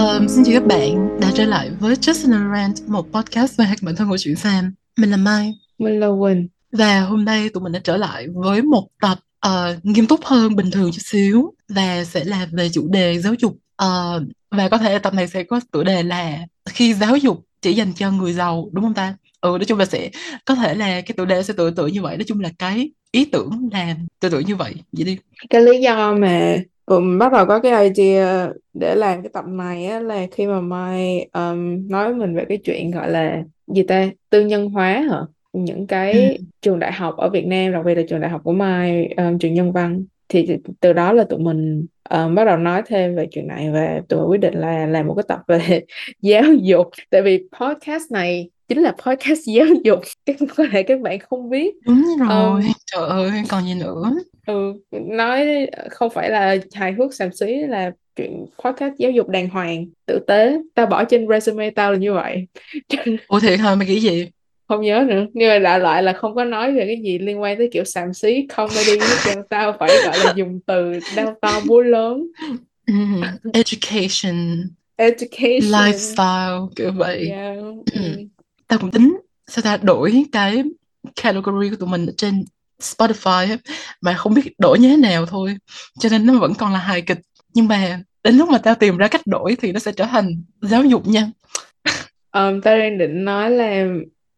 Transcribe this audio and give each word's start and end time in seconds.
Um, 0.00 0.26
xin 0.28 0.44
chào 0.44 0.54
các 0.54 0.66
bạn 0.66 1.20
đã 1.20 1.32
trở 1.34 1.46
lại 1.46 1.70
với 1.80 1.94
Just 1.94 2.32
an 2.32 2.52
Rant, 2.54 2.88
một 2.88 3.06
podcast 3.12 3.58
về 3.58 3.64
bản 3.82 3.96
thân 3.96 4.08
của 4.08 4.16
chuyện 4.18 4.36
Sam. 4.36 4.74
Mình 4.96 5.10
là 5.10 5.16
Mai. 5.16 5.54
Mình 5.78 6.00
là 6.00 6.06
Quỳnh. 6.20 6.48
Và 6.72 7.00
hôm 7.00 7.24
nay 7.24 7.48
tụi 7.48 7.62
mình 7.62 7.72
đã 7.72 7.80
trở 7.84 7.96
lại 7.96 8.26
với 8.34 8.62
một 8.62 8.88
tập 9.00 9.18
uh, 9.46 9.84
nghiêm 9.84 10.06
túc 10.06 10.24
hơn 10.24 10.56
bình 10.56 10.70
thường 10.70 10.90
chút 10.92 11.02
xíu 11.04 11.54
và 11.68 12.04
sẽ 12.04 12.24
là 12.24 12.46
về 12.52 12.68
chủ 12.68 12.88
đề 12.88 13.18
giáo 13.18 13.34
dục. 13.38 13.52
Uh, 13.82 14.22
và 14.50 14.68
có 14.68 14.78
thể 14.78 14.98
tập 14.98 15.14
này 15.14 15.28
sẽ 15.28 15.42
có 15.42 15.60
tựa 15.72 15.84
đề 15.84 16.02
là 16.02 16.38
khi 16.68 16.94
giáo 16.94 17.16
dục 17.16 17.44
chỉ 17.62 17.72
dành 17.72 17.92
cho 17.96 18.10
người 18.10 18.32
giàu, 18.32 18.68
đúng 18.72 18.84
không 18.84 18.94
ta? 18.94 19.14
Ừ, 19.40 19.48
nói 19.48 19.64
chung 19.64 19.78
là 19.78 19.84
sẽ 19.84 20.10
có 20.44 20.54
thể 20.54 20.74
là 20.74 21.00
cái 21.00 21.14
tựa 21.16 21.24
đề 21.24 21.42
sẽ 21.42 21.54
tự 21.56 21.70
tự 21.70 21.86
như 21.86 22.02
vậy. 22.02 22.16
Nói 22.16 22.24
chung 22.24 22.40
là 22.40 22.50
cái 22.58 22.90
ý 23.10 23.24
tưởng 23.24 23.68
là 23.72 23.96
tự 24.20 24.28
tự 24.28 24.38
như 24.40 24.56
vậy. 24.56 24.74
Vậy 24.92 25.04
đi. 25.04 25.16
Cái 25.50 25.62
lý 25.62 25.80
do 25.80 26.14
mà 26.14 26.56
Ừ, 26.90 27.00
bắt 27.18 27.32
đầu 27.32 27.46
có 27.46 27.60
cái 27.60 27.88
idea 27.88 28.48
để 28.74 28.94
làm 28.94 29.22
cái 29.22 29.30
tập 29.32 29.44
này 29.48 29.86
á, 29.86 30.00
là 30.00 30.26
khi 30.32 30.46
mà 30.46 30.60
Mai 30.60 31.28
um, 31.32 31.88
nói 31.88 32.14
mình 32.14 32.34
về 32.36 32.44
cái 32.48 32.58
chuyện 32.64 32.90
gọi 32.90 33.10
là 33.10 33.42
gì 33.66 33.82
ta 33.82 34.10
tư 34.30 34.44
nhân 34.46 34.70
hóa 34.70 35.04
hả? 35.10 35.20
Những 35.52 35.86
cái 35.86 36.12
Ừ. 36.12 36.44
trường 36.62 36.78
đại 36.78 36.92
học 36.92 37.16
ở 37.16 37.30
Việt 37.30 37.46
Nam 37.46 37.72
đặc 37.72 37.84
biệt 37.84 37.94
là 37.94 38.02
trường 38.08 38.20
đại 38.20 38.30
học 38.30 38.40
của 38.44 38.52
Mai 38.52 39.08
um, 39.16 39.38
trường 39.38 39.54
Nhân 39.54 39.72
văn. 39.72 40.04
Thì 40.28 40.48
từ 40.80 40.92
đó 40.92 41.12
là 41.12 41.24
tụi 41.24 41.38
mình 41.38 41.86
um, 42.10 42.34
bắt 42.34 42.44
đầu 42.44 42.56
nói 42.56 42.82
thêm 42.86 43.16
về 43.16 43.26
chuyện 43.30 43.46
này 43.48 43.70
và 43.70 44.00
tụi 44.08 44.20
mình 44.20 44.30
quyết 44.30 44.40
định 44.40 44.54
là 44.60 44.86
làm 44.86 45.06
một 45.06 45.14
cái 45.14 45.24
tập 45.28 45.40
về 45.48 45.80
giáo 46.22 46.42
dục. 46.62 46.88
Tại 47.10 47.22
vì 47.22 47.48
podcast 47.60 48.10
này 48.10 48.50
chính 48.68 48.78
là 48.78 48.94
podcast 49.06 49.40
giáo 49.46 49.66
dục. 49.84 49.98
Các 50.26 50.36
có 50.56 50.64
thể 50.72 50.82
các 50.82 51.00
bạn 51.00 51.18
không 51.18 51.50
biết. 51.50 51.74
Đúng 51.86 52.02
um, 52.20 52.28
rồi, 52.28 52.62
trời 52.92 53.08
ơi, 53.08 53.30
còn 53.48 53.64
gì 53.64 53.74
nữa. 53.74 54.12
Ừ 54.46 54.72
nói 54.90 55.66
không 55.90 56.10
phải 56.10 56.30
là 56.30 56.56
hài 56.74 56.92
hước 56.92 57.14
xàm 57.14 57.32
xí 57.32 57.54
là 57.56 57.90
chuyện 58.16 58.46
podcast 58.64 58.94
giáo 58.98 59.10
dục 59.10 59.28
đàng 59.28 59.48
hoàng 59.48 59.86
tử 60.06 60.18
tế 60.26 60.58
tao 60.74 60.86
bỏ 60.86 61.04
trên 61.04 61.26
resume 61.28 61.70
tao 61.70 61.92
là 61.92 61.98
như 61.98 62.14
vậy 62.14 62.46
Ủa 63.28 63.40
thiệt 63.40 63.60
hả, 63.60 63.74
mày 63.74 63.86
nghĩ 63.88 64.00
gì? 64.00 64.26
không 64.68 64.82
nhớ 64.82 65.04
nữa 65.08 65.26
nhưng 65.32 65.48
mà 65.48 65.58
đại 65.58 65.78
loại 65.80 66.02
là 66.02 66.12
không 66.12 66.34
có 66.34 66.44
nói 66.44 66.72
về 66.72 66.86
cái 66.86 67.02
gì 67.04 67.18
liên 67.18 67.40
quan 67.40 67.58
tới 67.58 67.68
kiểu 67.72 67.84
xàm 67.84 68.14
xí 68.14 68.46
comedy 68.56 68.98
trơn 69.24 69.36
tao 69.50 69.76
phải 69.78 70.00
gọi 70.04 70.18
là 70.18 70.26
dùng 70.34 70.60
từ 70.66 70.92
đau 71.16 71.34
to 71.42 71.60
búa 71.60 71.80
lớn 71.80 72.26
Ừ, 72.86 72.94
Education, 73.52 74.68
education 74.96 75.60
lifestyle, 75.72 76.68
kiểu 76.76 76.92
vậy. 76.96 77.28
yeah. 77.30 77.56
Ừ. 77.58 77.74
ừ. 77.94 78.00
Tao 78.68 78.78
cũng 78.78 78.90
tính 78.90 79.18
sao 79.46 79.62
ta 79.62 79.76
đổi 79.76 80.12
cái 80.32 80.62
category 81.22 81.70
của 81.70 81.76
tụi 81.76 81.88
mình 81.88 82.06
trên 82.16 82.44
Spotify 82.80 83.50
á, 83.50 83.56
mà 84.00 84.14
không 84.14 84.34
biết 84.34 84.52
đổi 84.58 84.78
như 84.78 84.88
thế 84.88 84.96
nào 84.96 85.26
thôi. 85.26 85.56
Cho 85.98 86.08
nên 86.08 86.26
nó 86.26 86.38
vẫn 86.38 86.54
còn 86.54 86.72
là 86.72 86.78
hài 86.78 87.02
kịch. 87.02 87.18
Nhưng 87.54 87.68
mà 87.68 88.00
đến 88.24 88.36
lúc 88.36 88.48
mà 88.48 88.58
tao 88.58 88.74
tìm 88.74 88.96
ra 88.96 89.08
cách 89.08 89.26
đổi 89.26 89.56
thì 89.62 89.72
nó 89.72 89.80
sẽ 89.80 89.92
trở 89.92 90.04
thành 90.04 90.42
giáo 90.62 90.84
dục 90.84 91.06
nha. 91.06 91.30
Um, 92.32 92.60
tao 92.60 92.78
đang 92.78 92.98
định 92.98 93.24
nói 93.24 93.50
là 93.50 93.86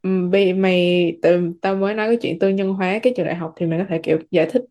vì 0.03 0.53
mày 0.53 1.13
từ 1.23 1.53
tao 1.61 1.75
mới 1.75 1.95
nói 1.95 2.09
cái 2.09 2.17
chuyện 2.17 2.39
tư 2.39 2.49
nhân 2.49 2.73
hóa 2.73 2.99
cái 3.03 3.13
trường 3.17 3.27
đại 3.27 3.35
học 3.35 3.53
thì 3.57 3.67
mày 3.67 3.79
có 3.79 3.85
thể 3.89 4.01
kiểu 4.03 4.19
giải 4.31 4.47
thích 4.53 4.63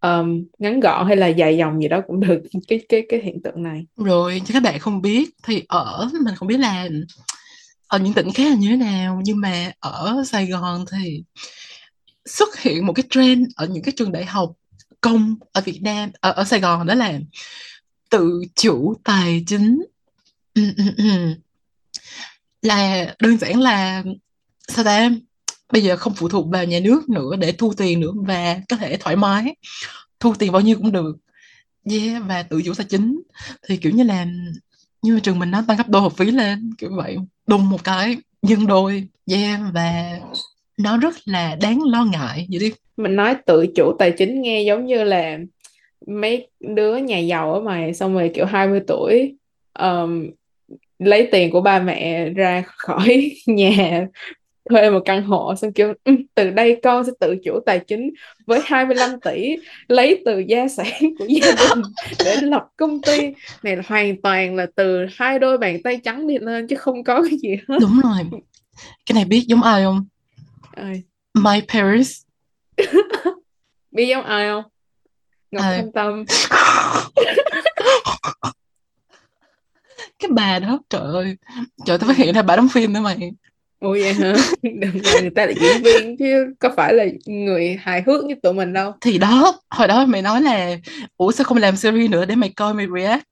um, 0.00 0.44
ngắn 0.58 0.80
gọn 0.80 1.06
hay 1.06 1.16
là 1.16 1.26
dài 1.26 1.56
dòng 1.56 1.82
gì 1.82 1.88
đó 1.88 2.00
cũng 2.06 2.20
được 2.20 2.42
cái 2.68 2.80
cái 2.88 3.02
cái 3.08 3.20
hiện 3.20 3.42
tượng 3.42 3.62
này 3.62 3.86
Rồi 3.96 4.42
cho 4.44 4.52
các 4.52 4.62
bạn 4.62 4.78
không 4.78 5.02
biết 5.02 5.30
thì 5.42 5.62
ở 5.68 6.10
mình 6.24 6.34
không 6.34 6.48
biết 6.48 6.60
là 6.60 6.88
ở 7.86 7.98
những 7.98 8.12
tỉnh 8.12 8.32
khác 8.34 8.50
là 8.50 8.56
như 8.56 8.68
thế 8.68 8.76
nào 8.76 9.20
nhưng 9.24 9.40
mà 9.40 9.72
ở 9.80 10.22
Sài 10.26 10.46
Gòn 10.46 10.84
thì 10.92 11.22
xuất 12.26 12.58
hiện 12.58 12.86
một 12.86 12.92
cái 12.92 13.04
trend 13.10 13.48
ở 13.56 13.66
những 13.66 13.82
cái 13.82 13.92
trường 13.96 14.12
đại 14.12 14.24
học 14.24 14.52
công 15.00 15.34
ở 15.52 15.60
Việt 15.60 15.82
Nam 15.82 16.10
ở, 16.20 16.30
ở 16.30 16.44
Sài 16.44 16.60
Gòn 16.60 16.86
đó 16.86 16.94
là 16.94 17.20
tự 18.10 18.42
chủ 18.54 18.94
tài 19.04 19.44
chính. 19.46 19.82
Là 22.62 23.14
đơn 23.20 23.38
giản 23.38 23.60
là 23.60 24.02
sao 24.68 24.84
ta? 24.84 25.10
Bây 25.72 25.82
giờ 25.82 25.96
không 25.96 26.14
phụ 26.14 26.28
thuộc 26.28 26.48
vào 26.50 26.64
nhà 26.64 26.80
nước 26.80 27.08
nữa 27.08 27.36
để 27.38 27.52
thu 27.52 27.72
tiền 27.76 28.00
nữa 28.00 28.12
và 28.14 28.60
có 28.68 28.76
thể 28.76 28.96
thoải 28.96 29.16
mái. 29.16 29.56
Thu 30.20 30.34
tiền 30.38 30.52
bao 30.52 30.62
nhiêu 30.62 30.76
cũng 30.76 30.92
được. 30.92 31.16
Yeah, 31.90 32.22
và 32.26 32.42
tự 32.42 32.62
chủ 32.64 32.74
tài 32.74 32.86
chính. 32.90 33.22
Thì 33.68 33.76
kiểu 33.76 33.92
như 33.92 34.02
là 34.02 34.26
như 35.02 35.14
mà 35.14 35.20
trường 35.22 35.38
mình 35.38 35.50
nó 35.50 35.62
tăng 35.68 35.76
gấp 35.76 35.88
đôi 35.88 36.02
học 36.02 36.12
phí 36.16 36.30
lên 36.30 36.74
kiểu 36.78 36.90
vậy. 36.96 37.16
Đùng 37.46 37.68
một 37.68 37.84
cái 37.84 38.16
nhân 38.42 38.66
đôi. 38.66 39.08
Yeah, 39.26 39.60
và 39.72 40.18
nó 40.76 40.96
rất 40.98 41.14
là 41.24 41.56
đáng 41.62 41.82
lo 41.82 42.04
ngại. 42.04 42.46
Vậy 42.50 42.58
đi. 42.60 42.72
Mình 42.96 43.16
nói 43.16 43.34
tự 43.46 43.66
chủ 43.76 43.92
tài 43.98 44.10
chính 44.10 44.42
nghe 44.42 44.62
giống 44.62 44.86
như 44.86 45.04
là 45.04 45.38
mấy 46.06 46.48
đứa 46.60 46.96
nhà 46.96 47.18
giàu 47.18 47.54
ở 47.54 47.60
mày 47.60 47.94
xong 47.94 48.14
rồi 48.14 48.30
kiểu 48.34 48.44
20 48.44 48.80
tuổi 48.86 49.34
um, 49.78 50.30
lấy 50.98 51.28
tiền 51.32 51.50
của 51.50 51.60
ba 51.60 51.78
mẹ 51.78 52.28
ra 52.30 52.62
khỏi 52.66 53.30
nhà 53.46 54.06
thuê 54.70 54.90
một 54.90 55.00
căn 55.04 55.22
hộ 55.22 55.54
xong 55.56 55.72
kêu 55.72 55.94
"Ừ, 56.04 56.12
từ 56.34 56.50
đây 56.50 56.80
con 56.82 57.04
sẽ 57.04 57.12
tự 57.20 57.36
chủ 57.44 57.60
tài 57.66 57.78
chính 57.78 58.10
với 58.46 58.60
25 58.64 59.20
tỷ 59.20 59.56
lấy 59.88 60.22
từ 60.24 60.38
gia 60.38 60.68
sản 60.68 61.00
của 61.18 61.26
gia 61.28 61.52
đình 61.52 61.82
để 62.24 62.36
lập 62.42 62.68
công 62.76 63.02
ty. 63.02 63.18
Này 63.62 63.76
là 63.76 63.82
hoàn 63.86 64.20
toàn 64.22 64.56
là 64.56 64.66
từ 64.74 65.06
hai 65.16 65.38
đôi 65.38 65.58
bàn 65.58 65.82
tay 65.82 66.00
trắng 66.04 66.26
đi 66.26 66.38
lên 66.38 66.66
chứ 66.66 66.76
không 66.76 67.04
có 67.04 67.22
cái 67.22 67.38
gì 67.38 67.50
hết. 67.68 67.78
Đúng 67.80 68.00
rồi. 68.04 68.40
Cái 69.06 69.14
này 69.14 69.24
biết 69.24 69.44
giống 69.46 69.62
ai 69.62 69.82
không 69.82 70.04
Ai, 70.76 71.02
my 71.34 71.60
parents. 71.68 72.22
Biết 73.90 74.06
giống 74.06 74.24
ai 74.24 74.48
không? 74.48 74.64
Ngọc 75.50 75.64
Ai? 75.64 75.76
Thanh 75.76 75.92
Tâm. 75.92 76.24
Cái 80.18 80.30
bà 80.30 80.58
đó 80.58 80.78
trời 80.90 81.02
ơi. 81.02 81.36
Trời 81.86 81.98
tao 81.98 82.08
phát 82.08 82.16
hiện 82.16 82.34
ra 82.34 82.42
bà 82.42 82.56
đóng 82.56 82.68
phim 82.68 82.92
nữa 82.92 83.00
mày. 83.00 83.32
Ủa 83.80 83.92
vậy 83.92 84.12
hả? 84.12 84.34
Đừng 84.62 85.02
người 85.20 85.30
ta 85.30 85.46
là 85.46 85.52
diễn 85.60 85.82
viên 85.82 86.16
chứ 86.16 86.54
có 86.58 86.70
phải 86.76 86.94
là 86.94 87.04
người 87.26 87.76
hài 87.82 88.02
hước 88.06 88.24
như 88.24 88.34
tụi 88.42 88.52
mình 88.54 88.72
đâu. 88.72 88.92
thì 89.00 89.18
đó 89.18 89.60
hồi 89.70 89.88
đó 89.88 90.06
mày 90.06 90.22
nói 90.22 90.40
là 90.40 90.76
ủa 91.16 91.32
sao 91.32 91.44
không 91.44 91.58
làm 91.58 91.76
series 91.76 92.10
nữa 92.10 92.24
để 92.24 92.34
mày 92.34 92.52
coi 92.56 92.74
mày 92.74 92.86
react 92.94 93.24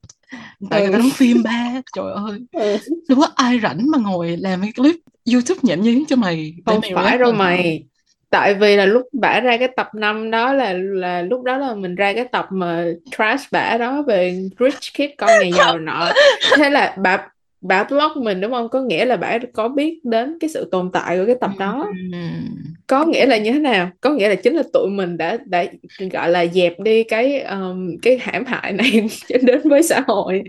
tại 0.69 0.81
người 0.81 0.91
ta 0.91 0.97
Ừ. 0.97 1.01
đóng 1.01 1.09
phim 1.13 1.43
ba 1.43 1.81
trời 1.95 2.13
ơi 2.13 2.39
Ừ. 2.51 2.77
đâu 3.09 3.19
có 3.21 3.27
ai 3.35 3.59
rảnh 3.59 3.91
mà 3.91 3.97
ngồi 3.97 4.37
làm 4.37 4.61
cái 4.61 4.71
clip 4.75 4.95
YouTube 5.33 5.59
nhảm 5.63 5.81
nhí 5.81 6.05
cho 6.07 6.15
mày 6.15 6.53
Không 6.65 6.81
mày 6.81 6.91
phải 6.95 7.17
đâu 7.17 7.31
mày. 7.33 7.83
Tại 8.29 8.53
vì 8.53 8.75
là 8.75 8.85
lúc 8.85 9.03
bả 9.13 9.39
ra 9.39 9.57
cái 9.57 9.67
tập 9.77 9.89
5 9.95 10.31
đó 10.31 10.53
là 10.53 10.73
là 10.73 11.21
lúc 11.21 11.43
đó 11.43 11.57
là 11.57 11.75
mình 11.75 11.95
ra 11.95 12.13
cái 12.13 12.25
tập 12.31 12.47
mà 12.51 12.85
trash 13.17 13.51
bả 13.51 13.77
đó 13.77 14.01
về 14.07 14.39
rich 14.59 14.93
kid 14.93 15.09
con 15.17 15.29
nhà 15.43 15.49
giàu 15.57 15.79
nọ. 15.79 16.11
Thế 16.57 16.69
là 16.69 16.95
bà 17.03 17.27
bả 17.67 17.83
block 17.83 18.17
mình 18.17 18.41
đúng 18.41 18.51
không? 18.51 18.69
Có 18.69 18.81
nghĩa 18.81 19.05
là 19.05 19.17
bả 19.17 19.37
có 19.53 19.67
biết 19.67 19.99
đến 20.03 20.37
cái 20.39 20.49
sự 20.49 20.69
tồn 20.71 20.91
tại 20.93 21.17
của 21.17 21.25
cái 21.25 21.35
tập 21.41 21.51
đó. 21.59 21.87
Ừm, 22.11 22.55
có 22.87 23.05
nghĩa 23.05 23.25
là 23.25 23.37
như 23.37 23.51
thế 23.51 23.59
nào? 23.59 23.89
Có 24.01 24.09
nghĩa 24.09 24.29
là 24.29 24.35
chính 24.35 24.55
là 24.55 24.63
tụi 24.73 24.89
mình 24.89 25.17
đã 25.17 25.37
đã 25.45 25.65
gọi 26.11 26.29
là 26.29 26.45
dẹp 26.45 26.79
đi 26.79 27.03
cái 27.03 27.41
um, 27.41 27.97
cái 28.01 28.17
hãm 28.21 28.45
hại 28.45 28.73
này 28.73 29.07
đến 29.43 29.61
với 29.69 29.83
xã 29.83 30.01
hội. 30.07 30.43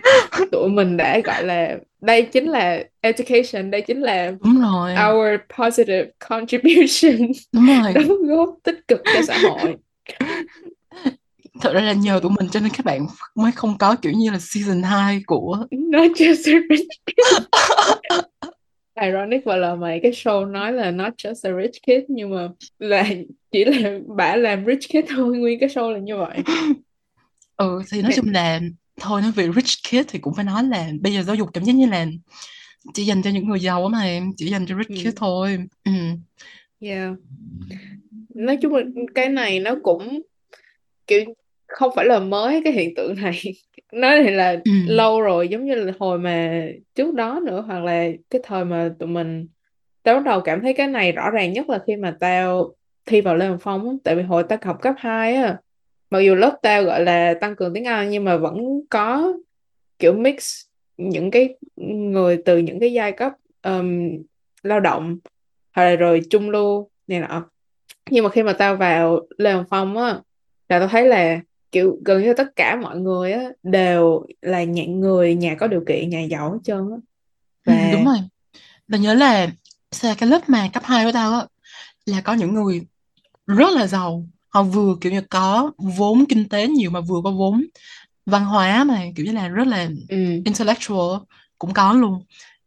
Tụi 0.53 0.69
mình 0.69 0.97
đã 0.97 1.19
gọi 1.19 1.45
là 1.45 1.77
đây 2.01 2.23
chính 2.23 2.49
là 2.49 2.85
education 3.01 3.71
đây 3.71 3.81
chính 3.81 4.01
là 4.01 4.33
đúng 4.45 4.61
rồi. 4.61 4.93
our 5.09 5.41
positive 5.59 6.11
contribution. 6.29 7.33
Đúng 7.53 7.67
rồi. 7.67 7.93
Đóng 7.95 8.27
góp 8.27 8.55
tích 8.63 8.89
cực 8.89 9.03
cho 9.05 9.23
xã 9.27 9.39
hội 9.39 9.77
thật 11.61 11.73
ra 11.75 11.81
là 11.81 11.93
nhờ 11.93 12.21
tụi 12.23 12.31
mình 12.41 12.49
cho 12.51 12.61
nên 12.61 12.71
các 12.71 12.85
bạn 12.85 13.07
mới 13.35 13.53
không 13.53 13.79
có 13.79 13.97
kiểu 14.03 14.13
như 14.13 14.31
là 14.31 14.39
season 14.39 14.83
2 14.83 15.23
của 15.27 15.67
not 15.71 16.11
just 16.11 16.55
a 16.57 16.61
rich 16.71 16.89
kid 17.07 17.37
ironic 19.01 19.45
và 19.45 19.57
là 19.57 19.75
mày 19.75 20.01
cái 20.03 20.13
show 20.13 20.51
nói 20.51 20.73
là 20.73 20.91
not 20.91 21.13
just 21.17 21.51
a 21.55 21.63
rich 21.63 21.83
kid 21.83 22.05
nhưng 22.09 22.31
mà 22.31 22.49
là 22.79 23.07
chỉ 23.53 23.65
là 23.65 23.99
bả 24.07 24.37
làm 24.37 24.65
rich 24.67 24.89
kid 24.89 25.11
thôi 25.17 25.39
nguyên 25.39 25.61
cái 25.61 25.69
show 25.69 25.91
là 25.91 25.99
như 25.99 26.17
vậy 26.17 26.39
ừ 27.57 27.83
thì 27.93 28.03
nói 28.03 28.13
chung 28.17 28.29
là 28.33 28.61
thôi 29.01 29.23
nói 29.23 29.31
về 29.33 29.49
rich 29.57 29.83
kid 29.91 30.01
thì 30.09 30.19
cũng 30.19 30.35
phải 30.35 30.45
nói 30.45 30.65
là 30.65 30.89
bây 31.01 31.13
giờ 31.15 31.23
giáo 31.23 31.37
dục 31.37 31.49
cảm 31.53 31.65
giác 31.65 31.73
như 31.73 31.87
là 31.87 32.07
chỉ 32.95 33.05
dành 33.05 33.23
cho 33.23 33.31
những 33.31 33.49
người 33.49 33.61
giàu 33.61 33.89
mà 33.89 34.03
em 34.03 34.31
chỉ 34.37 34.47
dành 34.51 34.67
cho 34.67 34.77
rich 34.79 34.89
Ừ. 34.89 34.95
kid 35.11 35.17
thôi 35.17 35.59
ừ. 35.85 35.93
Yeah. 36.81 37.13
Nói 38.35 38.59
chung 38.63 38.75
là 38.75 38.83
cái 39.15 39.29
này 39.29 39.61
nó 39.61 39.75
cũng 39.83 40.21
kiểu 41.07 41.25
không 41.69 41.91
phải 41.97 42.05
là 42.05 42.19
mới 42.19 42.61
cái 42.65 42.73
hiện 42.73 42.95
tượng 42.95 43.15
này. 43.23 43.41
Nói 43.93 44.23
này 44.23 44.33
là 44.33 44.51
Ừ. 44.65 44.71
lâu 44.87 45.21
rồi 45.21 45.49
giống 45.49 45.65
như 45.65 45.75
là 45.75 45.93
hồi 45.99 46.19
mà 46.19 46.67
trước 46.95 47.15
đó 47.15 47.41
nữa 47.45 47.65
hoặc 47.67 47.85
là 47.85 48.09
cái 48.31 48.41
thời 48.45 48.65
mà 48.65 48.91
tụi 48.99 49.09
mình 49.09 49.47
tao 50.03 50.15
bắt 50.15 50.25
đầu 50.25 50.41
cảm 50.41 50.61
thấy 50.63 50.73
cái 50.75 50.87
này 50.87 51.13
rõ 51.13 51.31
ràng 51.31 51.53
nhất 51.53 51.71
là 51.71 51.79
khi 51.87 51.97
mà 51.97 52.17
tao 52.21 52.75
thi 53.07 53.21
vào 53.21 53.37
Lê 53.37 53.47
Hồng 53.47 53.59
Phong 53.61 53.99
tại 54.05 54.15
vì 54.15 54.23
hồi 54.23 54.45
tao 54.49 54.59
học 54.63 54.79
cấp 54.83 54.95
2 54.99 55.35
á 55.35 55.57
mặc 56.11 56.21
dù 56.21 56.35
lớp 56.35 56.59
tao 56.63 56.83
gọi 56.83 57.01
là 57.05 57.35
tăng 57.41 57.57
cường 57.57 57.75
tiếng 57.75 57.85
Anh 57.85 58.11
nhưng 58.11 58.25
mà 58.25 58.37
vẫn 58.37 58.81
có 58.91 59.33
kiểu 59.99 60.13
mix 60.13 60.61
những 60.97 61.31
cái 61.31 61.57
người 62.07 62.43
từ 62.45 62.59
những 62.59 62.81
cái 62.81 62.93
giai 62.93 63.13
cấp 63.13 63.33
um, 63.63 64.09
lao 64.63 64.81
động 64.81 65.19
hoặc 65.73 65.85
là 65.85 65.97
rồi 65.97 66.21
trung 66.31 66.51
lưu 66.51 66.91
này 67.07 67.21
nọ. 67.21 67.51
Nhưng 68.11 68.25
mà 68.25 68.31
khi 68.31 68.43
mà 68.43 68.53
tao 68.53 68.77
vào 68.77 69.21
Lê 69.39 69.53
Hồng 69.53 69.65
Phong 69.71 69.97
á 69.97 70.21
là 70.69 70.79
tao 70.79 70.89
thấy 70.89 71.07
là 71.07 71.41
kiểu 71.73 71.99
gần 72.05 72.23
như 72.23 72.35
tất 72.37 72.47
cả 72.57 72.77
mọi 72.83 73.01
người 73.01 73.33
á 73.33 73.45
đều 73.63 74.27
là 74.43 74.65
những 74.65 75.01
người 75.01 75.35
nhà 75.35 75.57
có 75.61 75.67
điều 75.67 75.85
kiện 75.89 76.11
nhà 76.11 76.21
giàu 76.21 76.53
hết 76.53 76.59
trơn 76.65 76.79
á 76.91 76.97
Ừ, 77.67 77.73
và 77.73 77.89
đúng 77.93 78.05
rồi. 78.05 78.17
Tao 78.93 79.01
nhớ 79.01 79.15
là 79.15 79.49
sao 79.93 80.15
cái 80.19 80.29
lớp 80.29 80.49
mà 80.49 80.69
cấp 80.73 80.83
2 80.87 81.05
của 81.05 81.13
tao 81.13 81.33
á 81.33 81.47
là 82.07 82.21
có 82.21 82.35
những 82.35 82.55
người 82.55 82.83
rất 83.47 83.75
là 83.75 83.87
giàu. 83.87 84.27
Họ 84.49 84.63
vừa 84.63 84.97
kiểu 85.01 85.13
như 85.13 85.23
có 85.31 85.73
vốn 85.79 86.25
kinh 86.29 86.49
tế 86.49 86.69
nhiều 86.69 86.91
mà 86.91 87.01
vừa 87.01 87.21
có 87.25 87.31
vốn 87.31 87.65
văn 88.27 88.45
hóa 88.45 88.85
mà 88.85 89.03
kiểu 89.17 89.27
như 89.27 89.33
là 89.33 89.49
rất 89.49 89.67
là 89.67 89.89
ừ 90.09 90.17
intellectual 90.45 91.19
cũng 91.59 91.75
có 91.75 91.93
luôn. 91.93 92.25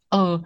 Ờ 0.10 0.42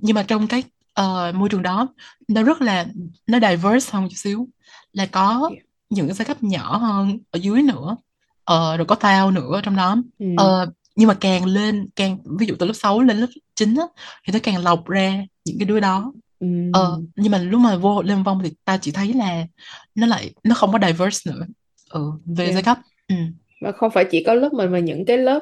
nhưng 0.00 0.14
mà 0.16 0.22
trong 0.22 0.46
cái 0.48 0.62
ờ, 0.94 1.32
môi 1.34 1.48
trường 1.48 1.62
đó 1.62 1.88
nó 2.28 2.42
rất 2.42 2.62
là 2.62 2.86
nó 3.26 3.38
diverse 3.40 3.90
hơn 3.92 4.02
một 4.02 4.08
chút 4.10 4.16
xíu 4.18 4.48
là 4.92 5.06
có. 5.06 5.50
Những 5.94 6.06
cái 6.06 6.14
giai 6.14 6.24
cấp 6.26 6.42
nhỏ 6.42 6.76
hơn 6.76 7.18
ở 7.30 7.38
dưới 7.38 7.62
nữa. 7.62 7.96
Ờ 8.44 8.76
rồi 8.76 8.86
có 8.86 8.94
tao 8.94 9.30
nữa 9.30 9.60
trong 9.64 9.76
đó. 9.76 9.96
ừ 10.18 10.26
Ờ 10.36 10.66
nhưng 10.96 11.08
mà 11.08 11.14
càng 11.14 11.44
lên 11.44 11.88
càng 11.96 12.18
ví 12.38 12.46
dụ 12.46 12.54
từ 12.58 12.66
lớp 12.66 12.72
6 12.72 13.02
lên 13.02 13.16
lớp 13.16 13.26
9 13.54 13.74
á 13.74 13.84
thì 14.26 14.32
nó 14.32 14.38
càng 14.42 14.64
lọc 14.64 14.86
ra 14.86 15.24
những 15.44 15.58
cái 15.58 15.66
đứa 15.66 15.80
đó 15.80 16.12
ừ 16.40 16.46
ờ 16.72 17.00
nhưng 17.16 17.32
mà 17.32 17.38
lúc 17.38 17.60
mà 17.60 17.76
vô 17.76 18.02
Lê 18.02 18.14
Vong 18.14 18.40
thì 18.44 18.52
ta 18.64 18.76
chỉ 18.76 18.90
thấy 18.90 19.12
là 19.12 19.46
nó 19.94 20.06
lại 20.06 20.32
nó 20.44 20.54
không 20.54 20.72
có 20.72 20.78
diverse 20.86 21.30
nữa 21.30 21.46
ừ 21.90 22.12
về 22.24 22.44
giai 22.44 22.52
yeah. 22.52 22.64
cấp 22.64 22.78
ừ. 23.08 23.14
mà 23.60 23.72
không 23.72 23.90
phải 23.90 24.04
chỉ 24.10 24.24
có 24.24 24.34
lớp 24.34 24.52
mình 24.52 24.72
mà 24.72 24.78
những 24.78 25.04
cái 25.04 25.18
lớp 25.18 25.40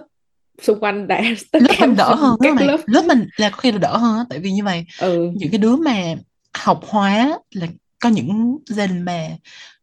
xung 0.62 0.81
quanh 0.81 1.08
đã 1.08 1.22
tất 1.52 1.62
lớp 1.62 1.69
cả 1.78 1.87
mình 1.87 1.96
đỡ 1.96 2.14
hơn 2.14 2.37
các 2.43 2.54
mày 2.54 2.66
lớp 2.66 2.81
lớp 2.87 3.04
mình 3.06 3.26
là 3.37 3.50
có 3.50 3.56
khi 3.56 3.72
là 3.72 3.78
đỡ 3.78 3.96
hơn 3.96 4.19
á 4.19 4.25
tại 4.31 4.38
vì 4.38 4.50
như 4.50 4.64
vậy 4.64 4.84
ừ 5.00 5.31
những 5.34 5.50
cái 5.50 5.58
đứa 5.58 5.76
mà 5.76 6.14
học 6.54 6.81
hóa 6.88 7.38
là 7.50 7.66
có 8.00 8.08
những 8.08 8.58
gia 8.66 8.87
đình 8.87 9.02
mà 9.02 9.28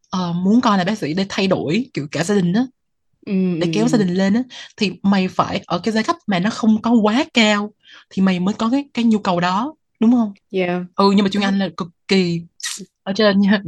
ờ, 0.10 0.34
muốn 0.34 0.62
con 0.62 0.78
là 0.78 0.84
bác 0.84 0.98
sĩ 0.98 1.14
để 1.14 1.26
thay 1.30 1.48
đổi 1.48 1.90
kiểu 1.94 2.08
cả 2.12 2.24
gia 2.24 2.36
đình 2.36 2.54
á 2.54 2.66
ừ 3.26 3.34
để 3.62 3.68
kéo 3.74 3.88
gia 3.88 3.98
ừ. 3.98 4.04
đình 4.06 4.14
lên 4.16 4.34
á 4.34 4.44
thì 4.78 4.92
mày 5.04 5.28
phải 5.28 5.64
ở 5.68 5.80
cái 5.84 5.92
giai 5.94 6.04
cấp 6.04 6.16
mà 6.28 6.40
nó 6.40 6.50
không 6.50 6.82
có 6.82 6.92
quá 6.92 7.26
cao 7.34 7.74
thì 8.10 8.22
mày 8.22 8.40
mới 8.40 8.54
có 8.54 8.70
cái 8.72 8.86
cái 8.94 9.06
nhu 9.06 9.20
cầu 9.20 9.40
đó 9.40 9.76
đúng 10.00 10.12
không? 10.12 10.34
Yeah 10.52 10.84
ừ 10.96 11.12
nhưng 11.16 11.24
mà 11.24 11.30
chuyên 11.30 11.44
Anh 11.44 11.60
là 11.60 11.70
cực 11.78 11.88
kỳ 12.08 12.42
ở 13.04 13.14
trên 13.16 13.42
nha. 13.42 13.62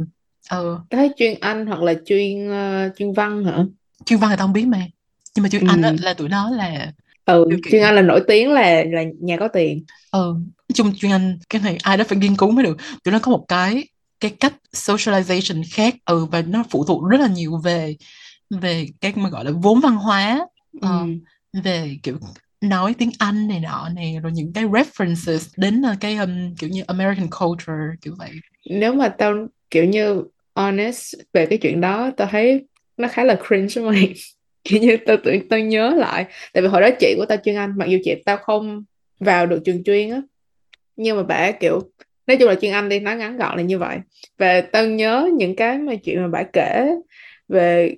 Ừ 0.50 0.78
thấy 0.90 1.10
chuyên 1.16 1.34
Anh 1.40 1.66
hoặc 1.66 1.82
là 1.82 1.94
chuyên 2.06 2.48
ờ, 2.50 2.90
chuyên 2.96 3.12
văn 3.12 3.44
hả? 3.44 3.64
Chuyên 4.06 4.18
văn 4.18 4.30
thì 4.30 4.36
tao 4.38 4.46
không 4.46 4.52
biết 4.52 4.66
mà 4.66 4.86
nhưng 5.34 5.42
mà 5.42 5.48
chuyên 5.48 5.64
Anh 5.64 5.82
á, 5.82 5.90
ừ. 5.90 5.96
là 6.00 6.14
tụi 6.14 6.28
nó 6.28 6.50
là 6.50 6.92
ừ 7.24 7.44
chuyên 7.70 7.82
Anh 7.82 7.94
là 7.94 8.02
nổi 8.02 8.24
tiếng 8.28 8.52
là 8.52 8.84
là 8.84 9.02
nhà 9.20 9.36
có 9.36 9.48
tiền. 9.48 9.84
Ừ 10.10 10.34
nói 10.38 10.74
chung 10.74 10.94
chuyên 10.96 11.12
Anh 11.12 11.38
cái 11.48 11.62
này 11.62 11.78
ai 11.82 11.96
đó 11.96 12.04
phải 12.08 12.18
nghiên 12.18 12.36
cứu 12.36 12.50
mới 12.50 12.64
được. 12.64 12.76
Tụi 13.04 13.12
nó 13.12 13.18
có 13.18 13.30
một 13.32 13.44
cái 13.48 13.84
cái 14.22 14.34
cách 14.40 14.54
socialization 14.72 15.62
khác 15.72 15.94
ừ 16.04 16.24
và 16.24 16.42
nó 16.42 16.64
phụ 16.70 16.84
thuộc 16.84 17.10
rất 17.10 17.20
là 17.20 17.28
nhiều 17.28 17.56
về 17.64 17.96
về 18.50 18.86
cái 19.00 19.12
mà 19.16 19.28
gọi 19.28 19.44
là 19.44 19.50
vốn 19.62 19.80
văn 19.80 19.96
hóa 19.96 20.46
ờ, 20.80 21.00
ừ. 21.52 21.60
về 21.64 21.96
kiểu 22.02 22.18
nói 22.60 22.94
tiếng 22.98 23.10
Anh 23.18 23.48
này 23.48 23.60
nọ 23.60 23.88
này 23.88 24.16
rồi 24.22 24.32
những 24.32 24.52
cái 24.52 24.64
references 24.64 25.54
đến 25.56 25.82
ờ, 25.82 25.94
cái 26.00 26.16
um, 26.16 26.54
kiểu 26.58 26.70
như 26.70 26.82
American 26.86 27.26
culture 27.40 27.96
kiểu 28.00 28.14
vậy. 28.18 28.30
Nếu 28.70 28.94
mà 28.94 29.08
tao 29.08 29.46
kiểu 29.70 29.84
như 29.84 30.22
honest 30.54 31.14
về 31.32 31.46
cái 31.46 31.58
chuyện 31.58 31.80
đó 31.80 32.10
tao 32.16 32.28
thấy 32.30 32.66
nó 32.96 33.08
khá 33.08 33.24
là 33.24 33.36
cringe 33.48 33.74
với 33.74 33.84
mày. 33.84 34.14
Kiểu 34.64 34.80
như 34.80 34.96
tao 35.06 35.16
tự 35.24 35.32
tao 35.50 35.60
nhớ 35.60 35.94
lại. 35.96 36.26
Tại 36.52 36.62
vì 36.62 36.68
hồi 36.68 36.80
đó 36.80 36.88
chị 37.00 37.14
của 37.16 37.26
tao 37.26 37.38
chuyên 37.44 37.56
Anh 37.56 37.72
mặc 37.76 37.88
dù 37.88 37.98
chị 38.04 38.14
tao 38.24 38.36
không 38.36 38.84
vào 39.20 39.46
được 39.46 39.62
trường 39.64 39.84
chuyên 39.84 40.10
á. 40.10 40.22
Nhưng 40.96 41.16
mà 41.16 41.22
bả 41.22 41.50
kiểu 41.50 41.80
nói 42.26 42.36
chung 42.36 42.48
là 42.48 42.54
chuyên 42.54 42.72
Anh 42.72 42.88
đi 42.88 43.00
nói 43.00 43.16
ngắn 43.16 43.36
gọn 43.36 43.56
là 43.56 43.62
như 43.62 43.78
vậy. 43.78 43.98
Và 44.38 44.60
tao 44.60 44.86
nhớ 44.86 45.30
những 45.34 45.56
cái 45.56 45.78
mà 45.78 45.94
chuyện 45.94 46.22
mà 46.22 46.28
bả 46.28 46.42
kể 46.42 46.94
về 47.48 47.96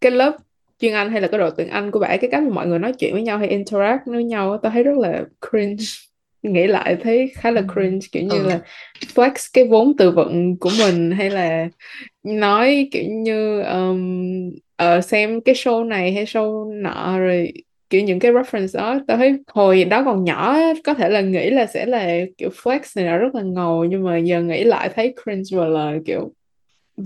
cái 0.00 0.12
lớp 0.12 0.36
chuyên 0.80 0.92
Anh 0.92 1.10
hay 1.10 1.20
là 1.20 1.28
cái 1.28 1.38
đội 1.38 1.50
tuyển 1.56 1.68
Anh 1.68 1.90
của 1.90 1.98
bả 1.98 2.16
cái 2.16 2.30
cách 2.30 2.42
mà 2.42 2.50
mọi 2.50 2.66
người 2.66 2.78
nói 2.78 2.92
chuyện 2.92 3.12
với 3.12 3.22
nhau 3.22 3.38
hay 3.38 3.48
interact 3.48 4.06
với 4.06 4.24
nhau 4.24 4.58
tao 4.62 4.72
thấy 4.72 4.82
rất 4.82 4.98
là 4.98 5.24
cringe. 5.50 5.84
Nghĩ 6.42 6.66
lại 6.66 6.96
thấy 7.02 7.30
khá 7.34 7.50
là 7.50 7.60
ừ. 7.60 7.66
cringe 7.74 8.06
kiểu 8.12 8.22
như 8.22 8.38
ừ. 8.38 8.48
là 8.48 8.60
flex 9.14 9.50
cái 9.52 9.64
vốn 9.64 9.96
từ 9.96 10.10
vựng 10.10 10.56
của 10.56 10.70
mình 10.78 11.10
hay 11.10 11.30
là 11.30 11.68
nói 12.22 12.88
kiểu 12.92 13.04
như 13.08 13.62
um, 13.62 14.50
ờ, 14.76 15.00
xem 15.00 15.40
cái 15.40 15.54
show 15.54 15.88
này 15.88 16.12
hay 16.12 16.24
show 16.24 16.80
nọ 16.82 17.18
rồi 17.18 17.52
kiểu 17.90 18.02
những 18.02 18.18
cái 18.18 18.32
reference 18.32 18.78
đó 18.78 18.98
tao 19.06 19.16
thấy 19.16 19.38
hồi 19.46 19.84
đó 19.84 20.02
còn 20.04 20.24
nhỏ 20.24 20.58
có 20.84 20.94
thể 20.94 21.08
là 21.08 21.20
nghĩ 21.20 21.50
là 21.50 21.66
sẽ 21.66 21.86
là 21.86 22.08
kiểu 22.38 22.50
flex 22.62 22.80
này 22.96 23.04
là 23.04 23.16
rất 23.16 23.34
là 23.34 23.42
ngầu 23.42 23.84
nhưng 23.84 24.04
mà 24.04 24.18
giờ 24.18 24.42
nghĩ 24.42 24.64
lại 24.64 24.90
thấy 24.96 25.14
cringe 25.22 25.58
và 25.58 25.64
là 25.64 25.92
kiểu 26.06 26.32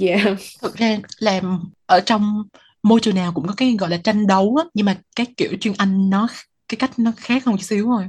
yeah. 0.00 0.38
Thực 0.62 0.76
ra 0.76 0.98
làm 1.18 1.60
ở 1.86 2.00
trong 2.00 2.42
môi 2.82 3.00
trường 3.00 3.14
nào 3.14 3.32
cũng 3.32 3.46
có 3.46 3.54
cái 3.56 3.76
gọi 3.78 3.90
là 3.90 3.96
tranh 3.96 4.26
đấu 4.26 4.56
á 4.56 4.64
nhưng 4.74 4.86
mà 4.86 4.96
cái 5.16 5.26
kiểu 5.36 5.50
chuyên 5.60 5.74
Anh 5.78 6.10
nó 6.10 6.28
cái 6.68 6.76
cách 6.76 6.98
nó 6.98 7.12
khác 7.16 7.44
hơn 7.44 7.52
một 7.52 7.58
chút 7.58 7.66
xíu 7.66 7.84
thôi. 7.84 8.04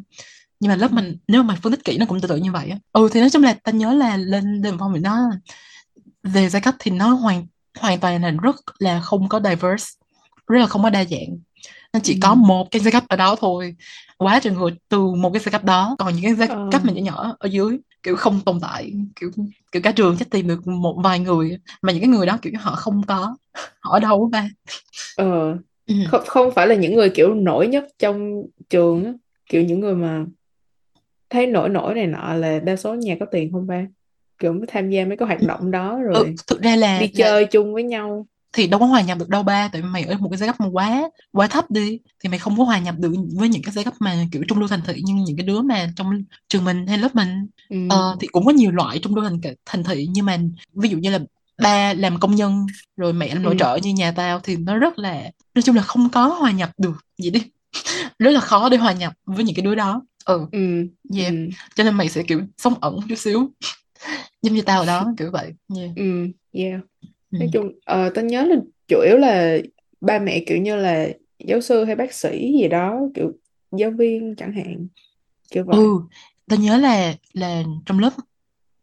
Nhưng 0.59 0.69
mà 0.69 0.75
lớp 0.75 0.91
mình 0.91 1.17
nếu 1.27 1.43
mà 1.43 1.55
phân 1.61 1.71
tích 1.71 1.83
kỹ 1.83 1.97
nó 1.97 2.05
cũng 2.05 2.21
tương 2.21 2.29
tự 2.29 2.35
như 2.35 2.51
vậy 2.51 2.69
á. 2.69 2.77
Ừ 2.93 3.09
thì 3.11 3.19
nói 3.19 3.29
chung 3.29 3.43
là 3.43 3.53
ta 3.53 3.71
nhớ 3.71 3.93
là 3.93 4.17
lên 4.17 4.61
đường 4.61 4.77
phong 4.79 4.93
thì 4.93 4.99
nó 4.99 5.17
về 6.23 6.49
giai 6.49 6.61
cấp 6.61 6.75
thì 6.79 6.91
nó 6.91 7.13
hoàn 7.13 7.45
hoàn 7.79 7.99
toàn 7.99 8.21
là 8.21 8.31
rất 8.31 8.55
là 8.79 8.99
không 8.99 9.29
có 9.29 9.39
diverse 9.43 9.85
rất 10.47 10.59
là 10.59 10.67
không 10.67 10.83
có 10.83 10.89
đa 10.89 11.05
dạng 11.05 11.37
nó 11.93 11.99
chỉ 12.03 12.19
có 12.21 12.29
ừ. 12.29 12.35
một 12.35 12.71
cái 12.71 12.81
giai 12.81 12.91
cấp 12.91 13.03
ở 13.07 13.17
đó 13.17 13.35
thôi 13.39 13.75
quá 14.17 14.39
trời 14.39 14.53
người 14.53 14.71
từ 14.89 14.99
một 14.99 15.29
cái 15.33 15.39
giai 15.45 15.51
cấp 15.51 15.63
đó 15.63 15.95
còn 15.99 16.13
những 16.15 16.23
cái 16.23 16.33
giai 16.35 16.47
Ờ. 16.47 16.69
cấp 16.71 16.81
mà 16.85 16.93
nhỏ 16.93 17.01
nhỏ 17.01 17.35
ở 17.39 17.47
dưới 17.47 17.79
kiểu 18.03 18.15
không 18.15 18.39
tồn 18.45 18.59
tại 18.61 18.93
kiểu 19.15 19.31
kiểu 19.71 19.81
cả 19.81 19.91
trường 19.91 20.17
chắc 20.19 20.29
tìm 20.29 20.47
được 20.47 20.67
một 20.67 20.95
vài 21.03 21.19
người 21.19 21.57
mà 21.81 21.91
những 21.93 22.01
cái 22.01 22.09
người 22.09 22.25
đó 22.25 22.37
kiểu 22.41 22.53
họ 22.59 22.75
không 22.75 23.01
có 23.07 23.35
họ 23.79 23.91
ở 23.93 23.99
đâu 23.99 24.29
ba 24.31 24.49
ờ 25.15 25.57
ừ. 25.87 25.95
không 26.11 26.21
không 26.27 26.51
phải 26.55 26.67
là 26.67 26.75
những 26.75 26.95
người 26.95 27.09
kiểu 27.09 27.33
nổi 27.33 27.67
nhất 27.67 27.85
trong 27.99 28.43
trường 28.69 29.05
á 29.05 29.13
kiểu 29.49 29.61
những 29.63 29.79
người 29.79 29.95
mà 29.95 30.25
thấy 31.29 31.47
nổi 31.47 31.69
nổi 31.69 31.93
này 31.93 32.07
nọ 32.07 32.33
là 32.33 32.59
đa 32.59 32.75
số 32.75 32.93
nhà 32.93 33.15
có 33.19 33.25
tiền 33.25 33.51
không 33.51 33.67
ba 33.67 33.85
kiểu 34.39 34.53
mới 34.53 34.65
tham 34.67 34.89
gia 34.89 35.05
mấy 35.05 35.17
cái 35.17 35.27
hoạt 35.27 35.41
động 35.41 35.71
đó 35.71 35.95
ừ, 35.95 36.03
rồi 36.03 36.35
thực 36.47 36.61
ra 36.61 36.75
là, 36.75 36.99
đi 36.99 37.05
là 37.05 37.11
chơi 37.15 37.45
chung 37.45 37.73
với 37.73 37.83
nhau 37.83 38.27
thì 38.53 38.67
đâu 38.67 38.79
có 38.79 38.85
hòa 38.85 39.01
nhập 39.01 39.17
được 39.17 39.29
đâu 39.29 39.43
ba 39.43 39.67
tại 39.67 39.81
vì 39.81 39.87
mày 39.87 40.03
ở 40.03 40.17
một 40.17 40.29
cái 40.29 40.37
giai 40.37 40.49
cấp 40.49 40.55
mà 40.59 40.67
quá 40.71 41.09
quá 41.31 41.47
thấp 41.47 41.71
đi 41.71 41.99
thì 42.23 42.29
mày 42.29 42.39
không 42.39 42.57
có 42.57 42.63
hòa 42.63 42.79
nhập 42.79 42.95
được 42.97 43.13
với 43.35 43.49
những 43.49 43.61
cái 43.63 43.71
giai 43.71 43.83
cấp 43.85 43.93
mà 43.99 44.15
kiểu 44.31 44.43
trung 44.47 44.59
lưu 44.59 44.67
thành 44.67 44.81
thị 44.87 45.01
như 45.05 45.13
những 45.27 45.37
cái 45.37 45.45
đứa 45.45 45.61
mà 45.61 45.87
trong 45.95 46.11
trường 46.49 46.65
mình 46.65 46.87
hay 46.87 46.97
lớp 46.97 47.15
mình 47.15 47.47
ừ. 47.69 47.77
ờ, 47.89 48.17
thì 48.19 48.27
cũng 48.27 48.45
có 48.45 48.51
nhiều 48.51 48.71
loại 48.71 48.99
trung 48.99 49.15
lưu 49.15 49.23
thành 49.25 49.39
thành 49.65 49.83
thị 49.83 50.07
nhưng 50.11 50.25
mà 50.25 50.37
ví 50.73 50.89
dụ 50.89 50.97
như 50.97 51.11
là 51.11 51.19
ba 51.61 51.93
làm 51.93 52.19
công 52.19 52.35
nhân 52.35 52.65
rồi 52.97 53.13
mẹ 53.13 53.33
làm 53.33 53.43
nội 53.43 53.53
Ừ. 53.53 53.57
trợ 53.59 53.79
như 53.83 53.93
nhà 53.93 54.11
tao 54.11 54.39
thì 54.39 54.55
nó 54.55 54.77
rất 54.77 54.99
là 54.99 55.31
nói 55.55 55.61
chung 55.61 55.75
là 55.75 55.81
không 55.81 56.09
có 56.09 56.27
hòa 56.27 56.51
nhập 56.51 56.69
được 56.77 56.93
gì 57.17 57.29
đi 57.29 57.41
rất 58.19 58.31
là 58.31 58.39
khó 58.39 58.69
để 58.69 58.77
hòa 58.77 58.93
nhập 58.93 59.13
với 59.25 59.43
những 59.45 59.55
cái 59.55 59.65
đứa 59.65 59.75
đó 59.75 60.01
ừ 60.25 60.45
Ừ. 60.51 60.59
yeah 61.17 61.31
Ừ. 61.33 61.37
cho 61.75 61.83
nên 61.83 61.93
mày 61.95 62.09
sẽ 62.09 62.23
kiểu 62.23 62.41
sống 62.57 62.73
ẩn 62.81 62.99
chút 63.09 63.15
xíu 63.15 63.51
giống 64.41 64.53
như 64.55 64.61
tao 64.61 64.79
ở 64.79 64.85
đó 64.85 65.13
kiểu 65.17 65.31
vậy 65.31 65.53
yeah. 65.77 65.89
Ừ. 65.95 66.27
Yeah. 66.51 66.79
Ừ. 67.33 67.37
nói 67.39 67.49
chung 67.53 67.71
ờ, 67.85 68.09
tao 68.15 68.25
nhớ 68.25 68.43
là 68.45 68.55
chủ 68.87 69.01
yếu 69.01 69.17
là 69.17 69.57
ba 70.01 70.19
mẹ 70.19 70.43
kiểu 70.47 70.57
như 70.57 70.75
là 70.75 71.09
giáo 71.39 71.61
sư 71.61 71.83
hay 71.83 71.95
bác 71.95 72.13
sĩ 72.13 72.53
gì 72.61 72.67
đó 72.67 73.01
kiểu 73.15 73.31
giáo 73.71 73.91
viên 73.91 74.35
chẳng 74.37 74.53
hạn 74.53 74.87
kiểu 75.51 75.65
vậy 75.65 75.77
ừ 75.77 76.01
tao 76.49 76.59
nhớ 76.59 76.77
là 76.77 77.15
là 77.33 77.63
trong 77.85 77.99
lớp 77.99 78.13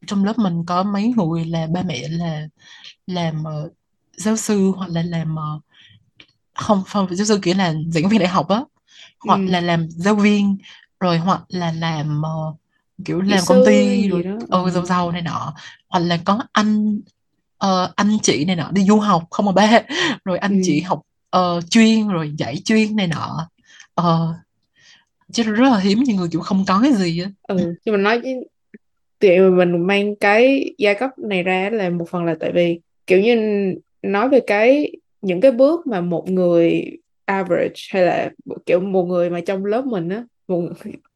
trong 0.07 0.25
lớp 0.25 0.39
mình 0.39 0.65
có 0.67 0.83
mấy 0.83 1.15
người 1.17 1.45
là 1.45 1.67
ba 1.73 1.83
mẹ 1.83 2.09
là 2.09 2.49
làm 3.07 3.45
ờ, 3.45 3.71
giáo 4.17 4.37
sư 4.37 4.73
hoặc 4.77 4.91
là 4.91 5.03
làm 5.03 5.37
ờ, 5.37 5.61
không 6.55 6.83
không 6.87 7.15
giáo 7.15 7.27
sư 7.27 7.39
kiểu 7.43 7.55
là 7.59 7.75
giảng 7.93 8.09
viên 8.09 8.21
đại 8.21 8.29
học 8.29 8.49
á 8.49 8.65
hoặc 9.21 9.41
ừ. 9.47 9.51
là 9.51 9.61
làm 9.61 9.87
giáo 9.91 10.15
viên 10.15 10.59
rồi 11.01 11.19
hoặc 11.19 11.43
là 11.49 11.73
làm 11.73 12.23
ờ, 12.23 12.55
kiểu 13.05 13.21
kỹ 13.21 13.27
làm 13.31 13.45
công 13.47 13.65
ty 13.65 14.09
rồi 14.09 14.23
ừ. 14.51 14.71
giàu 14.75 14.85
giàu 14.87 15.13
này 15.13 15.23
nọ 15.23 15.55
hoặc 15.89 16.01
là 16.01 16.19
có 16.25 16.41
anh 16.53 17.01
ờ, 17.61 17.93
anh 17.97 18.19
chị 18.23 18.45
này 18.45 18.57
nọ 18.57 18.71
đi 18.73 18.83
du 18.83 18.97
học 18.99 19.23
không 19.31 19.47
mà 19.47 19.53
ba 19.53 19.83
rồi 20.25 20.39
anh 20.39 20.53
Ừ. 20.53 20.61
chị 20.65 20.81
học 20.81 21.01
ờ, 21.31 21.61
chuyên 21.71 22.09
rồi 22.09 22.33
dạy 22.39 22.57
chuyên 22.65 22.97
này 22.97 23.07
nọ. 23.07 23.49
Ờ, 23.95 24.35
chứ 25.33 25.43
rất 25.43 25.71
là 25.71 25.79
hiếm 25.79 26.03
những 26.07 26.17
người 26.17 26.29
kiểu 26.33 26.41
không 26.41 26.65
có 26.69 26.81
cái 26.83 26.93
gì 26.93 27.23
á. 27.23 27.31
Ừ 27.49 27.75
nhưng 27.85 27.95
mà 27.95 27.99
nói 28.01 28.21
với 28.21 28.35
mà 29.41 29.65
mình 29.65 29.87
mang 29.87 30.17
cái 30.17 30.75
giai 30.79 30.95
cấp 30.95 31.11
này 31.19 31.43
ra 31.43 31.71
là 31.73 31.91
một 31.91 32.09
phần 32.11 32.25
là 32.25 32.37
tại 32.41 32.53
vì 32.55 32.81
kiểu 33.07 33.21
như 33.21 33.37
nói 34.03 34.29
về 34.29 34.41
cái 34.47 34.93
những 35.23 35.41
cái 35.41 35.53
bước 35.53 35.87
mà 35.87 36.01
một 36.01 36.31
người 36.31 36.85
average 37.25 37.83
hay 37.91 38.03
là 38.03 38.31
kiểu 38.67 38.81
một 38.81 39.05
người 39.05 39.31
mà 39.31 39.41
trong 39.41 39.65
lớp 39.65 39.87
mình 39.87 40.09
á 40.09 40.25
một, 40.49 40.63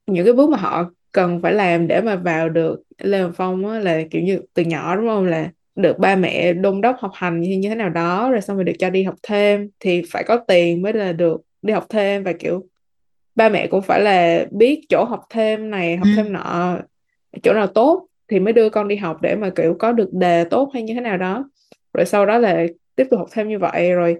những 0.06 0.24
cái 0.24 0.34
bước 0.34 0.50
mà 0.50 0.58
họ 0.58 0.90
cần 1.12 1.40
phải 1.42 1.52
làm 1.52 1.86
để 1.86 2.00
mà 2.00 2.16
vào 2.16 2.48
được 2.48 2.82
Lê 2.98 3.20
Hồng 3.22 3.32
Phong 3.36 3.68
á 3.68 3.78
là 3.78 4.02
kiểu 4.10 4.22
như 4.22 4.40
từ 4.54 4.62
nhỏ 4.62 4.96
đúng 4.96 5.06
không? 5.06 5.24
Là 5.24 5.50
được 5.76 5.98
ba 5.98 6.16
mẹ 6.16 6.52
đôn 6.52 6.80
đốc 6.80 6.96
học 6.98 7.10
hành 7.14 7.40
như, 7.40 7.68
thế 7.68 7.74
nào 7.74 7.88
đó 7.88 8.30
rồi 8.30 8.40
xong 8.40 8.56
rồi 8.56 8.64
được 8.64 8.72
cho 8.78 8.90
đi 8.90 9.02
học 9.02 9.14
thêm 9.22 9.70
thì 9.80 10.02
phải 10.10 10.24
có 10.24 10.36
tiền 10.36 10.82
mới 10.82 10.92
là 10.92 11.12
được 11.12 11.40
đi 11.62 11.72
học 11.72 11.86
thêm. 11.88 12.22
Và 12.22 12.32
kiểu 12.32 12.66
ba 13.34 13.48
mẹ 13.48 13.66
cũng 13.66 13.82
phải 13.82 14.00
là 14.00 14.46
biết 14.50 14.80
chỗ 14.88 15.04
học 15.04 15.20
thêm 15.30 15.70
này 15.70 15.96
học 15.96 16.08
ừ. 16.10 16.16
thêm 16.16 16.32
nọ 16.32 16.78
chỗ 17.42 17.52
nào 17.52 17.66
tốt 17.66 18.06
thì 18.28 18.40
mới 18.40 18.52
đưa 18.52 18.70
con 18.70 18.88
đi 18.88 18.96
học 18.96 19.22
để 19.22 19.36
mà 19.36 19.50
kiểu 19.50 19.76
có 19.78 19.92
được 19.92 20.08
đề 20.12 20.44
tốt 20.44 20.70
hay 20.74 20.82
như 20.82 20.94
thế 20.94 21.00
nào 21.00 21.16
đó. 21.16 21.50
Rồi 21.94 22.06
sau 22.06 22.26
đó 22.26 22.38
là 22.38 22.66
tiếp 22.96 23.06
tục 23.10 23.18
học 23.18 23.28
thêm 23.32 23.48
như 23.48 23.58
vậy 23.58 23.92
rồi 23.92 24.16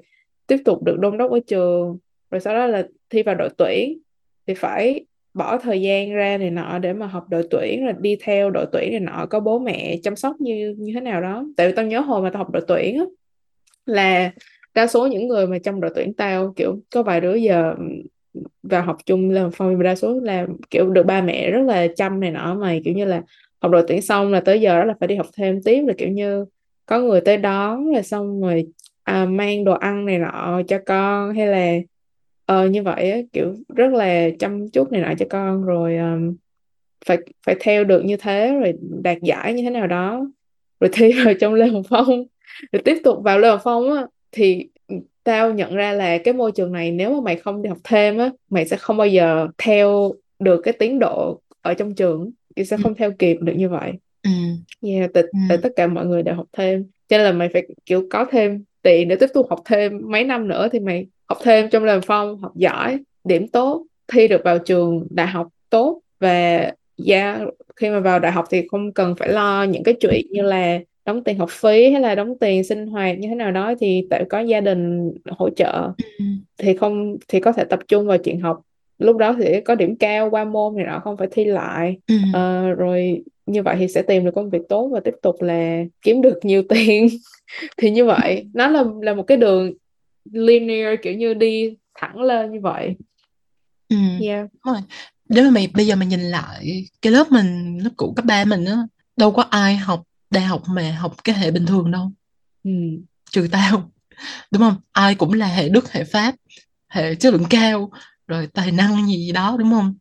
tiếp 0.46 0.58
tục 0.64 0.82
được 0.82 0.98
đôn 0.98 1.18
đốc 1.18 1.30
ở 1.30 1.38
trường. 1.46 1.98
Rồi 2.30 2.40
sau 2.40 2.54
đó 2.54 2.66
là 2.66 2.86
thi 3.10 3.22
vào 3.22 3.34
đội 3.34 3.48
tuyển 3.58 3.98
thì 4.46 4.54
phải 4.54 5.04
bỏ 5.34 5.58
thời 5.58 5.80
gian 5.80 6.12
ra 6.12 6.38
này 6.38 6.50
nọ 6.50 6.78
để 6.78 6.92
mà 6.92 7.06
học 7.06 7.26
đội 7.28 7.46
tuyển 7.50 7.84
rồi 7.84 7.94
đi 7.98 8.16
theo 8.22 8.50
đội 8.50 8.66
tuyển 8.72 8.90
này 8.90 9.00
nọ 9.00 9.26
có 9.30 9.40
bố 9.40 9.58
mẹ 9.58 9.96
chăm 10.02 10.16
sóc 10.16 10.36
như 10.40 10.74
như 10.78 10.92
thế 10.94 11.00
nào 11.00 11.20
đó. 11.20 11.46
Tại 11.56 11.68
vì 11.68 11.72
tao 11.76 11.86
nhớ 11.86 12.00
hồi 12.00 12.22
mà 12.22 12.30
tao 12.30 12.38
học 12.38 12.52
đội 12.52 12.62
tuyển 12.68 12.98
á 12.98 13.04
là 13.86 14.32
đa 14.74 14.86
số 14.86 15.06
những 15.06 15.28
người 15.28 15.46
mà 15.46 15.58
trong 15.58 15.80
đội 15.80 15.90
tuyển 15.94 16.14
tao 16.14 16.52
kiểu 16.56 16.78
có 16.94 17.02
vài 17.02 17.20
đứa 17.20 17.34
giờ 17.34 17.74
vào 18.62 18.82
học 18.82 18.96
chung 19.06 19.30
là 19.30 19.48
phong 19.52 19.82
đa 19.82 19.94
số 19.94 20.20
là 20.20 20.46
kiểu 20.70 20.90
được 20.90 21.06
ba 21.06 21.20
mẹ 21.20 21.50
rất 21.50 21.62
là 21.62 21.86
chăm 21.96 22.20
này 22.20 22.30
nọ 22.30 22.54
mà 22.54 22.76
kiểu 22.84 22.94
như 22.94 23.04
là 23.04 23.22
học 23.60 23.72
đội 23.72 23.84
tuyển 23.88 24.02
xong 24.02 24.32
là 24.32 24.40
tới 24.40 24.60
giờ 24.60 24.78
đó 24.78 24.84
là 24.84 24.94
phải 25.00 25.06
đi 25.06 25.16
học 25.16 25.26
thêm 25.36 25.62
tiếp 25.62 25.82
là 25.86 25.94
kiểu 25.98 26.08
như 26.08 26.44
có 26.86 27.00
người 27.00 27.20
tới 27.20 27.36
đón 27.36 27.92
rồi 27.92 28.02
xong 28.02 28.40
rồi 28.40 28.66
à, 29.02 29.24
mang 29.24 29.64
đồ 29.64 29.72
ăn 29.72 30.06
này 30.06 30.18
nọ 30.18 30.62
cho 30.68 30.78
con 30.86 31.34
hay 31.34 31.46
là 31.46 31.72
ờ 32.46 32.68
như 32.68 32.82
vậy 32.82 33.10
á, 33.10 33.18
kiểu 33.32 33.54
rất 33.76 33.92
là 33.92 34.28
chăm 34.38 34.68
chút 34.70 34.92
này 34.92 35.00
nọ 35.00 35.14
cho 35.18 35.26
con 35.30 35.64
rồi 35.64 35.96
um, 35.96 36.36
phải 37.06 37.18
phải 37.46 37.56
theo 37.60 37.84
được 37.84 38.04
như 38.04 38.16
thế 38.16 38.54
rồi 38.62 38.72
đạt 39.02 39.18
giải 39.22 39.54
như 39.54 39.62
thế 39.62 39.70
nào 39.70 39.86
đó 39.86 40.30
rồi 40.80 40.90
thi 40.92 41.12
vào 41.24 41.34
trong 41.40 41.54
Lê 41.54 41.66
Hồng 41.66 41.82
Phong 41.88 42.24
rồi 42.72 42.82
tiếp 42.84 42.98
tục 43.04 43.18
vào 43.22 43.38
Lê 43.38 43.48
Hồng 43.48 43.60
Phong 43.64 43.94
á 43.94 44.06
thì 44.32 44.68
tao 45.24 45.52
nhận 45.52 45.74
ra 45.74 45.92
là 45.92 46.18
cái 46.18 46.34
môi 46.34 46.52
trường 46.52 46.72
này 46.72 46.90
nếu 46.90 47.14
mà 47.14 47.20
mày 47.20 47.36
không 47.36 47.62
đi 47.62 47.68
học 47.68 47.78
thêm 47.84 48.18
á 48.18 48.30
mày 48.50 48.66
sẽ 48.66 48.76
không 48.76 48.96
bao 48.96 49.06
giờ 49.06 49.48
theo 49.58 50.12
được 50.38 50.60
cái 50.64 50.74
tiến 50.78 50.98
độ 50.98 51.40
ở 51.62 51.74
trong 51.74 51.94
trường 51.94 52.30
thì 52.56 52.64
sẽ 52.64 52.76
ừ. 52.76 52.80
không 52.82 52.94
theo 52.94 53.12
kịp 53.18 53.36
được 53.40 53.52
như 53.56 53.68
vậy 53.68 53.92
ừ. 54.22 54.30
yeah, 54.82 55.10
tại, 55.14 55.22
Ừ. 55.22 55.38
tại 55.48 55.58
tất 55.62 55.72
cả 55.76 55.86
mọi 55.86 56.06
người 56.06 56.22
đều 56.22 56.34
học 56.34 56.46
thêm 56.52 56.86
cho 57.08 57.16
nên 57.16 57.26
là 57.26 57.32
mày 57.32 57.48
phải 57.52 57.62
kiểu 57.86 58.06
có 58.10 58.26
thêm 58.30 58.64
tiền 58.82 59.08
để 59.08 59.16
tiếp 59.16 59.26
tục 59.34 59.46
học 59.50 59.60
thêm 59.64 60.00
mấy 60.04 60.24
năm 60.24 60.48
nữa 60.48 60.68
thì 60.72 60.80
mày 60.80 61.06
học 61.28 61.38
thêm 61.42 61.68
trong 61.70 61.84
làm 61.84 62.00
phong 62.02 62.40
học 62.40 62.52
giỏi 62.56 62.98
điểm 63.24 63.48
tốt 63.48 63.86
thi 64.12 64.28
được 64.28 64.40
vào 64.44 64.58
trường 64.58 65.06
đại 65.10 65.26
học 65.26 65.48
tốt. 65.70 66.00
Và 66.20 66.70
yeah, 67.06 67.40
khi 67.76 67.90
mà 67.90 68.00
vào 68.00 68.18
đại 68.18 68.32
học 68.32 68.44
thì 68.50 68.66
không 68.70 68.92
cần 68.92 69.14
phải 69.14 69.28
lo 69.28 69.62
những 69.62 69.82
cái 69.82 69.94
chuyện 70.00 70.26
như 70.30 70.42
là 70.42 70.78
đóng 71.04 71.24
tiền 71.24 71.38
học 71.38 71.50
phí 71.50 71.90
hay 71.90 72.00
là 72.00 72.14
đóng 72.14 72.38
tiền 72.40 72.64
sinh 72.64 72.86
hoạt 72.86 73.18
như 73.18 73.28
thế 73.28 73.34
nào 73.34 73.50
đó 73.50 73.74
thì 73.80 74.06
tại 74.10 74.24
có 74.30 74.40
gia 74.40 74.60
đình 74.60 75.12
hỗ 75.30 75.50
trợ. 75.50 75.92
Ừ. 76.18 76.24
thì 76.58 76.76
không 76.76 77.16
thì 77.28 77.40
có 77.40 77.52
thể 77.52 77.64
tập 77.64 77.80
trung 77.88 78.06
vào 78.06 78.18
chuyện 78.18 78.40
học. 78.40 78.60
Lúc 78.98 79.16
đó 79.16 79.36
thì 79.38 79.60
có 79.60 79.74
điểm 79.74 79.96
cao 79.96 80.30
qua 80.30 80.44
môn 80.44 80.76
này 80.76 80.86
nọ 80.86 81.00
không 81.04 81.16
phải 81.16 81.28
thi 81.30 81.44
lại. 81.44 81.96
Ừ. 82.06 82.14
Ờ, 82.32 82.70
rồi 82.70 83.22
như 83.46 83.62
vậy 83.62 83.76
thì 83.78 83.88
sẽ 83.88 84.02
tìm 84.02 84.24
được 84.24 84.34
công 84.34 84.50
việc 84.50 84.62
tốt 84.68 84.88
và 84.92 85.00
tiếp 85.00 85.14
tục 85.22 85.42
là 85.42 85.84
kiếm 86.02 86.22
được 86.22 86.38
nhiều 86.42 86.62
tiền. 86.68 87.08
Thì 87.76 87.90
như 87.90 88.04
vậy 88.04 88.46
nó 88.54 88.68
là 88.68 88.84
là 89.02 89.14
một 89.14 89.22
cái 89.22 89.36
đường 89.36 89.72
linear 90.32 90.98
kiểu 91.02 91.14
như 91.14 91.34
đi 91.34 91.76
thẳng 91.94 92.20
lên 92.20 92.52
như 92.52 92.60
vậy. 92.60 92.96
Ừ. 93.88 93.96
yeah. 94.20 94.46
Đúng 94.52 94.74
rồi. 94.74 94.82
Nếu 95.28 95.44
mà 95.44 95.50
mày 95.50 95.70
bây 95.74 95.86
giờ 95.86 95.96
mày 95.96 96.06
nhìn 96.06 96.20
lại 96.20 96.88
cái 97.02 97.12
lớp 97.12 97.32
mình 97.32 97.78
lớp 97.84 97.90
cũ 97.96 98.12
cấp 98.16 98.24
ba 98.24 98.44
mình 98.44 98.64
á 98.64 98.76
đâu 99.16 99.32
có 99.32 99.42
ai 99.50 99.76
học 99.76 100.02
đại 100.30 100.42
học 100.42 100.62
mà 100.68 100.96
học 101.00 101.14
cái 101.24 101.36
hệ 101.36 101.50
bình 101.50 101.66
thường 101.66 101.90
đâu. 101.90 102.12
Ừ. 102.64 102.70
trừ 103.30 103.48
tao. 103.52 103.90
Đúng 104.50 104.62
không? 104.62 104.76
Ai 104.92 105.14
cũng 105.14 105.32
là 105.32 105.46
hệ 105.46 105.68
Đức 105.68 105.92
hệ 105.92 106.04
Pháp 106.04 106.34
hệ 106.88 107.14
chất 107.14 107.32
lượng 107.32 107.44
cao 107.50 107.90
rồi 108.26 108.46
tài 108.46 108.72
năng 108.72 109.06
gì 109.06 109.32
đó 109.32 109.56
đúng 109.58 109.70
không? 109.70 109.94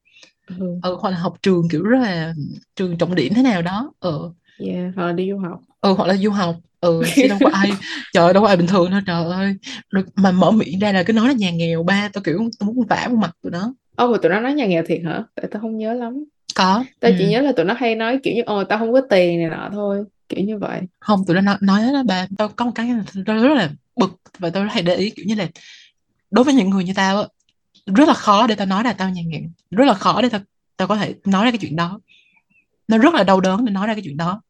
Ừ. 0.47 0.55
ừ, 0.83 0.97
hoặc 1.01 1.09
là 1.09 1.17
học 1.17 1.37
trường 1.41 1.69
kiểu 1.69 1.83
rất 1.83 1.99
là 1.99 2.33
trường 2.75 2.97
trọng 2.97 3.15
điểm 3.15 3.33
thế 3.33 3.41
nào 3.41 3.61
đó 3.61 3.93
ừ, 3.99 4.31
yeah 4.59 4.95
hoặc 4.95 5.05
là 5.05 5.13
đi 5.13 5.29
du 5.31 5.37
học. 5.37 5.61
Ừ 5.81 5.93
hoặc 5.93 6.07
là 6.07 6.15
du 6.15 6.29
học 6.31 6.55
ừ 6.83 7.01
chứ 7.15 7.27
đâu 7.27 7.37
có 7.41 7.49
ai 7.53 7.71
trời 8.13 8.23
ơi, 8.23 8.33
đâu 8.33 8.43
có 8.43 8.47
ai 8.47 8.57
bình 8.57 8.67
thường 8.67 8.91
đâu 8.91 8.99
trời 9.07 9.23
ơi 9.31 9.55
rồi 9.89 10.03
mà 10.15 10.31
mở 10.31 10.51
miệng 10.51 10.79
ra 10.79 10.91
là 10.91 11.03
cứ 11.03 11.13
nói 11.13 11.27
là 11.27 11.33
nhà 11.33 11.51
nghèo 11.51 11.83
ba 11.83 12.09
tao 12.13 12.21
kiểu 12.23 12.49
tao 12.59 12.71
muốn 12.71 12.85
vả 12.87 13.03
vào 13.07 13.15
mặt 13.15 13.31
tụi 13.41 13.51
nó 13.51 13.73
Ồ 13.95 14.07
mà 14.11 14.17
tụi 14.21 14.31
nó 14.31 14.39
nói 14.39 14.53
nhà 14.53 14.65
nghèo 14.65 14.83
thiệt 14.87 15.01
hả? 15.05 15.23
Tại 15.35 15.45
tao 15.51 15.61
không 15.61 15.77
nhớ 15.77 15.93
lắm. 15.93 16.23
có 16.55 16.83
Tao 16.99 17.11
ừ. 17.11 17.15
chỉ 17.19 17.27
nhớ 17.29 17.41
là 17.41 17.51
tụi 17.51 17.65
nó 17.65 17.73
hay 17.73 17.95
nói 17.95 18.19
kiểu 18.23 18.33
như 18.35 18.41
ồ 18.45 18.63
tao 18.63 18.79
không 18.79 18.93
có 18.93 19.01
tiền 19.09 19.39
này 19.41 19.49
nọ 19.49 19.69
thôi. 19.73 20.03
Kiểu 20.29 20.45
như 20.45 20.57
vậy. 20.57 20.81
không 20.99 21.25
tụi 21.27 21.35
nó 21.35 21.41
nói, 21.41 21.57
nói 21.61 21.93
đó 21.93 22.03
ba 22.03 22.27
tao 22.37 22.47
có 22.47 22.65
một 22.65 22.71
cái 22.75 22.87
là 22.89 23.03
tao 23.25 23.37
rất 23.43 23.53
là 23.55 23.69
bực 23.95 24.11
và 24.39 24.49
tao 24.49 24.63
hay 24.63 24.81
để 24.83 24.95
ý 24.95 25.09
kiểu 25.09 25.25
như 25.27 25.35
là 25.35 25.47
đối 26.31 26.45
với 26.45 26.53
những 26.53 26.69
người 26.69 26.83
như 26.83 26.93
tao 26.95 27.27
rất 27.95 28.07
là 28.07 28.13
khó 28.13 28.47
để 28.47 28.55
tao 28.55 28.67
nói 28.67 28.83
là 28.83 28.93
tao 28.93 29.09
nhà 29.09 29.21
nghèo 29.25 29.41
rất 29.71 29.85
là 29.85 29.93
khó 29.93 30.21
để 30.21 30.29
tao 30.29 30.41
tao 30.77 30.87
có 30.87 30.95
thể 30.95 31.15
nói 31.25 31.45
ra 31.45 31.51
cái 31.51 31.57
chuyện 31.61 31.75
đó 31.75 31.99
nó 32.87 32.97
rất 32.97 33.13
là 33.13 33.23
đau 33.23 33.39
đớn 33.41 33.65
để 33.65 33.71
nói 33.71 33.87
ra 33.87 33.93
cái 33.93 34.01
chuyện 34.03 34.17
đó 34.17 34.41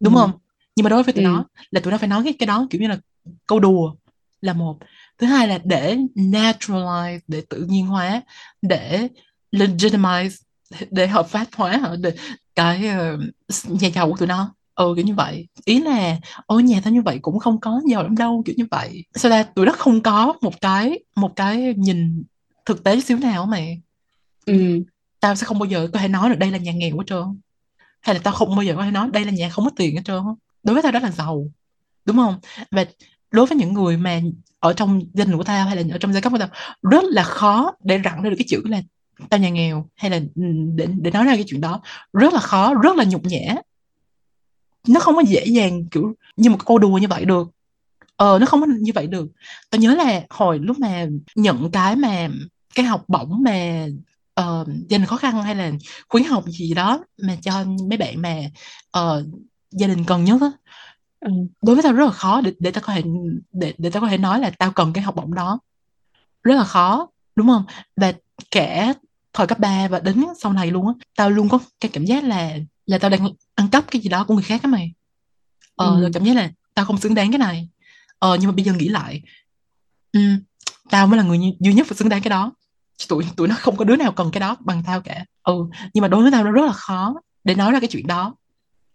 đúng 0.00 0.14
Ừ. 0.14 0.18
không 0.20 0.30
nhưng 0.76 0.84
mà 0.84 0.90
đối 0.90 1.02
với 1.02 1.12
tụi 1.12 1.24
Ừ. 1.24 1.28
nó 1.28 1.44
là 1.70 1.80
tụi 1.80 1.90
nó 1.90 1.98
phải 1.98 2.08
nói 2.08 2.24
cái 2.24 2.32
cái 2.32 2.46
đó 2.46 2.66
kiểu 2.70 2.80
như 2.80 2.88
là 2.88 2.98
câu 3.46 3.60
đùa 3.60 3.94
là 4.40 4.52
một. 4.52 4.78
Thứ 5.18 5.26
hai 5.26 5.48
là 5.48 5.58
để 5.64 5.96
naturalize 6.14 7.18
để 7.28 7.42
tự 7.48 7.64
nhiên 7.68 7.86
hóa 7.86 8.22
để 8.62 9.08
legitimize 9.52 10.30
để 10.90 11.06
hợp 11.06 11.28
pháp 11.28 11.46
hóa 11.56 11.76
hả? 11.76 11.90
Để 12.00 12.12
cái 12.54 12.86
ờ, 12.88 13.18
nhà 13.68 13.88
giàu 13.88 14.10
của 14.10 14.16
tụi 14.16 14.28
nó. 14.28 14.54
Ừ 14.74 14.92
kiểu 14.96 15.04
như 15.04 15.14
vậy. 15.14 15.48
Ý 15.64 15.80
là 15.82 16.16
ôi 16.46 16.62
nhà 16.62 16.80
tao 16.84 16.92
như 16.92 17.02
vậy 17.02 17.18
cũng 17.22 17.38
không 17.38 17.60
có 17.60 17.80
giàu 17.90 18.02
lắm 18.02 18.16
đâu 18.16 18.42
kiểu 18.46 18.54
như 18.58 18.66
vậy. 18.70 19.04
Sao 19.14 19.30
ra 19.30 19.42
tụi 19.42 19.66
nó 19.66 19.72
không 19.72 20.02
có 20.02 20.34
một 20.40 20.60
cái 20.60 20.98
một 21.16 21.36
cái 21.36 21.74
nhìn 21.76 22.24
thực 22.66 22.84
tế 22.84 23.00
xíu 23.00 23.18
nào 23.18 23.46
mày. 23.46 23.80
Ừ. 24.46 24.82
tao 25.20 25.34
sẽ 25.34 25.46
không 25.46 25.58
bao 25.58 25.66
giờ 25.66 25.88
có 25.92 25.98
thể 25.98 26.08
nói 26.08 26.30
được 26.30 26.38
đây 26.38 26.50
là 26.50 26.58
nhà 26.58 26.72
nghèo 26.72 26.98
hết 26.98 27.04
trơn. 27.06 27.22
Hay 28.00 28.14
là 28.14 28.20
tao 28.24 28.34
không 28.34 28.56
bao 28.56 28.62
giờ 28.62 28.74
có 28.76 28.84
thể 28.84 28.90
nói 28.90 29.08
đây 29.12 29.24
là 29.24 29.30
nhà 29.32 29.48
không 29.50 29.64
có 29.64 29.70
tiền 29.76 29.96
hết 29.96 30.02
trơn 30.04 30.22
đối 30.62 30.74
với 30.74 30.82
tao 30.82 30.92
đó 30.92 30.98
là 31.00 31.10
giàu 31.10 31.50
đúng 32.04 32.16
không? 32.16 32.38
Và 32.70 32.84
đối 33.30 33.46
với 33.46 33.58
những 33.58 33.72
người 33.72 33.96
mà 33.96 34.20
ở 34.60 34.72
trong 34.72 35.00
gia 35.14 35.24
đình 35.24 35.36
của 35.36 35.44
tao 35.44 35.66
hay 35.66 35.76
là 35.76 35.82
ở 35.94 35.98
trong 35.98 36.12
giai 36.12 36.22
cấp 36.22 36.32
của 36.32 36.38
tao 36.38 36.48
rất 36.82 37.04
là 37.04 37.22
khó 37.22 37.72
để 37.84 38.00
rặn 38.04 38.22
ra 38.22 38.30
được 38.30 38.36
cái 38.38 38.46
chữ 38.48 38.62
là 38.64 38.82
tao 39.28 39.40
nhà 39.40 39.48
nghèo 39.48 39.88
hay 39.96 40.10
là 40.10 40.16
ừ, 40.16 40.42
để 40.74 40.86
để 41.00 41.10
nói 41.10 41.24
ra 41.24 41.34
cái 41.34 41.44
chuyện 41.46 41.60
đó. 41.60 41.82
Rất 42.12 42.32
là 42.32 42.40
khó 42.40 42.74
rất 42.74 42.96
là 42.96 43.04
nhục 43.04 43.24
nhã. 43.24 43.54
Nó 44.88 45.00
không 45.00 45.16
có 45.16 45.22
dễ 45.26 45.46
dàng 45.46 45.88
kiểu 45.88 46.14
như 46.36 46.50
một 46.50 46.66
câu 46.66 46.78
đùa 46.78 46.98
như 46.98 47.08
vậy 47.08 47.24
được. 47.24 47.48
Ờ 48.16 48.38
nó 48.38 48.46
không 48.46 48.60
có 48.60 48.66
như 48.80 48.92
vậy 48.94 49.06
được. 49.06 49.28
Tao 49.70 49.80
nhớ 49.80 49.94
là 49.94 50.22
hồi 50.30 50.58
lúc 50.58 50.78
mà 50.78 51.06
nhận 51.34 51.70
cái 51.70 51.96
mà 51.96 52.28
cái 52.74 52.86
học 52.86 53.04
bổng 53.08 53.42
mà 53.42 53.86
uh, 54.40 54.68
gia 54.88 54.98
đình 54.98 55.06
khó 55.06 55.16
khăn 55.16 55.42
hay 55.42 55.54
là 55.54 55.72
khuyến 56.08 56.24
học 56.24 56.44
gì 56.46 56.74
đó 56.74 57.04
mà 57.22 57.36
cho 57.42 57.64
mấy 57.88 57.98
bạn 57.98 58.22
mà 58.22 58.40
uh, 58.98 59.26
gia 59.72 59.86
đình 59.86 60.04
cần 60.04 60.24
nhất 60.24 60.40
á. 60.40 60.50
Ừ. 61.20 61.30
đối 61.62 61.76
với 61.76 61.82
tao 61.82 61.92
rất 61.92 62.04
là 62.04 62.10
khó 62.12 62.40
để 62.40 62.52
để 62.58 62.70
tao 62.70 62.82
có 62.86 62.92
thể 62.92 63.02
để 63.52 63.74
để 63.78 63.90
tao 63.90 64.00
có 64.00 64.08
thể 64.08 64.18
nói 64.18 64.40
là 64.40 64.50
tao 64.58 64.70
cần 64.72 64.92
cái 64.92 65.04
học 65.04 65.14
bổng 65.16 65.34
đó. 65.34 65.58
Rất 66.42 66.54
là 66.54 66.64
khó 66.64 67.08
đúng 67.36 67.46
không? 67.48 67.64
Và 67.96 68.12
cả 68.50 68.94
thời 69.32 69.46
cấp 69.46 69.58
3 69.58 69.88
và 69.88 70.00
đến 70.00 70.24
sau 70.40 70.52
này 70.52 70.70
luôn 70.70 70.86
á 70.88 70.94
tao 71.16 71.30
luôn 71.30 71.48
có 71.48 71.58
cái 71.80 71.90
cảm 71.94 72.04
giác 72.04 72.24
là 72.24 72.52
là 72.86 72.98
tao 72.98 73.10
đang 73.10 73.28
ăn 73.54 73.68
cắp 73.68 73.84
cái 73.90 74.02
gì 74.02 74.08
đó 74.08 74.24
của 74.24 74.34
người 74.34 74.42
khác 74.42 74.60
á 74.62 74.68
mày. 74.68 74.92
Ờ 75.76 76.00
Ừ. 76.02 76.10
cảm 76.14 76.24
giác 76.24 76.36
là 76.36 76.50
tao 76.74 76.84
không 76.84 76.98
xứng 76.98 77.14
đáng 77.14 77.32
cái 77.32 77.38
này. 77.38 77.68
Ờ 78.18 78.36
nhưng 78.40 78.50
mà 78.50 78.54
bây 78.56 78.64
giờ 78.64 78.72
nghĩ 78.72 78.88
lại 78.88 79.22
ừm, 80.12 80.40
tao 80.90 81.06
mới 81.06 81.16
là 81.18 81.22
người 81.24 81.38
duy 81.60 81.72
nhất 81.74 81.86
phải 81.86 81.96
xứng 81.96 82.08
đáng 82.08 82.22
cái 82.22 82.30
đó. 82.30 82.52
Tụi 83.08 83.24
tụi 83.36 83.48
nó 83.48 83.54
không 83.58 83.76
có 83.76 83.84
đứa 83.84 83.96
nào 83.96 84.12
cần 84.12 84.30
cái 84.32 84.40
đó 84.40 84.56
bằng 84.60 84.82
tao 84.86 85.00
cả. 85.00 85.24
Ừ 85.42 85.54
nhưng 85.94 86.02
mà 86.02 86.08
đối 86.08 86.22
với 86.22 86.30
tao 86.32 86.44
nó 86.44 86.50
rất 86.50 86.66
là 86.66 86.72
khó 86.72 87.14
để 87.44 87.54
nói 87.54 87.72
ra 87.72 87.80
cái 87.80 87.88
chuyện 87.88 88.06
đó 88.06 88.34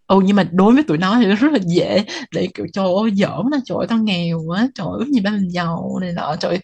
ừ 0.08 0.22
nhưng 0.26 0.36
mà 0.36 0.44
đối 0.54 0.74
với 0.74 0.84
tụi 0.84 0.98
nó 0.98 1.18
thì 1.20 1.26
nó 1.26 1.36
rất 1.36 1.52
là 1.54 1.60
dễ 1.68 2.06
để 2.32 2.48
kiểu 2.54 2.66
trời 2.74 2.86
ơi 3.04 3.12
giỡn 3.16 3.50
nó 3.52 3.58
trời 3.66 3.78
ơi 3.80 3.88
tao 3.90 3.98
nghèo 4.00 4.42
quá 4.48 4.68
trời 4.76 4.88
ơi 5.00 5.08
gì 5.14 5.20
ba 5.22 5.32
mình 5.32 5.50
giàu 5.52 5.98
này 6.02 6.14
nọ 6.14 6.36
trời 6.40 6.60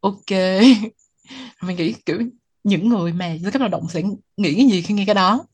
ok 0.00 0.30
mình 1.62 1.76
nghĩ 1.76 1.94
kiểu 2.06 2.18
những 2.64 2.88
người 2.88 3.12
mà 3.12 3.32
dưới 3.34 3.52
cấp 3.52 3.60
lao 3.60 3.68
động 3.68 3.86
sẽ 3.88 4.02
nghĩ 4.36 4.54
cái 4.56 4.66
gì 4.70 4.82
khi 4.82 4.94
nghe 4.94 5.04
cái 5.06 5.14
đó 5.14 5.44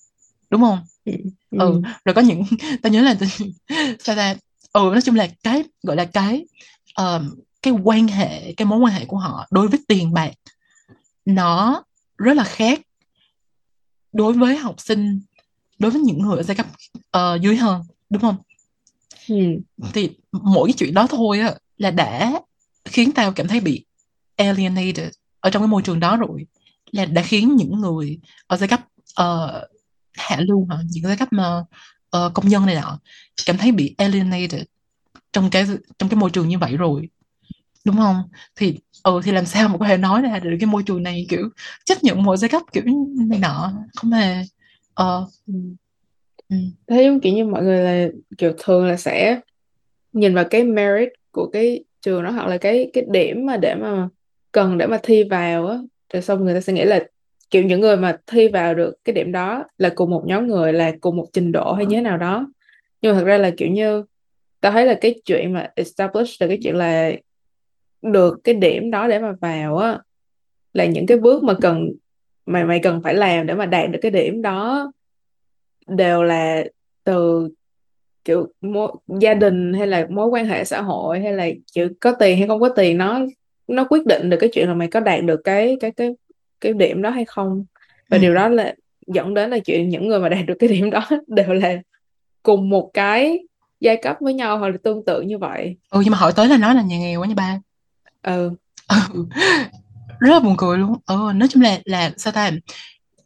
đúng 0.51 0.61
không 0.61 0.79
Ừ. 1.07 1.13
ừ 1.51 1.59
Ừ. 1.61 1.83
rồi 2.05 2.15
có 2.15 2.21
những 2.23 2.43
tao 2.83 2.93
nhớ 2.93 3.03
là 3.03 3.17
sao 4.01 4.17
ta 4.17 4.35
ừ 4.73 4.81
nói 4.93 5.01
chung 5.03 5.17
là 5.17 5.29
cái 5.43 5.65
gọi 5.83 5.97
là 5.97 6.05
cái 6.05 6.47
ờm, 6.95 7.35
cái 7.63 7.75
quan 7.85 8.09
hệ 8.09 8.53
cái 8.55 8.67
mối 8.67 8.79
quan 8.79 8.93
hệ 8.95 9.05
của 9.05 9.17
họ 9.19 9.47
đối 9.51 9.69
với 9.69 9.81
tiền 9.89 10.13
bạc 10.13 10.31
nó 11.25 11.83
rất 12.19 12.37
là 12.37 12.45
khác 12.45 12.81
đối 14.13 14.33
với 14.33 14.57
học 14.57 14.75
sinh 14.79 15.21
đối 15.79 15.91
với 15.91 16.01
những 16.01 16.19
người 16.19 16.37
ở 16.37 16.43
giai 16.43 16.57
cấp 16.57 16.67
ờ, 17.11 17.39
dưới 17.43 17.57
hơn 17.57 17.83
đúng 18.11 18.23
không? 18.23 18.37
Ừ. 19.29 19.35
thì 19.95 20.11
mỗi 20.33 20.69
cái 20.69 20.75
chuyện 20.79 20.95
đó 20.95 21.07
thôi 21.11 21.39
á 21.41 21.55
là 21.79 21.91
đã 21.91 22.41
khiến 22.85 23.13
tao 23.13 23.33
cảm 23.33 23.49
thấy 23.49 23.61
bị 23.61 23.85
alienated 24.37 25.09
ở 25.41 25.51
trong 25.51 25.63
cái 25.63 25.69
môi 25.69 25.83
trường 25.83 26.01
đó 26.01 26.17
rồi. 26.17 26.47
Là 26.93 27.05
đã 27.05 27.23
khiến 27.23 27.57
những 27.57 27.81
người 27.81 28.19
ở 28.47 28.57
giai 28.57 28.69
cấp 28.69 28.81
ờ, 29.15 29.63
hạ 30.15 30.37
lưu 30.41 30.67
hả? 30.71 30.77
Những 30.91 31.05
giai 31.05 31.17
cấp 31.17 31.29
mà 31.33 31.65
ờ, 32.11 32.31
công 32.35 32.49
nhân 32.49 32.67
này 32.67 32.75
nọ 32.75 32.99
cảm 33.47 33.57
thấy 33.59 33.73
bị 33.73 33.95
alienated 33.99 34.63
trong 35.33 35.51
cái 35.51 35.67
trong 35.99 36.09
cái 36.09 36.17
môi 36.21 36.31
trường 36.31 36.49
như 36.49 36.59
vậy 36.59 36.77
rồi 36.77 37.09
đúng 37.87 37.97
không? 37.97 38.23
Thì 38.57 38.79
ừ 39.03 39.21
thì 39.25 39.33
làm 39.33 39.47
sao 39.47 39.69
mà 39.69 39.79
có 39.79 39.87
thể 39.89 39.97
nói 39.97 40.23
ra 40.23 40.39
được 40.39 40.57
cái 40.61 40.67
môi 40.67 40.83
trường 40.83 41.03
này 41.03 41.27
kiểu 41.31 41.49
chấp 41.87 42.05
nhận 42.05 42.23
mọi 42.23 42.37
giai 42.37 42.49
cấp 42.51 42.63
kiểu 42.73 42.83
này 43.29 43.39
nọ? 43.39 43.73
Không 43.97 44.13
hề 44.13 44.45
ờ. 44.99 45.27
Ừ. 45.47 45.55
ừ, 46.49 46.57
Thế 46.89 47.03
giống 47.05 47.21
kiểu 47.21 47.35
như 47.35 47.45
mọi 47.45 47.63
người 47.63 47.81
là 47.85 48.09
kiểu 48.39 48.53
thường 48.59 48.87
là 48.87 48.97
sẽ 48.97 49.41
nhìn 50.13 50.35
vào 50.35 50.45
cái 50.51 50.65
merit 50.65 51.09
của 51.33 51.51
cái 51.53 51.85
trường 52.03 52.25
đó 52.25 52.31
hoặc 52.31 52.49
là 52.49 52.59
cái 52.59 52.91
cái 52.95 53.05
điểm 53.13 53.47
mà 53.47 53.57
để 53.57 53.75
mà 53.75 54.09
cần 54.53 54.79
để 54.79 54.87
mà 54.87 55.01
thi 55.03 55.25
vào 55.25 55.67
á. 55.69 55.79
Rồi 56.13 56.23
xong 56.23 56.45
người 56.45 56.55
ta 56.55 56.61
sẽ 56.61 56.73
nghĩ 56.73 56.85
là 56.85 57.07
kiểu 57.51 57.65
những 57.65 57.81
người 57.81 57.97
mà 57.97 58.19
thi 58.27 58.49
vào 58.49 58.75
được 58.75 58.95
cái 59.05 59.15
điểm 59.15 59.33
đó 59.33 59.65
là 59.79 59.93
cùng 59.95 60.11
một 60.11 60.25
nhóm 60.27 60.47
người 60.47 60.73
là 60.73 60.93
cùng 61.01 61.17
một 61.17 61.27
trình 61.33 61.53
độ 61.53 61.73
hay 61.73 61.87
như 61.87 61.97
thế 61.97 62.03
nào 62.03 62.19
đó. 62.19 62.49
Nhưng 63.03 63.13
mà 63.15 63.21
thật 63.21 63.27
ra 63.27 63.39
là 63.39 63.51
kiểu 63.57 63.69
như 63.69 64.05
tao 64.61 64.73
thấy 64.73 64.87
là 64.87 64.99
cái 65.03 65.21
chuyện 65.25 65.53
mà 65.53 65.71
establish 65.77 66.43
là 66.43 66.49
cái 66.49 66.59
chuyện 66.65 66.77
là 66.77 67.13
được 68.03 68.39
cái 68.45 68.55
điểm 68.55 68.91
đó 68.91 69.09
để 69.09 69.19
mà 69.19 69.33
vào 69.41 69.79
á 69.79 69.99
là 70.75 70.87
những 70.87 71.07
cái 71.07 71.19
bước 71.19 71.43
mà 71.45 71.55
cần 71.63 71.91
mày 72.49 72.65
mày 72.65 72.81
cần 72.81 73.03
phải 73.03 73.15
làm 73.15 73.47
để 73.47 73.55
mà 73.55 73.67
đạt 73.67 73.91
được 73.91 73.99
cái 74.03 74.11
điểm 74.11 74.43
đó 74.43 74.93
đều 75.87 76.23
là 76.23 76.65
từ 77.05 77.49
kiểu 78.25 78.49
mối, 78.61 78.93
gia 79.21 79.35
đình 79.35 79.73
hay 79.73 79.87
là 79.87 80.07
mối 80.11 80.27
quan 80.27 80.47
hệ 80.47 80.65
xã 80.65 80.83
hội 80.83 81.21
hay 81.21 81.33
là 81.33 81.49
kiểu 81.75 81.89
có 82.01 82.13
tiền 82.13 82.39
hay 82.39 82.47
không 82.49 82.61
có 82.61 82.69
tiền 82.69 82.99
nó 82.99 83.21
nó 83.69 83.85
quyết 83.85 84.07
định 84.07 84.31
được 84.31 84.37
cái 84.41 84.51
chuyện 84.53 84.69
là 84.69 84.75
mày 84.75 84.89
có 84.89 85.01
đạt 85.01 85.25
được 85.25 85.41
cái 85.45 85.77
cái 85.81 85.91
cái 85.91 86.11
cái 86.61 86.73
điểm 86.73 87.03
đó 87.03 87.11
hay 87.11 87.25
không 87.25 87.65
và 88.11 88.17
ừ. 88.17 88.21
điều 88.21 88.35
đó 88.35 88.49
là 88.49 88.75
dẫn 89.07 89.35
đến 89.35 89.51
là 89.51 89.59
chuyện 89.59 89.89
những 89.89 90.09
người 90.09 90.21
mà 90.21 90.29
đạt 90.29 90.47
được 90.47 90.55
cái 90.59 90.69
điểm 90.69 90.91
đó 90.91 91.09
đều 91.27 91.53
là 91.53 91.77
cùng 92.43 92.71
một 92.71 92.91
cái 92.95 93.39
giai 93.81 93.97
cấp 93.97 94.17
với 94.21 94.35
nhau 94.35 94.59
hoặc 94.59 94.69
là 94.69 94.77
tương 94.83 95.05
tự 95.05 95.21
như 95.21 95.39
vậy 95.39 95.77
ừ 95.91 96.01
nhưng 96.05 96.11
mà 96.11 96.19
hỏi 96.19 96.33
tới 96.37 96.49
là 96.49 96.57
nói 96.59 96.75
là 96.75 96.83
nhà 96.83 96.99
nghèo 96.99 97.21
quá 97.21 97.27
nha 97.27 97.35
ba 97.35 97.61
ừ. 98.23 98.51
ừ 99.15 99.25
rất 100.21 100.31
là 100.31 100.41
buồn 100.41 100.55
cười 100.59 100.79
luôn. 100.79 100.99
Ừ 101.07 101.33
nói 101.35 101.49
chung 101.49 101.63
là 101.63 101.81
là 101.85 102.13
sao 102.17 102.33
ta? 102.33 102.51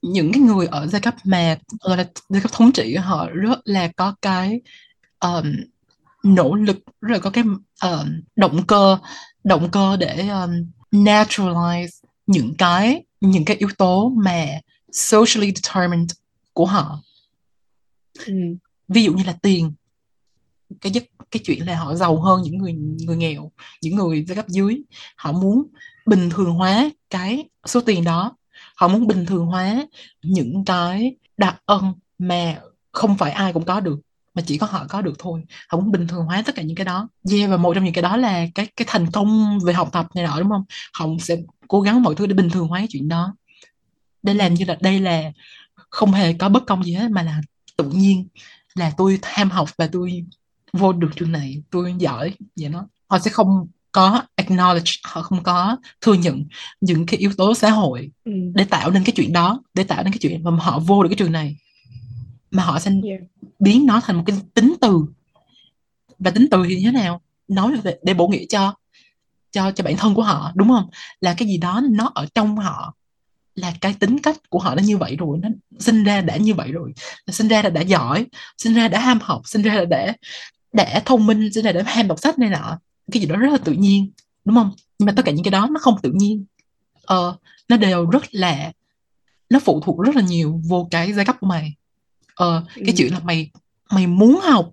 Những 0.02 0.32
cái 0.32 0.42
người 0.42 0.66
ở 0.66 0.86
giai 0.86 1.00
cấp 1.00 1.14
mà 1.24 1.58
gọi 1.80 1.96
là 1.96 2.04
giai 2.28 2.42
cấp 2.42 2.52
thống 2.52 2.72
trị 2.72 2.94
họ 2.94 3.28
rất 3.32 3.60
là 3.64 3.88
có 3.96 4.14
cái 4.22 4.60
um, 5.20 5.52
nỗ 6.22 6.54
lực 6.54 6.78
là 7.00 7.18
có 7.18 7.30
cái 7.30 7.44
uh, 7.86 8.06
động 8.36 8.66
cơ 8.66 8.98
động 9.44 9.70
cơ 9.70 9.96
để 9.96 10.28
um, 10.28 10.50
naturalize 10.92 11.88
những 12.26 12.54
cái 12.58 13.04
những 13.20 13.44
cái 13.44 13.56
yếu 13.56 13.68
tố 13.78 14.12
mà 14.16 14.46
socially 14.92 15.52
determined 15.54 16.10
của 16.52 16.66
họ. 16.66 17.02
Ừ. 18.26 18.34
ví 18.88 19.04
dụ 19.04 19.12
như 19.12 19.24
là 19.24 19.36
tiền. 19.42 19.72
Cái 20.80 20.92
nhất 20.92 21.04
cái 21.30 21.40
chuyện 21.44 21.66
là 21.66 21.76
họ 21.76 21.94
giàu 21.94 22.20
hơn 22.20 22.42
những 22.42 22.58
người 22.58 22.72
người 22.72 23.16
nghèo 23.16 23.52
những 23.82 23.96
người 23.96 24.24
giai 24.28 24.36
cấp 24.36 24.48
dưới. 24.48 24.82
Họ 25.16 25.32
muốn 25.32 25.62
bình 26.06 26.30
thường 26.30 26.50
hóa 26.50 26.90
cái 27.10 27.48
số 27.66 27.80
tiền 27.80 28.04
đó. 28.04 28.36
Họ 28.76 28.88
muốn 28.88 29.06
bình 29.06 29.26
thường 29.26 29.46
hóa 29.46 29.86
những 30.22 30.64
cái 30.64 31.16
đặc 31.36 31.62
ân 31.66 31.92
mà 32.18 32.58
không 32.92 33.16
phải 33.16 33.30
ai 33.30 33.52
cũng 33.52 33.64
có 33.64 33.80
được, 33.80 34.00
mà 34.34 34.42
chỉ 34.46 34.58
có 34.58 34.66
họ 34.66 34.86
có 34.88 35.02
được 35.02 35.14
thôi. 35.18 35.44
Họ 35.68 35.78
muốn 35.78 35.92
bình 35.92 36.06
thường 36.06 36.24
hóa 36.24 36.42
tất 36.46 36.54
cả 36.54 36.62
những 36.62 36.76
cái 36.76 36.84
đó. 36.84 37.08
Yeah, 37.32 37.50
và 37.50 37.56
một 37.56 37.74
trong 37.74 37.84
những 37.84 37.94
cái 37.94 38.02
đó 38.02 38.16
là 38.16 38.46
cái 38.54 38.66
cái 38.76 38.86
thành 38.88 39.10
công 39.10 39.58
về 39.64 39.72
học 39.72 39.88
tập 39.92 40.08
này 40.14 40.24
nọ, 40.24 40.38
đúng 40.38 40.50
không? 40.50 40.64
Họ 40.92 41.06
sẽ 41.20 41.36
cố 41.68 41.80
gắng 41.80 42.02
mọi 42.02 42.14
thứ 42.14 42.26
để 42.26 42.34
bình 42.34 42.50
thường 42.50 42.68
hóa 42.68 42.78
cái 42.78 42.88
chuyện 42.90 43.08
đó. 43.08 43.34
Để 44.22 44.34
làm 44.34 44.54
như 44.54 44.64
là 44.64 44.76
đây 44.80 45.00
là 45.00 45.32
không 45.74 46.12
hề 46.12 46.32
có 46.32 46.48
bất 46.48 46.66
công 46.66 46.84
gì 46.84 46.92
hết, 46.94 47.10
mà 47.10 47.22
là 47.22 47.40
tự 47.76 47.90
nhiên 47.90 48.28
là 48.74 48.92
tôi 48.96 49.18
ham 49.22 49.50
học 49.50 49.70
và 49.76 49.86
tôi 49.86 50.24
vô 50.72 50.92
được 50.92 51.10
trường 51.16 51.32
này, 51.32 51.62
tôi 51.70 51.94
giỏi 51.98 52.34
vậy 52.56 52.68
đó. 52.68 52.88
Họ 53.08 53.18
sẽ 53.18 53.30
không 53.30 53.66
có 53.92 54.22
acknowledge 54.36 54.98
họ 55.04 55.22
không 55.22 55.42
có 55.42 55.76
thừa 56.00 56.14
nhận 56.14 56.44
những 56.80 57.06
cái 57.06 57.18
yếu 57.18 57.32
tố 57.36 57.54
xã 57.54 57.70
hội 57.70 58.10
ừ. 58.24 58.32
để 58.54 58.64
tạo 58.64 58.90
nên 58.90 59.04
cái 59.04 59.12
chuyện 59.16 59.32
đó 59.32 59.62
để 59.74 59.84
tạo 59.84 60.02
nên 60.02 60.12
cái 60.12 60.18
chuyện 60.20 60.44
mà 60.44 60.50
họ 60.60 60.78
vô 60.78 61.02
được 61.02 61.08
cái 61.08 61.16
trường 61.16 61.32
này. 61.32 61.56
Mà 62.50 62.62
họ 62.62 62.78
sẽ 62.78 62.90
yeah. 63.04 63.20
biến 63.58 63.86
nó 63.86 64.00
thành 64.00 64.16
một 64.16 64.22
cái 64.26 64.36
tính 64.54 64.74
từ. 64.80 65.04
Và 66.18 66.30
tính 66.30 66.46
từ 66.50 66.64
thì 66.68 66.76
như 66.76 66.86
thế 66.86 66.92
nào? 66.92 67.20
Nói 67.48 67.76
về 67.76 67.98
để 68.02 68.14
bổ 68.14 68.28
nghĩa 68.28 68.44
cho 68.48 68.74
cho 69.50 69.70
cho 69.70 69.84
bản 69.84 69.96
thân 69.96 70.14
của 70.14 70.22
họ 70.22 70.52
đúng 70.54 70.68
không? 70.68 70.90
Là 71.20 71.34
cái 71.34 71.48
gì 71.48 71.58
đó 71.58 71.82
nó 71.90 72.10
ở 72.14 72.26
trong 72.34 72.56
họ. 72.56 72.94
Là 73.54 73.72
cái 73.80 73.94
tính 73.98 74.18
cách 74.18 74.36
của 74.48 74.58
họ 74.58 74.74
nó 74.74 74.82
như 74.82 74.98
vậy 74.98 75.16
rồi 75.16 75.38
nó 75.42 75.48
sinh 75.78 76.04
ra 76.04 76.20
đã 76.20 76.36
như 76.36 76.54
vậy 76.54 76.72
rồi. 76.72 76.92
Sinh 77.30 77.48
ra 77.48 77.62
là 77.62 77.70
đã 77.70 77.80
giỏi 77.80 78.26
sinh 78.58 78.74
ra 78.74 78.88
đã 78.88 79.00
ham 79.00 79.18
học 79.22 79.42
sinh 79.44 79.62
ra 79.62 79.74
là 79.74 79.84
đã 79.84 80.14
đã 80.72 81.02
thông 81.04 81.26
minh 81.26 81.52
sinh 81.52 81.64
ra 81.64 81.72
đã 81.72 81.82
ham 81.86 82.08
đọc 82.08 82.18
sách 82.18 82.38
này 82.38 82.50
nọ 82.50 82.78
cái 83.12 83.20
gì 83.20 83.26
đó 83.26 83.36
rất 83.36 83.52
là 83.52 83.58
tự 83.58 83.72
nhiên 83.72 84.12
đúng 84.44 84.56
không? 84.56 84.70
Nhưng 84.98 85.06
mà 85.06 85.12
tất 85.16 85.22
cả 85.24 85.32
những 85.32 85.44
cái 85.44 85.50
đó 85.50 85.68
nó 85.70 85.80
không 85.80 85.96
tự 86.02 86.12
nhiên. 86.14 86.44
Ờ, 87.02 87.36
nó 87.68 87.76
đều 87.76 88.10
rất 88.10 88.34
là 88.34 88.72
nó 89.50 89.60
phụ 89.60 89.80
thuộc 89.80 90.00
rất 90.00 90.16
là 90.16 90.22
nhiều 90.22 90.60
vô 90.68 90.88
cái 90.90 91.12
giai 91.12 91.24
cấp 91.24 91.36
của 91.40 91.46
mày. 91.46 91.74
Ờ, 92.34 92.64
cái 92.74 92.86
ừ. 92.86 92.92
chuyện 92.96 93.12
là 93.12 93.18
mày 93.18 93.50
mày 93.90 94.06
muốn 94.06 94.40
học 94.42 94.70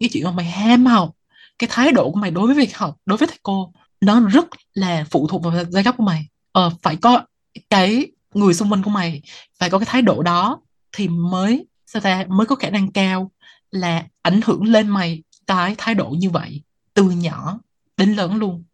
cái 0.00 0.08
chuyện 0.12 0.24
là 0.24 0.30
mày 0.30 0.46
ham 0.46 0.86
học 0.86 1.10
cái 1.58 1.68
thái 1.72 1.92
độ 1.92 2.10
của 2.10 2.20
mày 2.20 2.30
đối 2.30 2.46
với 2.46 2.56
việc 2.56 2.76
học 2.76 2.96
đối 3.06 3.18
với 3.18 3.28
thầy 3.28 3.38
cô 3.42 3.72
nó 4.00 4.20
rất 4.20 4.46
là 4.74 5.04
phụ 5.10 5.26
thuộc 5.28 5.42
vào 5.42 5.64
giai 5.70 5.84
cấp 5.84 5.94
của 5.98 6.04
mày. 6.04 6.26
Ờ, 6.52 6.70
phải 6.82 6.96
có 6.96 7.22
cái 7.70 8.06
người 8.34 8.54
xung 8.54 8.72
quanh 8.72 8.82
của 8.82 8.90
mày 8.90 9.22
phải 9.58 9.70
có 9.70 9.78
cái 9.78 9.86
thái 9.86 10.02
độ 10.02 10.22
đó 10.22 10.60
thì 10.92 11.08
mới 11.08 11.66
sao 11.86 12.02
ta 12.02 12.24
mới 12.28 12.46
có 12.46 12.56
khả 12.56 12.70
năng 12.70 12.92
cao 12.92 13.30
là 13.70 14.06
ảnh 14.22 14.40
hưởng 14.44 14.62
lên 14.64 14.88
mày 14.88 15.22
cái 15.46 15.74
thái 15.78 15.94
độ 15.94 16.10
như 16.18 16.30
vậy 16.30 16.62
từ 16.94 17.10
nhỏ 17.10 17.60
đến 17.96 18.14
lớn 18.14 18.36
luôn 18.36 18.64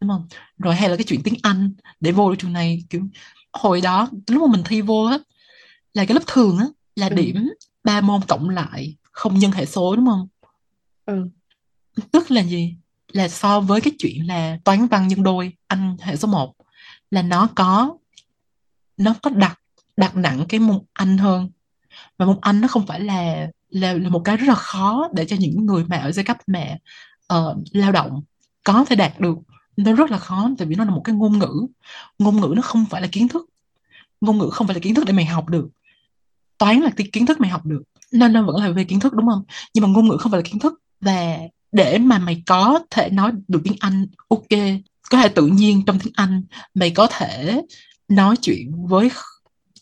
đúng 0.00 0.10
không 0.10 0.26
rồi 0.58 0.74
hay 0.74 0.88
là 0.88 0.96
cái 0.96 1.04
chuyện 1.04 1.22
tiếng 1.24 1.34
Anh 1.42 1.72
để 2.00 2.12
vô 2.12 2.34
trường 2.34 2.52
này 2.52 2.84
kiểu 2.90 3.02
hồi 3.52 3.80
đó 3.80 4.08
lúc 4.26 4.42
mà 4.48 4.52
mình 4.52 4.62
thi 4.64 4.80
vô 4.80 5.04
á 5.04 5.18
là 5.94 6.04
cái 6.04 6.14
lớp 6.14 6.22
thường 6.26 6.58
á 6.58 6.66
là 6.96 7.08
ừ. 7.08 7.14
điểm 7.14 7.48
ba 7.84 8.00
môn 8.00 8.20
cộng 8.28 8.48
lại 8.48 8.96
không 9.12 9.38
nhân 9.38 9.50
hệ 9.52 9.66
số 9.66 9.96
đúng 9.96 10.06
không 10.06 10.28
ừ. 11.06 11.28
tức 12.12 12.30
là 12.30 12.42
gì 12.42 12.76
là 13.12 13.28
so 13.28 13.60
với 13.60 13.80
cái 13.80 13.92
chuyện 13.98 14.26
là 14.26 14.58
toán 14.64 14.86
văn 14.86 15.08
nhân 15.08 15.22
đôi 15.22 15.52
anh 15.66 15.96
hệ 16.00 16.16
số 16.16 16.28
1 16.28 16.54
là 17.10 17.22
nó 17.22 17.48
có 17.54 17.96
nó 18.96 19.14
có 19.22 19.30
đặt 19.30 19.60
đặt 19.96 20.16
nặng 20.16 20.44
cái 20.48 20.60
môn 20.60 20.78
Anh 20.92 21.18
hơn 21.18 21.50
và 22.18 22.26
môn 22.26 22.38
Anh 22.40 22.60
nó 22.60 22.68
không 22.68 22.86
phải 22.86 23.00
là 23.00 23.48
là, 23.68 23.92
là 23.92 24.08
một 24.08 24.22
cái 24.24 24.36
rất 24.36 24.48
là 24.48 24.54
khó 24.54 25.08
để 25.14 25.24
cho 25.24 25.36
những 25.38 25.66
người 25.66 25.84
mà 25.84 25.96
ở 25.96 26.12
giai 26.12 26.24
cấp 26.24 26.36
mà 26.46 26.76
uh, 27.34 27.56
lao 27.72 27.92
động 27.92 28.22
có 28.64 28.84
thể 28.84 28.96
đạt 28.96 29.20
được 29.20 29.38
nó 29.76 29.92
rất 29.92 30.10
là 30.10 30.18
khó 30.18 30.50
tại 30.58 30.68
vì 30.68 30.74
nó 30.74 30.84
là 30.84 30.90
một 30.90 31.02
cái 31.04 31.14
ngôn 31.14 31.38
ngữ. 31.38 31.66
Ngôn 32.18 32.40
ngữ 32.40 32.52
nó 32.56 32.62
không 32.62 32.84
phải 32.90 33.02
là 33.02 33.08
kiến 33.12 33.28
thức. 33.28 33.46
Ngôn 34.20 34.38
ngữ 34.38 34.48
không 34.52 34.66
phải 34.66 34.74
là 34.74 34.80
kiến 34.80 34.94
thức 34.94 35.04
để 35.06 35.12
mày 35.12 35.24
học 35.24 35.48
được. 35.48 35.68
Toán 36.58 36.80
là 36.80 36.90
kiến 37.12 37.26
thức 37.26 37.40
mày 37.40 37.50
học 37.50 37.66
được 37.66 37.82
nên 38.12 38.32
nó 38.32 38.42
vẫn 38.42 38.56
là 38.56 38.70
về 38.70 38.84
kiến 38.84 39.00
thức 39.00 39.12
đúng 39.14 39.26
không? 39.26 39.42
Nhưng 39.74 39.82
mà 39.82 39.88
ngôn 39.88 40.08
ngữ 40.08 40.16
không 40.16 40.32
phải 40.32 40.40
là 40.42 40.48
kiến 40.50 40.58
thức. 40.58 40.82
Và 41.00 41.38
để 41.72 41.98
mà 41.98 42.18
mày 42.18 42.42
có 42.46 42.80
thể 42.90 43.10
nói 43.10 43.32
được 43.48 43.60
tiếng 43.64 43.76
Anh 43.80 44.06
ok 44.28 44.48
có 45.10 45.18
thể 45.22 45.28
tự 45.28 45.46
nhiên 45.46 45.82
trong 45.86 45.98
tiếng 45.98 46.12
Anh 46.16 46.42
mày 46.74 46.90
có 46.90 47.06
thể 47.10 47.62
nói 48.08 48.36
chuyện 48.36 48.86
với 48.86 49.10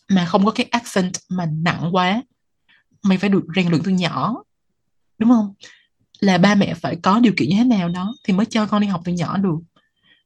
mà 0.09 0.25
không 0.25 0.45
có 0.45 0.51
cái 0.51 0.67
accent 0.71 1.13
mà 1.29 1.45
nặng 1.45 1.89
quá 1.91 2.23
mày 3.03 3.17
phải 3.17 3.29
được 3.29 3.43
rèn 3.55 3.69
luyện 3.69 3.83
từ 3.83 3.91
nhỏ 3.91 4.43
đúng 5.17 5.29
không? 5.29 5.53
Là 6.21 6.37
ba 6.37 6.55
mẹ 6.55 6.73
phải 6.73 6.95
có 6.95 7.19
điều 7.19 7.33
kiện 7.37 7.49
như 7.49 7.55
thế 7.55 7.63
nào 7.63 7.89
đó 7.89 8.15
thì 8.27 8.33
mới 8.33 8.45
cho 8.45 8.65
con 8.65 8.81
đi 8.81 8.87
học 8.87 9.01
từ 9.05 9.11
nhỏ 9.11 9.37
được. 9.37 9.59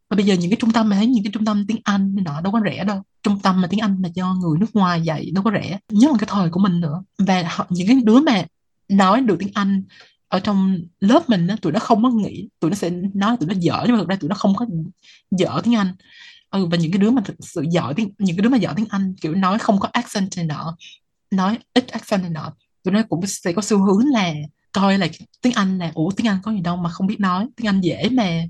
Và 0.10 0.16
bây 0.16 0.26
giờ 0.26 0.34
những 0.34 0.52
cái 0.52 0.58
trung 0.62 0.72
tâm 0.72 0.90
mà 0.90 0.96
thấy 0.96 1.08
những 1.08 1.24
cái 1.24 1.32
trung 1.34 1.46
tâm 1.46 1.66
tiếng 1.68 1.78
Anh 1.84 2.16
nọ 2.16 2.42
đâu 2.42 2.54
có 2.54 2.62
rẻ 2.66 2.84
đâu. 2.84 3.02
Trung 3.24 3.40
tâm 3.40 3.62
mà 3.62 3.68
tiếng 3.68 3.80
Anh 3.80 4.02
mà 4.02 4.10
do 4.14 4.34
người 4.34 4.60
nước 4.60 4.76
ngoài 4.76 5.02
dạy 5.02 5.32
đâu 5.34 5.44
có 5.44 5.52
rẻ. 5.52 5.80
Nhất 5.90 6.12
là 6.12 6.18
cái 6.18 6.28
thời 6.32 6.50
của 6.50 6.60
mình 6.60 6.80
nữa. 6.80 7.04
Và 7.18 7.44
họ, 7.48 7.68
những 7.70 7.88
cái 7.88 7.98
đứa 8.04 8.20
mà 8.20 8.46
nói 8.90 9.22
được 9.22 9.36
tiếng 9.40 9.52
Anh 9.54 9.84
ở 10.28 10.40
trong 10.40 10.80
lớp 11.00 11.30
mình 11.30 11.48
á, 11.48 11.56
tụi 11.62 11.72
nó 11.72 11.80
không 11.80 12.04
có 12.04 12.10
nghĩ. 12.10 12.50
Tụi 12.60 12.72
nó 12.72 12.76
sẽ 12.76 12.90
nói 13.14 13.38
tụi 13.40 13.50
nó 13.50 13.56
dở 13.60 13.84
nhưng 13.86 13.94
mà 13.94 14.00
thực 14.00 14.10
ra 14.10 14.16
tụi 14.16 14.30
nó 14.30 14.36
không 14.36 14.56
có 14.56 14.66
dở 15.32 15.62
tiếng 15.64 15.76
Anh. 15.76 15.96
Ừ, 16.50 16.66
và 16.66 16.78
những 16.78 16.92
cái 16.92 17.00
đứa 17.00 17.12
mà 17.12 17.22
thực 17.26 17.36
sự 17.40 17.66
giỏi 17.72 17.94
tiếng 17.94 18.12
những 18.18 18.38
cái 18.38 18.44
đứa 18.44 18.50
mà 18.50 18.58
giỏi 18.58 18.74
tiếng 18.78 18.86
Anh 18.90 19.16
kiểu 19.22 19.36
nói 19.36 19.60
không 19.60 19.80
có 19.80 19.90
accent 19.92 20.38
này 20.38 20.46
nọ 20.46 20.76
nói 21.32 21.60
ít 21.74 21.88
accent 21.88 22.22
này 22.22 22.32
nọ 22.32 22.54
tụi 22.84 22.94
nó 22.94 23.02
cũng 23.10 23.28
sẽ 23.28 23.54
có 23.54 23.62
xu 23.62 23.78
hướng 23.78 24.06
là 24.06 24.34
coi 24.74 24.98
là 24.98 25.08
tiếng 25.42 25.54
Anh 25.54 25.80
là 25.80 25.92
ủa 25.94 26.12
tiếng 26.12 26.28
Anh 26.28 26.40
có 26.44 26.52
gì 26.52 26.62
đâu 26.62 26.78
mà 26.78 26.90
không 26.90 27.08
biết 27.08 27.20
nói. 27.20 27.48
Tiếng 27.56 27.68
Anh 27.68 27.82
dễ 27.82 28.10
mà. 28.12 28.44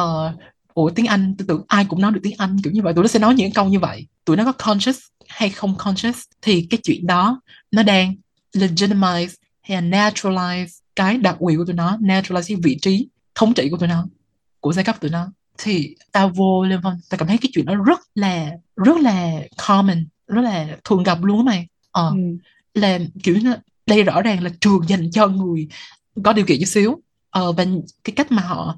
Uh, 0.00 0.40
ủa 0.74 0.90
tiếng 0.90 1.06
Anh 1.06 1.34
tôi 1.38 1.46
tưởng 1.48 1.64
ai 1.68 1.84
cũng 1.84 2.00
nói 2.00 2.12
được 2.12 2.20
tiếng 2.22 2.34
Anh 2.38 2.56
kiểu 2.62 2.72
như 2.72 2.82
vậy. 2.82 2.94
Tụi 2.94 3.04
nó 3.04 3.08
sẽ 3.08 3.18
nói 3.18 3.34
những 3.34 3.52
câu 3.52 3.68
như 3.68 3.78
vậy. 3.78 4.06
Tụi 4.24 4.36
nó 4.36 4.44
có 4.44 4.52
conscious 4.52 5.00
hay 5.28 5.50
không 5.50 5.74
conscious 5.78 6.20
thì 6.42 6.66
cái 6.70 6.80
chuyện 6.82 7.06
đó 7.06 7.40
nó 7.70 7.82
đang 7.82 8.14
legitimize 8.52 9.28
hay 9.62 9.82
naturalize 9.82 10.66
cái 10.96 11.18
đặc 11.18 11.36
quyền 11.38 11.58
của 11.58 11.64
tụi 11.64 11.74
nó 11.74 11.96
naturalize 11.96 12.42
cái 12.48 12.56
vị 12.62 12.78
trí 12.82 13.08
thống 13.34 13.54
trị 13.54 13.68
của 13.70 13.76
tụi 13.76 13.88
nó 13.88 14.06
của 14.60 14.72
giai 14.72 14.84
cấp 14.84 15.00
tụi 15.00 15.10
nó. 15.10 15.32
Thì 15.58 15.96
tao 16.12 16.28
vô 16.28 16.64
lên 16.64 16.80
phong 16.82 17.00
tao 17.10 17.18
cảm 17.18 17.28
thấy 17.28 17.38
cái 17.38 17.50
chuyện 17.52 17.64
đó 17.64 17.74
rất 17.74 18.00
là 18.14 18.50
rất 18.76 18.96
là 18.96 19.40
common 19.66 20.06
rất 20.26 20.42
là 20.42 20.76
thường 20.84 21.02
gặp 21.02 21.24
luôn 21.24 21.44
mày. 21.44 21.66
Ờ 21.90 22.12
ừ. 22.16 22.18
là 22.74 22.98
kiểu 23.22 23.36
như 23.36 23.54
đây 23.86 24.02
rõ 24.02 24.22
ràng 24.22 24.42
là 24.42 24.50
trường 24.60 24.88
dành 24.88 25.10
cho 25.10 25.28
người 25.28 25.68
có 26.24 26.32
điều 26.32 26.44
kiện 26.44 26.58
chút 26.60 26.66
xíu. 26.66 27.02
Ờ, 27.30 27.52
và 27.52 27.66
cái 28.04 28.14
cách 28.16 28.32
mà 28.32 28.42
họ 28.42 28.76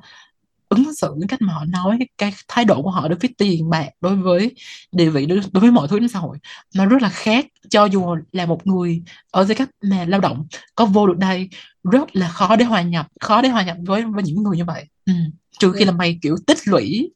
ứng 0.69 0.95
xử 0.95 1.15
cái 1.21 1.29
cách 1.29 1.43
mà 1.43 1.53
họ 1.53 1.65
nói 1.65 1.99
cái, 2.19 2.33
thái 2.49 2.65
độ 2.65 2.83
của 2.83 2.91
họ 2.91 3.09
đối 3.09 3.19
với 3.19 3.31
tiền 3.39 3.71
bạc 3.71 3.89
đối 4.01 4.17
với 4.17 4.55
địa 4.93 5.11
vị 5.11 5.27
đối, 5.27 5.41
đối 5.53 5.61
với 5.61 5.71
mọi 5.71 5.89
thứ 5.89 5.99
trong 5.99 6.09
xã 6.09 6.19
hội 6.19 6.39
nó 6.75 6.87
rất 6.87 7.03
là 7.03 7.09
khác. 7.09 7.47
Cho 7.71 7.85
dù 7.85 8.17
là 8.33 8.47
một 8.47 8.67
người 8.67 9.03
ở 9.31 9.45
giai 9.45 9.55
cấp 9.55 9.69
mà 9.83 10.05
lao 10.09 10.21
động 10.21 10.47
có 10.75 10.87
vô 10.87 11.07
được 11.07 11.19
đây 11.19 11.49
rất 11.85 12.17
là 12.17 12.29
khó 12.29 12.57
để 12.57 12.65
hòa 12.65 12.83
nhập 12.83 13.07
khó 13.21 13.43
để 13.43 13.49
hòa 13.49 13.65
nhập 13.65 13.77
với 13.87 14.03
với 14.03 14.23
những 14.23 14.43
người 14.43 14.57
như 14.57 14.65
vậy. 14.65 14.85
Ừ. 15.07 15.13
trừ 15.59 15.73
khi 15.73 15.85
là 15.85 15.93
mày 15.93 16.19
kiểu 16.23 16.37
tích 16.47 16.59
lũy 16.65 17.11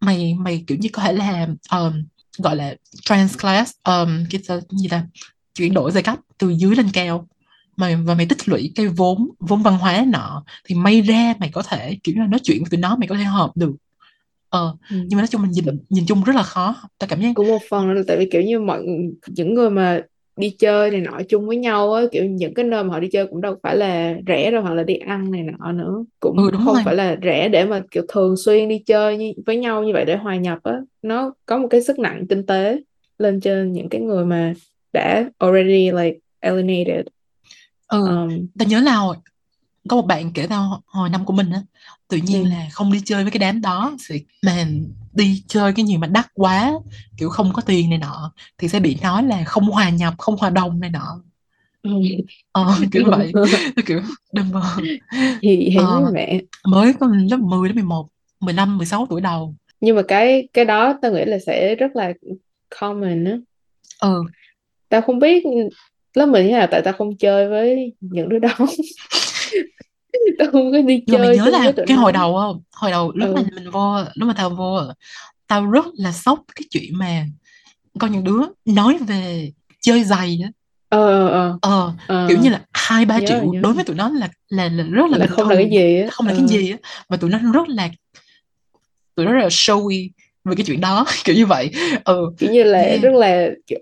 mày 0.00 0.34
mày 0.34 0.64
kiểu 0.66 0.78
như 0.80 0.88
có 0.92 1.02
thể 1.02 1.12
là 1.12 1.48
um, 1.70 2.04
gọi 2.38 2.56
là 2.56 2.74
transclass 3.02 3.72
um, 3.84 4.24
cái 4.30 4.40
gì 4.70 4.88
là 4.88 5.06
chuyển 5.54 5.74
đổi 5.74 5.92
giai 5.92 6.02
cấp 6.02 6.18
từ 6.38 6.50
dưới 6.50 6.76
lên 6.76 6.86
cao. 6.92 7.28
Mày 7.76 7.96
và 7.96 8.14
mày 8.14 8.26
tích 8.26 8.48
lũy 8.48 8.72
cái 8.74 8.86
vốn 8.86 9.28
vốn 9.40 9.62
văn 9.62 9.78
hóa 9.78 10.04
nọ 10.08 10.44
thì 10.64 10.74
may 10.74 11.00
ra 11.00 11.34
mày 11.40 11.50
có 11.52 11.62
thể 11.62 11.96
kiểu 12.04 12.14
là 12.18 12.26
nói 12.26 12.40
chuyện 12.42 12.58
với 12.58 12.70
tụi 12.70 12.80
nó 12.80 12.96
mày 12.96 13.08
có 13.08 13.14
thể 13.16 13.24
hợp 13.24 13.50
được. 13.54 13.72
Ờ 14.48 14.76
Ừ. 14.90 14.96
nhưng 15.08 15.16
mà 15.16 15.20
nói 15.22 15.26
chung 15.26 15.42
mình 15.42 15.50
nhìn 15.50 15.64
nhìn 15.88 16.04
chung 16.06 16.22
rất 16.24 16.36
là 16.36 16.42
khó. 16.42 16.74
Tao 16.98 17.08
cảm 17.08 17.20
giác 17.20 17.32
cũng 17.34 17.48
một 17.48 17.62
phần 17.70 17.90
là 17.90 18.02
tại 18.06 18.16
vì 18.16 18.28
kiểu 18.32 18.42
như 18.42 18.60
mọi 18.60 18.82
những 19.28 19.54
người 19.54 19.70
mà 19.70 20.02
đi 20.36 20.50
chơi 20.58 20.90
này 20.90 21.00
nọ 21.00 21.20
chung 21.28 21.46
với 21.46 21.56
nhau 21.56 21.92
á 21.92 22.02
kiểu 22.12 22.24
những 22.24 22.54
cái 22.54 22.64
nơi 22.64 22.84
mà 22.84 22.90
họ 22.90 23.00
đi 23.00 23.08
chơi 23.12 23.26
cũng 23.26 23.40
đâu 23.40 23.54
phải 23.62 23.76
là 23.76 24.14
rẻ 24.26 24.50
đâu 24.50 24.62
hoặc 24.62 24.74
là 24.74 24.82
đi 24.82 24.94
ăn 24.94 25.30
này 25.30 25.42
nọ 25.42 25.72
nữa. 25.72 26.04
Cũng 26.20 26.36
ừ 26.36 26.50
đúng 26.50 26.64
không 26.64 26.74
rồi. 26.74 26.82
phải 26.84 26.94
là 26.94 27.16
rẻ 27.22 27.48
để 27.48 27.64
mà 27.64 27.82
kiểu 27.90 28.02
thường 28.08 28.34
xuyên 28.36 28.68
đi 28.68 28.78
chơi 28.86 29.16
như, 29.18 29.32
với 29.46 29.56
nhau 29.56 29.82
như 29.84 29.92
vậy 29.92 30.04
để 30.04 30.16
hòa 30.16 30.36
nhập 30.36 30.58
á. 30.62 30.80
Nó 31.02 31.34
có 31.46 31.58
một 31.58 31.68
cái 31.70 31.82
sức 31.82 31.98
nặng 31.98 32.26
kinh 32.28 32.46
tế 32.46 32.80
lên 33.18 33.40
trên 33.40 33.72
những 33.72 33.88
cái 33.88 34.00
người 34.00 34.24
mà 34.24 34.54
đã 34.92 35.24
already 35.38 35.90
like 35.90 36.18
alienated. 36.40 37.06
Ừ. 37.88 38.06
Um, 38.08 38.46
tao 38.58 38.68
nhớ 38.68 38.80
là 38.80 38.94
hồi, 38.94 39.16
có 39.88 39.96
một 39.96 40.06
bạn 40.06 40.32
kể 40.32 40.46
tao 40.46 40.82
hồi 40.86 41.08
năm 41.08 41.24
của 41.24 41.32
mình 41.32 41.50
á 41.50 41.62
tự 42.08 42.16
nhiên 42.16 42.42
Ừ. 42.44 42.48
là 42.50 42.68
không 42.72 42.92
đi 42.92 43.00
chơi 43.04 43.22
với 43.24 43.30
cái 43.32 43.38
đám 43.38 43.60
đó 43.60 43.96
thì 44.08 44.24
mà 44.42 44.66
đi 45.12 45.42
chơi 45.48 45.72
cái 45.72 45.86
gì 45.86 45.96
mà 45.96 46.06
đắt 46.06 46.26
quá 46.34 46.72
kiểu 47.16 47.28
không 47.28 47.52
có 47.52 47.62
tiền 47.62 47.90
này 47.90 47.98
nọ 47.98 48.32
thì 48.58 48.68
sẽ 48.68 48.80
bị 48.80 48.96
nói 49.02 49.22
là 49.22 49.44
không 49.44 49.64
hòa 49.64 49.90
nhập 49.90 50.14
không 50.18 50.36
hòa 50.36 50.50
đồng 50.50 50.80
này 50.80 50.90
nọ. 50.90 51.20
Ờ, 52.52 52.64
kiểu 52.92 53.04
vậy. 53.10 53.32
Kiểu 53.86 54.00
đừng 54.32 54.50
mơ 54.52 54.62
thì 54.80 54.98
thì 55.42 55.76
Ờ. 55.76 56.10
mẹ. 56.12 56.40
mới 56.66 56.92
có 57.00 57.06
lớp 57.30 57.36
10 57.40 57.68
đến 57.68 57.74
11 57.74 58.08
15 58.40 58.78
16 58.78 59.06
tuổi 59.10 59.20
đầu. 59.20 59.54
Nhưng 59.80 59.96
mà 59.96 60.02
cái 60.08 60.48
cái 60.52 60.64
đó 60.64 60.98
tao 61.02 61.12
nghĩ 61.12 61.24
là 61.24 61.38
sẽ 61.46 61.74
rất 61.74 61.96
là 61.96 62.12
common 62.80 63.24
á. 63.24 63.36
Ừ 64.00 64.24
tao 64.92 65.00
không 65.02 65.18
biết 65.18 65.44
lớp 66.14 66.26
mình 66.26 66.46
như 66.46 66.52
nào 66.52 66.66
tại 66.70 66.82
tao 66.84 66.94
không 66.94 67.16
chơi 67.16 67.48
với 67.48 67.92
những 68.00 68.28
đứa 68.28 68.38
đó. 68.38 68.48
Tao 70.38 70.50
không 70.52 70.72
có 70.72 70.78
đi 70.80 71.02
nhưng 71.06 71.20
mà 71.20 71.26
mày 71.26 71.36
chơi 71.36 71.36
nhớ 71.36 71.44
chung 71.44 71.52
với 71.52 71.62
là 71.66 71.72
cái 71.86 71.96
hồi 71.96 72.12
đầu 72.12 72.36
không 72.36 72.62
hồi 72.72 72.90
đầu 72.90 73.12
lúc 73.14 73.28
Ừ. 73.28 73.34
mà 73.34 73.42
mình 73.54 73.70
vô 73.70 73.96
lúc 74.14 74.28
mà 74.28 74.34
tao 74.36 74.50
vô 74.50 74.80
tao 75.46 75.66
rất 75.70 75.84
là 75.94 76.12
sốc 76.12 76.38
cái 76.56 76.62
chuyện 76.70 76.98
mà 76.98 77.24
có 77.98 78.06
những 78.06 78.24
đứa 78.24 78.40
nói 78.64 78.98
về 79.08 79.50
chơi 79.80 80.04
giày 80.04 80.38
á. 80.44 80.50
Ờ 80.88 81.28
ờ 81.28 81.58
ờ. 81.62 81.92
Ờ 82.06 82.26
kiểu 82.28 82.38
như 82.42 82.50
là 82.50 82.60
hai 82.72 83.04
ba 83.04 83.18
nhớ 83.18 83.26
triệu 83.28 83.42
nhớ. 83.52 83.60
đối 83.62 83.72
với 83.72 83.84
tụi 83.84 83.96
nó 83.96 84.08
là 84.08 84.28
là, 84.48 84.68
là 84.68 84.84
rất 84.90 85.10
là 85.10 85.18
là 85.18 85.26
không 85.26 85.48
là 85.48 85.54
cái 85.56 85.70
gì 85.70 86.00
á. 86.00 86.08
không 86.10 86.26
là 86.26 86.32
Ờ. 86.32 86.38
cái 86.38 86.48
gì 86.48 86.70
á 86.70 86.76
và 87.08 87.16
tụi 87.16 87.30
nó 87.30 87.38
rất 87.54 87.68
là 87.68 87.88
tụi 89.14 89.26
nó 89.26 89.32
rất 89.32 89.42
là 89.42 89.48
showy 89.48 90.08
về 90.44 90.54
cái 90.56 90.64
chuyện 90.66 90.80
đó 90.80 91.04
kiểu 91.24 91.34
như 91.36 91.46
vậy. 91.46 91.70
Ừ. 92.04 92.30
Kiểu 92.38 92.50
như 92.52 92.62
là 92.62 92.78
Yeah. 92.82 93.02
rất 93.02 93.12
là 93.14 93.48
kiểu 93.66 93.78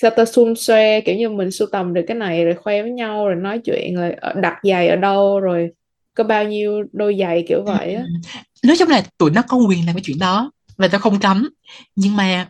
sao 0.00 0.10
ta 0.16 0.24
xun 0.24 0.54
xoe 0.56 1.00
kiểu 1.00 1.16
như 1.16 1.28
mình 1.28 1.50
sưu 1.50 1.68
tầm 1.72 1.94
được 1.94 2.02
cái 2.08 2.16
này 2.16 2.44
rồi 2.44 2.54
khoe 2.54 2.82
với 2.82 2.90
nhau 2.90 3.26
rồi 3.26 3.36
nói 3.36 3.58
chuyện 3.64 3.98
là 3.98 4.10
ở- 4.20 4.32
đặt 4.40 4.54
giày 4.62 4.88
ở 4.88 4.96
đâu 4.96 5.40
rồi 5.40 5.70
có 6.14 6.24
bao 6.24 6.44
nhiêu 6.44 6.84
đôi 6.92 7.16
giày 7.20 7.44
kiểu 7.48 7.62
vậy 7.64 7.94
á. 7.94 8.02
Ừ. 8.02 8.30
nói 8.68 8.76
chung 8.78 8.88
là 8.88 9.02
tụi 9.18 9.30
nó 9.30 9.42
có 9.48 9.56
quyền 9.56 9.86
làm 9.86 9.94
cái 9.94 10.02
chuyện 10.04 10.18
đó 10.18 10.50
và 10.76 10.88
tao 10.88 11.00
không 11.00 11.20
cấm. 11.20 11.48
Nhưng 11.96 12.16
mà 12.16 12.48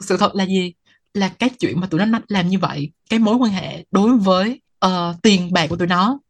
sự 0.00 0.16
thật 0.16 0.34
là 0.34 0.44
gì? 0.46 0.72
Là 1.14 1.28
cái 1.28 1.48
chuyện 1.60 1.80
mà 1.80 1.86
tụi 1.86 2.00
nó 2.06 2.20
làm 2.28 2.48
như 2.48 2.58
vậy 2.58 2.90
cái 3.10 3.18
mối 3.18 3.36
quan 3.36 3.52
hệ 3.52 3.84
đối 3.90 4.16
với 4.16 4.60
ờ, 4.78 5.14
tiền 5.22 5.52
bạc 5.52 5.66
của 5.70 5.76
tụi 5.76 5.88
nó 5.88 6.20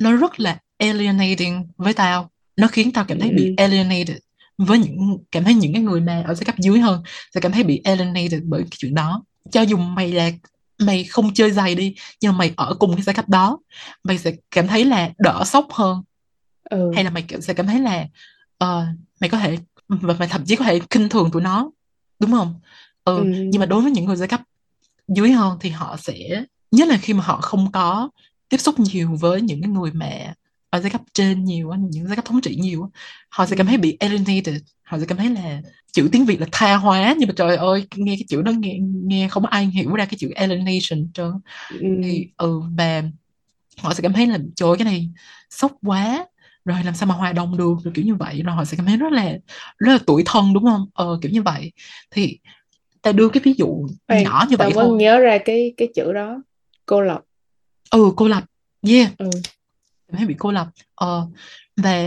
nó 0.00 0.16
rất 0.16 0.40
là 0.40 0.58
alienating 0.78 1.66
với 1.76 1.92
tao. 1.94 2.30
Nó 2.56 2.66
khiến 2.66 2.92
tao 2.92 3.04
cảm 3.08 3.18
thấy 3.20 3.30
bị 3.30 3.44
Ừ. 3.46 3.52
alienated 3.56 4.16
với 4.58 4.78
những 4.78 5.18
cảm 5.32 5.44
thấy 5.44 5.54
những 5.54 5.72
cái 5.72 5.82
người 5.82 6.00
mà 6.00 6.22
ở 6.26 6.34
giai 6.34 6.44
cấp 6.44 6.54
dưới 6.58 6.78
hơn 6.80 7.02
sẽ 7.34 7.40
cảm 7.40 7.52
thấy 7.52 7.62
bị 7.64 7.80
alienated 7.84 8.40
bởi 8.44 8.62
cái 8.62 8.76
chuyện 8.78 8.94
đó 8.94 9.24
cho 9.50 9.62
dù 9.62 9.76
mày 9.76 10.12
là 10.12 10.30
mày 10.78 11.04
không 11.04 11.34
chơi 11.34 11.50
giày 11.50 11.74
đi 11.74 11.94
nhưng 12.20 12.32
mà 12.32 12.38
mày 12.38 12.52
ở 12.56 12.74
cùng 12.78 12.94
cái 12.94 13.02
giai 13.02 13.14
cấp 13.14 13.28
đó 13.28 13.58
mày 14.04 14.18
sẽ 14.18 14.32
cảm 14.50 14.66
thấy 14.66 14.84
là 14.84 15.10
đỡ 15.18 15.42
sốc 15.46 15.66
hơn. 15.72 16.02
Ừ. 16.70 16.90
Hay 16.94 17.04
là 17.04 17.10
mày 17.10 17.24
sẽ 17.40 17.54
cảm 17.54 17.66
thấy 17.66 17.80
là 17.80 18.06
ờ, 18.58 18.86
mày 19.20 19.30
có 19.30 19.38
thể 19.38 19.58
và 19.88 20.14
mày 20.18 20.28
thậm 20.28 20.44
chí 20.44 20.56
có 20.56 20.64
thể 20.64 20.80
khinh 20.90 21.08
thường 21.08 21.30
tụi 21.30 21.42
nó 21.42 21.70
đúng 22.18 22.30
không? 22.32 22.54
Ừ, 23.04 23.16
Ừ. 23.16 23.24
nhưng 23.24 23.60
mà 23.60 23.66
đối 23.66 23.82
với 23.82 23.90
những 23.90 24.04
người 24.04 24.16
giai 24.16 24.28
cấp 24.28 24.40
dưới 25.08 25.32
hơn 25.32 25.58
thì 25.60 25.70
họ 25.70 25.96
sẽ 25.96 26.44
nhất 26.70 26.88
là 26.88 26.96
khi 26.96 27.12
mà 27.14 27.24
họ 27.24 27.40
không 27.40 27.72
có 27.72 28.10
tiếp 28.48 28.56
xúc 28.56 28.80
nhiều 28.80 29.16
với 29.20 29.40
những 29.40 29.62
cái 29.62 29.70
người 29.70 29.92
mà 29.92 30.34
ở 30.72 30.80
giai 30.80 30.90
cấp 30.90 31.00
trên 31.14 31.44
nhiều 31.44 31.70
á, 31.70 31.78
những 31.90 32.06
giai 32.06 32.16
cấp 32.16 32.24
thống 32.24 32.40
trị 32.40 32.56
nhiều 32.56 32.82
á, 32.82 32.88
họ 33.28 33.46
sẽ 33.46 33.56
cảm 33.56 33.66
Ừ. 33.66 33.68
thấy 33.68 33.78
bị 33.78 33.96
alienated. 34.00 34.56
Họ 34.82 34.98
sẽ 34.98 35.04
cảm 35.08 35.18
thấy 35.18 35.30
là 35.30 35.60
chữ 35.92 36.08
tiếng 36.12 36.24
Việt 36.24 36.40
là 36.40 36.46
tha 36.52 36.76
hóa 36.76 37.14
nhưng 37.18 37.28
mà 37.28 37.34
trời 37.36 37.56
ơi 37.56 37.86
nghe 37.96 38.16
cái 38.16 38.24
chữ 38.28 38.42
đó 38.42 38.52
nghe 38.58 38.78
nghe 38.92 39.28
không 39.28 39.46
ai 39.46 39.66
hiểu 39.66 39.94
ra 39.94 40.04
cái 40.04 40.14
chữ 40.18 40.30
alienation 40.34 41.08
trơn 41.14 41.32
Ừ. 41.80 41.86
thì 42.04 42.26
ừ 42.36 42.60
và 42.78 43.02
họ 43.78 43.94
sẽ 43.94 44.02
cảm 44.02 44.12
thấy 44.12 44.26
là 44.26 44.38
trời 44.56 44.68
ơi, 44.68 44.76
cái 44.78 44.84
này 44.84 45.08
sốc 45.50 45.72
quá. 45.82 46.26
Rồi 46.64 46.78
làm 46.84 46.94
sao 46.94 47.06
mà 47.06 47.14
hòa 47.14 47.32
đồng 47.32 47.56
được 47.56 47.74
rồi 47.84 47.92
kiểu 47.94 48.04
như 48.04 48.14
vậy. 48.14 48.42
Rồi 48.42 48.54
họ 48.56 48.64
sẽ 48.64 48.76
cảm 48.76 48.86
thấy 48.86 48.96
rất 48.96 49.12
là 49.12 49.32
rất 49.78 49.92
là 49.92 49.98
tủi 50.06 50.22
thân 50.26 50.52
đúng 50.54 50.64
không? 50.64 50.86
Ờ 50.94 51.18
kiểu 51.22 51.32
như 51.32 51.42
vậy. 51.42 51.72
Thì 52.10 52.38
ta 53.02 53.12
đưa 53.12 53.28
cái 53.28 53.40
ví 53.44 53.54
dụ 53.58 53.86
Khoan, 54.08 54.22
nhỏ 54.24 54.46
như 54.50 54.56
vậy 54.56 54.72
thôi. 54.74 54.96
nhớ 54.98 55.18
ra 55.18 55.38
cái 55.44 55.74
cái 55.76 55.88
chữ 55.94 56.12
đó. 56.12 56.42
Cô 56.86 57.00
lập. 57.00 57.20
Ừ 57.90 58.12
cô 58.16 58.28
lập. 58.28 58.44
Yeah. 58.88 59.18
Ừ. 59.18 59.30
cảm 60.12 60.18
thấy 60.18 60.26
bị 60.26 60.34
cô 60.38 60.52
lập 60.52 60.66
ờ 60.94 61.26
và 61.76 62.02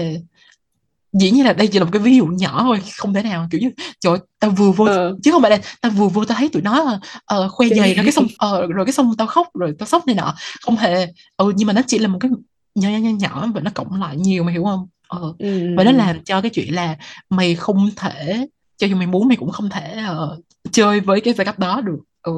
dĩ 1.14 1.32
nhiên 1.32 1.46
là 1.46 1.54
đây 1.54 1.68
chỉ 1.68 1.80
là 1.80 1.86
một 1.86 1.92
cái 1.94 2.02
ví 2.02 2.18
dụ 2.18 2.26
nhỏ 2.26 2.64
thôi 2.64 2.80
không 2.98 3.14
thể 3.14 3.24
nào 3.24 3.48
kiểu 3.52 3.62
như 3.62 3.72
trời 4.00 4.18
tao 4.40 4.52
vừa 4.52 4.72
vô 4.72 4.86
Ờ. 4.86 5.16
chứ 5.24 5.32
không 5.32 5.42
phải 5.42 5.52
là 5.52 5.58
tao 5.82 5.92
vừa 5.92 6.08
vô 6.08 6.26
tao 6.26 6.38
thấy 6.38 6.50
tụi 6.50 6.62
nó 6.62 7.00
ờ, 7.26 7.50
khoe 7.50 7.68
giày 7.70 7.96
nó 7.96 8.04
cái 8.04 8.12
xong 8.12 8.26
ờ, 8.38 8.68
rồi 8.68 8.86
cái 8.86 8.94
xong 8.94 9.14
tao 9.18 9.28
khóc 9.28 9.48
rồi 9.54 9.76
tao 9.80 9.88
sốc 9.88 10.08
này 10.08 10.16
nọ 10.16 10.36
không 10.62 10.76
hề 10.78 11.08
ừ 11.38 11.54
nhưng 11.56 11.68
mà 11.68 11.74
nó 11.74 11.82
chỉ 11.88 12.00
là 12.00 12.08
một 12.08 12.18
cái 12.22 12.32
nhỏ 12.76 12.90
nhỏ 12.90 13.10
nhỏ 13.20 13.48
và 13.54 13.62
nó 13.62 13.72
cộng 13.74 14.00
lại 14.02 14.18
nhiều 14.18 14.44
mày 14.44 14.54
hiểu 14.54 14.64
không 14.64 14.88
ờ 15.08 15.34
Ừ. 15.40 15.74
và 15.78 15.84
nó 15.84 15.92
làm 15.92 16.24
cho 16.24 16.42
cái 16.42 16.50
chuyện 16.54 16.74
là 16.76 16.96
mày 17.30 17.56
không 17.56 17.90
thể 17.96 18.48
cho 18.78 18.88
dù 18.88 18.96
mày 18.96 19.08
muốn 19.08 19.28
mày 19.28 19.38
cũng 19.38 19.52
không 19.52 19.70
thể 19.70 19.92
ờ, 20.08 20.38
chơi 20.72 21.00
với 21.00 21.22
cái 21.22 21.34
giai 21.34 21.46
cấp 21.46 21.60
đó 21.60 21.82
được 21.82 22.00
ừ 22.24 22.32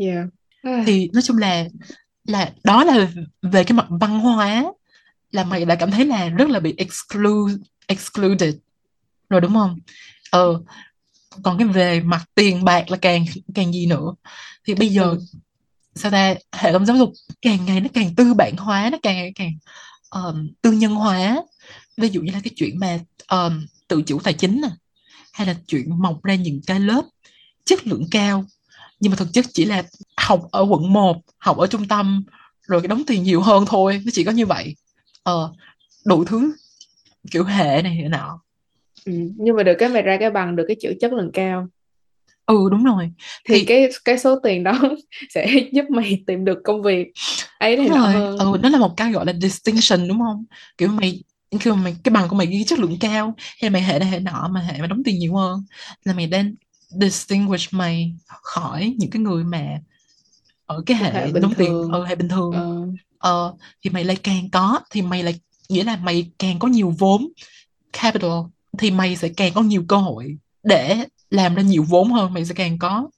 Yeah. 0.00 0.26
Thì 0.86 1.10
nói 1.12 1.22
chung 1.22 1.38
là 1.38 1.64
là 2.28 2.50
đó 2.64 2.84
là 2.84 3.08
về 3.42 3.64
cái 3.64 3.76
mặt 3.76 3.86
văn 3.90 4.20
hóa 4.20 4.64
là 5.34 5.44
mày 5.44 5.64
đã 5.64 5.74
cảm 5.74 5.90
thấy 5.90 6.06
là 6.06 6.28
rất 6.28 6.48
là 6.48 6.60
bị 6.60 6.74
exclude, 6.76 7.54
excluded 7.86 8.54
rồi 9.30 9.40
đúng 9.40 9.54
không? 9.54 9.78
Ờ 10.30 10.60
còn 11.42 11.58
cái 11.58 11.68
về 11.68 12.00
mặt 12.00 12.24
tiền 12.34 12.64
bạc 12.64 12.90
là 12.90 12.96
càng 12.96 13.24
càng 13.54 13.72
gì 13.72 13.86
nữa? 13.86 14.14
Thì 14.66 14.74
bây 14.74 14.88
giờ 14.88 15.16
sao 15.94 16.10
ta? 16.10 16.34
Hệ 16.52 16.72
thống 16.72 16.86
giáo 16.86 16.96
dục 16.96 17.12
càng 17.42 17.66
ngày 17.66 17.80
nó 17.80 17.88
càng 17.94 18.14
tư 18.14 18.34
bản 18.34 18.56
hóa 18.56 18.88
nó 18.92 18.98
càng 19.02 19.16
ngày 19.16 19.32
càng 19.34 19.52
um, 20.10 20.48
tư 20.62 20.72
nhân 20.72 20.94
hóa. 20.94 21.42
Ví 21.96 22.08
dụ 22.08 22.20
như 22.20 22.32
là 22.32 22.40
cái 22.44 22.50
chuyện 22.56 22.78
mà 22.78 22.98
um, 23.28 23.66
tự 23.88 24.02
chủ 24.02 24.20
tài 24.20 24.32
chính 24.34 24.60
nè 24.60 24.68
hay 25.32 25.46
là 25.46 25.54
chuyện 25.66 26.02
mọc 26.02 26.24
ra 26.24 26.34
những 26.34 26.60
cái 26.66 26.80
lớp 26.80 27.02
chất 27.64 27.86
lượng 27.86 28.06
cao. 28.10 28.44
Nhưng 29.00 29.10
mà 29.10 29.16
thực 29.16 29.32
chất 29.32 29.46
chỉ 29.52 29.64
là 29.64 29.82
học 30.16 30.42
ở 30.52 30.66
quận 30.68 30.92
1 30.92 31.20
học 31.38 31.56
ở 31.58 31.66
trung 31.66 31.88
tâm 31.88 32.24
rồi 32.66 32.80
cái 32.80 32.88
đóng 32.88 33.02
tiền 33.06 33.22
nhiều 33.22 33.40
hơn 33.42 33.64
thôi 33.66 34.02
nó 34.04 34.10
chỉ 34.14 34.24
có 34.24 34.32
như 34.32 34.46
vậy 34.46 34.76
ờ 35.24 35.52
đủ 36.04 36.24
thứ 36.24 36.52
kiểu 37.30 37.44
hệ 37.44 37.82
này 37.82 37.94
hệ 37.94 38.08
nọ. 38.08 38.40
Ừ. 39.04 39.12
Nhưng 39.36 39.56
mà 39.56 39.62
được 39.62 39.74
cái 39.78 39.88
mày 39.88 40.02
ra 40.02 40.16
cái 40.20 40.30
bằng 40.30 40.56
được 40.56 40.64
cái 40.68 40.76
chữ 40.80 40.94
chất 41.00 41.12
lượng 41.12 41.30
cao. 41.32 41.68
Ừ 42.46 42.68
đúng 42.70 42.84
rồi. 42.84 43.10
Thì 43.48 43.58
thì 43.58 43.64
cái 43.64 43.88
cái 44.04 44.18
số 44.18 44.38
tiền 44.42 44.64
đó 44.64 44.80
sẽ 45.30 45.46
giúp 45.72 45.84
mày 45.90 46.22
tìm 46.26 46.44
được 46.44 46.58
công 46.64 46.82
việc 46.82 47.12
ấy 47.58 47.76
đúng 47.76 47.88
rồi. 47.88 48.12
hơn. 48.12 48.38
Ừ 48.38 48.58
nó 48.62 48.68
là 48.68 48.78
một 48.78 48.96
cái 48.96 49.12
gọi 49.12 49.26
là 49.26 49.32
distinction 49.40 50.08
đúng 50.08 50.18
không? 50.18 50.44
Kiểu 50.78 50.88
mày 50.88 51.22
khi 51.60 51.70
mà 51.70 51.76
mày 51.76 51.96
cái 52.04 52.12
bằng 52.12 52.28
của 52.28 52.36
mày 52.36 52.46
ghi 52.46 52.64
chất 52.64 52.78
lượng 52.78 52.96
cao 53.00 53.34
hay 53.60 53.70
mày 53.70 53.82
hệ 53.82 53.98
này 53.98 54.08
hệ 54.08 54.20
nọ 54.20 54.48
mà 54.52 54.60
hệ 54.60 54.80
mà 54.80 54.86
đóng 54.86 55.02
tiền 55.04 55.18
nhiều 55.18 55.34
hơn 55.34 55.64
là 56.04 56.14
mày 56.14 56.26
đang 56.26 56.54
distinguish 57.00 57.74
mày 57.74 58.12
khỏi 58.26 58.94
những 58.98 59.10
cái 59.10 59.22
người 59.22 59.44
mà 59.44 59.80
ở 60.66 60.82
cái 60.86 60.96
hệ 60.96 61.10
hệ 61.10 61.32
đóng 61.40 61.54
tiền 61.56 61.88
ở 61.92 62.04
hệ 62.04 62.14
bình 62.14 62.28
thường. 62.28 62.52
Ờ, 62.52 62.86
ờ 63.24 63.54
thì 63.84 63.90
mày 63.90 64.04
lại 64.04 64.16
càng 64.22 64.50
có 64.52 64.80
thì 64.90 65.02
mày 65.02 65.22
lại 65.22 65.34
nghĩa 65.68 65.84
là 65.84 65.96
mày 65.96 66.30
càng 66.38 66.58
có 66.58 66.68
nhiều 66.68 66.94
vốn 66.98 67.28
capital 67.92 68.30
thì 68.78 68.90
mày 68.90 69.16
sẽ 69.16 69.28
càng 69.28 69.52
có 69.54 69.62
nhiều 69.62 69.84
cơ 69.88 69.96
hội 69.96 70.36
để 70.62 70.96
làm 71.30 71.54
ra 71.54 71.62
nhiều 71.62 71.84
vốn 71.88 72.12
hơn 72.12 72.32
mày 72.32 72.44
sẽ 72.44 72.54
càng 72.54 72.78
có 72.78 73.10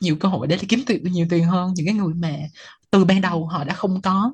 nhiều 0.00 0.16
cơ 0.16 0.28
hội 0.28 0.46
để 0.46 0.58
kiếm 0.68 0.80
tiền 0.86 1.02
nhiều 1.02 1.26
tiền 1.30 1.44
hơn 1.44 1.72
những 1.74 1.86
cái 1.86 1.94
người 1.94 2.14
mà 2.14 2.36
từ 2.90 3.04
ban 3.04 3.20
đầu 3.20 3.46
họ 3.46 3.64
đã 3.64 3.74
không 3.74 4.00
có 4.02 4.32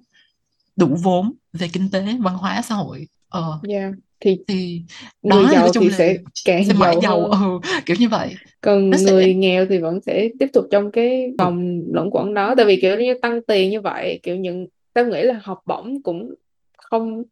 đủ 0.76 0.96
vốn 1.02 1.32
về 1.52 1.68
kinh 1.72 1.90
tế 1.90 2.04
văn 2.20 2.34
hóa 2.34 2.62
xã 2.62 2.74
hội 2.74 3.06
ờ 3.28 3.60
yeah. 3.68 3.92
Thì 4.20 4.38
thì 4.48 4.82
người 5.22 5.30
đó 5.30 5.42
nói 5.42 5.52
giàu 5.52 5.68
chung 5.72 5.84
thì 5.84 5.90
là 5.90 5.98
sẽ 5.98 6.16
càng 6.44 6.64
sẽ 6.64 6.74
giàu 6.80 7.00
giàu 7.02 7.24
ừ 7.24 7.60
kiểu 7.86 7.96
như 8.00 8.08
vậy 8.08 8.34
còn 8.60 8.90
nó 8.90 8.96
sẽ 8.96 9.04
người 9.04 9.34
nghèo 9.34 9.66
thì 9.66 9.78
vẫn 9.78 10.00
sẽ 10.06 10.28
tiếp 10.38 10.48
tục 10.52 10.64
trong 10.70 10.90
cái 10.92 11.32
vòng 11.38 11.80
luẩn 11.92 12.10
quẩn 12.10 12.34
đó 12.34 12.54
tại 12.56 12.66
vì 12.66 12.80
kiểu 12.80 12.98
như 12.98 13.14
tăng 13.22 13.42
tiền 13.42 13.70
như 13.70 13.80
vậy 13.80 14.20
kiểu 14.22 14.36
những 14.36 14.66
tao 14.92 15.04
nghĩ 15.04 15.22
là 15.22 15.40
học 15.42 15.62
bổng 15.66 16.02
cũng 16.02 16.34
không 16.78 17.22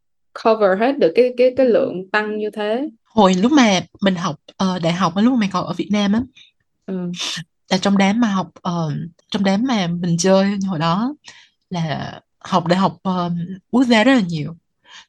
cover 0.45 0.79
hết 0.81 0.99
được 0.99 1.13
cái 1.15 1.35
cái 1.37 1.55
cái 1.57 1.67
lượng 1.67 2.11
tăng 2.11 2.39
như 2.39 2.51
thế. 2.51 2.89
Hồi 3.05 3.35
lúc 3.35 3.53
mà 3.53 3.81
mình 4.01 4.15
học 4.15 4.37
ờ, 4.57 4.79
đại 4.79 4.93
học 4.93 5.13
lúc 5.17 5.33
mà 5.33 5.41
mình 5.41 5.51
còn 5.53 5.67
ở 5.67 5.73
Việt 5.73 5.89
Nam 5.93 6.13
á 6.13 6.21
ừ. 6.87 7.11
là 7.71 7.79
trong 7.79 7.99
đám 7.99 8.21
mà 8.21 8.29
học 8.29 8.51
ờ, 8.63 8.93
trong 9.31 9.45
đám 9.45 9.63
mà 9.69 9.87
mình 9.87 10.17
chơi 10.19 10.57
hồi 10.69 10.79
đó 10.79 11.15
là 11.71 12.21
học 12.39 12.67
đại 12.67 12.79
học 12.79 12.97
ờ, 13.03 13.31
quốc 13.71 13.85
gia 13.85 14.05
rất 14.05 14.15
là 14.15 14.21
nhiều. 14.21 14.57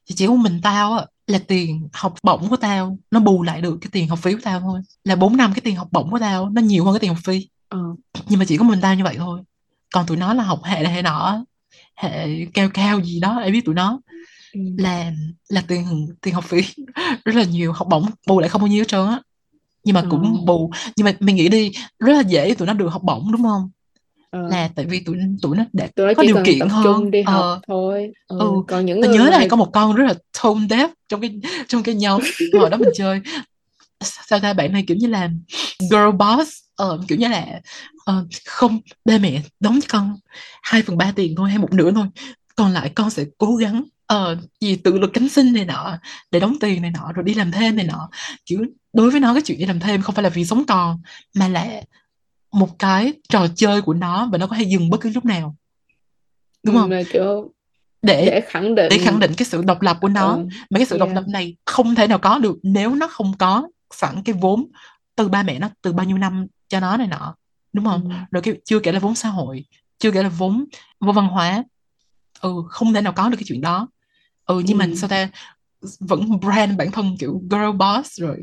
Thì 0.06 0.14
chỉ 0.14 0.26
có 0.26 0.34
mình 0.34 0.60
tao 0.62 0.92
á 0.92 1.06
là 1.26 1.38
tiền 1.48 1.88
học 1.92 2.14
bổng 2.22 2.48
của 2.48 2.56
tao 2.56 2.98
nó 3.10 3.20
bù 3.20 3.42
lại 3.42 3.60
được 3.60 3.78
cái 3.80 3.88
tiền 3.92 4.08
học 4.08 4.18
phí 4.22 4.32
của 4.32 4.40
tao 4.42 4.60
thôi. 4.60 4.80
Là 5.04 5.16
4 5.16 5.36
năm 5.36 5.52
cái 5.54 5.60
tiền 5.64 5.76
học 5.76 5.88
bổng 5.92 6.10
của 6.10 6.18
tao 6.18 6.50
nó 6.50 6.62
nhiều 6.62 6.84
hơn 6.84 6.94
cái 6.94 7.00
tiền 7.00 7.14
học 7.14 7.22
phí. 7.24 7.48
Ờ. 7.68 7.78
nhưng 8.28 8.38
mà 8.38 8.44
chỉ 8.48 8.56
có 8.56 8.64
mình 8.64 8.80
tao 8.80 8.94
như 8.94 9.04
vậy 9.04 9.14
thôi. 9.18 9.40
Còn 9.92 10.06
tụi 10.06 10.16
nó 10.16 10.34
là 10.34 10.44
học 10.44 10.60
hệ 10.64 10.82
này 10.82 10.92
hệ 10.92 11.02
nọ 11.02 11.44
hệ 11.96 12.28
cao 12.54 12.68
cao 12.74 13.00
gì 13.04 13.20
đó 13.20 13.38
ai 13.40 13.50
biết 13.50 13.64
tụi 13.64 13.74
nó 13.74 14.00
ừ. 14.54 14.60
là 14.78 15.12
là 15.48 15.62
tiền 15.68 16.08
tiền 16.22 16.34
học 16.34 16.44
phí 16.44 16.60
rất 17.24 17.34
là 17.36 17.44
nhiều 17.44 17.72
học 17.72 17.88
bổng 17.90 18.06
bù 18.26 18.40
lại 18.40 18.48
không 18.48 18.60
bao 18.60 18.68
nhiêu 18.68 18.80
hết 18.80 18.88
trơn 18.88 19.06
á 19.06 19.20
nhưng 19.84 19.94
mà 19.94 20.00
Ờ. 20.00 20.06
cũng 20.10 20.44
bù 20.46 20.70
nhưng 20.96 21.04
mà 21.04 21.12
mình 21.20 21.36
nghĩ 21.36 21.48
đi 21.48 21.72
rất 21.98 22.12
là 22.12 22.20
dễ 22.20 22.54
tụi 22.54 22.66
nó 22.66 22.72
được 22.74 22.88
học 22.88 23.02
bổng 23.02 23.32
đúng 23.32 23.42
không 23.42 23.70
Ờ. 24.30 24.48
là 24.48 24.70
tại 24.74 24.84
vì 24.86 25.00
tụi 25.00 25.16
tụi 25.42 25.56
nó 25.56 25.64
đã 25.72 25.86
tụi 25.96 26.06
nó 26.06 26.14
có 26.16 26.22
điều 26.22 26.36
kiện 26.44 26.58
tập 26.58 26.68
hơn 26.70 26.84
trung 26.84 27.10
đi 27.10 27.22
học 27.22 27.40
Ờ, 27.42 27.60
thôi 27.68 28.12
ừ. 28.28 28.38
ừ. 28.38 28.50
còn 28.68 28.86
những 28.86 29.02
Tôi 29.02 29.08
người 29.10 29.18
nhớ 29.18 29.30
là 29.30 29.46
có 29.50 29.56
một 29.56 29.70
con 29.72 29.94
rất 29.94 30.04
là 30.04 30.14
tone 30.42 30.60
deaf 30.60 30.88
trong 31.08 31.20
cái 31.20 31.40
trong 31.68 31.82
cái 31.82 31.94
nhóm 31.94 32.22
hồi 32.60 32.70
đó 32.70 32.76
mình 32.76 32.88
chơi 32.96 33.20
sao 34.00 34.40
ta 34.40 34.52
bạn 34.52 34.72
này 34.72 34.84
kiểu 34.86 34.96
như 34.96 35.06
là 35.06 35.30
girl 35.78 36.10
boss 36.18 36.50
ờ, 36.76 37.00
kiểu 37.08 37.18
như 37.18 37.28
là 37.28 37.60
ờ, 38.04 38.26
không 38.46 38.80
ba 39.04 39.18
mẹ 39.18 39.42
đóng 39.60 39.78
cho 39.82 39.86
con 39.90 40.16
hai 40.62 40.82
phần 40.82 40.96
ba 40.96 41.12
tiền 41.16 41.34
thôi 41.36 41.50
hay 41.50 41.58
một 41.58 41.72
nửa 41.72 41.92
thôi 41.92 42.06
còn 42.56 42.70
lại 42.70 42.92
con 42.94 43.10
sẽ 43.10 43.24
cố 43.38 43.56
gắng 43.56 43.84
ờ, 44.06 44.36
gì 44.60 44.76
tự 44.76 44.98
lực 44.98 45.10
cánh 45.14 45.28
sinh 45.28 45.52
này 45.52 45.64
nọ 45.64 45.98
để 46.30 46.40
đóng 46.40 46.56
tiền 46.60 46.82
này 46.82 46.90
nọ 46.90 47.12
rồi 47.12 47.24
đi 47.24 47.34
làm 47.34 47.52
thêm 47.52 47.76
này 47.76 47.86
nọ 47.86 48.10
kiểu 48.46 48.64
đối 48.92 49.10
với 49.10 49.20
nó 49.20 49.34
cái 49.34 49.42
chuyện 49.42 49.58
đi 49.58 49.64
làm 49.64 49.80
thêm 49.80 50.02
không 50.02 50.14
phải 50.14 50.22
là 50.22 50.28
vì 50.28 50.44
sống 50.44 50.64
còn 50.68 51.02
mà 51.34 51.48
là 51.48 51.82
một 52.52 52.78
cái 52.78 53.12
trò 53.28 53.46
chơi 53.56 53.82
của 53.82 53.94
nó 53.94 54.28
và 54.32 54.38
nó 54.38 54.46
có 54.46 54.56
thể 54.56 54.64
dừng 54.64 54.90
bất 54.90 55.00
cứ 55.00 55.10
lúc 55.14 55.24
nào 55.24 55.56
đúng 56.62 56.74
ừ, 56.74 56.80
không 56.80 56.90
mà 56.90 57.02
kiểu 57.12 57.52
để 58.02 58.26
để 58.26 58.40
khẳng 58.40 58.74
định 58.74 58.88
để 58.90 58.98
khẳng 58.98 59.20
định 59.20 59.32
cái 59.36 59.46
sự 59.46 59.62
độc 59.62 59.82
lập 59.82 59.98
của 60.00 60.08
nó 60.08 60.32
ừ. 60.32 60.46
mà 60.70 60.78
cái 60.78 60.86
sự 60.86 60.98
độc 60.98 61.08
Yeah. 61.08 61.16
lập 61.16 61.28
này 61.28 61.56
không 61.64 61.94
thể 61.94 62.06
nào 62.06 62.18
có 62.18 62.38
được 62.38 62.58
nếu 62.62 62.94
nó 62.94 63.06
không 63.06 63.32
có 63.38 63.68
sẵn 63.90 64.22
cái 64.22 64.34
vốn 64.40 64.66
từ 65.16 65.28
ba 65.28 65.42
mẹ 65.42 65.58
nó 65.58 65.68
từ 65.82 65.92
bao 65.92 66.06
nhiêu 66.06 66.18
năm 66.18 66.46
cho 66.72 66.80
nó 66.80 66.96
này 66.96 67.06
nọ. 67.06 67.34
Đúng 67.72 67.84
không? 67.84 68.04
Ừ. 68.04 68.10
rồi 68.30 68.42
cái 68.42 68.54
chưa 68.64 68.80
kể 68.80 68.92
là 68.92 68.98
vốn 68.98 69.14
xã 69.14 69.28
hội 69.28 69.64
chưa 69.98 70.10
kể 70.10 70.22
là 70.22 70.28
vốn 70.28 70.64
vốn 71.00 71.14
văn 71.14 71.26
hóa. 71.28 71.64
Ừ 72.40 72.52
không 72.68 72.94
thể 72.94 73.00
nào 73.00 73.12
có 73.12 73.28
được 73.28 73.36
cái 73.36 73.44
chuyện 73.46 73.60
đó. 73.60 73.88
Ừ 74.46 74.62
nhưng 74.66 74.78
mà 74.78 74.84
Ừ. 74.84 74.94
sao 74.94 75.08
ta? 75.08 75.28
Vẫn 76.00 76.40
brand 76.40 76.76
bản 76.78 76.90
thân 76.92 77.16
kiểu 77.18 77.42
girl 77.50 77.70
boss 77.78 78.20
rồi 78.20 78.36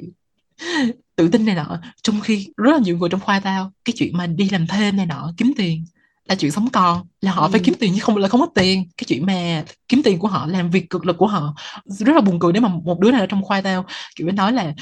tự 1.15 1.27
tin 1.27 1.45
này 1.45 1.55
nọ. 1.55 1.77
Trong 2.03 2.19
khi 2.21 2.49
rất 2.57 2.71
là 2.71 2.79
nhiều 2.79 2.97
người 2.97 3.09
trong 3.09 3.19
khoa 3.19 3.39
tao 3.39 3.71
cái 3.85 3.93
chuyện 3.97 4.17
mà 4.17 4.27
đi 4.27 4.49
làm 4.49 4.67
thêm 4.67 4.97
này 4.97 5.05
nọ 5.05 5.31
kiếm 5.37 5.53
tiền 5.57 5.85
là 6.25 6.35
chuyện 6.35 6.51
sống 6.51 6.69
còn. 6.73 7.07
Là 7.21 7.31
họ 7.31 7.47
phải 7.49 7.59
Ừ. 7.59 7.63
kiếm 7.65 7.73
tiền 7.79 7.93
chứ 7.95 7.99
không 8.01 8.17
là 8.17 8.27
không 8.27 8.39
có 8.39 8.47
tiền. 8.55 8.89
Cái 8.97 9.05
chuyện 9.07 9.25
mà 9.25 9.63
kiếm 9.87 10.01
tiền 10.03 10.19
của 10.19 10.27
họ 10.27 10.47
làm 10.47 10.69
việc 10.69 10.89
cực 10.89 11.05
lực 11.05 11.17
của 11.17 11.27
họ 11.27 11.55
rất 11.85 12.13
là 12.15 12.21
buồn 12.21 12.39
cười. 12.39 12.53
Nếu 12.53 12.61
mà 12.61 12.69
một 12.69 12.99
đứa 12.99 13.11
nào 13.11 13.21
ở 13.21 13.25
trong 13.27 13.43
khoa 13.43 13.61
tao 13.61 13.85
kiểu 14.15 14.27
phải 14.27 14.33
nói 14.33 14.53
là 14.53 14.73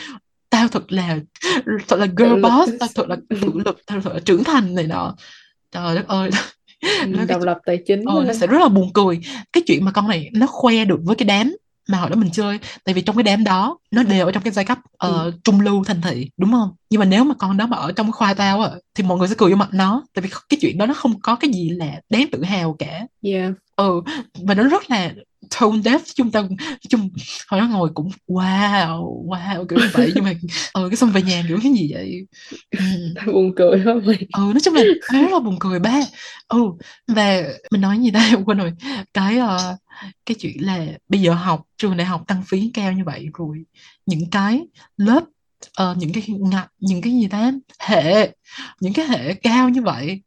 tao 0.49 0.67
thật 0.67 0.91
là 0.91 1.17
thật 1.87 1.99
là 1.99 2.07
girl 2.17 2.41
boss 2.41 2.71
tao 2.79 2.89
thật 2.95 3.09
là 3.09 3.15
tự 3.29 3.51
lực 3.65 3.79
tao 3.85 4.01
thật 4.01 4.13
là 4.13 4.19
trưởng 4.19 4.43
thành 4.43 4.75
này 4.75 4.87
nọ. 4.87 5.15
Trời 5.71 5.95
đất 5.95 6.07
ơi. 6.07 6.29
Ừ, 6.81 7.13
cái 7.17 7.25
độc 7.25 7.41
lập 7.41 7.57
tài 7.65 7.77
chính 7.85 8.05
ờ, 8.05 8.23
nó 8.27 8.33
sẽ 8.33 8.47
rất 8.47 8.61
là 8.61 8.69
buồn 8.69 8.93
cười. 8.93 9.19
Cái 9.53 9.63
chuyện 9.67 9.85
mà 9.85 9.91
con 9.91 10.07
này 10.07 10.29
nó 10.33 10.47
khoe 10.47 10.85
được 10.85 10.99
với 11.03 11.15
cái 11.15 11.25
đám 11.25 11.55
mà 11.89 11.97
hồi 11.97 12.09
đó 12.09 12.15
mình 12.15 12.31
chơi. 12.31 12.59
Tại 12.83 12.93
vì 12.93 13.01
trong 13.01 13.15
cái 13.15 13.23
đám 13.23 13.43
đó 13.43 13.77
nó 13.91 14.03
đều 14.03 14.25
ở 14.25 14.31
trong 14.31 14.43
cái 14.43 14.53
giai 14.53 14.65
cấp 14.65 14.79
ờ, 14.97 15.31
trung 15.43 15.61
lưu 15.61 15.83
thành 15.83 16.01
thị 16.01 16.29
đúng 16.37 16.51
không? 16.51 16.69
Nhưng 16.89 16.99
mà 16.99 17.05
nếu 17.05 17.23
mà 17.23 17.35
con 17.39 17.57
đó 17.57 17.67
mà 17.67 17.77
ở 17.77 17.91
trong 17.91 18.11
khoa 18.11 18.33
tao 18.33 18.61
á 18.61 18.69
thì 18.95 19.03
mọi 19.03 19.17
người 19.17 19.27
sẽ 19.27 19.35
cười 19.37 19.49
vô 19.49 19.55
mặt 19.55 19.69
nó. 19.71 20.03
Tại 20.13 20.21
vì 20.21 20.29
cái 20.49 20.57
chuyện 20.61 20.77
đó 20.77 20.85
nó 20.85 20.93
không 20.93 21.19
có 21.19 21.35
cái 21.35 21.51
gì 21.53 21.69
là 21.69 22.01
đáng 22.09 22.25
tự 22.31 22.43
hào 22.43 22.75
cả. 22.79 23.07
Yeah. 23.21 23.53
ừ 23.75 24.01
và 24.41 24.53
nó 24.53 24.63
rất 24.63 24.89
là 24.89 25.11
tone 25.59 25.77
deaf 25.77 25.99
chúng 26.15 26.31
ta 26.31 26.43
chung 26.89 27.09
hồi 27.47 27.59
đó 27.61 27.67
ngồi 27.67 27.89
cũng 27.93 28.09
wow 28.27 29.27
wow 29.27 29.65
kiểu 29.65 29.79
như 29.79 29.87
vậy. 29.93 30.11
Nhưng 30.15 30.23
mà 30.23 30.33
ừ 30.73 30.87
cái 30.89 30.97
xong 30.97 31.11
về 31.11 31.21
nhà 31.21 31.43
kiểu 31.47 31.59
cái 31.63 31.71
gì 31.73 31.93
vậy? 31.93 32.27
Ừ. 33.25 33.33
Buồn 33.33 33.53
cười 33.55 33.81
quá 33.85 33.93
mày. 34.05 34.27
Ừ 34.37 34.41
nói 34.41 34.59
chung 34.63 34.73
là 34.73 34.83
rất 35.13 35.31
là 35.31 35.39
buồn 35.39 35.55
cười 35.59 35.79
ba. 35.79 35.99
Ừ 36.47 36.59
và 37.07 37.43
mình 37.71 37.81
nói 37.81 37.99
gì 37.99 38.11
đây 38.11 38.31
quên 38.45 38.57
rồi. 38.57 38.73
Cái 39.13 39.37
ờ, 39.37 39.77
cái 40.25 40.35
chuyện 40.35 40.65
là 40.65 40.85
bây 41.09 41.21
giờ 41.21 41.33
học 41.33 41.63
trường 41.77 41.97
đại 41.97 42.07
học 42.07 42.23
tăng 42.27 42.43
phí 42.47 42.71
cao 42.73 42.91
như 42.91 43.03
vậy 43.05 43.27
rồi 43.33 43.63
những 44.05 44.29
cái 44.29 44.61
lớp 44.97 45.23
ờ, 45.75 45.95
những 45.97 46.13
cái 46.13 46.23
ngạch 46.27 46.71
những 46.79 47.01
cái 47.01 47.13
gì 47.13 47.27
ta? 47.27 47.51
Hệ 47.79 48.31
những 48.79 48.93
cái 48.93 49.07
hệ 49.07 49.33
cao 49.33 49.69
như 49.69 49.81
vậy 49.81 50.21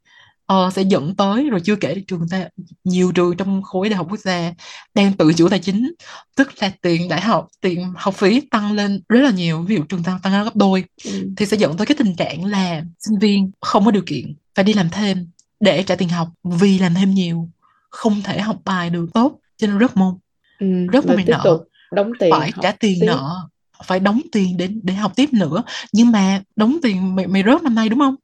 ờ, 0.50 0.70
sẽ 0.70 0.82
dẫn 0.82 1.16
tới 1.16 1.50
rồi 1.50 1.60
chưa 1.64 1.76
kể 1.76 2.02
trường 2.06 2.28
ta 2.30 2.48
nhiều 2.84 3.12
trường 3.12 3.36
trong 3.36 3.62
khối 3.62 3.88
đại 3.88 3.96
học 3.96 4.06
quốc 4.10 4.20
gia 4.20 4.52
đang 4.94 5.12
tự 5.12 5.32
chủ 5.36 5.48
tài 5.48 5.58
chính 5.58 5.92
tức 6.36 6.48
là 6.60 6.72
tiền 6.82 7.08
đại 7.08 7.20
học 7.20 7.48
tiền 7.60 7.92
học 7.96 8.14
phí 8.14 8.40
tăng 8.40 8.72
lên 8.72 9.02
rất 9.08 9.20
là 9.20 9.30
nhiều 9.30 9.62
ví 9.62 9.76
dụ 9.76 9.82
trường 9.82 10.02
tăng 10.02 10.32
lên 10.32 10.44
gấp 10.44 10.56
đôi 10.56 10.84
ừ. 11.04 11.10
thì 11.36 11.46
sẽ 11.46 11.56
dẫn 11.56 11.76
tới 11.76 11.86
cái 11.86 11.96
tình 11.98 12.16
trạng 12.16 12.44
là 12.44 12.82
sinh 12.98 13.18
viên 13.18 13.50
không 13.60 13.84
có 13.84 13.90
điều 13.90 14.02
kiện 14.06 14.34
phải 14.54 14.64
đi 14.64 14.74
làm 14.74 14.90
thêm 14.90 15.28
để 15.60 15.82
trả 15.82 15.96
tiền 15.96 16.08
học 16.08 16.28
vì 16.44 16.78
làm 16.78 16.94
thêm 16.94 17.10
nhiều 17.10 17.48
không 17.90 18.22
thể 18.22 18.40
học 18.40 18.56
bài 18.64 18.90
được 18.90 19.06
tốt 19.14 19.38
cho 19.56 19.66
nên 19.66 19.78
rớt 19.80 19.96
môn 19.96 20.14
Ừ. 20.60 20.66
Và 20.92 21.16
môn 21.16 21.26
tục 21.44 21.68
đóng 21.92 22.12
tiền 22.18 22.30
phải 22.30 22.52
trả 22.62 22.72
tiền 22.72 22.98
tiếp. 23.00 23.06
nợ 23.06 23.48
phải 23.84 24.00
đóng 24.00 24.20
tiền 24.32 24.56
để 24.56 24.68
để 24.82 24.94
học 24.94 25.12
tiếp 25.16 25.32
nữa 25.32 25.62
nhưng 25.92 26.10
mà 26.10 26.42
đóng 26.56 26.76
tiền 26.82 27.14
mày, 27.16 27.26
mày 27.26 27.42
rớt 27.46 27.62
năm 27.62 27.74
nay 27.74 27.88
đúng 27.88 27.98
không 27.98 28.14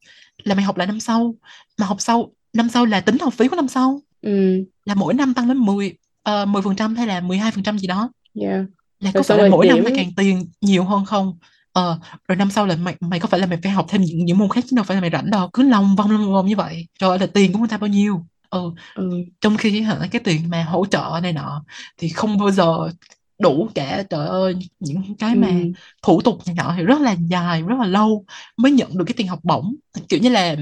là 0.44 0.55
mày 0.55 0.64
học 0.64 0.77
lại 0.77 0.87
năm 0.87 1.01
sau. 1.01 1.35
Mà 1.79 1.87
học 1.87 1.96
sau 2.01 2.33
năm 2.53 2.68
sau 2.68 2.85
là 2.87 3.01
tính 3.01 3.18
học 3.20 3.35
phí 3.35 3.49
của 3.49 3.57
năm 3.57 3.68
sau. 3.68 4.01
Ừ. 4.22 4.64
là 4.85 4.94
mỗi 4.94 5.14
năm 5.14 5.35
tăng 5.35 5.49
lên 5.49 5.57
10 5.59 5.94
uh, 6.42 6.49
10 6.49 6.62
phần 6.62 6.77
trăm 6.77 6.96
hay 6.96 7.07
là 7.07 7.20
12 7.20 7.51
phần 7.51 7.62
trăm 7.64 7.79
gì 7.79 7.87
đó. 7.87 8.11
Yeah. 8.40 8.61
là 9.01 9.11
Rồi 9.12 9.12
có 9.12 9.22
phải 9.22 9.37
là 9.38 9.42
rồi 9.42 9.51
mỗi 9.51 9.66
năm 9.66 9.77
điểm- 9.77 9.85
mày 9.85 9.92
càng 9.96 10.12
tiền 10.16 10.46
nhiều 10.61 10.85
hơn 10.85 11.05
không? 11.05 11.38
Ờ 11.72 11.99
rồi 12.29 12.37
năm 12.37 12.51
sau 12.51 12.66
là 12.66 12.77
mày 12.77 12.96
mày 13.01 13.20
có 13.20 13.29
phải 13.29 13.40
là 13.40 13.46
mày 13.46 13.59
phải 13.62 13.72
học 13.72 13.87
thêm 13.88 14.03
những 14.03 14.25
những 14.25 14.38
môn 14.38 14.49
khác 14.49 14.64
chứ 14.70 14.77
đâu 14.77 14.85
phải 14.85 14.94
là 14.94 15.01
mày 15.01 15.11
rảnh 15.11 15.31
đâu. 15.31 15.51
Cứ 15.53 15.62
lòng 15.62 15.96
vòng 15.96 16.11
lòng 16.11 16.33
vòng 16.33 16.46
như 16.46 16.57
vậy. 16.57 16.87
Ơi 17.01 17.18
là 17.18 17.27
tiền 17.27 17.53
của 17.53 17.59
người 17.59 17.68
ta 17.68 17.79
bao 17.79 17.88
nhiêu? 17.88 18.27
Ừ. 18.51 18.70
Ừ. 18.94 19.11
trong 19.40 19.57
khi 19.57 19.81
hả 19.81 19.99
cái 20.11 20.20
tiền 20.25 20.51
mà 20.51 20.64
hỗ 20.64 20.87
trợ 20.87 21.20
này 21.22 21.33
nọ 21.33 21.64
thì 21.99 22.09
không 22.09 22.38
bao 22.38 22.51
giờ 22.51 22.90
đủ 23.38 23.68
cả 23.75 24.03
trời 24.11 24.27
ơi 24.29 24.55
những 24.81 25.14
cái 25.18 25.35
mà 25.35 25.49
Ừ. 25.49 25.55
thủ 26.03 26.20
tục 26.20 26.38
này 26.46 26.55
nọ 26.55 26.75
thì 26.77 26.83
rất 26.83 27.01
là 27.01 27.16
dài 27.29 27.62
rất 27.62 27.77
là 27.79 27.87
lâu 27.87 28.25
mới 28.57 28.72
nhận 28.72 28.99
được 28.99 29.05
cái 29.05 29.14
tiền 29.16 29.27
học 29.29 29.40
bổng 29.42 29.75
kiểu 30.09 30.20
như 30.20 30.29
là 30.29 30.57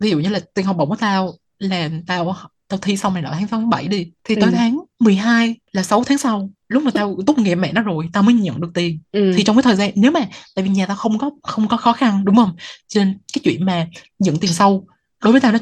ví 0.00 0.10
dụ 0.10 0.18
như 0.18 0.28
là 0.28 0.40
tiền 0.54 0.64
học 0.66 0.76
bổng 0.76 0.88
của 0.88 0.96
tao 0.96 1.32
là 1.58 1.90
tao 2.06 2.36
tao 2.68 2.78
thi 2.78 2.96
xong 2.96 3.14
này 3.14 3.22
nọ 3.22 3.28
tháng 3.32 3.48
6 3.48 3.60
tháng 3.60 3.70
7 3.70 3.88
đi 3.88 4.10
thì 4.24 4.34
tới 4.34 4.44
Ừ. 4.44 4.50
tháng 4.56 4.78
12 5.00 5.56
là 5.72 5.82
6 5.82 6.04
tháng 6.04 6.18
sau 6.18 6.50
lúc 6.68 6.82
mà 6.82 6.90
tao 6.90 7.16
tốt 7.26 7.38
nghiệp 7.38 7.54
mẹ 7.54 7.72
nó 7.72 7.82
rồi 7.82 8.08
tao 8.12 8.22
mới 8.22 8.34
nhận 8.34 8.60
được 8.60 8.70
tiền 8.74 8.98
Ừ. 9.12 9.32
thì 9.36 9.42
trong 9.44 9.56
cái 9.56 9.62
thời 9.62 9.76
gian 9.76 9.90
nếu 9.94 10.10
mà 10.10 10.20
tại 10.54 10.62
vì 10.64 10.68
nhà 10.70 10.86
tao 10.86 10.96
không 10.96 11.18
có 11.18 11.30
không 11.42 11.68
có 11.68 11.76
khó 11.76 11.92
khăn 11.92 12.24
đúng 12.24 12.36
không 12.36 12.52
cho 12.88 13.04
nên 13.04 13.18
cái 13.32 13.40
chuyện 13.44 13.64
mà 13.64 13.86
nhận 14.18 14.36
tiền 14.38 14.52
sau 14.52 14.84
đối 15.22 15.32
với 15.32 15.40
tao 15.40 15.52
nó 15.52 15.58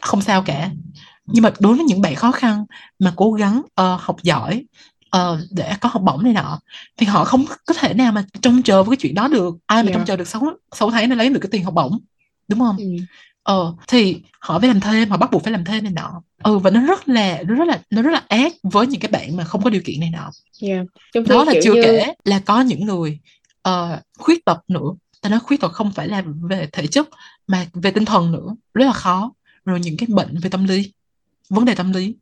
không 0.00 0.22
sao 0.22 0.42
cả 0.42 0.70
nhưng 1.26 1.42
mà 1.42 1.50
đối 1.60 1.74
với 1.76 1.84
những 1.84 2.00
bạn 2.00 2.14
khó 2.14 2.32
khăn 2.32 2.64
mà 2.98 3.12
cố 3.16 3.32
gắng 3.32 3.62
ờ, 3.74 3.98
học 4.00 4.16
giỏi 4.22 4.64
ờ, 5.10 5.40
để 5.50 5.72
có 5.80 5.88
học 5.92 6.02
bổng 6.02 6.24
này 6.24 6.32
nọ. 6.32 6.60
Thì 6.96 7.06
họ 7.06 7.24
không 7.24 7.44
có 7.66 7.74
thể 7.74 7.94
nào 7.94 8.12
mà 8.12 8.24
trông 8.42 8.62
chờ 8.62 8.82
với 8.82 8.96
cái 8.96 9.00
chuyện 9.02 9.14
đó 9.14 9.28
được. 9.28 9.54
Ai 9.66 9.82
mà 9.82 9.86
Yeah. 9.86 9.94
trông 9.98 10.06
chờ 10.06 10.16
được 10.16 10.28
6, 10.28 10.42
6 10.72 10.90
tháng 10.90 11.10
để 11.10 11.16
lấy 11.16 11.28
được 11.28 11.40
cái 11.42 11.48
tiền 11.52 11.64
học 11.64 11.74
bổng 11.74 11.98
đúng 12.48 12.58
không? 12.60 12.76
Ừ. 12.76 12.84
ờ 13.42 13.74
thì 13.88 14.22
họ 14.40 14.58
phải 14.58 14.68
làm 14.68 14.80
thêm 14.80 15.10
họ 15.10 15.16
bắt 15.16 15.30
buộc 15.30 15.42
phải 15.44 15.52
làm 15.52 15.64
thêm 15.64 15.84
này 15.84 15.92
nọ. 15.92 16.22
Ừ 16.42 16.58
và 16.58 16.70
nó 16.70 16.80
rất 16.80 17.08
là 17.08 17.42
nó 17.48 17.54
rất 17.54 17.64
là 17.68 17.80
nó 17.90 18.02
rất 18.02 18.10
là 18.10 18.22
ác 18.28 18.52
với 18.62 18.86
những 18.86 19.00
cái 19.00 19.10
bạn 19.10 19.36
mà 19.36 19.44
không 19.44 19.62
có 19.62 19.70
điều 19.70 19.82
kiện 19.84 20.00
này 20.00 20.10
nọ. 20.10 20.30
Yeah. 20.62 20.86
Đó 21.28 21.44
là 21.44 21.52
chưa 21.62 21.74
như 21.74 21.82
kể 21.84 22.14
là 22.24 22.38
có 22.38 22.60
những 22.60 22.84
người 22.86 23.18
ờ, 23.62 24.00
khuyết 24.18 24.44
tật 24.44 24.58
nữa. 24.68 24.90
Ta 25.20 25.28
nói 25.30 25.40
khuyết 25.40 25.60
tật 25.60 25.72
không 25.72 25.92
phải 25.92 26.08
là 26.08 26.22
về 26.50 26.68
thể 26.72 26.86
chất 26.86 27.08
mà 27.46 27.66
về 27.72 27.90
tinh 27.90 28.04
thần 28.04 28.32
nữa. 28.32 28.56
Rất 28.74 28.84
là 28.86 28.92
khó. 28.92 29.32
Rồi 29.64 29.80
những 29.80 29.96
cái 29.96 30.06
bệnh 30.10 30.38
về 30.38 30.50
tâm 30.50 30.64
lý 30.64 30.92
vấn 31.50 31.64
đề 31.64 31.74
tâm 31.74 31.92
lý 31.92 32.14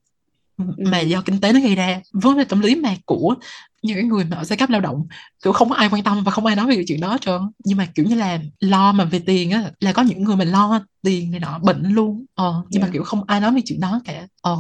mà 0.79 1.01
do 1.01 1.23
kinh 1.23 1.41
tế 1.41 1.53
nó 1.53 1.61
gây 1.61 1.75
ra. 1.75 2.01
Vấn 2.13 2.39
đề 2.39 2.45
tâm 2.45 2.61
lý 2.61 2.75
mà 2.75 2.95
của 3.05 3.35
những 3.83 3.97
cái 3.97 4.05
người 4.05 4.25
mà 4.25 4.37
ở 4.37 4.45
giai 4.45 4.57
cấp 4.57 4.71
lao 4.71 4.81
động 4.81 5.07
kiểu 5.45 5.53
không 5.53 5.69
có 5.69 5.75
ai 5.75 5.89
quan 5.93 6.03
tâm 6.03 6.25
và 6.25 6.33
không 6.33 6.47
ai 6.47 6.57
nói 6.57 6.67
về 6.67 6.75
cái 6.75 6.85
chuyện 6.89 7.01
đó 7.01 7.09
hết 7.09 7.21
trơn. 7.21 7.41
Nhưng 7.65 7.79
mà 7.79 7.87
kiểu 7.95 8.07
như 8.07 8.15
là 8.15 8.39
lo 8.61 8.93
mà 8.93 9.05
về 9.05 9.19
tiền 9.19 9.51
á 9.51 9.71
là 9.81 9.93
có 9.93 10.03
những 10.03 10.25
người 10.25 10.37
mà 10.37 10.45
lo 10.45 10.85
tiền 11.03 11.31
này 11.31 11.41
nọ 11.41 11.59
bệnh 11.59 11.83
luôn. 11.83 12.25
Ờ 12.35 12.63
nhưng 12.71 12.81
mà 12.81 12.85
Yeah. 12.87 12.93
kiểu 12.93 13.03
không 13.03 13.25
ai 13.27 13.41
nói 13.41 13.53
về 13.53 13.61
chuyện 13.65 13.81
đó 13.81 14.01
cả. 14.05 14.27
Ờ. 14.41 14.57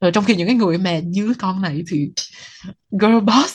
Rồi 0.00 0.12
trong 0.12 0.24
khi 0.24 0.36
những 0.36 0.46
cái 0.46 0.56
người 0.56 0.78
mà 0.78 1.00
dưới 1.10 1.34
con 1.34 1.62
này 1.62 1.82
thì 1.90 2.10
girl 2.90 3.18
boss 3.20 3.54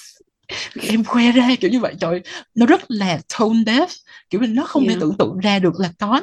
em 0.81 1.03
khoe 1.03 1.31
ra 1.31 1.49
kiểu 1.59 1.71
như 1.71 1.79
vậy. 1.79 1.95
Trời 1.99 2.21
nó 2.55 2.65
rất 2.65 2.81
là 2.91 3.19
tone 3.39 3.59
deaf. 3.59 3.87
Kiểu 4.29 4.41
là 4.41 4.47
nó 4.47 4.65
không 4.65 4.83
thể 4.83 4.89
Yeah. 4.89 5.01
tưởng 5.01 5.17
tượng 5.17 5.37
ra 5.39 5.59
được 5.59 5.79
là 5.79 5.91
có 5.99 6.21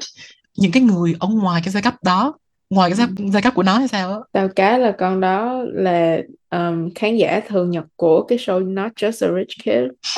những 0.56 0.72
cái 0.72 0.82
người 0.82 1.14
ở 1.20 1.28
ngoài 1.28 1.62
cái 1.64 1.72
giai 1.72 1.82
cấp 1.82 1.94
đó 2.04 2.34
ngoài 2.70 2.90
cái 2.90 2.96
giai, 2.96 3.28
giai 3.32 3.42
cấp 3.42 3.54
của 3.54 3.62
nó 3.62 3.78
hay 3.78 3.88
sao 3.88 4.12
á? 4.12 4.18
Tao 4.32 4.48
cá 4.48 4.78
là 4.78 4.92
con 4.98 5.20
đó 5.20 5.64
là 5.66 6.18
um, 6.50 6.90
khán 6.94 7.16
giả 7.16 7.40
thường 7.48 7.70
nhật 7.70 7.84
của 7.96 8.22
cái 8.22 8.38
show 8.38 8.72
Not 8.72 8.92
Just 8.96 9.28
a 9.28 9.38
Rich 9.38 9.64
Kid. 9.64 10.10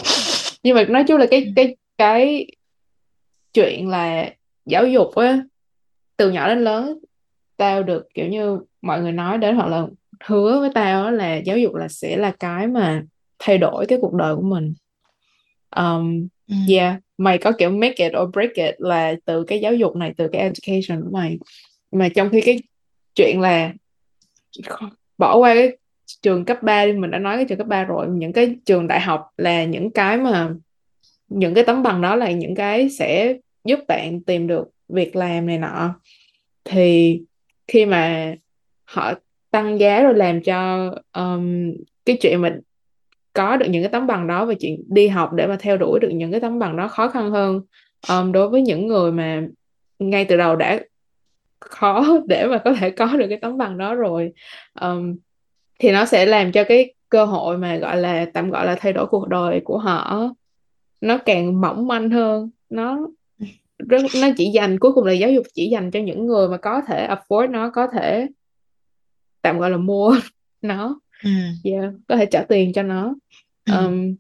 Nhưng 0.63 0.77
mà 0.77 0.85
nói 0.85 1.05
chung 1.09 1.19
là 1.19 1.27
cái 1.31 1.53
cái 1.57 1.77
cái 1.99 2.47
chuyện 3.55 3.89
là 3.89 4.31
giáo 4.67 4.87
dục 4.87 5.15
á 5.15 5.43
từ 6.17 6.31
nhỏ 6.31 6.49
đến 6.49 6.65
lớn 6.65 6.99
tao 7.57 7.83
được 7.83 8.07
kiểu 8.15 8.29
như 8.29 8.59
mọi 8.83 9.01
người 9.01 9.13
nói 9.13 9.39
đến 9.39 9.57
hoặc 9.57 9.69
là 9.69 9.87
hứa 10.25 10.61
với 10.61 10.71
tao 10.75 11.11
là 11.11 11.37
giáo 11.37 11.59
dục 11.59 11.75
là 11.75 11.89
sẽ 11.89 12.17
là 12.17 12.33
cái 12.41 12.67
mà 12.67 13.03
thay 13.39 13.59
đổi 13.59 13.87
cái 13.87 13.99
cuộc 14.03 14.15
đời 14.15 14.37
của 14.37 14.43
mình. 14.43 14.75
Um, 15.77 16.29
ừ. 16.49 16.55
yeah 16.69 16.97
mày 17.23 17.39
có 17.39 17.53
kiểu 17.59 17.71
make 17.71 18.05
it 18.05 18.13
or 18.23 18.31
break 18.33 18.55
it 18.55 18.75
là 18.79 19.15
từ 19.25 19.45
cái 19.45 19.61
giáo 19.61 19.75
dục 19.75 19.97
này 19.97 20.15
từ 20.17 20.29
cái 20.33 20.41
education 20.41 21.05
của 21.05 21.11
mày 21.13 21.39
mà 21.93 22.09
trong 22.09 22.31
khi 22.31 22.41
cái 22.41 22.61
chuyện 23.15 23.41
là 23.41 23.73
bỏ 25.19 25.37
qua 25.37 25.55
cái 25.55 25.77
trường 26.23 26.45
cấp 26.45 26.63
3 26.63 26.87
đi 26.87 26.93
mình 26.93 27.11
đã 27.11 27.19
nói 27.19 27.37
cái 27.37 27.45
trường 27.45 27.59
cấp 27.59 27.67
3 27.67 27.85
rồi 27.85 28.07
những 28.11 28.33
cái 28.33 28.57
trường 28.65 28.89
đại 28.89 29.01
học 29.01 29.31
là 29.37 29.65
những 29.65 29.91
cái 29.91 30.17
mà 30.17 30.51
những 31.29 31.55
cái 31.55 31.65
tấm 31.65 31.83
bằng 31.83 32.01
đó 32.01 32.17
là 32.17 32.31
những 32.31 32.55
cái 32.55 32.91
sẽ 32.91 33.37
giúp 33.65 33.81
bạn 33.89 34.21
tìm 34.21 34.47
được 34.47 34.69
việc 34.89 35.17
làm 35.17 35.47
này 35.47 35.59
nọ. 35.59 35.95
Thì 36.65 37.21
khi 37.69 37.87
mà 37.87 38.35
họ 38.85 39.13
tăng 39.51 39.81
giá 39.81 40.03
rồi 40.03 40.15
làm 40.15 40.43
cho 40.43 40.91
um, 41.13 41.73
cái 42.05 42.17
chuyện 42.21 42.43
mình 42.43 42.61
có 43.33 43.57
được 43.57 43.67
những 43.69 43.83
cái 43.83 43.93
tấm 43.93 44.07
bằng 44.07 44.27
đó 44.27 44.45
và 44.45 44.55
chuyện 44.61 44.85
đi 44.89 45.09
học 45.09 45.33
để 45.33 45.47
mà 45.47 45.57
theo 45.61 45.77
đuổi 45.77 46.01
được 46.01 46.11
những 46.13 46.31
cái 46.31 46.41
tấm 46.41 46.59
bằng 46.59 46.77
đó 46.77 46.89
khó 46.89 47.09
khăn 47.09 47.31
hơn 47.31 47.61
um, 48.09 48.33
đối 48.33 48.49
với 48.49 48.63
những 48.63 48.87
người 48.87 49.13
mà 49.13 49.43
ngay 49.99 50.25
từ 50.25 50.37
đầu 50.37 50.57
đã 50.57 50.81
khó 51.73 52.19
để 52.27 52.47
mà 52.47 52.59
có 52.65 52.75
thể 52.75 52.91
có 52.91 53.07
được 53.17 53.27
cái 53.29 53.39
tấm 53.43 53.59
bằng 53.59 53.79
đó 53.79 53.95
rồi. 53.95 54.33
Um, 54.81 55.17
thì 55.79 55.93
nó 55.93 56.05
sẽ 56.05 56.27
làm 56.27 56.53
cho 56.53 56.65
cái 56.65 56.95
cơ 57.09 57.25
hội 57.25 57.59
mà 57.59 57.77
gọi 57.77 57.97
là 57.97 58.27
tạm 58.35 58.51
gọi 58.51 58.67
là 58.67 58.75
thay 58.75 58.93
đổi 58.93 59.07
cuộc 59.07 59.29
đời 59.29 59.61
của 59.65 59.79
họ 59.79 60.31
nó 61.01 61.19
càng 61.19 61.61
mỏng 61.61 61.87
manh 61.89 62.11
hơn. 62.11 62.51
Nó 62.71 63.09
rất 63.79 64.03
nó 64.21 64.29
chỉ 64.37 64.51
dành 64.55 64.79
cuối 64.79 64.93
cùng 64.93 65.05
là 65.05 65.13
giáo 65.13 65.31
dục 65.31 65.47
chỉ 65.55 65.69
dành 65.69 65.91
cho 65.91 66.01
những 66.01 66.27
người 66.27 66.49
mà 66.49 66.57
có 66.57 66.83
thể 66.89 67.09
afford 67.09 67.51
nó 67.51 67.71
có 67.71 67.87
thể 67.87 68.27
tạm 69.43 69.59
gọi 69.59 69.71
là 69.71 69.77
mua 69.77 70.17
nó. 70.63 71.01
Ừ. 71.25 71.31
yeah, 71.65 71.93
có 72.09 72.17
thể 72.17 72.27
trả 72.27 72.43
tiền 72.43 72.73
cho 72.73 72.83
nó. 72.83 73.15
Ừ. 73.67 73.73
um, 73.77 74.15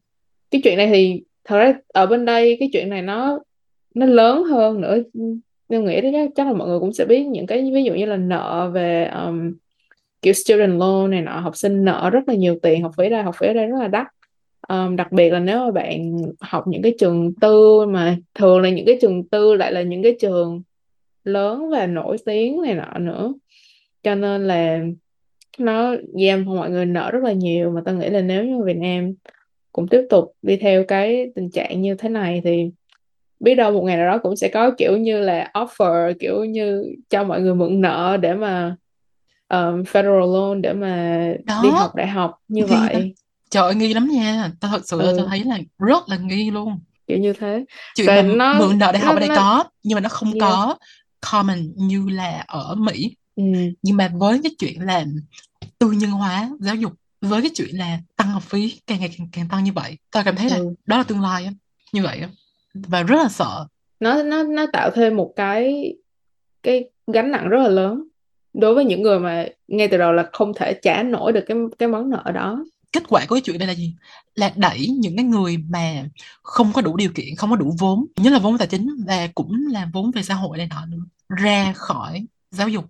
cái 0.50 0.60
chuyện 0.64 0.76
này 0.76 0.88
thì 0.92 1.22
thật 1.44 1.58
ra 1.58 1.74
ở 1.88 2.06
bên 2.06 2.24
đây 2.24 2.56
cái 2.60 2.70
chuyện 2.72 2.88
này 2.88 3.02
nó 3.02 3.38
nó 3.94 4.06
lớn 4.06 4.44
hơn 4.44 4.80
nữa 4.80 4.98
tôi 5.72 5.82
nghĩ 5.82 6.00
chắc, 6.12 6.30
chắc 6.34 6.46
là 6.46 6.52
mọi 6.52 6.68
người 6.68 6.78
cũng 6.78 6.92
sẽ 6.92 7.04
biết 7.04 7.24
những 7.24 7.46
cái 7.46 7.70
ví 7.74 7.84
dụ 7.84 7.94
như 7.94 8.04
là 8.04 8.16
nợ 8.16 8.70
về 8.74 9.04
um, 9.04 9.52
kiểu 10.22 10.32
student 10.32 10.78
loan 10.78 11.10
này 11.10 11.20
nọ 11.20 11.40
học 11.40 11.56
sinh 11.56 11.84
nợ 11.84 12.10
rất 12.12 12.20
là 12.26 12.34
nhiều 12.34 12.58
tiền 12.62 12.82
học 12.82 12.92
phí 12.98 13.08
đây 13.08 13.22
học 13.22 13.34
phí 13.38 13.46
ở 13.46 13.52
đây 13.52 13.66
rất 13.66 13.78
là 13.80 13.88
đắt. 13.88 14.06
Um, 14.68 14.96
đặc 14.96 15.12
biệt 15.12 15.30
là 15.30 15.38
nếu 15.38 15.58
mà 15.58 15.70
bạn 15.70 16.22
học 16.40 16.64
những 16.66 16.82
cái 16.82 16.94
trường 16.98 17.34
tư 17.40 17.86
mà 17.86 18.16
thường 18.34 18.60
là 18.60 18.68
những 18.68 18.86
cái 18.86 18.98
trường 19.00 19.28
tư 19.28 19.54
lại 19.54 19.72
là 19.72 19.82
những 19.82 20.02
cái 20.02 20.16
trường 20.20 20.62
lớn 21.24 21.70
và 21.70 21.86
nổi 21.86 22.16
tiếng 22.26 22.62
này 22.62 22.74
nọ 22.74 22.98
nữa. 22.98 23.34
Cho 24.02 24.14
nên 24.14 24.46
là 24.48 24.80
nó 25.58 25.94
giam 26.26 26.44
mọi 26.44 26.70
người 26.70 26.86
nợ 26.86 27.10
rất 27.10 27.22
là 27.22 27.32
nhiều. 27.32 27.70
Mà 27.70 27.82
tôi 27.84 27.94
nghĩ 27.94 28.10
là 28.10 28.20
nếu 28.20 28.44
như 28.44 28.64
Việt 28.64 28.76
Nam 28.76 29.14
cũng 29.72 29.88
tiếp 29.88 30.02
tục 30.10 30.32
đi 30.42 30.56
theo 30.56 30.84
cái 30.84 31.26
tình 31.34 31.50
trạng 31.50 31.82
như 31.82 31.94
thế 31.94 32.08
này 32.08 32.40
thì 32.44 32.70
biết 33.42 33.54
đâu 33.54 33.72
một 33.72 33.82
ngày 33.82 33.96
nào 33.96 34.06
đó 34.06 34.18
cũng 34.22 34.36
sẽ 34.36 34.48
có 34.48 34.70
kiểu 34.78 34.96
như 34.96 35.20
là 35.20 35.50
offer 35.54 36.14
kiểu 36.20 36.44
như 36.44 36.84
cho 37.10 37.24
mọi 37.24 37.40
người 37.40 37.54
mượn 37.54 37.80
nợ 37.80 38.16
để 38.20 38.34
mà 38.34 38.76
um, 39.48 39.82
federal 39.82 40.32
loan 40.32 40.62
để 40.62 40.72
mà 40.72 41.18
Đó. 41.44 41.60
đi 41.62 41.68
học 41.70 41.94
đại 41.94 42.06
học 42.06 42.38
như 42.48 42.62
Nghi 42.66 42.68
vậy 42.76 42.94
lắm. 42.94 43.02
Trời 43.50 43.62
ơi 43.62 43.74
nghi 43.74 43.94
lắm 43.94 44.08
nha 44.08 44.50
Tao 44.60 44.70
thật 44.70 44.82
sự 44.84 44.98
Ừ. 45.00 45.14
tao 45.16 45.26
thấy 45.26 45.44
là 45.44 45.58
rất 45.78 46.08
là 46.08 46.16
nghi 46.16 46.50
luôn 46.50 46.78
kiểu 47.06 47.18
như 47.18 47.32
thế 47.32 47.64
Chuyện 47.94 48.06
Và 48.06 48.14
mà 48.16 48.22
nó- 48.22 48.58
mượn 48.58 48.78
nợ 48.78 48.92
đại 48.92 49.02
học 49.02 49.14
nó- 49.14 49.16
ở 49.16 49.20
đây 49.20 49.28
nó- 49.28 49.34
có 49.36 49.64
Nhưng 49.82 49.96
mà 49.96 50.00
nó 50.00 50.08
không 50.08 50.32
Yeah. 50.32 50.40
có 50.40 50.76
common 51.32 51.58
như 51.76 52.08
là 52.08 52.44
ở 52.46 52.74
Mỹ 52.74 53.16
ừ, 53.36 53.42
Nhưng 53.82 53.96
mà 53.96 54.08
với 54.14 54.40
cái 54.42 54.52
chuyện 54.58 54.80
là 54.80 55.04
tư 55.78 55.90
nhân 55.90 56.10
hóa 56.10 56.48
giáo 56.60 56.74
dục 56.74 56.92
Với 57.20 57.40
cái 57.42 57.50
chuyện 57.54 57.78
là 57.78 57.98
tăng 58.16 58.28
học 58.28 58.42
phí 58.42 58.80
càng 58.86 59.00
ngày 59.00 59.10
càng, 59.18 59.28
càng 59.32 59.48
tăng 59.48 59.64
như 59.64 59.72
vậy 59.74 59.96
Tao 60.10 60.24
cảm 60.24 60.36
thấy 60.36 60.50
là 60.50 60.56
ừ. 60.56 60.74
đó 60.86 60.96
là 60.98 61.02
tương 61.02 61.20
lai 61.20 61.48
Như 61.92 62.02
vậy 62.02 62.18
á 62.18 62.28
Và 62.74 63.02
rất 63.02 63.16
là 63.22 63.28
sợ. 63.28 63.66
Nó 64.00 64.22
nó 64.22 64.42
nó 64.42 64.66
tạo 64.72 64.90
thêm 64.94 65.16
một 65.16 65.32
cái 65.36 65.94
cái 66.62 66.84
gánh 67.06 67.30
nặng 67.30 67.48
rất 67.48 67.58
là 67.62 67.68
lớn 67.68 68.04
đối 68.54 68.74
với 68.74 68.84
những 68.84 69.02
người 69.02 69.18
mà 69.20 69.46
ngay 69.68 69.88
từ 69.88 69.96
đầu 69.98 70.12
là 70.12 70.28
không 70.32 70.52
thể 70.56 70.78
trả 70.82 71.02
nổi 71.02 71.32
được 71.32 71.44
cái 71.48 71.56
cái 71.78 71.88
món 71.88 72.10
nợ 72.10 72.30
đó. 72.34 72.64
Kết 72.92 73.02
quả 73.08 73.26
của 73.28 73.34
cái 73.34 73.42
chuyện 73.42 73.58
này 73.58 73.68
là 73.68 73.74
gì? 73.74 73.94
Là 74.34 74.52
đẩy 74.56 74.86
những 74.86 75.16
cái 75.16 75.24
người 75.24 75.56
mà 75.56 76.04
không 76.42 76.72
có 76.72 76.82
đủ 76.82 76.96
điều 76.96 77.10
kiện 77.14 77.36
không 77.36 77.50
có 77.50 77.56
đủ 77.56 77.74
vốn 77.78 78.06
nhất 78.16 78.32
là 78.32 78.38
vốn 78.38 78.58
tài 78.58 78.68
chính 78.68 78.88
và 79.06 79.28
cũng 79.34 79.66
là 79.70 79.88
vốn 79.92 80.10
về 80.10 80.22
xã 80.22 80.34
hội 80.34 80.58
này 80.58 80.66
nọ 80.70 80.86
nữa 80.86 80.98
ra 81.28 81.72
khỏi 81.76 82.26
giáo 82.50 82.68
dục 82.68 82.84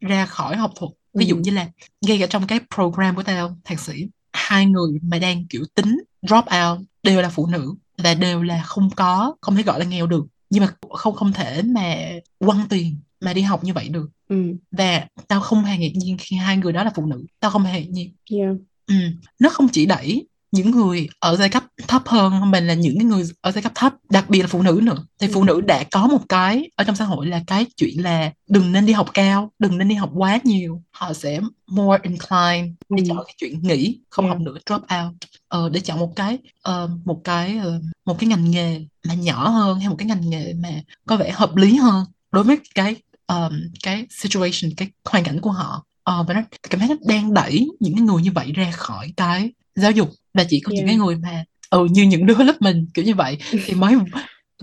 ra 0.00 0.26
khỏi 0.26 0.56
học 0.56 0.72
thuật. 0.76 0.92
Ví 1.14 1.24
dụ 1.26 1.36
Ừ. 1.36 1.40
như 1.44 1.50
là 1.50 1.66
ngay 2.00 2.18
cả 2.20 2.26
trong 2.26 2.46
cái 2.46 2.60
program 2.74 3.16
của 3.16 3.22
tao 3.22 3.56
thạc 3.64 3.80
sĩ 3.80 4.08
hai 4.32 4.66
người 4.66 4.98
mà 5.02 5.18
đang 5.18 5.46
kiểu 5.46 5.62
tính 5.74 5.98
drop 6.22 6.44
out 6.44 6.78
đều 7.02 7.20
là 7.22 7.28
phụ 7.28 7.46
nữ 7.46 7.74
và 7.98 8.14
đều 8.14 8.42
là 8.42 8.62
không 8.62 8.90
có 8.96 9.36
không 9.40 9.56
thể 9.56 9.62
gọi 9.62 9.78
là 9.78 9.84
nghèo 9.84 10.06
được. 10.06 10.24
Nhưng 10.50 10.64
mà 10.64 10.74
không 10.90 11.14
không 11.14 11.32
thể 11.32 11.62
mà 11.62 11.96
quăng 12.38 12.68
tiền 12.68 12.96
mà 13.20 13.32
đi 13.32 13.42
học 13.42 13.64
như 13.64 13.72
vậy 13.72 13.88
được. 13.88 14.10
Ừ. 14.28 14.36
Và 14.70 15.06
tao 15.28 15.40
không 15.40 15.64
hề 15.64 15.78
ngạc 15.78 15.92
nhiên 15.94 16.16
khi 16.20 16.36
hai 16.36 16.56
người 16.56 16.72
đó 16.72 16.84
là 16.84 16.90
phụ 16.94 17.06
nữ. 17.06 17.24
Tao 17.40 17.50
không 17.50 17.62
hề 17.62 17.80
ngạc 17.80 17.90
nhiên. 17.90 18.14
Yeah. 18.30 18.56
Ừ, 18.86 18.94
nó 19.38 19.48
không 19.48 19.68
chỉ 19.68 19.86
đẩy 19.86 20.26
những 20.52 20.70
người 20.70 21.08
ở 21.20 21.36
giai 21.36 21.48
cấp 21.48 21.64
thấp 21.88 22.02
hơn 22.06 22.50
mình 22.50 22.66
là 22.66 22.74
những 22.74 22.94
cái 22.98 23.04
người 23.04 23.24
ở 23.40 23.52
giai 23.52 23.62
cấp 23.62 23.72
thấp 23.74 23.94
đặc 24.10 24.30
biệt 24.30 24.40
là 24.42 24.46
phụ 24.48 24.62
nữ 24.62 24.80
nữa 24.82 24.96
thì 25.18 25.26
phụ 25.32 25.40
Ừ. 25.40 25.44
nữ 25.46 25.60
đã 25.60 25.84
có 25.90 26.06
một 26.06 26.20
cái 26.28 26.70
ở 26.76 26.84
trong 26.84 26.96
xã 26.96 27.04
hội 27.04 27.26
là 27.26 27.42
cái 27.46 27.66
chuyện 27.76 28.02
là 28.02 28.32
đừng 28.48 28.72
nên 28.72 28.86
đi 28.86 28.92
học 28.92 29.10
cao 29.14 29.52
đừng 29.58 29.78
nên 29.78 29.88
đi 29.88 29.94
học 29.94 30.10
quá 30.14 30.38
nhiều 30.44 30.82
họ 30.90 31.12
sẽ 31.12 31.40
more 31.70 32.00
inclined 32.02 32.70
để 32.88 33.02
Ừ. 33.02 33.04
chọn 33.08 33.16
cái 33.26 33.34
chuyện 33.38 33.62
nghỉ 33.62 33.98
không 34.10 34.24
Yeah. 34.24 34.38
học 34.38 34.42
nữa 34.46 34.56
drop 34.66 34.82
out 34.82 35.14
ờ, 35.48 35.68
để 35.68 35.80
chọn 35.80 35.98
một 35.98 36.12
cái 36.16 36.38
ờ, 36.62 36.90
một 37.04 37.20
cái 37.24 37.58
ờ, 37.58 37.80
một 38.06 38.18
cái 38.18 38.28
ngành 38.28 38.50
nghề 38.50 38.80
mà 39.08 39.14
nhỏ 39.14 39.48
hơn 39.48 39.78
hay 39.80 39.88
một 39.88 39.96
cái 39.98 40.06
ngành 40.06 40.30
nghề 40.30 40.52
mà 40.54 40.68
có 41.06 41.16
vẻ 41.16 41.30
hợp 41.30 41.56
lý 41.56 41.76
hơn 41.76 42.04
đối 42.32 42.44
với 42.44 42.58
cái 42.74 42.96
um, 43.26 43.52
cái 43.82 44.06
situation 44.10 44.70
cái 44.76 44.88
hoàn 45.04 45.24
cảnh 45.24 45.40
của 45.40 45.50
họ 45.50 45.84
ờ, 46.04 46.22
và 46.28 46.34
nó 46.34 46.40
cảm 46.70 46.80
thấy 46.80 46.88
nó 46.88 46.94
đang 47.08 47.34
đẩy 47.34 47.68
những 47.80 47.94
cái 47.94 48.02
người 48.02 48.22
như 48.22 48.30
vậy 48.34 48.52
ra 48.52 48.70
khỏi 48.70 49.12
cái 49.16 49.52
giáo 49.74 49.90
dục 49.90 50.08
và 50.34 50.44
chỉ 50.48 50.60
có 50.60 50.72
những 50.72 50.86
Yeah. 50.86 50.88
cái 50.88 50.96
người 50.96 51.16
mà 51.16 51.44
ừ, 51.70 51.86
như 51.90 52.02
những 52.02 52.26
đứa 52.26 52.42
lớp 52.44 52.56
mình 52.60 52.86
kiểu 52.94 53.04
như 53.04 53.14
vậy 53.14 53.38
thì 53.64 53.74
mới 53.74 53.94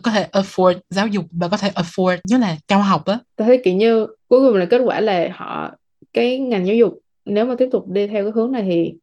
có 0.03 0.11
thể 0.11 0.27
afford 0.31 0.79
giáo 0.89 1.07
dục 1.07 1.25
và 1.31 1.47
có 1.47 1.57
thể 1.57 1.71
afford 1.75 2.17
nhớ 2.27 2.37
là 2.37 2.57
cao 2.67 2.81
học 2.81 3.05
á 3.05 3.19
tôi 3.35 3.47
thấy 3.47 3.61
kiểu 3.63 3.73
như 3.73 4.07
cuối 4.27 4.47
cùng 4.47 4.57
là 4.57 4.65
kết 4.65 4.81
quả 4.85 5.01
là 5.01 5.27
họ 5.35 5.71
cái 6.13 6.39
ngành 6.39 6.67
giáo 6.67 6.75
dục 6.75 6.99
nếu 7.25 7.45
mà 7.45 7.55
tiếp 7.57 7.69
tục 7.71 7.87
đi 7.87 8.07
theo 8.07 8.23
cái 8.23 8.31
hướng 8.35 8.51
này 8.51 8.63
thì 8.69 8.93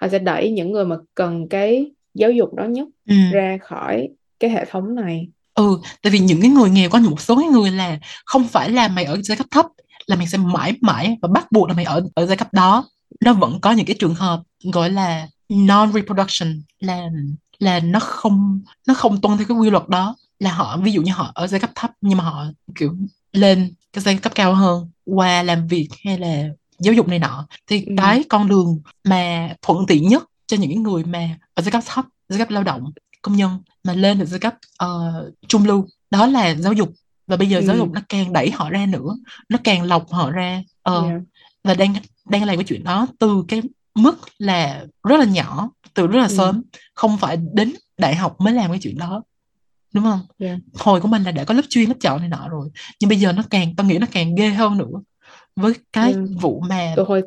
họ 0.00 0.08
sẽ 0.08 0.18
đẩy 0.18 0.50
những 0.50 0.72
người 0.72 0.84
mà 0.84 0.96
cần 1.14 1.48
cái 1.48 1.90
giáo 2.14 2.30
dục 2.30 2.54
đó 2.54 2.64
nhất 2.64 2.88
ừ. 3.08 3.14
ra 3.32 3.58
khỏi 3.62 4.08
cái 4.40 4.50
hệ 4.50 4.64
thống 4.64 4.94
này 4.94 5.28
ừ 5.54 5.78
tại 6.02 6.10
vì 6.10 6.18
những 6.18 6.40
cái 6.40 6.50
người 6.50 6.70
nghèo 6.70 6.90
có 6.90 6.98
một 6.98 7.20
số 7.20 7.36
cái 7.36 7.48
người 7.48 7.70
là 7.70 7.98
không 8.24 8.48
phải 8.48 8.70
là 8.70 8.88
mày 8.88 9.04
ở 9.04 9.22
giai 9.22 9.36
cấp 9.36 9.46
thấp 9.50 9.66
là 10.06 10.16
mày 10.16 10.26
sẽ 10.26 10.38
mãi 10.38 10.74
mãi 10.80 11.16
và 11.22 11.28
bắt 11.28 11.52
buộc 11.52 11.68
là 11.68 11.74
mày 11.74 11.84
ở 11.84 12.02
ở 12.14 12.26
giai 12.26 12.36
cấp 12.36 12.48
đó 12.52 12.88
nó 13.20 13.32
vẫn 13.32 13.58
có 13.60 13.72
những 13.72 13.86
cái 13.86 13.96
trường 13.98 14.14
hợp 14.14 14.42
gọi 14.72 14.90
là 14.90 15.28
non 15.50 15.92
reproduction 15.92 16.62
là 16.80 17.08
là 17.58 17.80
nó 17.80 18.00
không 18.00 18.60
nó 18.88 18.94
không 18.94 19.20
tuân 19.20 19.36
theo 19.38 19.46
cái 19.48 19.56
quy 19.56 19.70
luật 19.70 19.88
đó 19.88 20.16
là 20.38 20.52
họ 20.52 20.76
ví 20.76 20.92
dụ 20.92 21.02
như 21.02 21.12
họ 21.12 21.32
ở 21.34 21.46
giai 21.46 21.60
cấp 21.60 21.70
thấp 21.74 21.90
nhưng 22.00 22.18
mà 22.18 22.24
họ 22.24 22.44
kiểu 22.74 22.94
lên 23.32 23.74
cái 23.92 24.02
giai 24.04 24.16
cấp 24.16 24.32
cao 24.34 24.54
hơn 24.54 24.90
qua 25.04 25.42
làm 25.42 25.66
việc 25.68 25.88
hay 26.04 26.18
là 26.18 26.44
giáo 26.78 26.94
dục 26.94 27.08
này 27.08 27.18
nọ 27.18 27.46
thì 27.66 27.84
Ừ. 27.84 27.94
cái 27.96 28.24
con 28.28 28.48
đường 28.48 28.80
mà 29.04 29.54
thuận 29.62 29.86
tiện 29.86 30.08
nhất 30.08 30.24
cho 30.46 30.56
những 30.56 30.82
người 30.82 31.04
mà 31.04 31.38
ở 31.54 31.62
giai 31.62 31.70
cấp 31.72 31.82
thấp 31.86 32.04
giai 32.28 32.38
cấp 32.38 32.50
lao 32.50 32.62
động 32.62 32.92
công 33.22 33.36
nhân 33.36 33.58
mà 33.84 33.92
lên 33.92 34.18
được 34.18 34.26
giai 34.26 34.40
cấp 34.40 34.54
ờ, 34.78 35.12
trung 35.48 35.64
lưu 35.64 35.86
đó 36.10 36.26
là 36.26 36.54
giáo 36.54 36.72
dục 36.72 36.92
và 37.26 37.36
bây 37.36 37.48
giờ 37.48 37.58
Ừ. 37.58 37.64
giáo 37.66 37.76
dục 37.76 37.88
nó 37.92 38.00
càng 38.08 38.32
đẩy 38.32 38.50
họ 38.50 38.70
ra 38.70 38.86
nữa 38.86 39.16
nó 39.48 39.58
càng 39.64 39.82
lọc 39.82 40.10
họ 40.12 40.30
ra 40.30 40.62
Ờ, 40.82 41.02
Yeah. 41.08 41.20
và 41.64 41.74
đang 41.74 41.94
đang 42.28 42.44
làm 42.44 42.56
cái 42.56 42.64
chuyện 42.64 42.84
đó 42.84 43.06
từ 43.18 43.44
cái 43.48 43.62
mức 43.94 44.18
là 44.38 44.84
rất 45.08 45.16
là 45.20 45.24
nhỏ 45.24 45.70
từ 45.94 46.06
rất 46.06 46.18
là 46.20 46.26
Ừ. 46.26 46.34
sớm. 46.36 46.62
Không 46.94 47.18
phải 47.18 47.36
đến 47.54 47.72
đại 47.98 48.14
học 48.14 48.40
mới 48.40 48.54
làm 48.54 48.70
cái 48.70 48.78
chuyện 48.82 48.98
đó 48.98 49.22
đúng 49.94 50.04
không? 50.04 50.20
Yeah. 50.38 50.58
hồi 50.74 51.00
của 51.00 51.08
mình 51.08 51.22
là 51.22 51.30
đã 51.32 51.44
có 51.44 51.54
lớp 51.54 51.62
chuyên 51.68 51.88
lớp 51.88 51.94
chọn 52.00 52.20
này 52.20 52.28
nọ 52.28 52.48
rồi. 52.48 52.68
Nhưng 53.00 53.08
bây 53.10 53.18
giờ 53.18 53.32
nó 53.32 53.42
càng 53.50 53.76
tao 53.76 53.86
nghĩ 53.86 53.98
nó 53.98 54.06
càng 54.12 54.34
ghê 54.34 54.48
hơn 54.50 54.78
nữa. 54.78 55.00
Với 55.56 55.72
cái 55.92 56.12
Yeah. 56.12 56.24
vụ 56.40 56.60
mà 56.68 56.92
từ 56.96 57.02
hồi 57.04 57.22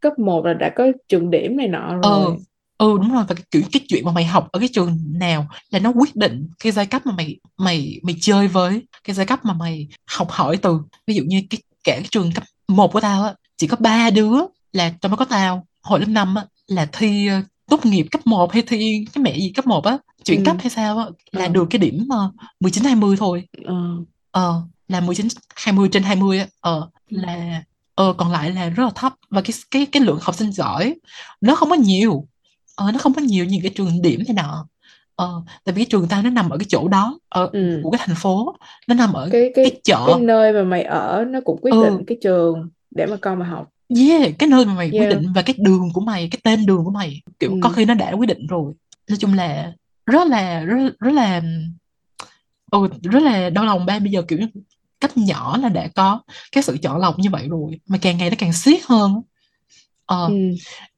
cấp 0.00 0.18
1 0.18 0.44
là 0.46 0.54
đã 0.54 0.72
có 0.76 0.84
trường 1.08 1.30
điểm 1.30 1.56
này 1.56 1.68
nọ 1.68 1.94
rồi. 1.94 2.02
Ừ 2.02 2.34
ừ 2.78 2.98
đúng 2.98 3.14
rồi. 3.14 3.24
Và 3.28 3.34
cái, 3.34 3.44
kiểu 3.50 3.62
cái 3.72 3.80
chuyện 3.88 4.04
mà 4.04 4.12
mày 4.12 4.24
học 4.24 4.48
ở 4.52 4.58
cái 4.60 4.68
trường 4.72 4.98
nào 5.12 5.46
là 5.70 5.78
nó 5.78 5.90
quyết 5.90 6.16
định 6.16 6.48
cái 6.62 6.72
giai 6.72 6.86
cấp 6.86 7.06
mà 7.06 7.12
mày 7.16 7.36
mày 7.58 8.00
mày 8.02 8.16
chơi 8.20 8.48
với 8.48 8.82
cái 9.04 9.14
giai 9.14 9.26
cấp 9.26 9.44
mà 9.44 9.54
mày 9.54 9.88
học 10.18 10.30
hỏi 10.30 10.56
từ. 10.56 10.78
Ví 11.06 11.14
dụ 11.14 11.22
như 11.26 11.42
cái 11.50 11.60
cả 11.84 11.94
cái 11.94 12.06
trường 12.10 12.32
cấp 12.32 12.44
một 12.68 12.92
của 12.92 13.00
tao 13.00 13.22
á 13.24 13.34
chỉ 13.56 13.66
có 13.66 13.76
ba 13.80 14.10
đứa 14.10 14.32
là 14.72 14.92
trong 15.00 15.10
đó 15.12 15.16
có 15.16 15.24
tao 15.24 15.66
hồi 15.82 16.00
lớp 16.00 16.06
năm 16.08 16.34
á 16.34 16.44
là 16.66 16.86
thi 16.92 17.26
ờ, 17.28 17.40
tốt 17.70 17.86
nghiệp 17.86 18.06
cấp 18.10 18.20
1 18.26 18.52
hay 18.52 18.62
thi 18.66 19.04
cái 19.14 19.22
mẹ 19.22 19.36
gì 19.38 19.52
cấp 19.56 19.66
1 19.66 19.84
á 19.84 19.98
chuyển 20.24 20.38
Ừ. 20.38 20.42
cấp 20.46 20.56
hay 20.60 20.70
sao 20.70 20.98
á 20.98 21.04
là 21.32 21.42
Ờ. 21.44 21.48
được 21.48 21.66
cái 21.70 21.78
điểm 21.78 22.08
uh, 22.26 22.34
19 22.60 22.84
20 22.84 23.16
thôi 23.18 23.44
Ờ. 23.64 23.74
ờ 24.30 24.62
là 24.88 25.00
19 25.00 25.28
20 25.56 25.88
trên 25.92 26.02
20 26.02 26.38
á 26.38 26.46
ờ 26.60 26.88
Ừ. 27.10 27.16
là 27.20 27.62
ờ 27.94 28.12
còn 28.16 28.32
lại 28.32 28.50
là 28.50 28.68
rất 28.68 28.84
là 28.84 28.90
thấp 28.94 29.14
và 29.30 29.40
cái 29.40 29.52
cái 29.70 29.86
cái 29.86 30.02
lượng 30.02 30.18
học 30.22 30.34
sinh 30.34 30.52
giỏi 30.52 30.94
nó 31.40 31.54
không 31.54 31.70
có 31.70 31.76
nhiều 31.76 32.26
ờ 32.76 32.92
nó 32.92 32.98
không 32.98 33.14
có 33.14 33.22
nhiều 33.22 33.44
như 33.44 33.58
cái 33.62 33.72
trường 33.74 34.02
điểm 34.02 34.20
này 34.28 34.34
nọ 34.34 34.66
ờ 35.16 35.42
tại 35.64 35.72
vì 35.74 35.80
cái 35.84 35.86
trường 35.90 36.08
tao 36.08 36.22
nó 36.22 36.30
nằm 36.30 36.50
ở 36.50 36.58
cái 36.58 36.66
chỗ 36.68 36.88
đó 36.88 37.18
ở 37.28 37.48
Ừ. 37.52 37.80
của 37.82 37.90
cái 37.90 38.00
thành 38.06 38.16
phố 38.16 38.56
nó 38.88 38.94
nằm 38.94 39.12
ở 39.12 39.28
cái 39.32 39.52
cái 39.54 39.64
cái 39.70 39.80
chợ 39.84 40.04
cái 40.06 40.20
nơi 40.20 40.52
mà 40.52 40.62
mày 40.62 40.82
ở 40.82 41.24
nó 41.28 41.40
cũng 41.44 41.58
quyết 41.62 41.72
Ừ. 41.72 41.82
định 41.84 42.04
cái 42.06 42.18
trường 42.22 42.68
để 42.90 43.06
mà 43.06 43.16
con 43.20 43.38
mày 43.38 43.48
học 43.48 43.68
yeah 43.96 44.32
cái 44.38 44.48
nơi 44.48 44.64
mà 44.66 44.74
mày 44.74 44.90
quyết 44.90 44.98
Yeah. 45.00 45.10
định 45.10 45.32
và 45.34 45.42
cái 45.42 45.54
đường 45.58 45.90
của 45.92 46.00
mày 46.00 46.28
cái 46.30 46.40
tên 46.44 46.66
đường 46.66 46.84
của 46.84 46.90
mày 46.90 47.20
kiểu 47.40 47.50
Ừ. 47.50 47.58
có 47.62 47.68
khi 47.68 47.84
nó 47.84 47.94
đã 47.94 48.12
quyết 48.12 48.26
định 48.26 48.46
rồi 48.46 48.72
nói 49.08 49.18
chung 49.20 49.34
là 49.34 49.72
rất 50.06 50.26
là 50.28 50.60
rất 50.64 50.92
rất 51.00 51.10
là 51.12 51.42
ừ, 52.70 52.78
rất 53.02 53.22
là 53.22 53.50
đau 53.50 53.64
lòng 53.64 53.86
ba 53.86 53.98
bây 53.98 54.10
giờ 54.10 54.22
kiểu 54.22 54.38
cách 55.00 55.16
nhỏ 55.16 55.56
là 55.56 55.68
đã 55.68 55.88
có 55.94 56.20
cái 56.52 56.62
sự 56.62 56.78
chọn 56.82 56.98
lọc 57.00 57.18
như 57.18 57.30
vậy 57.30 57.48
rồi 57.48 57.80
mà 57.88 57.98
càng 58.02 58.18
ngày 58.18 58.30
nó 58.30 58.36
càng 58.38 58.52
siết 58.52 58.80
hơn 58.86 59.22
ờ, 60.06 60.26
Ừ. 60.26 60.34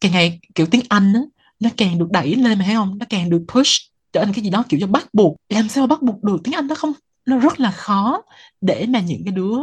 càng 0.00 0.12
ngày 0.12 0.40
kiểu 0.54 0.66
tiếng 0.66 0.82
Anh 0.88 1.12
á 1.14 1.20
nó 1.60 1.70
càng 1.76 1.98
được 1.98 2.10
đẩy 2.10 2.34
lên 2.34 2.58
mà 2.58 2.64
thấy 2.64 2.74
không 2.74 2.98
nó 2.98 3.06
càng 3.10 3.30
được 3.30 3.44
push 3.48 3.70
trở 4.12 4.24
thành 4.24 4.34
cái 4.34 4.44
gì 4.44 4.50
đó 4.50 4.64
kiểu 4.68 4.80
cho 4.80 4.86
bắt 4.86 5.06
buộc 5.12 5.36
làm 5.48 5.68
sao 5.68 5.86
bắt 5.86 6.02
buộc 6.02 6.22
được 6.24 6.36
tiếng 6.44 6.54
Anh 6.54 6.66
nó 6.66 6.74
không 6.74 6.92
nó 7.26 7.38
rất 7.38 7.60
là 7.60 7.70
khó 7.70 8.22
để 8.60 8.86
mà 8.88 9.00
những 9.00 9.22
cái 9.24 9.32
đứa 9.34 9.56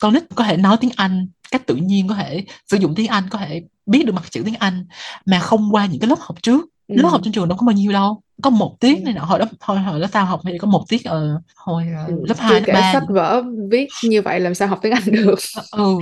con 0.00 0.14
nít 0.14 0.22
có 0.34 0.44
thể 0.44 0.56
nói 0.56 0.76
tiếng 0.80 0.90
Anh 0.96 1.28
cách 1.50 1.66
tự 1.66 1.74
nhiên 1.76 2.08
có 2.08 2.14
thể 2.14 2.44
sử 2.70 2.76
dụng 2.76 2.94
tiếng 2.94 3.06
Anh 3.06 3.24
có 3.30 3.38
thể 3.38 3.62
biết 3.86 4.06
được 4.06 4.12
mặt 4.12 4.30
chữ 4.30 4.42
tiếng 4.44 4.54
Anh 4.58 4.86
mà 5.26 5.38
không 5.38 5.74
qua 5.74 5.86
những 5.86 6.00
cái 6.00 6.08
lớp 6.08 6.18
học 6.20 6.42
trước 6.42 6.66
Ừ. 6.88 6.94
lớp 7.02 7.08
học 7.08 7.20
trên 7.24 7.32
trường 7.32 7.48
đâu 7.48 7.58
có 7.58 7.66
bao 7.66 7.72
nhiêu 7.72 7.92
đâu 7.92 8.22
có 8.42 8.50
một 8.50 8.76
tiết 8.80 8.96
Ừ. 8.98 9.04
này 9.04 9.14
nọ 9.14 9.24
hồi 9.24 9.38
đó 9.38 9.44
hồi 9.60 9.78
hồi 9.78 10.00
đó 10.00 10.06
tao 10.12 10.24
học 10.26 10.40
thì 10.44 10.58
có 10.58 10.68
một 10.68 10.84
tiết 10.88 11.04
ở 11.04 11.40
hồi 11.56 11.84
ờ, 11.96 12.04
Ừ. 12.06 12.14
lớp 12.28 12.34
Chưa 12.38 12.42
2, 12.42 12.60
lớp 12.60 12.72
3 12.74 12.92
sách 12.92 13.02
vở 13.08 13.42
viết 13.70 13.88
như 14.04 14.22
vậy 14.22 14.40
làm 14.40 14.54
sao 14.54 14.68
học 14.68 14.78
tiếng 14.82 14.92
Anh 14.92 15.02
được 15.10 15.38
ừ 15.72 15.94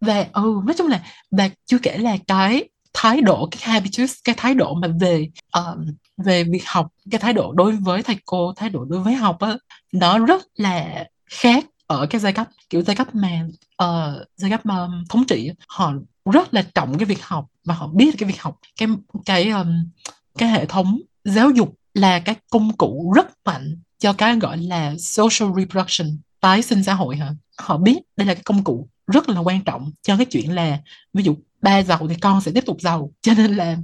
và 0.00 0.26
ừ 0.32 0.60
nói 0.66 0.74
chung 0.78 0.86
là 0.86 1.00
và 1.30 1.48
chưa 1.66 1.78
kể 1.78 1.98
là 1.98 2.16
cái 2.26 2.68
thái 2.94 3.20
độ 3.20 3.48
cái 3.50 3.60
habitus 3.62 4.12
cái 4.24 4.34
thái 4.38 4.54
độ 4.54 4.74
mà 4.74 4.88
về 5.00 5.28
um, 5.54 5.86
về 6.24 6.44
việc 6.44 6.62
học 6.66 6.86
cái 7.10 7.18
thái 7.18 7.32
độ 7.32 7.52
đối 7.52 7.72
với 7.72 8.02
thầy 8.02 8.16
cô 8.24 8.52
thái 8.56 8.68
độ 8.70 8.84
đối 8.84 9.00
với 9.00 9.14
học 9.14 9.40
á 9.40 9.56
nó 9.92 10.18
rất 10.18 10.42
là 10.56 11.04
khác 11.30 11.64
ở 11.90 12.06
cái 12.06 12.20
giai 12.20 12.32
cấp 12.32 12.48
kiểu 12.70 12.82
giai 12.82 12.96
cấp 12.96 13.14
mà 13.14 13.46
ờ, 13.76 14.24
giai 14.36 14.50
cấp 14.50 14.60
um, 14.64 15.04
thống 15.08 15.24
trị 15.24 15.50
họ 15.68 15.92
rất 16.32 16.54
là 16.54 16.62
trọng 16.74 16.98
cái 16.98 17.04
việc 17.04 17.24
học 17.24 17.46
và 17.64 17.74
họ 17.74 17.86
biết 17.86 18.14
cái 18.18 18.28
việc 18.28 18.40
học. 18.42 18.58
Cái 18.78 18.88
cái 19.26 19.50
um, 19.50 19.90
cái 20.38 20.48
hệ 20.48 20.66
thống 20.66 21.00
giáo 21.24 21.50
dục 21.50 21.74
là 21.94 22.18
cái 22.20 22.34
công 22.50 22.72
cụ 22.76 23.12
rất 23.16 23.26
mạnh 23.44 23.76
cho 23.98 24.12
cái 24.12 24.36
gọi 24.36 24.56
là 24.58 24.94
social 24.98 25.48
reproduction 25.56 26.18
tái 26.40 26.62
sinh 26.62 26.84
xã 26.84 26.94
hội 26.94 27.16
hả? 27.16 27.34
Họ 27.58 27.76
biết 27.76 27.98
đây 28.16 28.26
là 28.26 28.34
cái 28.34 28.42
công 28.42 28.64
cụ 28.64 28.88
rất 29.06 29.28
là 29.28 29.40
quan 29.40 29.64
trọng 29.64 29.92
cho 30.02 30.16
cái 30.16 30.26
chuyện 30.26 30.54
là 30.54 30.78
ví 31.12 31.22
dụ 31.22 31.36
ba 31.62 31.82
giàu 31.82 32.06
thì 32.08 32.14
con 32.14 32.40
sẽ 32.40 32.52
tiếp 32.52 32.64
tục 32.66 32.76
giàu. 32.80 33.10
Cho 33.22 33.34
nên 33.34 33.56
là 33.56 33.76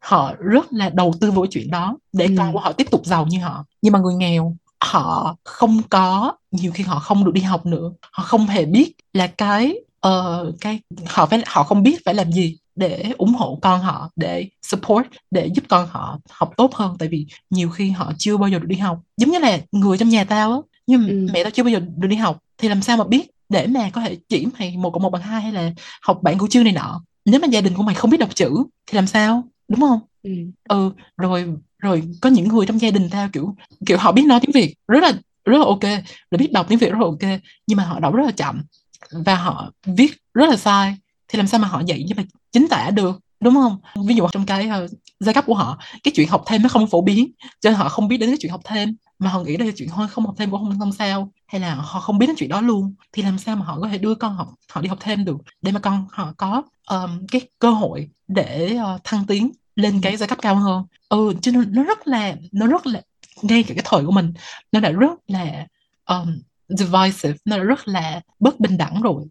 họ 0.00 0.34
rất 0.38 0.72
là 0.72 0.90
đầu 0.90 1.14
tư 1.20 1.30
vào 1.30 1.42
cái 1.42 1.48
chuyện 1.52 1.70
đó 1.70 1.98
để 2.12 2.26
Ừ. 2.26 2.34
con 2.38 2.52
của 2.52 2.60
họ 2.60 2.72
tiếp 2.72 2.86
tục 2.90 3.06
giàu 3.06 3.26
như 3.26 3.40
họ. 3.40 3.64
Nhưng 3.82 3.92
mà 3.92 3.98
người 3.98 4.14
nghèo 4.14 4.56
họ 4.92 5.36
không 5.44 5.82
có 5.90 6.32
nhiều 6.50 6.72
khi 6.74 6.84
họ 6.84 6.98
không 6.98 7.24
được 7.24 7.30
đi 7.34 7.40
học 7.40 7.66
nữa. 7.66 7.92
Họ 8.12 8.22
không 8.24 8.46
hề 8.46 8.64
biết 8.64 8.92
là 9.12 9.26
cái 9.26 9.74
ờ, 10.00 10.52
cái 10.60 10.80
họ 11.06 11.26
phải 11.26 11.42
họ 11.46 11.62
không 11.62 11.82
biết 11.82 12.04
phải 12.04 12.14
làm 12.14 12.32
gì 12.32 12.58
để 12.76 13.12
ủng 13.18 13.34
hộ 13.34 13.58
con 13.62 13.80
họ 13.80 14.10
để 14.16 14.48
support 14.62 15.06
để 15.30 15.46
giúp 15.54 15.64
con 15.68 15.88
họ 15.90 16.18
học 16.30 16.50
tốt 16.56 16.74
hơn. 16.74 16.96
Tại 16.98 17.08
vì 17.08 17.26
nhiều 17.50 17.70
khi 17.70 17.90
họ 17.90 18.12
chưa 18.18 18.36
bao 18.36 18.48
giờ 18.48 18.58
được 18.58 18.66
đi 18.68 18.76
học. 18.76 18.98
Giống 19.16 19.30
như 19.30 19.38
là 19.38 19.58
người 19.72 19.98
trong 19.98 20.08
nhà 20.08 20.24
tao 20.24 20.52
á 20.52 20.58
nhưng 20.86 21.08
Ừ. 21.08 21.26
mẹ 21.32 21.42
tao 21.44 21.50
chưa 21.50 21.62
bao 21.62 21.70
giờ 21.70 21.80
được 21.96 22.08
đi 22.08 22.16
học 22.16 22.38
thì 22.58 22.68
làm 22.68 22.82
sao 22.82 22.96
mà 22.96 23.04
biết 23.04 23.30
để 23.48 23.66
mà 23.66 23.90
có 23.92 24.00
thể 24.00 24.16
chỉ 24.28 24.46
mày 24.58 24.76
một 24.76 24.90
cộng 24.90 25.02
một 25.02 25.10
bằng 25.10 25.22
hai 25.22 25.42
hay 25.42 25.52
là 25.52 25.70
học 26.02 26.18
bản 26.22 26.38
cửu 26.38 26.48
chương 26.48 26.64
này 26.64 26.72
nọ? 26.72 27.02
Nếu 27.24 27.40
mà 27.40 27.46
gia 27.46 27.60
đình 27.60 27.74
của 27.74 27.82
mày 27.82 27.94
không 27.94 28.10
biết 28.10 28.18
đọc 28.20 28.34
chữ 28.34 28.50
thì 28.86 28.96
làm 28.96 29.06
sao? 29.06 29.44
Đúng 29.68 29.80
không? 29.80 30.00
Ừ. 30.22 30.30
ừ 30.68 30.90
rồi 31.16 31.54
rồi 31.82 32.02
có 32.20 32.30
những 32.30 32.48
người 32.48 32.66
trong 32.66 32.80
gia 32.80 32.90
đình 32.90 33.08
tao 33.10 33.28
kiểu 33.32 33.56
kiểu 33.86 33.98
họ 33.98 34.12
biết 34.12 34.24
nói 34.26 34.40
tiếng 34.42 34.52
Việt 34.52 34.74
rất 34.88 35.02
là 35.02 35.12
rất 35.44 35.58
là 35.58 35.64
ok 35.64 35.82
rồi 36.30 36.38
biết 36.38 36.52
đọc 36.52 36.66
tiếng 36.68 36.78
Việt 36.78 36.90
rất 36.90 36.98
là 36.98 37.06
ok 37.06 37.40
nhưng 37.66 37.76
mà 37.76 37.84
họ 37.84 38.00
đọc 38.00 38.14
rất 38.14 38.24
là 38.26 38.32
chậm 38.32 38.62
và 39.10 39.36
họ 39.36 39.70
viết 39.86 40.12
rất 40.34 40.50
là 40.50 40.56
sai. 40.56 40.96
Thì 41.28 41.36
làm 41.36 41.46
sao 41.46 41.60
mà 41.60 41.68
họ 41.68 41.82
dạy 41.86 42.04
nhưng 42.06 42.16
mà 42.16 42.24
chính 42.52 42.68
tả 42.68 42.90
được 42.90 43.20
đúng 43.40 43.54
không? 43.54 43.78
Ví 44.06 44.14
dụ 44.14 44.28
trong 44.32 44.46
cái 44.46 44.68
uh, 44.84 44.90
giai 45.20 45.34
cấp 45.34 45.44
của 45.46 45.54
họ 45.54 45.78
cái 46.02 46.12
chuyện 46.14 46.28
học 46.28 46.42
thêm 46.46 46.62
nó 46.62 46.68
không 46.68 46.86
phổ 46.86 47.02
biến 47.02 47.32
cho 47.60 47.70
nên 47.70 47.78
họ 47.78 47.88
không 47.88 48.08
biết 48.08 48.16
đến 48.16 48.30
cái 48.30 48.36
chuyện 48.40 48.52
học 48.52 48.60
thêm. 48.64 48.96
Mà 49.18 49.30
họ 49.30 49.40
nghĩ 49.40 49.56
đây 49.56 49.68
là 49.68 49.74
chuyện 49.76 49.88
thôi 49.88 50.08
không 50.08 50.26
học 50.26 50.34
thêm 50.38 50.50
cũng 50.50 50.60
không 50.60 50.78
không 50.78 50.92
sao 50.92 51.32
hay 51.46 51.60
là 51.60 51.74
họ 51.74 52.00
không 52.00 52.18
biết 52.18 52.26
đến 52.26 52.36
chuyện 52.38 52.48
đó 52.48 52.60
luôn. 52.60 52.94
Thì 53.12 53.22
làm 53.22 53.38
sao 53.38 53.56
mà 53.56 53.64
họ 53.64 53.78
có 53.80 53.88
thể 53.88 53.98
đưa 53.98 54.14
con 54.14 54.34
học 54.34 54.48
họ 54.72 54.80
đi 54.80 54.88
học 54.88 54.98
thêm 55.00 55.24
được? 55.24 55.36
Để 55.62 55.72
mà 55.72 55.80
con 55.80 56.06
họ 56.10 56.32
có 56.36 56.62
um, 56.90 57.26
cái 57.30 57.40
cơ 57.58 57.70
hội 57.70 58.08
để 58.28 58.78
uh, 58.94 59.00
thăng 59.04 59.26
tiến 59.26 59.50
lên 59.76 60.00
cái 60.02 60.16
giai 60.16 60.28
cấp 60.28 60.38
cao 60.42 60.54
hơn. 60.54 60.84
Ừ 61.08 61.32
cho 61.42 61.52
nên 61.52 61.64
nó 61.72 61.82
rất 61.82 62.08
là 62.08 62.36
nó 62.52 62.66
rất 62.66 62.86
là 62.86 63.02
ngay 63.42 63.62
cả 63.62 63.74
cái 63.74 63.84
thời 63.84 64.04
của 64.04 64.12
mình 64.12 64.32
nó 64.72 64.80
đã 64.80 64.90
rất 64.90 65.12
là 65.28 65.66
um, 66.06 66.38
divisive 66.68 67.34
nó 67.44 67.56
đã 67.58 67.62
rất 67.62 67.88
là 67.88 68.20
bất 68.40 68.60
bình 68.60 68.78
đẳng 68.78 69.02
rồi. 69.02 69.24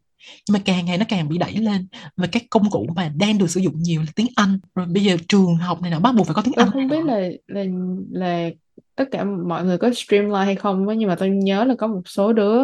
Nhưng 0.48 0.54
mà 0.54 0.60
càng 0.66 0.86
ngày 0.86 0.98
nó 0.98 1.06
càng 1.10 1.30
bị 1.30 1.38
đẩy 1.38 1.54
lên 1.54 1.88
và 2.18 2.28
cái 2.28 2.46
công 2.50 2.70
cụ 2.70 2.88
mà 2.96 3.12
đang 3.16 3.38
được 3.38 3.50
sử 3.50 3.60
dụng 3.60 3.82
nhiều 3.82 4.02
là 4.02 4.08
tiếng 4.16 4.28
Anh. 4.36 4.60
Rồi 4.76 4.86
bây 4.86 5.04
giờ 5.04 5.18
trường 5.28 5.56
học 5.56 5.82
này 5.82 5.92
nó 5.92 6.00
bắt 6.00 6.16
buộc 6.16 6.28
phải 6.28 6.36
có 6.36 6.42
tiếng 6.42 6.54
Tôi 6.56 6.66
Anh 6.66 6.72
không 6.72 6.88
biết 6.88 7.06
là 7.06 7.20
là 7.48 7.64
là 8.12 8.50
tất 8.96 9.06
cả 9.12 9.24
mọi 9.24 9.66
người 9.66 9.78
có 9.78 9.92
streamline 9.96 10.46
hay 10.46 10.56
không 10.56 10.88
nhưng 10.98 11.10
mà 11.10 11.16
tôi 11.16 11.30
nhớ 11.30 11.64
là 11.64 11.76
có 11.76 11.88
một 11.88 12.02
số 12.06 12.34
đứa 12.34 12.64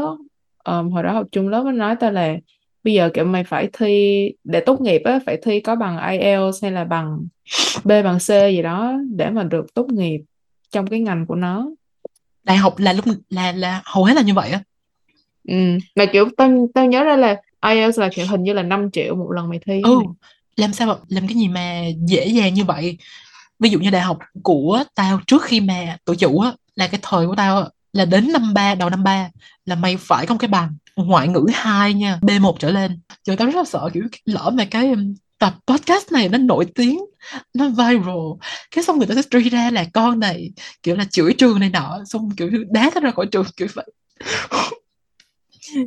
um, 0.64 0.90
hồi 0.92 1.04
đó 1.04 1.14
học 1.14 1.28
chung 1.32 1.48
lớp 1.48 1.64
nó 1.64 1.72
nói 1.72 1.96
tao 2.00 2.12
là 2.12 2.36
bây 2.88 2.94
giờ 2.94 3.10
kiểu 3.14 3.26
mày 3.26 3.44
phải 3.44 3.70
thi 3.74 4.32
để 4.44 4.60
tốt 4.60 4.82
nghiệp 4.82 5.02
á 5.06 5.20
phải 5.26 5.38
thi 5.44 5.60
có 5.60 5.76
bằng 5.76 5.98
IELTS 6.12 6.64
hay 6.64 6.72
là 6.72 6.84
bằng 6.84 7.28
B 7.84 7.88
bằng 8.04 8.18
C 8.20 8.28
gì 8.28 8.62
đó 8.62 8.94
để 9.16 9.30
mà 9.30 9.44
được 9.44 9.74
tốt 9.74 9.88
nghiệp 9.90 10.22
trong 10.72 10.88
cái 10.88 11.00
ngành 11.00 11.26
của 11.26 11.36
nó 11.36 11.70
đại 12.44 12.58
học 12.58 12.76
là 12.78 12.94
lúc 12.94 13.06
là 13.30 13.52
là 13.52 13.82
hầu 13.86 14.04
hết 14.04 14.14
là 14.14 14.22
như 14.22 14.34
vậy 14.34 14.50
á 14.50 14.62
ừ. 15.48 15.54
mà 15.96 16.06
kiểu 16.06 16.30
tao 16.38 16.68
tao 16.74 16.86
nhớ 16.86 17.04
ra 17.04 17.16
là 17.16 17.42
IELTS 17.62 18.00
là 18.00 18.10
kiểu 18.14 18.26
hình 18.30 18.44
như 18.44 18.54
là 18.54 18.64
5 18.64 18.92
triệu 18.92 19.16
một 19.16 19.32
lần 19.32 19.50
mày 19.50 19.60
thi 19.66 19.82
ừ 19.84 19.96
mày. 19.96 20.08
làm 20.56 20.74
sao 20.74 20.88
mà 20.88 20.96
làm 21.08 21.28
cái 21.28 21.36
gì 21.36 21.48
mà 21.48 21.82
dễ 22.08 22.28
dàng 22.28 22.54
như 22.54 22.64
vậy 22.64 22.98
ví 23.60 23.70
dụ 23.70 23.80
như 23.80 23.90
đại 23.90 24.02
học 24.02 24.18
của 24.44 24.84
tao 24.96 25.20
trước 25.28 25.44
khi 25.44 25.62
mà 25.62 25.98
tự 26.06 26.16
chủ 26.16 26.40
á 26.40 26.52
là 26.76 26.88
cái 26.88 27.00
thời 27.04 27.28
của 27.28 27.36
tao 27.36 27.62
á, 27.62 27.68
là 27.94 28.06
đến 28.06 28.32
năm 28.34 28.54
ba 28.54 28.76
đầu 28.76 28.90
năm 28.90 29.04
ba 29.04 29.30
là 29.66 29.76
mày 29.76 29.98
phải 30.00 30.26
có 30.26 30.34
một 30.34 30.40
cái 30.40 30.48
bằng 30.48 30.76
ngoại 30.98 31.28
ngữ 31.28 31.46
2 31.54 31.94
nha 31.94 32.20
B1 32.22 32.54
trở 32.60 32.72
lên. 32.72 33.00
Trời 33.24 33.36
tao 33.36 33.48
rất 33.48 33.56
là 33.56 33.64
sợ 33.64 33.90
kiểu 33.94 34.04
lỡ 34.26 34.52
mà 34.54 34.66
cái 34.72 34.90
um, 34.90 35.14
tập 35.40 35.54
podcast 35.68 36.12
này 36.12 36.30
nó 36.30 36.38
nổi 36.38 36.66
tiếng 36.76 37.00
nó 37.54 37.70
viral 37.70 38.16
cái 38.76 38.84
xong 38.84 38.98
người 38.98 39.08
ta 39.08 39.16
sẽ 39.16 39.22
truy 39.32 39.50
ra 39.50 39.72
là 39.72 39.86
con 39.94 40.20
này 40.20 40.52
kiểu 40.84 40.96
là 40.96 41.06
chửi 41.12 41.34
trường 41.34 41.60
này 41.60 41.70
nọ 41.70 42.00
xong 42.06 42.30
kiểu 42.38 42.50
đá 42.72 42.90
nó 42.96 43.02
ra 43.02 43.12
khỏi 43.12 43.26
trường 43.32 43.46
kiểu 43.58 43.68
vậy. 43.74 43.86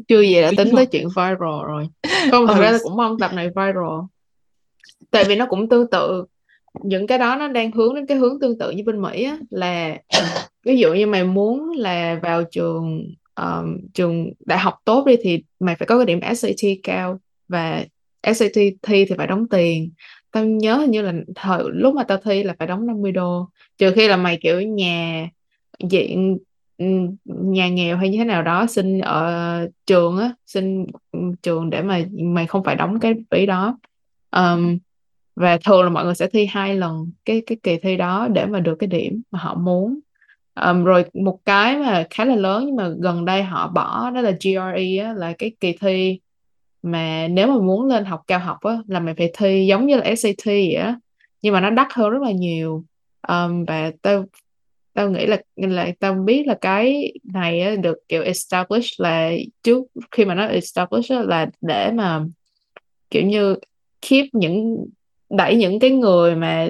Chưa 0.09 0.21
gì 0.21 0.43
đã 0.43 0.51
tính 0.57 0.69
tới 0.77 0.87
chuyện 0.87 1.09
viral 1.09 1.65
rồi. 1.67 1.89
Không 2.31 2.47
thật 2.47 2.55
Ừ. 2.55 2.61
ra 2.61 2.79
cũng 2.83 2.97
mong 2.97 3.19
tập 3.19 3.33
này 3.33 3.49
viral. 3.49 4.01
Tại 5.11 5.25
vì 5.25 5.37
nó 5.37 5.47
cũng 5.47 5.69
tương 5.69 5.91
tự 5.91 6.25
những 6.83 7.07
cái 7.07 7.19
đó 7.19 7.37
nó 7.37 7.49
đang 7.49 7.73
hướng 7.73 7.95
đến 7.95 8.07
cái 8.07 8.17
hướng 8.17 8.41
tương 8.41 8.59
tự 8.59 8.71
như 8.71 8.83
bên 8.87 9.03
Mỹ 9.03 9.25
á 9.25 9.39
là 9.51 9.97
ví 10.65 10.79
dụ 10.79 10.93
như 10.95 11.07
mày 11.07 11.25
muốn 11.25 11.71
là 11.71 12.19
vào 12.23 12.43
trường 12.53 13.05
um, 13.35 13.79
trường 13.95 14.33
đại 14.47 14.59
học 14.59 14.75
tốt 14.85 15.05
đi 15.07 15.17
thì 15.23 15.43
mày 15.61 15.77
phải 15.77 15.87
có 15.87 15.97
cái 15.97 16.07
điểm 16.07 16.21
SAT 16.35 16.71
cao 16.83 17.21
và 17.49 17.85
SAT 18.23 18.53
thi 18.83 19.05
thì 19.05 19.15
phải 19.17 19.27
đóng 19.27 19.49
tiền. 19.49 19.91
Tao 20.33 20.45
nhớ 20.45 20.77
hình 20.77 20.91
như 20.91 21.03
là 21.03 21.13
thời 21.35 21.63
lúc 21.67 21.95
mà 21.95 22.05
tao 22.05 22.19
thi 22.19 22.43
là 22.43 22.55
phải 22.59 22.69
đóng 22.69 22.87
50 22.87 23.13
đô. 23.13 23.49
Trừ 23.79 23.93
khi 23.93 24.09
là 24.09 24.17
mày 24.17 24.39
kiểu 24.43 24.61
nhà 24.61 25.29
diện 25.89 26.39
ừ, 26.79 26.87
nhà 27.25 27.69
nghèo 27.69 27.97
hay 27.97 28.09
như 28.09 28.19
thế 28.19 28.25
nào 28.25 28.43
đó 28.43 28.67
xin 28.67 28.99
ở 28.99 29.69
trường 29.87 30.19
á 30.19 30.35
xin 30.47 30.87
trường 31.43 31.71
để 31.71 31.83
mà 31.83 32.01
mày 32.13 32.47
không 32.47 32.65
phải 32.65 32.77
đóng 32.77 33.01
cái 33.01 33.15
phí 33.31 33.47
đó. 33.47 33.79
Um, 34.31 34.79
và 35.37 35.59
thường 35.65 35.83
là 35.83 35.89
mọi 35.89 36.05
người 36.05 36.15
sẽ 36.15 36.27
thi 36.27 36.47
hai 36.47 36.75
lần 36.75 37.11
cái 37.25 37.43
cái 37.47 37.59
kỳ 37.63 37.77
thi 37.77 37.97
đó 37.97 38.29
để 38.29 38.47
mà 38.47 38.61
được 38.61 38.77
cái 38.79 38.87
điểm 38.87 39.23
mà 39.31 39.39
họ 39.39 39.55
muốn. 39.55 40.01
Um, 40.55 40.85
rồi 40.85 41.05
một 41.15 41.39
cái 41.45 41.79
mà 41.79 42.07
khá 42.11 42.25
là 42.25 42.37
lớn 42.37 42.67
nhưng 42.67 42.77
mà 42.77 42.89
gần 42.99 43.25
đây 43.25 43.43
họ 43.43 43.69
bỏ 43.69 44.11
đó 44.11 44.21
là 44.21 44.31
GRE 44.31 44.97
á, 45.05 45.13
là 45.13 45.33
cái 45.39 45.53
kỳ 45.61 45.73
thi 45.81 46.21
mà 46.83 47.29
nếu 47.29 47.47
mà 47.47 47.59
muốn 47.59 47.87
lên 47.87 48.05
học 48.05 48.21
cao 48.27 48.39
học 48.39 48.59
á 48.61 48.79
là 48.87 49.01
mày 49.01 49.15
phải 49.15 49.31
thi 49.39 49.67
giống 49.67 49.87
như 49.87 49.97
là 49.97 50.15
SAT 50.17 50.45
vậy 50.45 50.75
á. 50.75 50.99
Nhưng 51.43 51.55
mà 51.55 51.61
nó 51.61 51.71
đắt 51.71 51.87
hơn 51.93 52.11
rất 52.11 52.23
là 52.23 52.33
nhiều. 52.33 52.85
Um, 53.29 53.65
và 53.65 53.93
tao 54.03 54.25
tao 54.95 55.11
nghĩ 55.11 55.27
là 55.27 55.39
là 55.57 55.89
tao 56.01 56.15
biết 56.15 56.47
là 56.47 56.55
cái 56.61 57.13
này 57.25 57.61
á, 57.61 57.77
được 57.77 57.99
kiểu 58.09 58.23
establish 58.23 59.01
là 59.01 59.33
trước 59.63 59.85
khi 60.11 60.25
mà 60.25 60.35
nó 60.35 60.47
establish 60.47 61.11
á, 61.11 61.23
là 61.23 61.47
để 61.61 61.91
mà 61.93 62.25
kiểu 63.11 63.27
như 63.27 63.57
keep 64.09 64.27
những 64.33 64.87
đẩy 65.31 65.57
những 65.57 65.81
cái 65.81 65.91
người 65.91 66.37
mà 66.37 66.69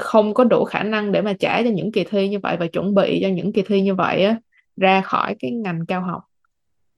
không 0.00 0.34
có 0.34 0.44
đủ 0.44 0.64
khả 0.64 0.82
năng 0.82 1.12
để 1.12 1.22
mà 1.22 1.32
trả 1.32 1.62
cho 1.62 1.68
những 1.70 1.92
kỳ 1.92 2.04
thi 2.04 2.28
như 2.28 2.38
vậy 2.38 2.56
và 2.60 2.66
chuẩn 2.66 2.94
bị 2.94 3.18
cho 3.22 3.28
những 3.28 3.52
kỳ 3.52 3.62
thi 3.62 3.80
như 3.80 3.94
vậy 3.94 4.24
á 4.24 4.36
ra 4.76 5.00
khỏi 5.00 5.36
cái 5.38 5.50
ngành 5.50 5.86
cao 5.86 6.00
học. 6.00 6.22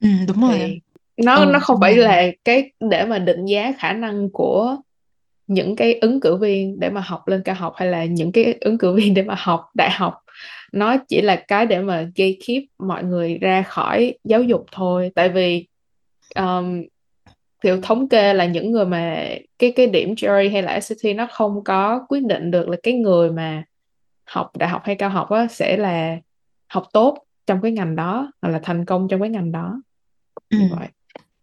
Ừ, 0.00 0.08
đúng 0.28 0.40
rồi 0.40 0.58
thì 0.58 0.80
nó 1.16 1.44
ừ, 1.44 1.50
nó 1.52 1.58
không 1.58 1.80
phải 1.80 1.96
rồi. 1.96 2.04
là 2.04 2.26
cái 2.44 2.72
để 2.80 3.04
mà 3.04 3.18
định 3.18 3.44
giá 3.44 3.72
khả 3.78 3.92
năng 3.92 4.30
của 4.30 4.76
những 5.46 5.76
cái 5.76 5.94
ứng 5.94 6.20
cử 6.20 6.36
viên 6.36 6.80
để 6.80 6.90
mà 6.90 7.00
học 7.00 7.28
lên 7.28 7.42
cao 7.44 7.54
học 7.54 7.72
hay 7.76 7.88
là 7.88 8.04
những 8.04 8.32
cái 8.32 8.54
ứng 8.60 8.78
cử 8.78 8.94
viên 8.94 9.14
để 9.14 9.22
mà 9.22 9.34
học 9.38 9.64
đại 9.74 9.90
học. 9.90 10.14
Nó 10.72 10.96
chỉ 11.08 11.20
là 11.20 11.36
cái 11.36 11.66
để 11.66 11.80
mà 11.80 12.02
gatekeep 12.16 12.62
mọi 12.78 13.04
người 13.04 13.38
ra 13.38 13.62
khỏi 13.62 14.14
giáo 14.24 14.42
dục 14.42 14.66
thôi. 14.72 15.10
Tại 15.14 15.28
vì 15.28 15.66
um, 16.34 16.82
kiểu 17.60 17.80
thống 17.82 18.08
kê 18.08 18.34
là 18.34 18.46
những 18.46 18.72
người 18.72 18.86
mà 18.86 19.28
cái 19.58 19.72
cái 19.76 19.86
điểm 19.86 20.14
GRE 20.14 20.48
hay 20.52 20.62
là 20.62 20.80
SAT 20.80 21.16
nó 21.16 21.26
không 21.32 21.64
có 21.64 22.06
quyết 22.08 22.24
định 22.24 22.50
được 22.50 22.68
là 22.68 22.76
cái 22.82 22.94
người 22.94 23.30
mà 23.30 23.64
học 24.24 24.50
đại 24.56 24.68
học 24.68 24.82
hay 24.84 24.94
cao 24.94 25.10
học 25.10 25.30
á 25.30 25.46
sẽ 25.50 25.76
là 25.76 26.16
học 26.68 26.86
tốt 26.92 27.24
trong 27.46 27.62
cái 27.62 27.72
ngành 27.72 27.96
đó 27.96 28.32
hoặc 28.42 28.48
là 28.48 28.60
thành 28.62 28.84
công 28.84 29.08
trong 29.08 29.20
cái 29.20 29.30
ngành 29.30 29.52
đó. 29.52 29.82
Ừ. 30.50 30.58
như 30.58 30.68
vậy. 30.78 30.88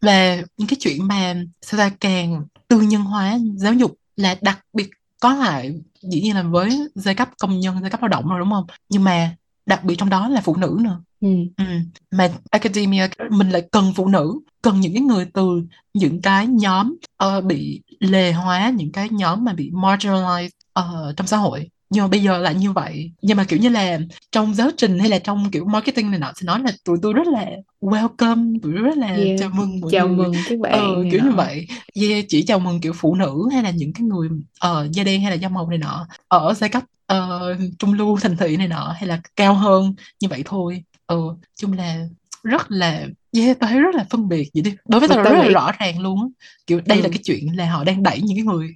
Và 0.02 0.36
những 0.58 0.68
cái 0.68 0.78
chuyện 0.80 1.08
mà 1.08 1.36
sao 1.62 1.78
ta 1.78 1.96
càng 2.00 2.46
tư 2.68 2.82
nhân 2.82 3.02
hóa 3.02 3.38
giáo 3.56 3.74
dục 3.74 3.92
là 4.16 4.36
đặc 4.42 4.66
biệt 4.74 4.90
có 5.22 5.36
lại 5.36 5.74
dĩ 6.02 6.22
nhiên 6.22 6.36
là 6.36 6.44
với 6.44 6.80
giai 6.96 7.16
cấp 7.16 7.30
công 7.40 7.60
nhân 7.60 7.76
giai 7.82 7.90
cấp 7.90 8.02
lao 8.02 8.10
động 8.10 8.28
rồi 8.28 8.40
đúng 8.40 8.52
không? 8.52 8.66
Nhưng 8.90 9.04
mà 9.04 9.36
đặc 9.66 9.84
biệt 9.84 9.96
trong 9.98 10.10
đó 10.10 10.30
là 10.30 10.42
phụ 10.42 10.56
nữ 10.56 10.78
nữa 10.82 11.02
ừ. 11.26 11.30
Ừ. 11.58 11.66
mà 12.12 12.30
academia 12.52 13.08
mình 13.30 13.50
lại 13.50 13.68
cần 13.72 13.94
phụ 13.96 14.08
nữ 14.08 14.40
cần 14.62 14.80
những 14.80 14.94
cái 14.94 15.02
người 15.02 15.26
từ 15.34 15.62
những 15.94 16.22
cái 16.22 16.48
nhóm 16.48 16.96
ờ, 17.18 17.42
bị 17.42 17.82
lề 18.00 18.32
hóa 18.32 18.70
những 18.78 18.92
cái 18.92 19.10
nhóm 19.12 19.44
mà 19.46 19.54
bị 19.54 19.72
marginalized 19.72 20.50
ờ, 20.74 21.14
trong 21.18 21.28
xã 21.28 21.38
hội 21.38 21.70
nhưng 21.90 22.04
mà 22.04 22.08
bây 22.08 22.22
giờ 22.24 22.38
lại 22.38 22.56
như 22.56 22.72
vậy 22.72 23.12
nhưng 23.22 23.38
mà 23.38 23.44
kiểu 23.44 23.60
như 23.60 23.70
là 23.70 24.00
trong 24.32 24.54
giáo 24.54 24.70
trình 24.78 25.00
hay 25.00 25.10
là 25.10 25.20
trong 25.20 25.52
kiểu 25.52 25.66
marketing 25.66 26.12
này 26.12 26.20
nọ 26.20 26.32
sẽ 26.36 26.46
nói 26.46 26.60
là 26.60 26.72
tụi 26.86 26.98
tôi 27.02 27.14
rất 27.14 27.28
là 27.28 27.46
welcome 27.82 28.60
tụi 28.62 28.74
tôi 28.76 28.82
rất 28.82 28.98
là 28.98 29.08
Yeah. 29.08 29.40
chào 29.40 29.50
mừng 29.54 29.80
mọi 29.82 29.92
chào 29.92 30.08
người 30.08 30.18
mừng 30.18 30.44
các 30.46 30.60
bạn 30.60 30.74
ờ, 30.74 31.04
này 31.04 31.12
kiểu 31.12 31.20
như 31.24 31.30
nọ. 31.30 31.36
vậy 31.36 31.68
yeah, 32.02 32.26
chỉ 32.30 32.44
chào 32.44 32.60
mừng 32.60 32.82
kiểu 32.82 32.94
phụ 32.96 33.16
nữ 33.16 33.50
hay 33.54 33.64
là 33.64 33.70
những 33.72 33.94
cái 33.94 34.04
người 34.04 34.30
ờ, 34.60 34.88
da 34.94 35.04
đen 35.04 35.22
hay 35.22 35.32
là 35.32 35.36
da 35.38 35.50
màu 35.50 35.70
này 35.70 35.78
nọ 35.78 36.08
ở 36.28 36.54
giai 36.54 36.70
cấp 36.70 36.84
ờ, 37.06 37.42
trung 37.80 37.94
lưu 37.94 38.18
thành 38.22 38.38
thị 38.38 38.58
này 38.58 38.68
nọ 38.68 38.94
hay 38.98 39.08
là 39.08 39.22
cao 39.36 39.54
hơn 39.54 39.94
như 40.22 40.28
vậy 40.30 40.42
thôi 40.46 40.84
ờ 41.06 41.18
chung 41.56 41.74
là 41.74 42.08
rất 42.44 42.72
là 42.72 43.08
yeah, 43.38 43.60
tao 43.60 43.70
thấy 43.70 43.80
rất 43.80 43.96
là 43.96 44.06
phân 44.10 44.28
biệt 44.30 44.50
vậy 44.54 44.62
đi. 44.62 44.76
Đối 44.90 45.00
với 45.00 45.10
Mà 45.10 45.16
tao 45.16 45.24
là 45.24 45.32
rất 45.32 45.46
là 45.46 45.50
rõ 45.54 45.72
ràng 45.80 46.00
luôn 46.00 46.22
á. 46.22 46.28
Kiểu 46.68 46.82
đây 46.86 46.98
là 47.02 47.08
Ừ. 47.08 47.12
cái 47.14 47.20
chuyện 47.24 47.58
là 47.58 47.70
họ 47.72 47.84
đang 47.84 48.04
đẩy 48.04 48.22
những 48.22 48.38
cái 48.38 48.44
người 48.46 48.76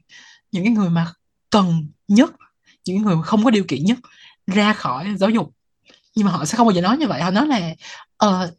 những 0.51 0.63
cái 0.63 0.73
người 0.73 0.89
mà 0.89 1.07
cần 1.49 1.87
nhất 2.07 2.31
những 2.85 3.01
người 3.01 3.15
mà 3.15 3.21
không 3.21 3.43
có 3.43 3.51
điều 3.51 3.63
kiện 3.67 3.83
nhất 3.83 3.97
ra 4.47 4.73
khỏi 4.73 5.07
giáo 5.17 5.29
dục. 5.29 5.51
Nhưng 6.15 6.25
mà 6.25 6.31
họ 6.31 6.45
sẽ 6.45 6.57
không 6.57 6.67
bao 6.67 6.75
giờ 6.75 6.81
nói 6.81 6.97
như 6.97 7.07
vậy. 7.07 7.21
Họ 7.21 7.31
nói 7.31 7.47
là 7.47 7.75
ờ, 8.17 8.51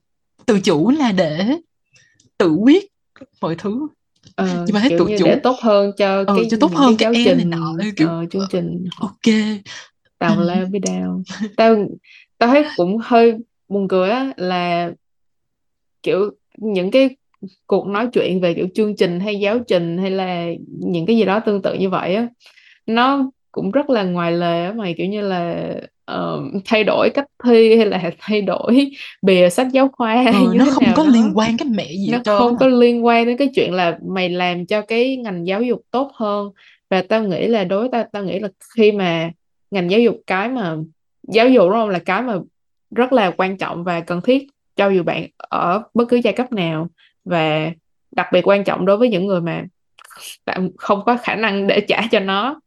tự 0.46 0.60
chủ 0.60 0.90
là 0.90 1.12
để 1.12 1.58
tự 2.38 2.50
quyết 2.50 2.84
mọi 3.40 3.54
thứ. 3.58 3.88
Ờ, 4.34 4.64
nhưng 4.66 4.74
mà 4.74 4.80
thấy 4.80 4.90
tự 4.90 5.06
chủ 5.18 5.24
để 5.24 5.40
tốt 5.42 5.56
hơn 5.62 5.90
cho 5.98 6.24
ờ, 6.26 6.34
cái 6.36 6.48
cho 6.50 6.56
tốt 6.60 6.72
hơn 6.74 6.96
cái 6.98 7.12
cái 7.14 7.24
giáo 7.24 7.32
em 7.32 7.36
này 7.36 7.44
trình 7.44 7.50
nọ 7.50 7.76
kiểu 7.96 8.08
ờ, 8.08 8.24
chương 8.30 8.46
trình. 8.50 8.84
ok. 9.00 9.34
Tào 10.18 10.36
Ừ. 10.36 10.42
lao 10.42 10.66
với 10.70 10.80
đao. 10.80 11.22
Tao 11.56 11.76
tao 12.38 12.48
thấy 12.50 12.64
cũng 12.76 12.96
hơi 13.02 13.34
buồn 13.70 13.88
cười 13.88 14.10
á 14.10 14.32
là 14.36 14.92
kiểu 16.02 16.30
những 16.56 16.90
cái 16.90 17.16
cuộc 17.66 17.86
nói 17.86 18.08
chuyện 18.12 18.40
về 18.40 18.54
kiểu 18.54 18.66
chương 18.74 18.96
trình 18.96 19.20
hay 19.20 19.40
giáo 19.40 19.58
trình 19.58 19.98
hay 19.98 20.10
là 20.10 20.46
những 20.68 21.06
cái 21.06 21.16
gì 21.16 21.24
đó 21.24 21.40
tương 21.40 21.62
tự 21.62 21.74
như 21.74 21.90
vậy 21.90 22.14
á 22.14 22.28
nó 22.86 23.30
cũng 23.52 23.70
rất 23.70 23.90
là 23.90 24.02
ngoài 24.02 24.32
lề 24.32 24.64
á 24.64 24.72
mày 24.72 24.94
kiểu 24.98 25.06
như 25.06 25.20
là 25.20 25.74
ờ, 26.04 26.42
thay 26.64 26.84
đổi 26.84 27.10
cách 27.10 27.26
thi 27.44 27.76
hay 27.76 27.86
là 27.86 28.10
thay 28.18 28.42
đổi 28.42 28.90
bìa 29.22 29.48
sách 29.48 29.66
giáo 29.72 29.88
khoa 29.92 30.14
hay 30.14 30.32
ờ, 30.32 30.52
như 30.52 30.58
nó 30.58 30.64
thế 30.64 30.70
không 30.70 30.84
nào 30.84 30.96
có 30.96 31.04
đó 31.04 31.10
liên 31.10 31.32
quan 31.34 31.56
cái 31.56 31.68
mẹ 31.68 31.92
gì 31.92 32.08
nó 32.12 32.18
trơn 32.24 32.38
không 32.38 32.48
á. 32.48 32.56
có 32.60 32.66
liên 32.66 33.04
quan 33.04 33.26
đến 33.26 33.36
cái 33.36 33.48
chuyện 33.54 33.72
là 33.74 33.98
mày 34.06 34.28
làm 34.28 34.66
cho 34.66 34.82
cái 34.82 35.16
ngành 35.16 35.46
giáo 35.46 35.62
dục 35.62 35.80
tốt 35.90 36.10
hơn 36.14 36.50
và 36.90 37.02
tao 37.02 37.22
nghĩ 37.24 37.46
là 37.46 37.64
đối 37.64 37.88
tao 37.92 38.04
tao 38.12 38.24
nghĩ 38.24 38.38
là 38.38 38.48
khi 38.76 38.92
mà 38.92 39.30
ngành 39.70 39.90
giáo 39.90 40.00
dục 40.00 40.16
cái 40.26 40.48
mà 40.48 40.76
giáo 41.28 41.48
dục 41.48 41.62
đúng 41.68 41.72
không 41.78 41.88
là 41.88 41.98
cái 41.98 42.22
mà 42.22 42.34
rất 42.90 43.12
là 43.12 43.30
quan 43.30 43.56
trọng 43.56 43.84
và 43.84 44.00
cần 44.00 44.20
thiết 44.20 44.46
cho 44.76 44.88
dù 44.88 45.02
bạn 45.02 45.26
ở 45.36 45.82
bất 45.94 46.04
cứ 46.08 46.16
giai 46.16 46.32
cấp 46.32 46.52
nào. 46.52 46.88
Và 47.24 47.72
đặc 48.10 48.26
biệt 48.32 48.48
quan 48.48 48.64
trọng 48.64 48.84
đối 48.84 48.96
với 48.96 49.08
những 49.08 49.26
người 49.26 49.40
mà 49.40 49.64
không 50.78 51.02
có 51.06 51.16
khả 51.16 51.34
năng 51.34 51.66
để 51.66 51.80
trả 51.88 52.02
cho 52.10 52.20
nó. 52.20 52.60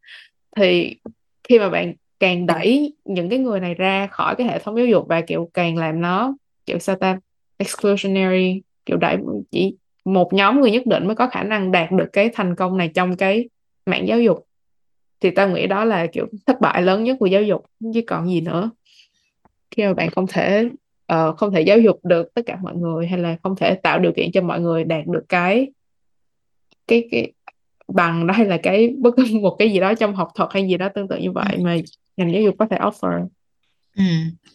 Thì 0.55 0.95
khi 1.43 1.59
mà 1.59 1.69
bạn 1.69 1.93
càng 2.19 2.45
đẩy 2.45 2.93
những 3.05 3.29
cái 3.29 3.39
người 3.39 3.59
này 3.59 3.73
ra 3.73 4.07
khỏi 4.07 4.35
cái 4.35 4.47
hệ 4.47 4.59
thống 4.59 4.77
giáo 4.77 4.85
dục 4.85 5.05
và, 5.07 5.21
kiểu, 5.21 5.49
càng 5.53 5.77
làm 5.77 6.01
nó, 6.01 6.35
kiểu, 6.65 6.79
sao 6.79 6.95
ta, 6.95 7.19
exclusionary, 7.57 8.61
kiểu, 8.85 8.97
đẩy 8.97 9.17
chỉ 9.51 9.75
một 10.05 10.33
nhóm 10.33 10.61
người 10.61 10.71
nhất 10.71 10.85
định 10.85 11.07
mới 11.07 11.15
có 11.15 11.27
khả 11.27 11.43
năng 11.43 11.71
đạt 11.71 11.91
được 11.91 12.09
cái 12.13 12.29
thành 12.33 12.55
công 12.55 12.77
này 12.77 12.91
trong 12.93 13.15
cái 13.15 13.49
mạng 13.85 14.07
giáo 14.07 14.19
dục, 14.19 14.45
thì 15.21 15.31
tao 15.31 15.49
nghĩ 15.49 15.67
đó 15.67 15.85
là, 15.85 16.07
kiểu, 16.07 16.27
thất 16.45 16.61
bại 16.61 16.81
lớn 16.81 17.03
nhất 17.03 17.17
của 17.19 17.25
giáo 17.25 17.41
dục, 17.41 17.65
chứ 17.93 18.01
còn 18.07 18.29
gì 18.29 18.41
nữa 18.41 18.69
khi 19.75 19.83
mà 19.83 19.93
bạn 19.93 20.09
không 20.11 20.27
thể 20.27 20.69
ờ, 21.05 21.33
không 21.35 21.51
thể 21.53 21.61
giáo 21.61 21.79
dục 21.79 21.99
được 22.05 22.27
tất 22.35 22.41
cả 22.45 22.57
mọi 22.61 22.75
người 22.75 23.07
hay 23.07 23.19
là 23.19 23.37
không 23.43 23.55
thể 23.55 23.75
tạo 23.83 23.99
điều 23.99 24.11
kiện 24.15 24.31
cho 24.33 24.41
mọi 24.41 24.59
người 24.61 24.83
đạt 24.83 25.07
được 25.07 25.23
cái 25.29 25.71
cái 26.87 27.07
cái 27.11 27.31
bằng 27.87 28.27
đó 28.27 28.33
hay 28.33 28.45
là 28.45 28.57
cái 28.63 28.93
bất 28.99 29.11
cứ 29.17 29.25
một 29.41 29.55
cái 29.59 29.71
gì 29.73 29.79
đó 29.79 29.93
trong 29.93 30.15
học 30.15 30.27
thuật 30.35 30.49
hay 30.53 30.67
gì 30.67 30.77
đó 30.77 30.89
tương 30.95 31.07
tự 31.07 31.17
như 31.17 31.31
vậy 31.31 31.57
mà 31.57 31.75
ngành 32.17 32.33
giáo 32.33 32.41
dục 32.41 32.55
có 32.59 32.67
thể 32.71 32.77
offer 32.77 33.27
Ừ. 33.97 34.03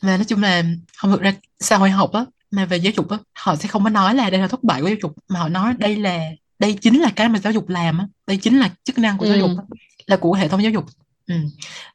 Và 0.02 0.16
nói 0.16 0.24
chung 0.28 0.42
là 0.42 0.62
không 0.96 1.10
thực 1.10 1.20
ra 1.22 1.32
xã 1.60 1.76
hội 1.76 1.90
học 1.90 2.12
á 2.12 2.24
mà 2.50 2.64
về 2.64 2.76
giáo 2.76 2.92
dục 2.96 3.10
á 3.10 3.18
họ 3.34 3.56
sẽ 3.56 3.68
không 3.68 3.84
có 3.84 3.90
nói 3.90 4.14
là 4.14 4.30
đây 4.30 4.40
là 4.40 4.48
thất 4.48 4.64
bại 4.64 4.80
của 4.82 4.88
giáo 4.88 4.96
dục 5.02 5.12
mà 5.28 5.40
họ 5.40 5.48
nói 5.48 5.74
đây 5.78 5.96
là 5.96 6.30
đây 6.58 6.72
chính 6.80 7.00
là 7.00 7.10
cái 7.16 7.28
mà 7.28 7.38
giáo 7.38 7.52
dục 7.52 7.68
làm 7.68 7.98
á 7.98 8.06
đây 8.26 8.36
chính 8.36 8.58
là 8.58 8.70
chức 8.84 8.98
năng 8.98 9.18
của 9.18 9.26
giáo 9.26 9.34
Ừ. 9.34 9.40
dục 9.40 9.50
á, 9.58 9.64
là 10.06 10.16
của 10.16 10.32
hệ 10.32 10.48
thống 10.48 10.62
giáo 10.62 10.72
dục 10.72 10.84
ừ. 11.26 11.34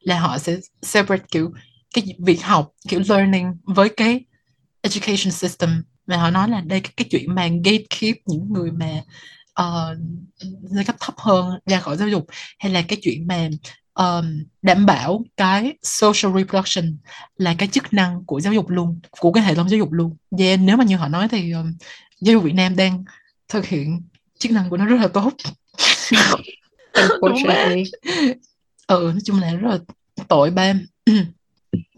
là 0.00 0.20
họ 0.20 0.38
sẽ 0.38 0.56
separate 0.82 1.24
kiểu 1.30 1.50
cái 1.94 2.16
việc 2.18 2.42
học 2.42 2.72
kiểu 2.88 3.00
learning 3.08 3.56
với 3.62 3.88
cái 3.88 4.24
education 4.82 5.32
system. 5.32 5.70
Và 6.06 6.16
họ 6.16 6.30
nói 6.30 6.48
là 6.48 6.60
đây 6.60 6.80
cái, 6.80 6.92
cái 6.96 7.06
chuyện 7.10 7.34
mà 7.34 7.48
gatekeep 7.64 8.16
những 8.26 8.52
người 8.52 8.70
mà 8.70 9.02
uh, 9.60 9.98
giai 10.62 10.84
cấp 10.84 10.96
thấp 11.00 11.14
hơn 11.18 11.58
ra 11.66 11.80
khỏi 11.80 11.96
giáo 11.96 12.08
dục 12.08 12.26
hay 12.58 12.72
là 12.72 12.82
cái 12.82 12.98
chuyện 13.02 13.26
mà 13.26 13.48
um, 13.94 14.44
đảm 14.62 14.86
bảo 14.86 15.24
cái 15.36 15.74
social 15.82 16.38
reproduction 16.38 16.96
là 17.36 17.54
cái 17.58 17.68
chức 17.68 17.92
năng 17.92 18.24
của 18.24 18.40
giáo 18.40 18.52
dục 18.52 18.70
luôn 18.70 19.00
của 19.10 19.32
cái 19.32 19.44
hệ 19.44 19.54
thống 19.54 19.68
giáo 19.68 19.78
dục 19.78 19.92
luôn. 19.92 20.16
Yeah, 20.38 20.60
nếu 20.60 20.76
mà 20.76 20.84
như 20.84 20.96
họ 20.96 21.08
nói 21.08 21.28
thì 21.28 21.52
um, 21.52 21.74
giáo 22.20 22.32
dục 22.32 22.42
Việt 22.42 22.54
Nam 22.54 22.76
đang 22.76 23.04
thực 23.48 23.66
hiện 23.66 24.02
chức 24.38 24.52
năng 24.52 24.70
của 24.70 24.76
nó 24.76 24.86
rất 24.86 24.96
là 25.00 25.08
tốt. 25.08 25.32
Unfortunately. 26.92 27.84
Ừ 28.86 29.10
nói 29.12 29.20
chung 29.24 29.40
là 29.40 29.54
rất 29.54 29.68
là 29.70 29.78
tội 30.28 30.50
ba 30.50 30.74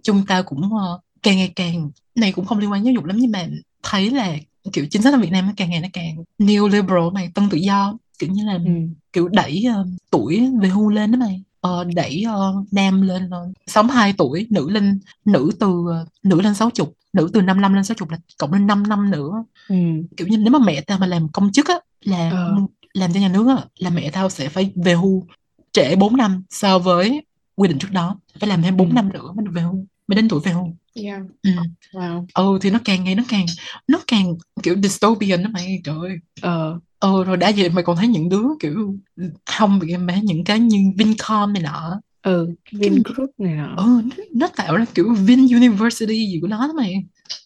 chúng 0.02 0.26
ta 0.26 0.42
cũng 0.42 0.60
uh, 0.64 1.00
càng 1.22 1.36
ngày 1.36 1.52
càng 1.56 1.90
này 2.14 2.32
cũng 2.32 2.44
không 2.46 2.58
liên 2.58 2.72
quan 2.72 2.84
giáo 2.84 2.94
dục 2.94 3.04
lắm 3.04 3.16
nhưng 3.20 3.30
mà 3.30 3.46
thấy 3.82 4.10
là 4.10 4.36
kiểu 4.72 4.86
chính 4.90 5.02
sách 5.02 5.14
ở 5.14 5.18
Việt 5.20 5.32
Nam 5.32 5.46
nó 5.46 5.52
càng 5.56 5.70
ngày 5.70 5.80
nó 5.80 5.88
càng 5.92 6.16
neoliberal 6.38 7.08
này 7.14 7.30
tân 7.34 7.48
tự 7.50 7.58
do 7.58 7.98
kiểu 8.18 8.30
như 8.30 8.44
là 8.46 8.52
ừ. 8.54 8.70
kiểu 9.12 9.28
đẩy 9.28 9.64
uh, 9.80 9.86
tuổi 10.10 10.48
về 10.60 10.68
hưu 10.68 10.88
lên 10.88 11.12
đó 11.12 11.16
mày 11.18 11.42
ờ, 11.60 11.84
đẩy 11.94 12.24
uh, 12.28 12.72
nam 12.72 13.02
lên 13.02 13.26
uh, 13.26 13.54
62 13.66 14.12
tuổi 14.18 14.46
nữ 14.50 14.70
lên 14.70 14.98
nữ 15.24 15.50
từ 15.60 15.68
uh, 15.68 16.08
nữ 16.22 16.40
lên 16.40 16.54
60 16.54 16.86
nữ 17.12 17.30
từ 17.32 17.40
55 17.42 17.74
lên 17.74 17.84
60 17.84 18.08
là 18.10 18.18
cộng 18.38 18.52
lên 18.52 18.66
5 18.66 18.82
năm 18.88 19.10
nữa 19.10 19.44
Ừ. 19.68 19.74
kiểu 20.16 20.26
như 20.26 20.38
nếu 20.38 20.50
mà 20.50 20.58
mẹ 20.58 20.80
tao 20.80 20.98
mà 20.98 21.06
làm 21.06 21.28
công 21.28 21.52
chức 21.52 21.68
á 21.68 21.74
là 22.04 22.30
Ờ. 22.30 22.54
làm 22.94 23.12
cho 23.12 23.20
nhà 23.20 23.28
nước 23.28 23.48
á 23.48 23.64
là 23.78 23.90
mẹ 23.90 24.10
tao 24.10 24.28
sẽ 24.30 24.48
phải 24.48 24.72
về 24.74 24.94
hưu 24.94 25.26
trễ 25.72 25.96
4 25.96 26.16
năm 26.16 26.42
so 26.50 26.78
với 26.78 27.22
quy 27.57 27.68
định 27.68 27.78
trước 27.78 27.88
đó 27.92 28.20
phải 28.40 28.48
làm 28.48 28.62
thêm 28.62 28.76
4 28.76 28.88
Ừ. 28.88 28.92
năm 28.94 29.09
nữa 29.12 29.32
mới 29.36 29.44
được 29.44 29.50
về 29.54 29.62
hưu 29.62 29.86
mới 30.09 30.16
đến 30.16 30.28
tuổi 30.28 30.40
về 30.44 30.52
hưu 30.52 30.76
Yeah. 31.04 31.20
ừ. 31.42 31.50
Wow. 31.92 32.26
ừ 32.34 32.59
thì 32.62 32.70
nó 32.70 32.78
càng 32.84 33.04
ngày 33.04 33.14
nó 33.14 33.22
càng 33.28 33.46
nó 33.88 34.00
càng 34.07 34.34
kiểu 34.62 34.74
dystopian 34.82 35.42
đó 35.42 35.50
mày 35.52 35.80
trời 35.84 35.94
ơi 36.02 36.16
Ờ. 36.40 36.80
ừ 37.00 37.24
rồi 37.24 37.36
đã 37.36 37.52
vậy 37.57 37.68
mày 37.70 37.84
còn 37.84 37.96
thấy 37.96 38.09
những 38.09 38.28
đứa 38.28 38.42
kiểu 38.61 38.96
không 39.46 39.78
bị 39.78 39.96
mấy 39.96 40.20
những 40.22 40.44
cái 40.44 40.61
như 40.61 40.78
Vincom 40.98 41.52
này 41.52 41.62
nọ 41.62 42.00
Ừ. 42.22 42.48
Vingroup 42.72 43.30
này 43.38 43.54
nọ. 43.54 43.74
ừ 43.76 44.02
nó, 44.16 44.24
nó 44.34 44.48
tạo 44.57 44.76
ra 44.76 44.84
kiểu 44.94 45.14
Vin 45.14 45.46
University 45.57 46.26
gì 46.26 46.38
của 46.42 46.48
nó 46.48 46.59
đó 46.66 46.72
mày 46.76 46.94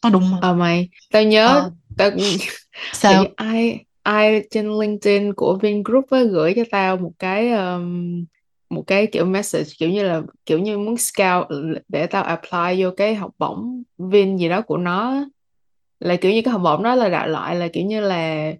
tao 0.03 0.13
đùng 0.13 0.31
mà 0.31 0.39
Ờ 0.43 0.55
mày, 0.55 0.89
tao 1.13 1.23
nhớ 1.23 1.47
Ờ, 1.47 1.71
tao 1.97 2.11
sao 2.93 3.25
ai 3.37 3.85
ai 4.03 4.43
trên 4.51 4.79
LinkedIn 4.81 5.33
của 5.35 5.59
Vingroup 5.63 6.05
á 6.11 6.23
gửi 6.31 6.53
cho 6.57 6.63
tao 6.71 6.97
một 6.97 7.13
cái 7.19 7.51
um, 7.53 8.25
một 8.71 8.83
cái 8.87 9.07
kiểu 9.07 9.25
message 9.25 9.71
kiểu 9.79 9.91
như 9.91 10.03
là 10.03 10.23
kiểu 10.47 10.59
như 10.59 10.79
muốn 10.79 10.97
scout 10.97 11.47
để 11.89 12.07
tao 12.07 12.23
apply 12.23 12.85
vô 12.85 12.91
cái 12.97 13.15
học 13.15 13.31
bổng 13.39 13.83
Vin 13.99 14.37
gì 14.37 14.49
đó 14.49 14.63
của 14.63 14.77
nó 14.77 15.25
là 16.01 16.17
kiểu 16.17 16.33
như 16.33 16.43
cái 16.43 16.53
học 16.53 16.61
bổng 16.65 16.83
đó 16.83 16.95
là 16.95 17.09
đại 17.09 17.29
loại 17.29 17.57
là 17.57 17.69
kiểu 17.69 17.85
như 17.85 18.01
là 18.01 18.53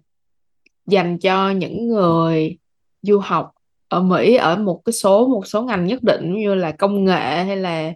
dành 0.87 1.19
cho 1.19 1.49
những 1.49 1.87
người 1.87 2.57
du 3.01 3.19
học 3.19 3.51
ở 3.87 4.01
Mỹ 4.01 4.35
ở 4.35 4.55
một 4.57 4.81
cái 4.85 4.93
số 4.93 5.27
một 5.27 5.47
số 5.47 5.61
ngành 5.63 5.85
nhất 5.85 6.03
định 6.03 6.33
như 6.33 6.55
là 6.55 6.71
công 6.71 7.05
nghệ 7.05 7.43
hay 7.43 7.57
là 7.57 7.93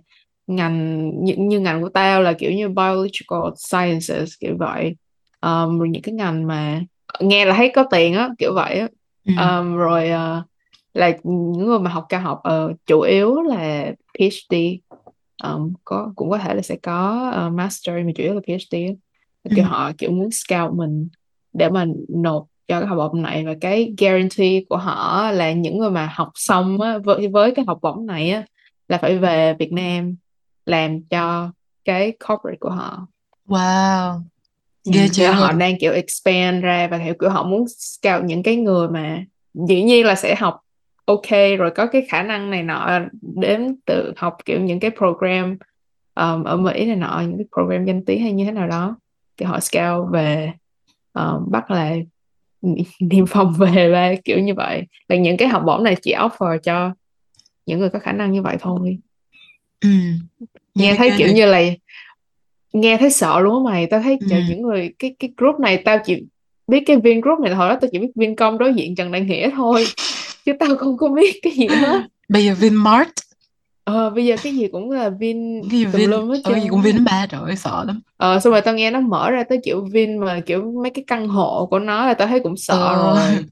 ngành 0.47 1.11
như, 1.23 1.33
như 1.37 1.59
ngành 1.59 1.81
của 1.81 1.89
tao 1.89 2.21
là 2.21 2.33
kiểu 2.33 2.51
như 2.51 2.69
biological 2.69 3.53
sciences 3.55 4.33
kiểu 4.39 4.55
vậy. 4.59 4.95
Um, 5.41 5.79
rồi 5.79 5.89
những 5.89 6.01
cái 6.01 6.13
ngành 6.13 6.47
mà 6.47 6.81
nghe 7.19 7.45
là 7.45 7.55
thấy 7.55 7.71
có 7.75 7.83
tiền 7.91 8.13
á 8.13 8.29
kiểu 8.37 8.53
vậy 8.53 8.79
á. 8.79 8.87
Ừ. 9.25 9.33
um, 9.37 9.75
rồi 9.75 10.09
uh, 10.09 10.45
là 10.95 11.11
những 11.23 11.65
người 11.65 11.79
mà 11.79 11.91
học 11.91 12.05
cao 12.09 12.21
học 12.21 12.41
uh, 12.71 12.77
chủ 12.85 13.01
yếu 13.01 13.41
là 13.41 13.91
PhD 14.19 14.55
um, 15.43 15.73
có 15.85 16.13
cũng 16.15 16.29
có 16.29 16.37
thể 16.37 16.53
là 16.53 16.61
sẽ 16.61 16.75
có 16.75 17.31
uh, 17.47 17.53
master 17.53 17.95
mà 18.05 18.11
chủ 18.15 18.23
yếu 18.23 18.33
là 18.33 18.41
PhD 18.47 18.75
ừ. 19.43 19.51
kiểu 19.55 19.65
họ 19.65 19.91
kiểu 19.97 20.11
muốn 20.11 20.29
scout 20.31 20.73
mình 20.73 21.07
để 21.53 21.69
mà 21.69 21.85
nộp 22.09 22.45
cho 22.67 22.79
cái 22.79 22.87
học 22.87 22.97
bổng 22.97 23.21
này. 23.21 23.45
Và 23.45 23.53
cái 23.61 23.93
guarantee 23.97 24.61
của 24.69 24.77
họ 24.77 25.31
là 25.31 25.51
những 25.51 25.77
người 25.77 25.91
mà 25.91 26.11
học 26.13 26.31
xong 26.35 26.81
á, 26.81 26.97
với, 26.97 27.27
với 27.27 27.51
cái 27.51 27.65
học 27.67 27.79
bổng 27.81 28.05
này 28.05 28.29
á, 28.31 28.43
là 28.87 28.97
phải 28.97 29.17
về 29.17 29.53
Việt 29.53 29.71
Nam 29.71 30.15
làm 30.65 31.01
cho 31.01 31.51
cái 31.85 32.11
corporate 32.27 32.57
của 32.59 32.69
họ. 32.69 33.07
Wow. 33.47 34.13
Ừ, 34.83 34.91
ghê 34.93 35.07
chưa? 35.11 35.31
họ 35.31 35.51
đang 35.51 35.79
kiểu 35.79 35.93
expand 35.93 36.63
ra 36.63 36.87
và 36.91 36.99
kiểu 37.19 37.29
họ 37.29 37.43
muốn 37.43 37.65
scout 37.67 38.23
những 38.23 38.43
cái 38.43 38.55
người 38.55 38.89
mà 38.89 39.23
dĩ 39.53 39.83
nhiên 39.83 40.05
là 40.05 40.15
sẽ 40.15 40.35
học 40.35 40.59
ok 41.05 41.57
rồi 41.57 41.71
có 41.71 41.87
cái 41.87 42.05
khả 42.09 42.23
năng 42.23 42.49
này 42.49 42.63
nọ 42.63 42.99
đến 43.21 43.75
từ 43.85 44.13
học 44.17 44.37
kiểu 44.45 44.59
những 44.59 44.79
cái 44.79 44.91
program 44.91 45.57
um, 46.15 46.43
ở 46.43 46.57
Mỹ 46.57 46.85
này 46.85 46.95
nọ 46.95 47.23
những 47.27 47.37
cái 47.37 47.45
program 47.53 47.85
danh 47.85 48.05
tiếng 48.05 48.21
hay 48.21 48.31
như 48.31 48.45
thế 48.45 48.51
nào 48.51 48.67
đó. 48.67 48.97
Thì 49.37 49.45
họ 49.45 49.59
scout 49.59 50.11
về 50.11 50.51
um, 51.13 51.51
bắt 51.51 51.71
là 51.71 51.95
niêm 52.99 53.25
phong 53.25 53.53
về 53.53 53.91
và 53.91 54.13
kiểu 54.23 54.39
như 54.39 54.53
vậy. 54.53 54.83
Là 55.07 55.15
những 55.15 55.37
cái 55.37 55.47
học 55.47 55.63
bổng 55.65 55.83
này 55.83 55.95
chỉ 56.01 56.13
offer 56.13 56.57
cho 56.57 56.93
những 57.65 57.79
người 57.79 57.89
có 57.89 57.99
khả 57.99 58.11
năng 58.11 58.31
như 58.31 58.41
vậy 58.41 58.57
thôi. 58.59 58.97
Ừ. 59.81 59.89
nghe 60.75 60.95
thấy 60.97 61.11
kiểu 61.17 61.27
như 61.33 61.45
là 61.45 61.61
nghe 62.73 62.97
thấy 62.97 63.09
sợ 63.09 63.39
luôn 63.39 63.63
mày. 63.63 63.87
Tao 63.87 64.01
thấy 64.01 64.17
ừ. 64.29 64.37
những 64.49 64.61
người 64.61 64.93
cái 64.99 65.15
cái 65.19 65.33
group 65.37 65.59
này 65.59 65.77
tao 65.77 65.97
chỉ 66.05 66.25
biết 66.67 66.83
cái 66.85 66.97
viên 66.97 67.21
group 67.21 67.39
này 67.39 67.55
hồi 67.55 67.69
đó 67.69 67.77
tao 67.81 67.89
chỉ 67.91 67.99
biết 67.99 68.11
viên 68.15 68.35
công 68.35 68.57
đối 68.57 68.73
diện 68.73 68.95
trần 68.95 69.11
đại 69.11 69.21
nghĩa 69.21 69.49
thôi 69.49 69.85
chứ 70.45 70.53
tao 70.59 70.75
không 70.75 70.97
có 70.97 71.09
biết 71.09 71.39
cái 71.41 71.53
gì 71.53 71.67
hết. 71.67 72.01
Bây 72.29 72.45
giờ 72.45 72.55
Vinmart. 72.59 73.09
Ờ 73.83 74.09
bây 74.09 74.25
giờ 74.25 74.35
cái 74.43 74.55
gì 74.55 74.67
cũng 74.71 74.91
là 74.91 75.09
Vin 75.09 75.61
cái 75.71 75.79
gì 75.79 75.85
Vin? 75.85 76.11
hết 76.11 76.41
ờ, 76.43 76.59
gì 76.59 76.67
cũng 76.69 76.81
Vin 76.81 77.03
ba 77.03 77.25
trời 77.29 77.41
ơi 77.41 77.55
sợ 77.55 77.83
lắm. 77.87 78.01
Ờ 78.17 78.39
xong 78.39 78.51
rồi 78.51 78.61
tao 78.61 78.73
nghe 78.73 78.91
nó 78.91 78.99
mở 78.99 79.31
ra 79.31 79.43
tới 79.43 79.59
kiểu 79.63 79.85
Vin 79.91 80.17
mà 80.17 80.39
kiểu 80.45 80.71
mấy 80.83 80.89
cái 80.89 81.03
căn 81.07 81.27
hộ 81.27 81.65
của 81.65 81.79
nó 81.79 82.05
là 82.05 82.13
tao 82.13 82.27
thấy 82.27 82.39
cũng 82.39 82.57
sợ 82.57 82.77
ờ. 82.77 82.95
rồi. 82.95 83.45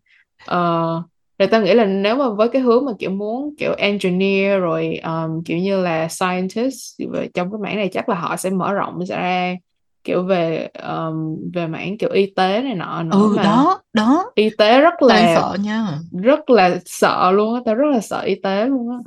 Ờ 0.46 1.04
rồi 1.40 1.48
tao 1.48 1.62
nghĩ 1.62 1.74
là 1.74 1.86
nếu 1.86 2.16
mà 2.16 2.30
với 2.30 2.50
cái 2.50 2.62
hướng 2.62 2.86
mà 2.86 2.92
kiểu 3.00 3.10
muốn 3.10 3.56
kiểu 3.58 3.74
engineer 3.78 4.60
rồi 4.62 5.00
um, 5.04 5.44
kiểu 5.44 5.58
như 5.58 5.82
là 5.82 6.08
scientist 6.08 7.02
trong 7.34 7.52
cái 7.52 7.60
mảng 7.62 7.76
này 7.76 7.90
chắc 7.94 8.10
là 8.10 8.16
họ 8.16 8.38
sẽ 8.38 8.50
mở 8.50 8.74
rộng 8.74 9.06
ra 9.06 9.56
kiểu 10.04 10.24
về 10.24 10.70
um, 10.84 11.38
về 11.54 11.68
mảng 11.68 11.98
kiểu 11.98 12.10
y 12.10 12.26
tế 12.36 12.62
này 12.62 12.76
nọ 12.76 13.04
nữa 13.04 13.18
ừ 13.18 13.34
mà 13.36 13.44
đó 13.44 13.82
đó. 13.94 14.32
y 14.36 14.50
tế 14.58 14.82
rất 14.82 15.02
là 15.02 15.36
sợ 15.36 15.58
nha. 15.62 16.00
rất 16.22 16.50
là 16.50 16.80
sợ 16.86 17.32
luôn 17.32 17.56
á 17.56 17.62
tao 17.66 17.76
rất 17.76 17.88
là 17.92 18.00
sợ 18.00 18.22
y 18.22 18.36
tế 18.36 18.66
luôn 18.66 18.90
á. 18.90 18.98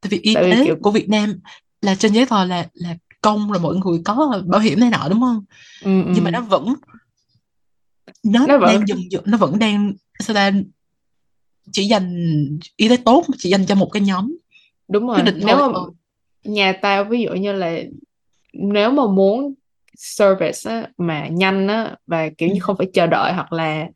Tại 0.00 0.08
vì 0.10 0.18
y 0.22 0.34
tại 0.34 0.44
tế 0.44 0.56
vì 0.56 0.64
kiểu... 0.64 0.76
của 0.82 0.90
Việt 0.90 1.08
Nam 1.08 1.40
là 1.80 1.94
trên 1.94 2.12
giấy 2.12 2.26
tờ 2.26 2.44
là 2.44 2.66
là 2.74 2.96
công 3.22 3.52
rồi 3.52 3.60
mọi 3.60 3.74
người 3.76 4.00
có 4.04 4.42
bảo 4.46 4.60
hiểm 4.60 4.80
này 4.80 4.90
nọ 4.90 5.08
đúng 5.10 5.20
không? 5.20 5.44
Ừ, 5.84 5.90
nhưng 5.90 6.14
ừ. 6.14 6.20
mà 6.20 6.30
nó 6.30 6.40
vẫn 6.40 6.74
nó, 8.22 8.46
nó 8.46 8.58
vẫn... 8.58 8.68
đang 8.68 8.88
dần 8.88 8.98
dần 9.10 9.22
nó 9.26 9.38
vẫn 9.38 9.58
đang 9.58 9.92
sao 10.18 10.34
ta 10.34 10.50
chỉ 11.72 11.86
dành 11.86 12.10
y 12.76 12.88
tế 12.88 12.96
tốt 12.96 13.24
chỉ 13.38 13.50
dành 13.50 13.66
cho 13.66 13.74
một 13.74 13.90
cái 13.92 14.02
nhóm 14.02 14.36
đúng 14.88 15.06
rồi 15.06 15.18
nếu 15.36 15.56
mà 15.56 15.78
nhà 16.44 16.78
tao 16.82 17.04
ví 17.04 17.22
dụ 17.22 17.32
như 17.34 17.52
là 17.52 17.78
nếu 18.52 18.90
mà 18.90 19.06
muốn 19.06 19.54
service 19.96 20.70
á, 20.70 20.88
mà 20.98 21.28
nhanh 21.28 21.68
á, 21.68 21.96
và 22.06 22.28
kiểu 22.38 22.48
như 22.48 22.54
ừ. 22.54 22.60
không 22.60 22.76
phải 22.76 22.90
chờ 22.94 23.06
đợi 23.06 23.32
hoặc 23.32 23.52
là 23.52 23.88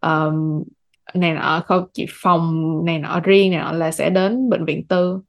um, 0.00 0.62
này 1.14 1.34
nọ 1.34 1.62
không 1.66 1.86
chỉ 1.92 2.06
phòng 2.10 2.80
này 2.84 2.98
nọ 2.98 3.20
riêng 3.24 3.50
này 3.50 3.60
nọ 3.60 3.72
là 3.72 3.90
sẽ 3.90 4.10
đến 4.10 4.50
bệnh 4.50 4.64
viện 4.64 4.86
tư 4.86 5.20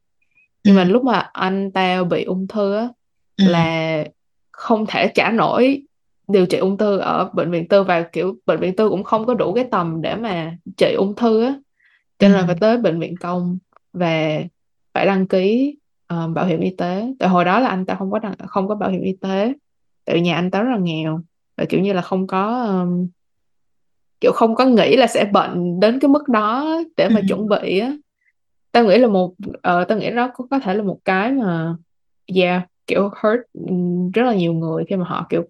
nhưng 0.63 0.75
ừ. 0.75 0.77
mà 0.77 0.83
lúc 0.83 1.03
mà 1.03 1.29
anh 1.33 1.71
tao 1.71 2.05
bị 2.05 2.23
ung 2.23 2.47
thư 2.47 2.75
á 2.75 2.87
ừ. 3.37 3.45
là 3.47 4.03
không 4.51 4.85
thể 4.85 5.11
trả 5.15 5.31
nổi 5.31 5.83
điều 6.27 6.45
trị 6.45 6.57
ung 6.57 6.77
thư 6.77 6.97
ở 6.97 7.29
bệnh 7.33 7.51
viện 7.51 7.67
tư 7.67 7.83
và 7.83 8.01
kiểu 8.01 8.35
bệnh 8.45 8.59
viện 8.59 8.75
tư 8.75 8.89
cũng 8.89 9.03
không 9.03 9.25
có 9.25 9.33
đủ 9.33 9.53
cái 9.53 9.67
tầm 9.71 10.01
để 10.01 10.15
mà 10.15 10.57
trị 10.77 10.93
ung 10.93 11.15
thư 11.15 11.43
á 11.43 11.55
cho 12.19 12.27
nên 12.27 12.37
là 12.37 12.45
phải 12.45 12.55
tới 12.59 12.77
bệnh 12.77 12.99
viện 12.99 13.15
công 13.19 13.57
và 13.93 14.39
phải 14.93 15.05
đăng 15.05 15.27
ký 15.27 15.75
um, 16.07 16.33
bảo 16.33 16.45
hiểm 16.45 16.59
y 16.59 16.69
tế 16.69 17.13
tại 17.19 17.29
hồi 17.29 17.45
đó 17.45 17.59
là 17.59 17.69
anh 17.69 17.85
ta 17.85 17.95
không 17.95 18.11
có 18.11 18.19
đăng, 18.19 18.33
không 18.47 18.67
có 18.67 18.75
bảo 18.75 18.89
hiểm 18.89 19.01
y 19.01 19.13
tế 19.21 19.53
tại 20.07 20.15
vì 20.15 20.21
nhà 20.21 20.35
anh 20.35 20.51
ta 20.51 20.61
rất 20.61 20.71
là 20.71 20.77
nghèo 20.77 21.21
và 21.57 21.65
kiểu 21.65 21.81
như 21.81 21.93
là 21.93 22.01
không 22.01 22.27
có 22.27 22.63
um, 22.63 23.07
kiểu 24.21 24.31
không 24.31 24.55
có 24.55 24.65
nghĩ 24.65 24.95
là 24.95 25.07
sẽ 25.07 25.25
bệnh 25.25 25.79
đến 25.79 25.99
cái 25.99 26.09
mức 26.09 26.29
đó 26.29 26.77
để 26.97 27.09
mà 27.09 27.19
ừ. 27.19 27.25
chuẩn 27.29 27.47
bị 27.47 27.79
á 27.79 27.93
tao 28.71 28.83
nghĩ 28.83 28.97
là 28.97 29.07
một 29.07 29.27
uh, 29.47 29.87
tao 29.87 29.97
nghĩ 29.97 30.11
đó 30.11 30.31
có, 30.33 30.45
có 30.51 30.59
thể 30.59 30.73
là 30.73 30.83
một 30.83 30.99
cái 31.05 31.31
mà 31.31 31.75
yeah 32.35 32.67
kiểu 32.87 33.09
hurt 33.21 33.39
rất 34.13 34.23
là 34.23 34.33
nhiều 34.33 34.53
người 34.53 34.83
khi 34.89 34.95
mà 34.95 35.05
họ 35.05 35.25
kiểu 35.29 35.43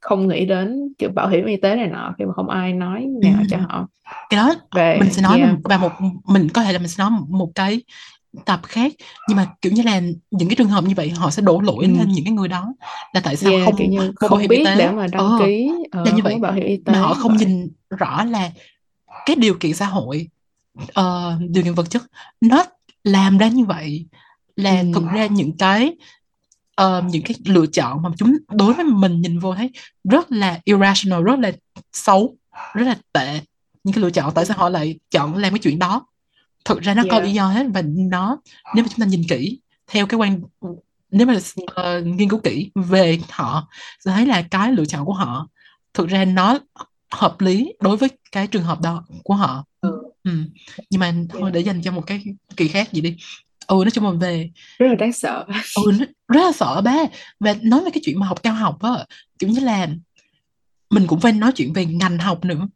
không 0.00 0.28
nghĩ 0.28 0.44
đến 0.44 0.94
kiểu 0.98 1.10
bảo 1.10 1.28
hiểm 1.28 1.46
y 1.46 1.56
tế 1.56 1.76
này 1.76 1.86
nọ 1.86 2.14
khi 2.18 2.24
mà 2.24 2.32
không 2.32 2.48
ai 2.48 2.72
nói 2.72 3.06
nào 3.22 3.38
ừ. 3.40 3.46
cho 3.50 3.58
họ 3.68 3.88
cái 4.30 4.38
đó 4.38 4.54
Về, 4.74 4.96
mình 5.00 5.10
sẽ 5.10 5.22
nói 5.22 5.38
yeah. 5.38 5.54
và 5.64 5.78
một 5.78 5.92
mình 6.24 6.48
có 6.54 6.62
thể 6.62 6.72
là 6.72 6.78
mình 6.78 6.88
sẽ 6.88 7.04
nói 7.04 7.10
một 7.28 7.50
cái 7.54 7.82
tập 8.44 8.60
khác 8.62 8.92
nhưng 9.28 9.36
mà 9.36 9.46
kiểu 9.62 9.72
như 9.72 9.82
là 9.82 10.00
những 10.30 10.48
cái 10.48 10.56
trường 10.56 10.68
hợp 10.68 10.84
như 10.84 10.94
vậy 10.96 11.10
họ 11.10 11.30
sẽ 11.30 11.42
đổ 11.42 11.60
lỗi 11.60 11.84
ừ. 11.84 11.90
lên 11.98 12.08
những 12.08 12.24
cái 12.24 12.32
người 12.32 12.48
đó 12.48 12.74
là 13.12 13.20
tại 13.20 13.36
sao 13.36 13.52
yeah, 13.52 13.64
không 13.64 13.76
kiểu 13.76 13.86
như 13.86 14.12
không 14.16 14.30
bảo 14.30 14.38
hiểm 14.38 14.48
biết 14.48 14.58
y 14.58 14.64
tế 14.64 14.76
để 14.76 14.90
mà 14.90 15.06
đăng 15.06 15.20
ờ, 15.20 15.38
ký 15.44 15.70
uh, 16.00 16.06
là 16.06 16.12
như 16.12 16.22
vậy 16.22 16.38
bảo 16.38 16.52
hiểm 16.52 16.64
y 16.64 16.76
tế 16.76 16.92
mà 16.92 17.00
họ 17.00 17.14
không 17.14 17.36
vậy. 17.36 17.46
nhìn 17.46 17.70
rõ 17.98 18.24
là 18.24 18.50
cái 19.26 19.36
điều 19.36 19.54
kiện 19.54 19.74
xã 19.74 19.86
hội 19.86 20.28
uh, 21.00 21.40
điều 21.50 21.64
kiện 21.64 21.74
vật 21.74 21.90
chất 21.90 22.02
nó 22.40 22.64
làm 23.04 23.38
ra 23.38 23.48
như 23.48 23.64
vậy 23.64 24.06
là 24.56 24.80
ừ. 24.80 24.86
thực 24.94 25.04
ra 25.14 25.26
những 25.26 25.56
cái 25.56 25.96
uh, 26.82 27.04
những 27.04 27.22
cái 27.22 27.34
lựa 27.44 27.66
chọn 27.66 28.02
mà 28.02 28.10
chúng 28.16 28.36
đối 28.50 28.74
với 28.74 28.84
mình 28.84 29.20
nhìn 29.20 29.38
vô 29.38 29.54
thấy 29.54 29.70
rất 30.04 30.32
là 30.32 30.60
irrational 30.64 31.22
rất 31.22 31.38
là 31.38 31.52
xấu 31.92 32.36
rất 32.74 32.84
là 32.84 32.96
tệ 33.12 33.40
những 33.84 33.94
cái 33.94 34.02
lựa 34.02 34.10
chọn 34.10 34.34
tại 34.34 34.46
sao 34.46 34.56
họ 34.58 34.68
lại 34.68 34.98
chọn 35.10 35.36
làm 35.36 35.52
cái 35.52 35.58
chuyện 35.58 35.78
đó 35.78 36.06
thực 36.64 36.80
ra 36.80 36.94
nó 36.94 37.02
yeah. 37.02 37.10
có 37.10 37.20
lý 37.20 37.32
do 37.32 37.48
hết 37.48 37.66
và 37.74 37.82
nó 37.86 38.38
nếu 38.74 38.84
mà 38.84 38.88
chúng 38.90 39.00
ta 39.00 39.06
nhìn 39.06 39.22
kỹ 39.28 39.60
theo 39.86 40.06
cái 40.06 40.18
quan 40.18 40.40
nếu 41.10 41.26
mà 41.26 41.34
uh, 41.34 42.06
nghiên 42.06 42.28
cứu 42.28 42.40
kỹ 42.44 42.70
về 42.74 43.18
họ 43.30 43.68
sẽ 44.04 44.10
thấy 44.12 44.26
là 44.26 44.42
cái 44.42 44.72
lựa 44.72 44.84
chọn 44.84 45.04
của 45.04 45.12
họ 45.12 45.48
thực 45.94 46.08
ra 46.08 46.24
nó 46.24 46.58
hợp 47.10 47.40
lý 47.40 47.72
đối 47.80 47.96
với 47.96 48.08
cái 48.32 48.46
trường 48.46 48.62
hợp 48.62 48.80
đó 48.80 49.04
của 49.24 49.34
họ 49.34 49.64
ừ. 49.80 50.02
Ừ. 50.24 50.30
nhưng 50.90 51.00
mà 51.00 51.14
thôi 51.28 51.50
để 51.50 51.60
dành 51.60 51.82
cho 51.82 51.92
một 51.92 52.06
cái 52.06 52.24
kỳ 52.56 52.68
khác 52.68 52.92
gì 52.92 53.00
đi 53.00 53.16
ừ 53.66 53.74
nói 53.74 53.90
chung 53.90 54.04
là 54.04 54.10
về 54.10 54.50
rất 54.78 54.86
là 54.86 54.94
đáng 54.94 55.12
sợ 55.12 55.46
ừ 55.76 55.92
rất 56.28 56.44
là 56.44 56.52
sợ 56.52 56.80
ba 56.80 56.96
và 57.40 57.54
nói 57.62 57.84
về 57.84 57.90
cái 57.90 58.00
chuyện 58.04 58.20
mà 58.20 58.26
học 58.26 58.42
cao 58.42 58.54
học 58.54 58.82
á 58.82 58.90
kiểu 59.38 59.50
như 59.50 59.60
là 59.60 59.88
mình 60.90 61.06
cũng 61.06 61.20
phải 61.20 61.32
nói 61.32 61.52
chuyện 61.52 61.72
về 61.72 61.86
ngành 61.86 62.18
học 62.18 62.44
nữa 62.44 62.68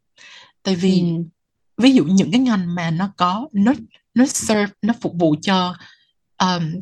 tại 0.62 0.76
vì 0.76 1.00
ừ. 1.00 1.06
Ví 1.78 1.92
dụ 1.92 2.04
những 2.04 2.30
cái 2.30 2.40
ngành 2.40 2.74
mà 2.74 2.90
nó 2.90 3.12
có 3.16 3.48
nó 3.52 3.72
nó 4.14 4.26
serve 4.26 4.72
nó 4.82 4.94
phục 5.00 5.14
vụ 5.18 5.34
cho 5.42 5.74
um, 6.38 6.80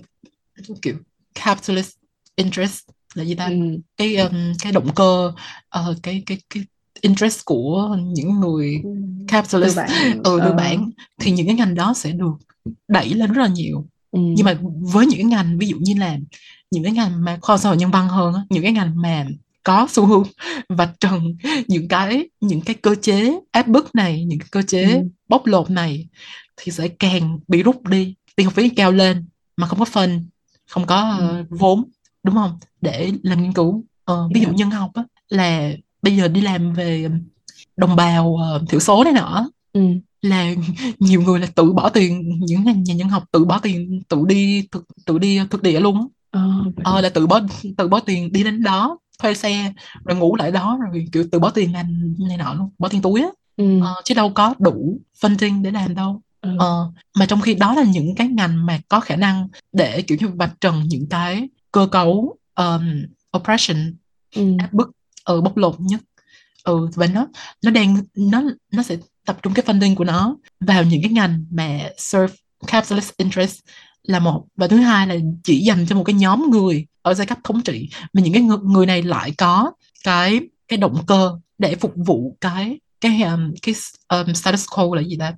kiểu 0.82 0.94
capitalist 1.34 1.94
interest 2.36 2.80
là 3.14 3.24
gì 3.24 3.34
ta 3.34 3.46
ừ. 3.46 3.56
cái 3.96 4.16
um, 4.16 4.52
cái 4.62 4.72
động 4.72 4.94
cơ 4.94 5.32
uh, 5.78 5.96
cái 6.02 6.22
cái 6.26 6.38
cái 6.50 6.64
interest 7.00 7.44
của 7.44 7.96
những 8.02 8.40
người 8.40 8.80
ừ. 8.84 8.90
capitalist 9.28 9.78
ừ 10.24 10.40
tư 10.44 10.52
bản 10.56 10.82
uh. 10.82 10.94
thì 11.20 11.30
những 11.30 11.46
cái 11.46 11.54
ngành 11.54 11.74
đó 11.74 11.94
sẽ 11.94 12.12
được 12.12 12.34
đẩy 12.88 13.14
lên 13.14 13.32
rất 13.32 13.42
là 13.42 13.48
nhiều 13.48 13.86
ừ. 14.10 14.20
nhưng 14.36 14.46
mà 14.46 14.58
với 14.80 15.06
những 15.06 15.18
cái 15.18 15.24
ngành 15.24 15.58
ví 15.58 15.68
dụ 15.68 15.76
như 15.80 15.94
là 15.94 16.18
những 16.70 16.84
cái 16.84 16.92
ngành 16.92 17.24
mà 17.24 17.38
khoa 17.42 17.58
xã 17.58 17.68
hội 17.68 17.76
nhân 17.76 17.90
văn 17.90 18.08
hơn 18.08 18.34
những 18.50 18.62
cái 18.62 18.72
ngành 18.72 19.02
mà 19.02 19.26
có 19.66 19.86
xu 19.90 20.06
hướng 20.06 20.22
và 20.68 20.92
trần 21.00 21.36
những 21.68 21.88
cái 21.88 22.28
những 22.40 22.60
cái 22.60 22.74
cơ 22.74 22.94
chế 22.94 23.38
áp 23.52 23.68
bức 23.68 23.94
này 23.94 24.24
những 24.24 24.38
cái 24.38 24.48
cơ 24.50 24.62
chế 24.62 24.84
ừ. 24.84 25.00
bóc 25.28 25.46
lột 25.46 25.70
này 25.70 26.08
thì 26.56 26.72
sẽ 26.72 26.88
càng 26.88 27.38
bị 27.48 27.62
rút 27.62 27.82
đi 27.82 28.14
tiền 28.36 28.46
học 28.46 28.54
phí 28.54 28.68
cao 28.68 28.92
lên 28.92 29.26
mà 29.56 29.66
không 29.66 29.78
có 29.78 29.84
phân 29.84 30.26
không 30.68 30.86
có 30.86 31.16
ừ. 31.18 31.40
uh, 31.40 31.60
vốn 31.60 31.84
đúng 32.22 32.34
không 32.34 32.58
để 32.80 33.12
làm 33.22 33.42
nghiên 33.42 33.52
cứu 33.52 33.84
uh, 34.12 34.32
ví 34.34 34.40
dụ 34.40 34.48
nhân 34.52 34.70
học 34.70 34.90
á, 34.94 35.04
là 35.28 35.72
bây 36.02 36.16
giờ 36.16 36.28
đi 36.28 36.40
làm 36.40 36.72
về 36.72 37.08
đồng 37.76 37.96
bào 37.96 38.28
uh, 38.28 38.70
thiểu 38.70 38.80
số 38.80 39.04
này 39.04 39.12
nọ 39.12 39.48
ừ. 39.72 39.80
là 40.22 40.54
nhiều 40.98 41.22
người 41.22 41.40
là 41.40 41.46
tự 41.54 41.72
bỏ 41.72 41.88
tiền 41.88 42.40
những 42.40 42.64
nhà 42.64 42.94
nhân 42.94 43.08
học 43.08 43.24
tự 43.32 43.44
bỏ 43.44 43.58
tiền 43.58 44.02
tự 44.08 44.24
đi 44.28 44.66
tự, 44.70 44.82
tự 45.06 45.18
đi 45.18 45.40
thực 45.50 45.62
địa 45.62 45.80
luôn 45.80 45.96
á 46.00 46.06
ờ, 46.30 46.50
ờ, 46.84 47.00
là 47.00 47.08
tự 47.08 47.26
bỏ 47.26 47.40
tự 47.76 47.88
bỏ 47.88 48.00
tiền 48.00 48.32
đi 48.32 48.44
đến 48.44 48.62
đó 48.62 48.98
thuê 49.18 49.34
xe 49.34 49.72
rồi 50.04 50.16
ngủ 50.16 50.36
lại 50.36 50.50
đó 50.50 50.78
rồi 50.80 51.06
kiểu 51.12 51.24
tự 51.32 51.38
bỏ 51.38 51.50
tiền 51.50 51.72
làm 51.72 52.14
này 52.28 52.36
nọ 52.36 52.54
luôn 52.54 52.70
bỏ 52.78 52.88
tiền 52.88 53.02
túi 53.02 53.22
á 53.22 53.28
ừ. 53.56 53.80
ờ, 53.80 53.94
chứ 54.04 54.14
đâu 54.14 54.32
có 54.34 54.54
đủ 54.58 55.00
funding 55.20 55.62
để 55.62 55.70
làm 55.70 55.94
đâu 55.94 56.22
ừ. 56.40 56.56
Ờ, 56.58 56.92
mà 57.18 57.26
trong 57.26 57.40
khi 57.40 57.54
đó 57.54 57.74
là 57.74 57.82
những 57.82 58.14
cái 58.14 58.28
ngành 58.28 58.66
mà 58.66 58.80
có 58.88 59.00
khả 59.00 59.16
năng 59.16 59.48
để 59.72 60.02
kiểu 60.02 60.18
như 60.20 60.28
vạch 60.28 60.54
trần 60.60 60.82
những 60.86 61.06
cái 61.08 61.48
cơ 61.72 61.86
cấu 61.92 62.36
um, 62.54 63.06
oppression 63.36 63.94
ừ. 64.34 64.42
áp 64.58 64.72
bức 64.72 64.90
ở 65.24 65.40
bóc 65.40 65.56
lột 65.56 65.80
nhất 65.80 66.00
ừ 66.64 66.88
và 66.94 67.06
nó 67.06 67.26
nó 67.64 67.70
đang 67.70 67.96
nó 68.16 68.42
nó 68.72 68.82
sẽ 68.82 68.96
tập 69.26 69.38
trung 69.42 69.54
cái 69.54 69.64
funding 69.66 69.94
của 69.94 70.04
nó 70.04 70.36
vào 70.60 70.84
những 70.84 71.02
cái 71.02 71.12
ngành 71.12 71.44
mà 71.50 71.80
serve 71.96 72.34
capitalist 72.66 73.16
interest 73.16 73.60
là 74.02 74.18
một 74.18 74.46
và 74.56 74.68
thứ 74.68 74.76
hai 74.76 75.06
là 75.06 75.14
chỉ 75.44 75.60
dành 75.60 75.86
cho 75.88 75.96
một 75.96 76.04
cái 76.04 76.14
nhóm 76.14 76.50
người 76.50 76.86
ở 77.06 77.14
giai 77.14 77.26
cấp 77.26 77.38
thống 77.44 77.62
trị 77.62 77.88
mà 78.12 78.22
những 78.22 78.32
cái 78.32 78.42
người, 78.42 78.58
người 78.58 78.86
này 78.86 79.02
lại 79.02 79.32
có 79.38 79.72
cái 80.04 80.40
cái 80.68 80.76
động 80.76 81.06
cơ 81.06 81.38
để 81.58 81.74
phục 81.74 81.92
vụ 81.96 82.36
cái 82.40 82.78
cái 83.00 83.22
um, 83.22 83.54
cái 83.62 83.74
um, 84.08 84.32
status 84.34 84.66
quo 84.74 84.94
là 84.94 85.02
gì 85.02 85.16
ta? 85.18 85.34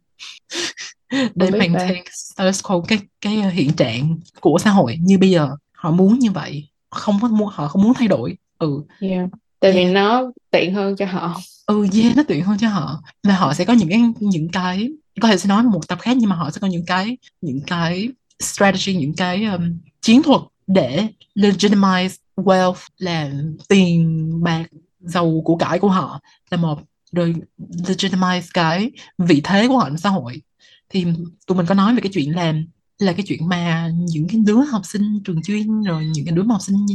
Để 1.34 1.50
maintain 1.50 2.04
status 2.12 2.62
quo 2.62 2.80
cái 2.88 2.98
cái 3.20 3.50
hiện 3.50 3.72
trạng 3.72 4.18
của 4.40 4.58
xã 4.58 4.70
hội 4.70 4.96
như 5.00 5.18
bây 5.18 5.30
giờ. 5.30 5.50
Họ 5.72 5.90
muốn 5.90 6.18
như 6.18 6.30
vậy 6.30 6.68
không 6.90 7.18
có 7.22 7.28
muốn 7.28 7.48
họ 7.52 7.68
không 7.68 7.82
muốn 7.82 7.94
thay 7.94 8.08
đổi. 8.08 8.36
Ừ. 8.58 8.82
Yeah. 9.00 9.28
tại 9.60 9.72
yeah. 9.72 9.86
vì 9.86 9.92
nó 9.92 10.32
tiện 10.50 10.74
hơn 10.74 10.96
cho 10.96 11.06
họ. 11.06 11.40
Ừ 11.66 11.86
yeah 11.94 12.16
nó 12.16 12.22
tiện 12.28 12.44
hơn 12.44 12.58
cho 12.58 12.68
họ. 12.68 13.02
Và 13.22 13.34
họ 13.34 13.54
sẽ 13.54 13.64
có 13.64 13.72
những 13.72 13.88
cái 13.88 14.00
những 14.20 14.48
cái 14.48 14.88
có 15.20 15.28
thể 15.28 15.38
sẽ 15.38 15.48
nói 15.48 15.62
một 15.62 15.88
tập 15.88 15.98
khác 16.00 16.16
nhưng 16.16 16.30
mà 16.30 16.36
họ 16.36 16.50
sẽ 16.50 16.58
có 16.60 16.66
những 16.66 16.86
cái 16.86 17.16
những 17.40 17.60
cái 17.66 18.08
strategy 18.40 18.94
những 18.94 19.14
cái 19.16 19.44
um, 19.44 19.78
chiến 20.00 20.22
thuật 20.22 20.40
để 20.68 21.08
legitimize 21.34 22.16
wealth 22.36 22.88
là 22.98 23.30
tiền 23.68 24.30
bạc 24.42 24.66
giàu 25.00 25.42
của 25.44 25.56
cải 25.56 25.78
của 25.78 25.88
họ 25.88 26.20
là 26.50 26.56
một 26.56 26.80
rồi 27.12 27.34
legitimize 27.58 28.48
cái 28.54 28.90
vị 29.18 29.40
thế 29.44 29.68
của 29.68 29.78
họ 29.78 29.88
trong 29.88 29.98
xã 29.98 30.08
hội. 30.08 30.42
Thì 30.88 31.06
tụi 31.46 31.56
mình 31.56 31.66
có 31.66 31.74
nói 31.74 31.94
về 31.94 32.00
cái 32.00 32.12
chuyện 32.14 32.36
làm 32.36 32.66
là 32.98 33.12
cái 33.12 33.24
chuyện 33.26 33.48
mà 33.48 33.90
những 33.94 34.28
cái 34.28 34.40
đứa 34.46 34.60
học 34.64 34.82
sinh 34.84 35.20
trường 35.24 35.42
chuyên 35.42 35.82
rồi 35.82 36.06
những 36.06 36.24
cái 36.24 36.34
đứa 36.34 36.42
học 36.42 36.62
sinh 36.62 36.86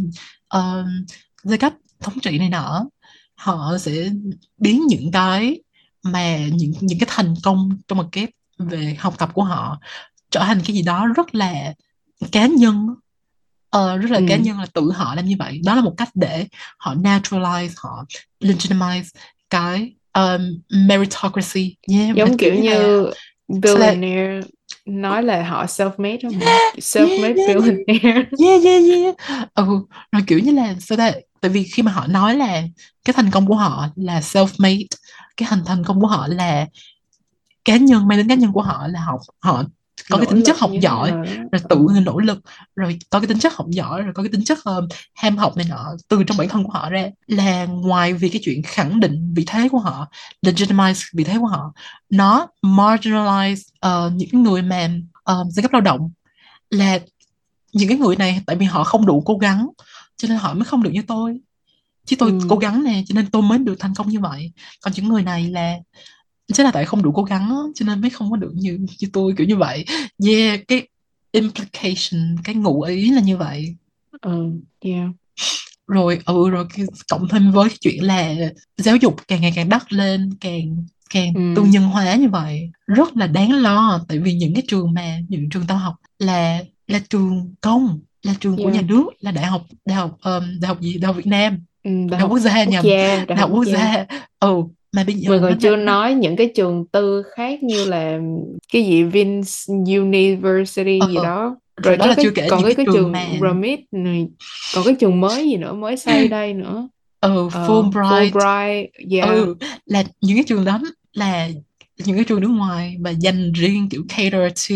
uh, 0.57 0.85
giai 1.43 1.57
cấp 1.57 1.73
thống 1.99 2.19
trị 2.19 2.39
này 2.39 2.49
nọ 2.49 2.85
họ 3.35 3.77
sẽ 3.77 4.09
biến 4.57 4.87
những 4.87 5.11
cái 5.11 5.61
mà 6.03 6.37
những 6.37 6.73
những 6.81 6.99
cái 6.99 7.07
thành 7.11 7.33
công 7.43 7.77
trong 7.87 7.97
một 7.97 8.07
cái 8.11 8.27
về 8.57 8.95
học 8.99 9.15
tập 9.17 9.29
của 9.33 9.43
họ 9.43 9.79
trở 10.29 10.39
thành 10.39 10.61
cái 10.65 10.75
gì 10.75 10.81
đó 10.81 11.07
rất 11.15 11.35
là 11.35 11.73
cá 12.31 12.47
nhân 12.47 12.87
uh, 13.77 14.01
rất 14.01 14.11
là 14.11 14.17
ừ. 14.17 14.25
cá 14.29 14.35
nhân 14.35 14.59
là 14.59 14.65
tự 14.73 14.91
họ 14.91 15.15
làm 15.15 15.25
như 15.25 15.35
vậy. 15.39 15.61
Đó 15.65 15.75
là 15.75 15.81
một 15.81 15.93
cách 15.97 16.09
để 16.13 16.47
họ 16.77 16.95
naturalize 16.95 17.69
họ 17.77 18.05
legitimize 18.39 19.03
cái 19.49 19.93
um, 20.13 20.41
meritocracy 20.87 21.75
yeah, 21.91 22.15
giống 22.15 22.37
kiểu 22.37 22.55
như 22.55 23.09
billionaire 23.47 24.47
nói 24.85 25.23
là 25.23 25.43
họ 25.43 25.65
self-made 25.65 26.17
không? 26.21 26.39
Self-made 26.77 27.37
yeah, 27.37 27.47
billionaire. 27.47 28.29
Yeah 28.45 28.63
yeah 28.63 28.83
yeah. 28.91 29.15
Ừ 29.53 29.65
rồi 30.11 30.23
kiểu 30.27 30.39
như 30.39 30.51
là 30.51 30.75
sao 30.79 30.97
đây 30.97 31.25
tại 31.41 31.51
vì 31.51 31.63
khi 31.63 31.83
mà 31.83 31.91
họ 31.91 32.07
nói 32.07 32.35
là 32.35 32.63
cái 33.05 33.13
thành 33.13 33.31
công 33.31 33.47
của 33.47 33.55
họ 33.55 33.87
là 33.95 34.19
self-made 34.19 34.85
cái 35.37 35.47
thành 35.49 35.59
thành 35.65 35.83
công 35.83 36.01
của 36.01 36.07
họ 36.07 36.27
là 36.27 36.67
cá 37.65 37.77
nhân 37.77 38.07
mang 38.07 38.17
đến 38.17 38.27
cá 38.27 38.35
nhân 38.35 38.51
của 38.53 38.61
họ 38.61 38.87
là 38.87 38.99
học 38.99 39.19
họ 39.39 39.63
có 40.09 40.17
cái 40.17 40.25
tính 40.25 40.43
chất 40.45 40.59
học 40.59 40.71
giỏi 40.81 41.11
rồi 41.51 41.61
tự 41.69 41.75
ừ. 41.75 41.99
nỗ 42.05 42.19
lực 42.19 42.39
rồi 42.75 42.99
có 43.09 43.19
cái 43.19 43.27
tính 43.27 43.39
chất 43.39 43.55
học 43.55 43.67
giỏi 43.69 44.01
rồi 44.01 44.13
có 44.15 44.23
cái 44.23 44.31
tính 44.31 44.43
chất 44.43 44.63
um, 44.63 44.87
ham 45.13 45.37
học 45.37 45.57
này 45.57 45.65
nọ 45.69 45.95
từ 46.07 46.23
trong 46.23 46.37
bản 46.37 46.49
thân 46.49 46.63
của 46.63 46.71
họ 46.71 46.89
ra. 46.89 47.09
Là 47.27 47.65
ngoài 47.65 48.13
vì 48.13 48.29
cái 48.29 48.41
chuyện 48.43 48.61
khẳng 48.63 48.99
định 48.99 49.33
vị 49.35 49.43
thế 49.47 49.69
của 49.69 49.79
họ 49.79 50.07
legitimize 50.41 51.09
vị 51.13 51.23
thế 51.23 51.37
của 51.39 51.47
họ 51.47 51.73
nó 52.09 52.47
marginalize 52.61 53.61
uh, 53.87 54.13
những 54.13 54.43
người 54.43 54.61
mà 54.61 54.89
uh, 55.31 55.47
giai 55.49 55.61
cấp 55.61 55.73
lao 55.73 55.81
động. 55.81 56.11
Là 56.69 56.99
những 57.73 57.89
cái 57.89 57.97
người 57.97 58.15
này 58.15 58.41
tại 58.45 58.55
vì 58.55 58.65
họ 58.65 58.83
không 58.83 59.05
đủ 59.05 59.23
cố 59.25 59.37
gắng 59.37 59.69
cho 60.17 60.27
nên 60.27 60.37
họ 60.37 60.53
mới 60.53 60.65
không 60.65 60.83
được 60.83 60.91
như 60.93 61.01
tôi. 61.07 61.39
Chứ 62.05 62.15
tôi 62.19 62.29
ừ. 62.29 62.39
cố 62.49 62.55
gắng 62.55 62.83
nè 62.83 63.03
cho 63.07 63.13
nên 63.15 63.29
tôi 63.31 63.41
mới 63.41 63.57
được 63.57 63.75
thành 63.79 63.93
công 63.95 64.09
như 64.09 64.19
vậy. 64.19 64.51
Còn 64.81 64.93
những 64.93 65.09
người 65.09 65.23
này 65.23 65.49
là 65.49 65.75
chắc 66.53 66.63
là 66.63 66.71
tại 66.71 66.85
không 66.85 67.03
đủ 67.03 67.11
cố 67.11 67.23
gắng 67.23 67.71
cho 67.75 67.85
nên 67.85 68.01
mới 68.01 68.09
không 68.09 68.31
có 68.31 68.37
được 68.37 68.51
như 68.55 68.79
như 68.99 69.07
tôi 69.13 69.33
kiểu 69.37 69.47
như 69.47 69.55
vậy. 69.55 69.85
Yeah 70.25 70.67
cái 70.67 70.87
implication 71.31 72.35
cái 72.43 72.55
ngụ 72.55 72.81
ý 72.81 73.09
là 73.11 73.21
như 73.21 73.37
vậy. 73.37 73.75
Ừ 74.21 74.51
yeah. 74.81 75.09
Rồi 75.87 76.19
ừ 76.25 76.49
rồi 76.49 76.65
cộng 77.09 77.27
thêm 77.27 77.51
với 77.51 77.69
cái 77.69 77.77
chuyện 77.81 78.03
là 78.03 78.35
giáo 78.77 78.95
dục 78.95 79.15
càng 79.27 79.41
ngày 79.41 79.53
càng 79.55 79.69
đắt 79.69 79.93
lên 79.93 80.29
càng 80.41 80.85
càng 81.09 81.33
ừ. 81.33 81.53
tư 81.55 81.63
nhân 81.63 81.83
hóa 81.83 82.15
như 82.15 82.29
vậy. 82.29 82.71
Rất 82.87 83.17
là 83.17 83.27
đáng 83.27 83.51
lo 83.51 84.05
tại 84.07 84.19
vì 84.19 84.33
những 84.33 84.53
cái 84.53 84.63
trường 84.67 84.93
mà 84.93 85.17
những 85.29 85.49
trường 85.49 85.67
tao 85.67 85.77
học 85.77 85.95
là 86.19 86.59
là 86.87 86.99
trường 87.09 87.55
công 87.61 87.99
là 88.23 88.33
trường 88.39 88.57
yeah. 88.57 88.65
của 88.65 88.75
nhà 88.75 88.81
nước 88.81 89.05
là 89.19 89.31
đại 89.31 89.45
học 89.45 89.65
đại 89.85 89.95
học 89.95 90.17
um, 90.23 90.43
đại 90.59 90.67
học 90.67 90.81
gì 90.81 90.97
đại 90.97 91.07
học 91.07 91.15
Việt 91.15 91.27
Nam. 91.27 91.59
Ừ, 91.83 91.91
đại, 91.91 92.07
đại 92.09 92.21
học 92.21 92.29
quốc 92.31 92.39
gia 92.39 92.63
nhầm. 92.63 92.85
đại, 92.85 93.25
đại 93.25 93.37
học 93.37 93.49
quốc 93.53 93.65
gia. 93.65 94.05
Ừ 94.39 94.63
mà 94.93 95.03
bây 95.03 95.15
giờ 95.15 95.29
mình 95.29 95.41
còn 95.41 95.59
chưa 95.59 95.75
nói 95.75 96.13
những 96.13 96.35
cái 96.35 96.51
trường 96.55 96.85
tư 96.85 97.23
khác 97.35 97.63
như 97.63 97.85
là 97.85 98.19
cái 98.73 98.83
gì 98.83 99.03
Vince 99.03 99.51
University 99.87 100.99
ờ, 100.99 101.07
gì 101.07 101.15
ờ. 101.15 101.23
đó. 101.23 101.55
Rồi 101.77 101.97
đó 101.97 102.05
là 102.05 102.15
cái, 102.15 102.25
chưa 102.25 102.31
kể 102.31 102.47
còn 102.49 102.63
cái, 102.63 102.75
cái, 102.75 102.85
trường 102.85 102.95
trường 102.95 103.11
mà 103.11 103.27
Ramit 103.41 103.79
này 103.91 104.27
còn 104.75 104.83
cái 104.85 104.95
trường 104.99 105.21
mới 105.21 105.49
gì 105.49 105.57
nữa 105.57 105.73
mới 105.73 105.97
xây 105.97 106.27
đây 106.27 106.53
nữa. 106.53 106.87
Ừ 107.21 107.49
Fulbright, 107.51 108.27
uh, 108.27 108.33
Fulbright 108.33 108.87
yeah. 109.11 109.29
ừ 109.29 109.55
là 109.85 110.03
những 110.21 110.37
cái 110.37 110.43
trường 110.47 110.65
đó 110.65 110.79
là 111.13 111.49
những 112.05 112.15
cái 112.15 112.25
trường 112.25 112.41
nước 112.41 112.47
ngoài 112.47 112.97
và 112.99 113.11
dành 113.11 113.51
riêng 113.51 113.89
kiểu 113.89 114.03
cater 114.09 114.69
to 114.69 114.75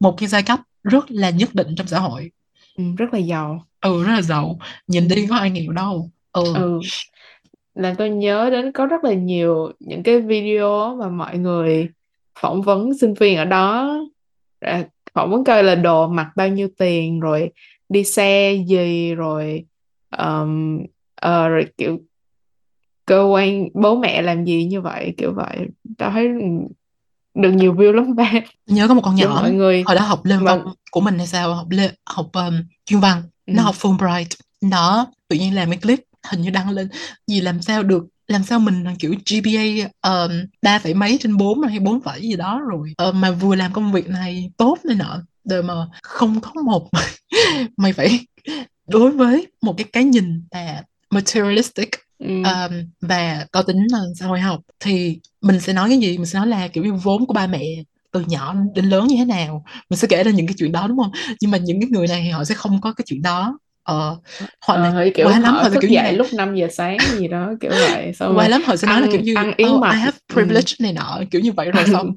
một 0.00 0.14
cái 0.18 0.28
giai 0.28 0.42
cấp 0.42 0.60
rất 0.84 1.10
là 1.10 1.30
nhất 1.30 1.54
định 1.54 1.74
trong 1.76 1.86
xã 1.86 1.98
hội. 1.98 2.30
Ừ, 2.76 2.84
rất 2.98 3.14
là 3.14 3.18
giàu. 3.18 3.66
Ừ 3.80 4.04
rất 4.04 4.12
là 4.12 4.22
giàu. 4.22 4.58
Nhìn 4.86 5.08
đi 5.08 5.26
có 5.26 5.36
ai 5.36 5.50
nghèo 5.50 5.72
đâu. 5.72 6.10
Ừ. 6.32 6.54
ừ 6.54 6.80
làm 7.74 7.96
tôi 7.96 8.10
nhớ 8.10 8.50
đến 8.50 8.72
có 8.72 8.86
rất 8.86 9.04
là 9.04 9.12
nhiều 9.12 9.72
những 9.80 10.02
cái 10.02 10.20
video 10.20 10.96
mà 10.96 11.08
mọi 11.08 11.38
người 11.38 11.88
phỏng 12.40 12.62
vấn 12.62 12.98
sinh 12.98 13.14
viên 13.14 13.36
ở 13.36 13.44
đó. 13.44 13.98
Phỏng 15.14 15.30
vấn 15.30 15.44
coi 15.44 15.64
là 15.64 15.74
đồ 15.74 16.08
mặc 16.08 16.28
bao 16.36 16.48
nhiêu 16.48 16.68
tiền 16.78 17.20
rồi 17.20 17.50
đi 17.88 18.04
xe 18.04 18.54
gì 18.66 19.14
rồi 19.14 19.64
um, 20.18 20.78
uh, 21.26 21.48
rồi 21.48 21.66
kiểu 21.78 21.98
cơ 23.06 23.22
quan 23.22 23.68
bố 23.74 23.96
mẹ 23.96 24.22
làm 24.22 24.44
gì 24.44 24.64
như 24.64 24.80
vậy 24.80 25.14
kiểu 25.16 25.32
vậy. 25.32 25.68
Tao 25.98 26.10
thấy 26.10 26.28
được 27.34 27.50
nhiều 27.50 27.74
view 27.74 27.92
lắm 27.92 28.16
ba 28.16 28.32
nhớ 28.66 28.88
có 28.88 28.94
một 28.94 29.02
con 29.04 29.14
nhỏ 29.14 29.38
mọi 29.40 29.52
người 29.52 29.82
hồi 29.86 29.96
đó 29.96 30.02
học 30.02 30.24
lên 30.24 30.44
văn 30.44 30.64
của 30.90 31.00
mình 31.00 31.18
hay 31.18 31.26
sao 31.26 31.54
học 31.54 31.66
lên 31.70 31.90
học 32.06 32.30
um, 32.32 32.54
chuyên 32.84 33.00
văn 33.00 33.22
ừ. 33.46 33.52
nó 33.56 33.62
học 33.62 33.74
Fulbright. 33.74 34.26
Nó 34.60 35.06
tự 35.28 35.36
nhiên 35.36 35.54
làm 35.54 35.70
cái 35.70 35.78
clip 35.78 36.00
hình 36.30 36.42
như 36.42 36.50
đăng 36.50 36.70
lên. 36.70 36.88
Gì 37.26 37.40
làm 37.40 37.62
sao 37.62 37.82
được 37.82 38.04
làm 38.28 38.44
sao 38.44 38.60
mình 38.60 38.84
kiểu 38.98 39.14
GPA 39.30 39.90
ba 40.62 40.76
um, 40.76 40.82
phẩy 40.82 40.94
mấy 40.94 41.18
trên 41.20 41.36
bốn 41.36 41.62
hay 41.62 41.78
bốn 41.78 42.00
phẩy 42.00 42.20
gì 42.20 42.36
đó 42.36 42.60
rồi. 42.70 42.94
Uh, 43.08 43.14
mà 43.14 43.30
vừa 43.30 43.54
làm 43.54 43.72
công 43.72 43.92
việc 43.92 44.08
này 44.08 44.50
tốt 44.56 44.78
này 44.84 44.96
nọ 44.96 45.22
đời 45.44 45.62
mà 45.62 45.74
không 46.02 46.40
có 46.40 46.62
một 46.62 46.88
mày 47.76 47.92
phải 47.92 48.20
đối 48.88 49.10
với 49.10 49.46
một 49.62 49.74
cái 49.76 49.86
cái 49.92 50.04
nhìn 50.04 50.44
là 50.50 50.82
materialistic 51.10 51.90
ừ. 52.18 52.28
um, 52.28 52.72
và 53.00 53.46
có 53.52 53.62
tính 53.62 53.86
uh, 53.86 54.16
xã 54.16 54.26
hội 54.26 54.40
học. 54.40 54.60
Thì 54.80 55.18
mình 55.40 55.60
sẽ 55.60 55.72
nói 55.72 55.88
cái 55.88 55.98
gì? 55.98 56.18
Mình 56.18 56.26
sẽ 56.26 56.38
nói 56.38 56.46
là 56.46 56.68
kiểu 56.68 56.84
như 56.84 56.92
vốn 56.92 57.26
của 57.26 57.34
ba 57.34 57.46
mẹ 57.46 57.64
từ 58.12 58.20
nhỏ 58.20 58.54
đến 58.74 58.84
lớn 58.84 59.06
như 59.06 59.16
thế 59.16 59.24
nào? 59.24 59.64
Mình 59.90 59.98
sẽ 59.98 60.08
kể 60.08 60.24
ra 60.24 60.30
những 60.30 60.46
cái 60.46 60.54
chuyện 60.58 60.72
đó 60.72 60.86
đúng 60.86 60.98
không? 60.98 61.12
Nhưng 61.40 61.50
mà 61.50 61.58
những 61.58 61.80
cái 61.80 61.90
người 61.90 62.06
này 62.06 62.22
thì 62.24 62.30
họ 62.30 62.44
sẽ 62.44 62.54
không 62.54 62.80
có 62.80 62.92
cái 62.92 63.04
chuyện 63.08 63.22
đó 63.22 63.58
ờ 63.82 64.16
họ 64.60 64.76
là 64.76 64.90
ờ, 64.90 65.08
kiểu 65.14 65.26
quá 65.28 65.38
lắm 65.38 65.54
họ, 65.54 65.62
họ 65.62 65.68
thức 65.68 65.88
dậy 65.88 66.12
lúc 66.12 66.26
5 66.32 66.54
giờ 66.54 66.68
sáng 66.70 66.98
gì 67.18 67.28
đó 67.28 67.52
kiểu 67.60 67.70
vậy 67.70 68.12
xong 68.18 68.36
quá 68.36 68.48
lắm 68.48 68.62
họ 68.66 68.76
sẽ 68.76 68.88
nói 68.88 69.00
là 69.00 69.06
kiểu 69.12 69.20
như 69.20 69.34
ăn 69.34 69.52
yến 69.56 69.68
oh, 69.68 69.84
I 69.84 69.98
have 69.98 70.16
privilege 70.32 70.74
ừ. 70.78 70.82
này 70.82 70.92
nọ 70.92 71.20
kiểu 71.30 71.40
như 71.40 71.52
vậy 71.52 71.70
rồi 71.70 71.84
xong 71.92 72.16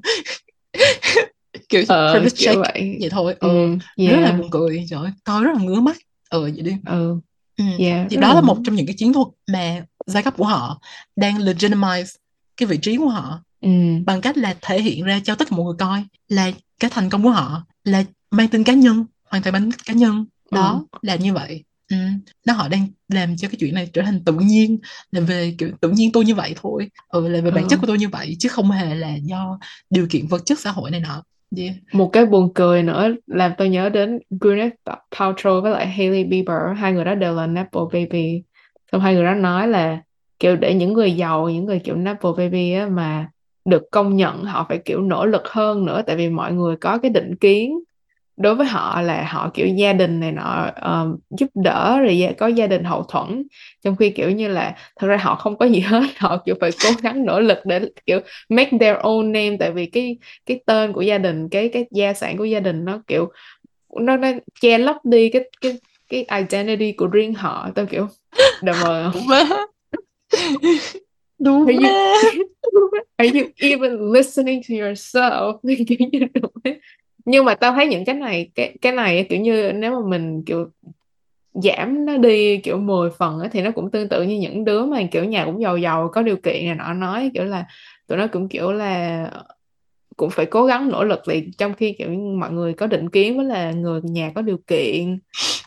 kiểu 1.68 1.82
ờ, 1.88 2.12
privilege 2.12 2.36
kiểu 2.38 2.52
check 2.52 2.60
vậy. 2.60 2.96
vậy 3.00 3.10
thôi 3.10 3.34
ừ, 3.40 3.48
ừ 3.48 3.78
yeah. 3.96 4.16
rất 4.16 4.20
là 4.20 4.32
buồn 4.32 4.50
cười 4.50 4.86
trời 4.90 5.10
coi 5.24 5.44
rất 5.44 5.50
là 5.54 5.62
ngứa 5.62 5.80
mắt 5.80 5.96
ờ 6.30 6.40
vậy 6.40 6.62
đi 6.62 6.72
ừ. 6.86 7.20
Ừ. 7.56 7.64
Yeah, 7.78 8.06
thì 8.10 8.16
đó 8.16 8.34
là 8.34 8.40
một 8.40 8.58
trong 8.64 8.74
những 8.74 8.86
cái 8.86 8.94
chiến 8.98 9.12
thuật 9.12 9.26
mà 9.52 9.84
giai 10.06 10.22
cấp 10.22 10.34
của 10.36 10.44
họ 10.44 10.80
đang 11.16 11.38
legitimize 11.38 12.16
cái 12.56 12.66
vị 12.66 12.78
trí 12.82 12.96
của 12.96 13.08
họ 13.08 13.40
ừ. 13.60 13.68
bằng 14.06 14.20
cách 14.20 14.36
là 14.36 14.56
thể 14.62 14.82
hiện 14.82 15.04
ra 15.04 15.20
cho 15.24 15.34
tất 15.34 15.48
cả 15.50 15.56
mọi 15.56 15.64
người 15.64 15.74
coi 15.78 16.04
là 16.28 16.50
cái 16.80 16.90
thành 16.94 17.10
công 17.10 17.22
của 17.22 17.30
họ 17.30 17.66
là 17.84 18.04
mang 18.30 18.48
tính 18.48 18.64
cá 18.64 18.72
nhân 18.72 19.04
hoàn 19.24 19.42
toàn 19.42 19.52
mang 19.52 19.70
cá 19.86 19.94
nhân 19.94 20.24
đó 20.50 20.84
ừ. 20.92 20.98
là 21.02 21.16
như 21.16 21.34
vậy 21.34 21.64
ừ. 21.90 21.96
nó 22.46 22.52
họ 22.52 22.68
đang 22.68 22.86
làm 23.08 23.36
cho 23.36 23.48
cái 23.48 23.56
chuyện 23.60 23.74
này 23.74 23.90
trở 23.92 24.02
thành 24.02 24.24
tự 24.24 24.32
nhiên 24.32 24.78
là 25.10 25.20
về 25.20 25.54
kiểu 25.58 25.70
tự 25.80 25.90
nhiên 25.90 26.12
tôi 26.12 26.24
như 26.24 26.34
vậy 26.34 26.54
thôi 26.56 26.88
ừ, 27.08 27.28
là 27.28 27.40
về 27.40 27.50
bản 27.50 27.64
ừ. 27.64 27.68
chất 27.70 27.80
của 27.80 27.86
tôi 27.86 27.98
như 27.98 28.08
vậy 28.08 28.36
chứ 28.38 28.48
không 28.48 28.70
hề 28.70 28.94
là 28.94 29.14
do 29.14 29.58
điều 29.90 30.06
kiện 30.10 30.26
vật 30.26 30.42
chất 30.46 30.58
xã 30.58 30.70
hội 30.70 30.90
này 30.90 31.00
nọ 31.00 31.22
yeah. 31.56 31.74
một 31.92 32.10
cái 32.12 32.26
buồn 32.26 32.54
cười 32.54 32.82
nữa 32.82 33.08
làm 33.26 33.52
tôi 33.58 33.68
nhớ 33.68 33.88
đến 33.88 34.18
Gwyneth 34.30 34.70
Paltrow 35.10 35.60
với 35.60 35.72
lại 35.72 35.86
Hailey 35.86 36.24
Bieber 36.24 36.56
hai 36.76 36.92
người 36.92 37.04
đó 37.04 37.14
đều 37.14 37.34
là 37.34 37.46
Nepo 37.46 37.84
baby 37.92 38.42
xong 38.92 39.00
hai 39.00 39.14
người 39.14 39.24
đó 39.24 39.34
nói 39.34 39.68
là 39.68 40.02
kiểu 40.38 40.56
để 40.56 40.74
những 40.74 40.92
người 40.92 41.12
giàu 41.12 41.48
những 41.48 41.64
người 41.64 41.78
kiểu 41.78 41.96
Nepo 41.96 42.32
baby 42.32 42.72
á 42.72 42.86
mà 42.86 43.30
được 43.64 43.82
công 43.90 44.16
nhận 44.16 44.44
họ 44.44 44.66
phải 44.68 44.78
kiểu 44.84 45.00
nỗ 45.00 45.26
lực 45.26 45.42
hơn 45.48 45.84
nữa 45.84 46.02
tại 46.06 46.16
vì 46.16 46.28
mọi 46.28 46.52
người 46.52 46.76
có 46.76 46.98
cái 46.98 47.10
định 47.10 47.36
kiến 47.36 47.78
đối 48.36 48.54
với 48.54 48.66
họ 48.66 49.02
là 49.02 49.28
họ 49.30 49.50
kiểu 49.54 49.66
gia 49.66 49.92
đình 49.92 50.20
này 50.20 50.32
nọ 50.32 50.70
um, 50.82 51.16
giúp 51.30 51.50
đỡ 51.54 51.98
rồi 52.00 52.34
có 52.38 52.46
gia 52.46 52.66
đình 52.66 52.84
hậu 52.84 53.02
thuẫn. 53.02 53.46
Trong 53.84 53.96
khi 53.96 54.10
kiểu 54.10 54.30
như 54.30 54.48
là 54.48 54.76
thật 54.96 55.06
ra 55.06 55.16
họ 55.16 55.34
không 55.34 55.56
có 55.56 55.66
gì 55.66 55.80
hết 55.86 56.02
họ 56.18 56.42
kiểu 56.46 56.54
phải 56.60 56.70
cố 56.82 56.90
gắng 57.02 57.24
nỗ 57.24 57.40
lực 57.40 57.58
để 57.64 57.80
kiểu 58.06 58.20
make 58.48 58.70
their 58.80 58.96
own 58.96 59.32
name. 59.32 59.56
Tại 59.60 59.72
vì 59.72 59.86
cái 59.86 60.18
cái 60.46 60.60
tên 60.66 60.92
của 60.92 61.02
gia 61.02 61.18
đình 61.18 61.48
cái 61.48 61.68
cái 61.68 61.86
gia 61.90 62.14
sản 62.14 62.36
của 62.36 62.44
gia 62.44 62.60
đình 62.60 62.84
nó 62.84 63.02
kiểu 63.06 63.28
nó 64.00 64.16
nó 64.16 64.28
che 64.60 64.78
lấp 64.78 64.96
đi 65.04 65.30
cái 65.30 65.50
cái 65.60 65.78
cái 66.08 66.26
identity 66.40 66.92
của 66.92 67.06
riêng 67.06 67.34
họ. 67.34 67.68
Tao 67.74 67.86
kiểu 67.86 68.08
đờ 68.62 68.72
mờ 68.82 69.12
đúng 71.38 71.66
are 71.66 71.76
you, 71.76 71.88
are 73.16 73.38
you 73.38 73.46
even 73.56 74.12
listening 74.12 74.62
to 74.68 74.74
yourself? 74.74 75.58
Kiểu 75.88 76.08
như 76.12 76.20
đúng 76.34 76.52
nhưng 77.26 77.44
mà 77.44 77.54
tao 77.54 77.72
thấy 77.72 77.86
những 77.86 78.04
cái 78.04 78.14
này 78.14 78.50
cái 78.54 78.76
cái 78.82 78.92
này 78.92 79.26
kiểu 79.28 79.40
như 79.40 79.72
nếu 79.72 80.00
mà 80.00 80.08
mình 80.08 80.42
kiểu 80.46 80.70
giảm 81.54 82.06
nó 82.06 82.16
đi 82.16 82.58
kiểu 82.58 82.78
10 82.78 83.10
phần 83.10 83.38
ấy, 83.38 83.48
thì 83.48 83.62
nó 83.62 83.70
cũng 83.70 83.90
tương 83.90 84.08
tự 84.08 84.22
như 84.22 84.36
những 84.36 84.64
đứa 84.64 84.84
mà 84.84 85.02
kiểu 85.10 85.24
nhà 85.24 85.44
cũng 85.44 85.62
giàu 85.62 85.76
giàu 85.76 86.10
có 86.12 86.22
điều 86.22 86.36
kiện 86.36 86.66
này 86.66 86.74
nọ 86.74 86.92
nói 86.92 87.30
kiểu 87.34 87.44
là 87.44 87.66
tụi 88.06 88.18
nó 88.18 88.26
cũng 88.26 88.48
kiểu 88.48 88.72
là 88.72 89.30
cũng 90.16 90.30
phải 90.30 90.46
cố 90.46 90.64
gắng 90.66 90.88
nỗ 90.88 91.04
lực 91.04 91.20
thì 91.28 91.50
trong 91.58 91.74
khi 91.74 91.92
kiểu 91.98 92.08
mọi 92.38 92.52
người 92.52 92.72
có 92.72 92.86
định 92.86 93.10
kiến 93.10 93.36
với 93.36 93.46
là 93.46 93.72
người 93.72 94.00
nhà 94.04 94.32
có 94.34 94.42
điều 94.42 94.58
kiện 94.66 95.18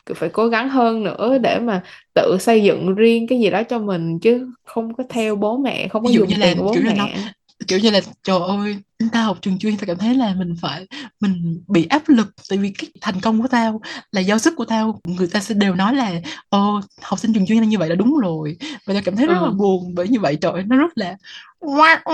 cứ 0.05 0.13
phải 0.13 0.29
cố 0.29 0.47
gắng 0.47 0.69
hơn 0.69 1.03
nữa 1.03 1.37
để 1.41 1.59
mà 1.59 1.83
tự 2.15 2.37
xây 2.39 2.63
dựng 2.63 2.95
riêng 2.95 3.27
cái 3.27 3.39
gì 3.39 3.49
đó 3.49 3.63
cho 3.63 3.79
mình 3.79 4.19
chứ 4.19 4.47
không 4.63 4.93
có 4.93 5.03
theo 5.09 5.35
bố 5.35 5.57
mẹ 5.57 5.87
không 5.87 6.03
có 6.03 6.09
ví 6.09 6.13
dụ 6.13 6.19
dùng 6.19 6.29
như 6.29 6.35
tiền 6.41 6.57
là 6.57 6.63
của 6.63 6.63
bố 6.63 6.73
kiểu 6.73 6.83
là 6.83 6.93
mẹ. 6.93 6.97
nó 6.97 7.31
kiểu 7.67 7.79
như 7.79 7.89
là 7.89 7.99
trời 8.23 8.39
ơi 8.47 8.77
tao 9.13 9.23
học 9.23 9.37
trường 9.41 9.59
chuyên 9.59 9.77
tao 9.77 9.85
cảm 9.87 9.97
thấy 9.97 10.15
là 10.15 10.33
mình 10.37 10.55
phải 10.61 10.87
mình 11.19 11.63
bị 11.67 11.87
áp 11.89 12.09
lực 12.09 12.27
tại 12.49 12.57
vì 12.57 12.73
cái 12.77 12.89
thành 13.01 13.21
công 13.21 13.41
của 13.41 13.47
tao 13.47 13.81
là 14.11 14.21
do 14.21 14.37
sức 14.37 14.53
của 14.57 14.65
tao. 14.65 14.99
Người 15.03 15.27
ta 15.27 15.39
sẽ 15.39 15.55
đều 15.55 15.75
nói 15.75 15.95
là 15.95 16.11
ồ 16.49 16.79
học 17.01 17.19
sinh 17.19 17.33
trường 17.33 17.45
chuyên 17.45 17.57
là 17.57 17.65
như 17.65 17.77
vậy 17.77 17.89
là 17.89 17.95
đúng 17.95 18.17
rồi. 18.17 18.57
Và 18.85 18.93
tao 18.93 19.01
cảm 19.05 19.15
thấy 19.15 19.27
rất 19.27 19.33
là 19.33 19.39
ừ. 19.39 19.51
buồn 19.57 19.95
bởi 19.95 20.07
như 20.07 20.19
vậy 20.19 20.37
trời 20.41 20.51
ơi, 20.51 20.63
nó 20.67 20.77
rất 20.77 20.91
là 20.95 21.15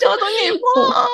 trời 0.00 0.16
tội 0.20 0.32
nghiệp 0.32 0.54
quá. 0.60 1.06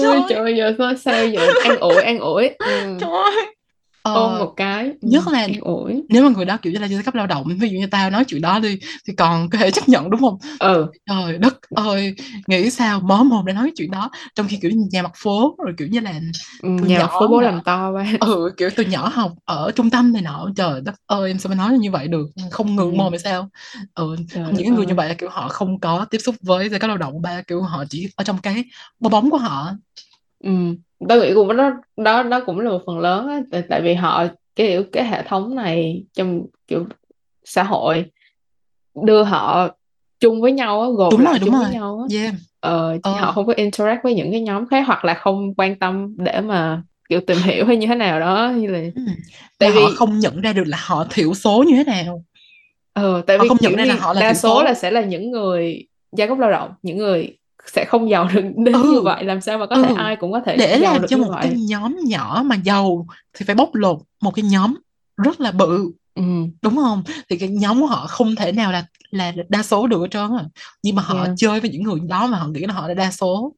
Trời 0.00 0.20
trời 0.28 0.38
ơi, 0.38 0.56
giờ 0.56 0.74
sao 0.78 0.92
sao 1.04 1.26
giờ? 1.26 1.48
An 1.64 1.76
ủi 1.76 2.02
an 2.02 2.18
ủi. 2.18 2.48
Ừ. 2.48 2.96
trời 3.00 3.10
ơi 3.10 3.54
ôm 4.02 4.14
Ờ, 4.32 4.38
một 4.38 4.54
cái 4.56 4.84
ừ, 5.00 5.08
nhất 5.08 5.28
là 5.28 5.48
ủi. 5.60 6.02
nếu 6.08 6.22
mà 6.22 6.30
người 6.36 6.44
đó 6.44 6.56
kiểu 6.62 6.72
như 6.72 6.78
là 6.78 6.86
giai 6.88 7.02
cấp 7.02 7.14
lao 7.14 7.26
động 7.26 7.46
ví 7.58 7.68
dụ 7.68 7.78
như 7.78 7.86
tao 7.86 8.10
nói 8.10 8.24
chuyện 8.24 8.40
đó 8.42 8.58
đi 8.58 8.78
thì 9.06 9.14
còn 9.14 9.50
có 9.50 9.58
thể 9.58 9.70
chấp 9.70 9.88
nhận 9.88 10.10
đúng 10.10 10.20
không? 10.20 10.38
Ừ. 10.58 10.86
Trời 11.06 11.38
đất 11.38 11.60
ơi 11.74 12.14
nghĩ 12.46 12.70
sao 12.70 13.00
mớ 13.00 13.22
mồm 13.22 13.46
để 13.46 13.52
nói 13.52 13.72
chuyện 13.76 13.90
đó. 13.90 14.10
Trong 14.34 14.46
khi 14.48 14.58
kiểu 14.62 14.70
nhà 14.90 15.02
mặt 15.02 15.12
phố 15.16 15.54
rồi 15.64 15.74
kiểu 15.78 15.88
như 15.88 16.00
là 16.00 16.20
ừ, 16.62 16.68
nhà 16.68 16.98
nhỏ 16.98 17.18
phố 17.20 17.28
bố 17.28 17.40
làm 17.40 17.60
to 17.64 17.92
ba 17.92 18.06
ừ 18.20 18.50
kiểu 18.56 18.70
từ 18.76 18.84
nhỏ 18.84 19.08
học 19.08 19.32
ở 19.44 19.70
trung 19.76 19.90
tâm 19.90 20.12
này 20.12 20.22
nọ 20.22 20.48
trời 20.56 20.80
đất 20.80 20.94
ơi 21.06 21.30
em 21.30 21.38
sao 21.38 21.50
mà 21.50 21.54
nói 21.56 21.78
như 21.78 21.90
vậy 21.90 22.08
được? 22.08 22.26
Không 22.50 22.76
ngượng 22.76 22.92
ừ. 22.92 22.96
mồm 22.96 23.12
hay 23.12 23.18
sao? 23.18 23.48
Ừ 23.94 24.16
trời 24.34 24.44
những 24.52 24.74
người 24.74 24.86
như 24.86 24.94
vậy 24.94 25.08
là 25.08 25.14
kiểu 25.14 25.28
họ 25.30 25.48
không 25.48 25.80
có 25.80 26.04
tiếp 26.10 26.18
xúc 26.18 26.34
với 26.42 26.68
giai 26.68 26.80
cấp 26.80 26.88
lao 26.88 26.98
động 26.98 27.22
ba 27.22 27.42
kiểu 27.42 27.62
họ 27.62 27.84
chỉ 27.90 28.08
ở 28.16 28.24
trong 28.24 28.38
cái 28.38 28.64
bong 29.00 29.12
bóng 29.12 29.30
của 29.30 29.38
họ. 29.38 29.70
Ừ. 30.44 30.50
tao 31.08 31.18
nghĩ 31.18 31.34
cũng 31.34 31.56
đó 31.56 31.70
đó 31.96 32.22
đó 32.22 32.40
cũng 32.46 32.60
là 32.60 32.70
một 32.70 32.82
phần 32.86 32.98
lớn 32.98 33.28
á 33.28 33.40
tại, 33.50 33.62
tại 33.68 33.82
vì 33.82 33.94
họ 33.94 34.26
cái 34.56 34.66
kiểu 34.66 34.84
cái 34.92 35.04
hệ 35.04 35.22
thống 35.22 35.54
này 35.54 36.04
trong 36.12 36.46
kiểu 36.68 36.86
xã 37.44 37.62
hội 37.62 38.04
đưa 39.04 39.22
họ 39.22 39.68
chung 40.20 40.40
với 40.40 40.52
nhau 40.52 40.82
á, 40.82 40.88
gộp 40.96 41.12
đúng 41.12 41.24
rồi 41.24 41.30
lại 41.30 41.38
đúng 41.38 41.48
chung 41.48 41.58
với 41.58 41.64
rồi. 41.64 41.74
nhau 41.74 42.06
á. 42.08 42.16
Yeah. 42.20 42.34
Ờ, 42.60 42.98
chứ 43.04 43.10
họ 43.10 43.26
ờ 43.26 43.32
không 43.32 43.46
có 43.46 43.52
interact 43.56 44.04
với 44.04 44.14
những 44.14 44.30
cái 44.30 44.40
nhóm 44.40 44.68
khác 44.68 44.84
hoặc 44.86 45.04
là 45.04 45.14
không 45.14 45.54
quan 45.54 45.78
tâm 45.78 46.14
để 46.18 46.40
mà 46.40 46.82
kiểu 47.08 47.20
tìm 47.20 47.38
hiểu 47.44 47.66
hay 47.66 47.76
như 47.76 47.86
thế 47.86 47.94
nào 47.94 48.20
đó 48.20 48.52
như 48.56 48.66
là 48.66 48.78
ừ. 48.78 49.02
tại 49.58 49.70
mà 49.70 49.80
họ 49.80 49.88
vì 49.88 49.94
không 49.96 50.18
nhận 50.18 50.40
ra 50.40 50.52
được 50.52 50.64
là 50.66 50.78
họ 50.80 51.06
thiểu 51.10 51.34
số 51.34 51.64
như 51.66 51.76
thế 51.76 51.84
nào. 51.84 52.24
Ờ, 52.92 53.22
tại 53.26 53.38
họ 53.38 53.42
vì 53.42 53.48
không 53.48 53.58
nhận 53.60 53.76
ra 53.76 53.84
là 53.84 53.94
họ 53.94 54.12
là 54.12 54.20
đa 54.20 54.32
thiểu 54.32 54.34
số 54.34 54.62
là 54.62 54.74
số 54.74 54.80
sẽ 54.80 54.90
là 54.90 55.00
những 55.00 55.30
người 55.30 55.86
giai 56.16 56.28
cấp 56.28 56.38
lao 56.38 56.50
động 56.50 56.70
những 56.82 56.96
người 56.96 57.36
sẽ 57.66 57.84
không 57.84 58.10
giàu 58.10 58.28
được 58.34 58.42
đến 58.56 58.82
như 58.82 58.96
ừ. 58.96 59.02
vậy 59.02 59.24
làm 59.24 59.40
sao 59.40 59.58
mà 59.58 59.66
có 59.66 59.82
thể 59.82 59.88
ừ. 59.88 59.94
ai 59.96 60.16
cũng 60.16 60.32
có 60.32 60.40
thể 60.40 60.56
để 60.56 60.78
giàu 60.82 60.92
làm 60.92 61.02
được 61.02 61.08
cho 61.10 61.16
như 61.16 61.24
một 61.24 61.32
cái 61.40 61.48
vậy 61.50 61.60
nhóm 61.68 61.96
nhỏ 62.04 62.42
mà 62.46 62.56
giàu 62.56 63.06
thì 63.34 63.44
phải 63.44 63.54
bóc 63.54 63.74
lột 63.74 63.98
một 64.20 64.34
cái 64.34 64.42
nhóm 64.42 64.74
rất 65.16 65.40
là 65.40 65.52
bự. 65.52 65.90
Ừ. 66.14 66.22
Đúng 66.62 66.76
không? 66.76 67.02
Thì 67.28 67.38
cái 67.38 67.48
nhóm 67.48 67.80
của 67.80 67.86
họ 67.86 68.06
không 68.06 68.36
thể 68.36 68.52
nào 68.52 68.72
là 68.72 68.84
là 69.10 69.32
đa 69.48 69.62
số 69.62 69.86
được 69.86 70.00
hết 70.00 70.08
trơn 70.10 70.36
á. 70.38 70.44
Nhưng 70.82 70.96
mà 70.96 71.02
họ 71.02 71.22
yeah. 71.22 71.34
chơi 71.36 71.60
với 71.60 71.70
những 71.70 71.82
người 71.82 72.00
đó 72.08 72.26
mà 72.26 72.38
họ 72.38 72.46
nghĩ 72.46 72.60
là 72.60 72.74
họ 72.74 72.88
là 72.88 72.94
đa 72.94 73.10
số. 73.10 73.54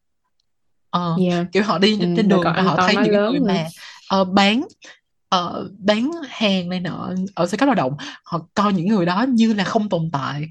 Ờ, 0.90 1.16
yeah. 1.20 1.46
kiểu 1.53 1.62
họ 1.62 1.78
đi 1.78 2.00
ừ, 2.00 2.07
trên 2.16 2.28
đường 2.28 2.42
và 2.44 2.62
họ 2.62 2.76
thấy 2.76 2.94
những 2.94 3.14
cái 3.14 3.30
người 3.30 3.40
mà 3.40 3.66
ờ, 4.09 4.24
bán 4.24 4.62
ờ, 5.28 5.68
bán 5.78 6.11
hàng 6.28 6.68
này 6.68 6.80
nọ 6.80 7.11
ở 7.34 7.46
xe 7.46 7.57
cấp 7.57 7.66
lao 7.66 7.74
động 7.74 7.96
họ 8.24 8.40
coi 8.55 8.72
những 8.72 8.88
người 8.88 9.07
đó 9.07 9.26
như 9.28 9.53
là 9.53 9.64
không 9.64 9.88
tồn 9.88 10.11
tại 10.12 10.42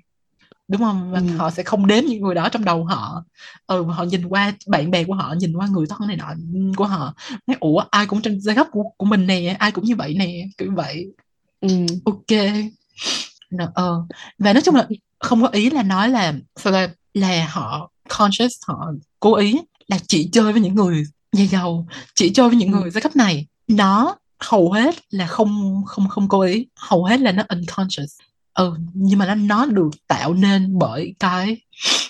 đúng 0.68 0.82
không? 0.82 1.12
Và 1.12 1.20
ừ. 1.20 1.38
họ 1.38 1.49
sẽ 1.49 1.64
không 1.64 1.88
đếm 1.88 2.03
những 2.03 2.22
người 2.22 2.36
đó 2.36 2.49
trong 2.49 2.66
đầu 2.66 2.86
họ. 2.86 3.24
Ừ 3.68 3.84
họ 3.84 4.03
nhìn 4.03 4.26
qua 4.26 4.53
bạn 4.68 4.91
bè 4.91 5.03
của 5.03 5.14
họ 5.14 5.36
nhìn 5.38 5.53
qua 5.53 5.68
người 5.68 5.86
thân 5.89 6.07
này 6.07 6.18
nọ 6.18 6.34
của 6.76 6.86
họ. 6.86 7.14
Nói 7.47 7.57
ủa 7.59 7.84
ai 7.89 8.05
cũng 8.05 8.22
trên 8.22 8.41
giai 8.41 8.55
cấp 8.55 8.68
của, 8.72 8.84
của 8.97 9.05
mình 9.05 9.28
nè 9.28 9.55
ai 9.59 9.72
cũng 9.72 9.84
như 9.84 9.95
vậy 9.95 10.14
nè 10.14 10.47
kiểu 10.57 10.72
vậy. 10.76 11.05
Ừ. 11.62 11.86
Ok. 12.05 12.39
Rồi, 13.49 13.68
ờ 13.74 14.03
và 14.39 14.53
nói 14.53 14.62
chung 14.62 14.76
là 14.76 14.88
không 15.20 15.41
có 15.41 15.47
ý 15.47 15.70
là 15.70 15.84
nói 15.84 16.09
là 16.09 16.34
là 16.64 16.89
là 17.14 17.47
họ 17.49 17.91
conscious 18.18 18.51
họ 18.68 18.91
cố 19.20 19.36
ý 19.36 19.59
là 19.88 19.97
chỉ 20.07 20.30
chơi 20.32 20.53
với 20.53 20.62
những 20.62 20.76
người 20.76 21.03
nhà 21.32 21.43
giàu 21.43 21.88
chỉ 22.16 22.34
chơi 22.34 22.49
với 22.49 22.57
những 22.57 22.74
ừ. 22.74 22.80
người 22.80 22.89
giai 22.89 23.01
cấp 23.01 23.16
này. 23.16 23.47
Nó 23.68 24.16
hầu 24.39 24.72
hết 24.72 24.95
là 25.09 25.28
không 25.28 25.84
không 25.86 26.09
không 26.09 26.30
cố 26.30 26.41
ý. 26.41 26.68
Hầu 26.76 27.05
hết 27.05 27.20
là 27.20 27.32
nó 27.32 27.43
unconscious 27.49 28.12
ừ 28.54 28.78
nhưng 28.93 29.20
mà 29.20 29.26
nó 29.26 29.36
nó 29.36 29.66
được 29.66 29.89
tạo 30.08 30.34
nên 30.34 30.78
bởi 30.80 31.16
cái 31.20 31.58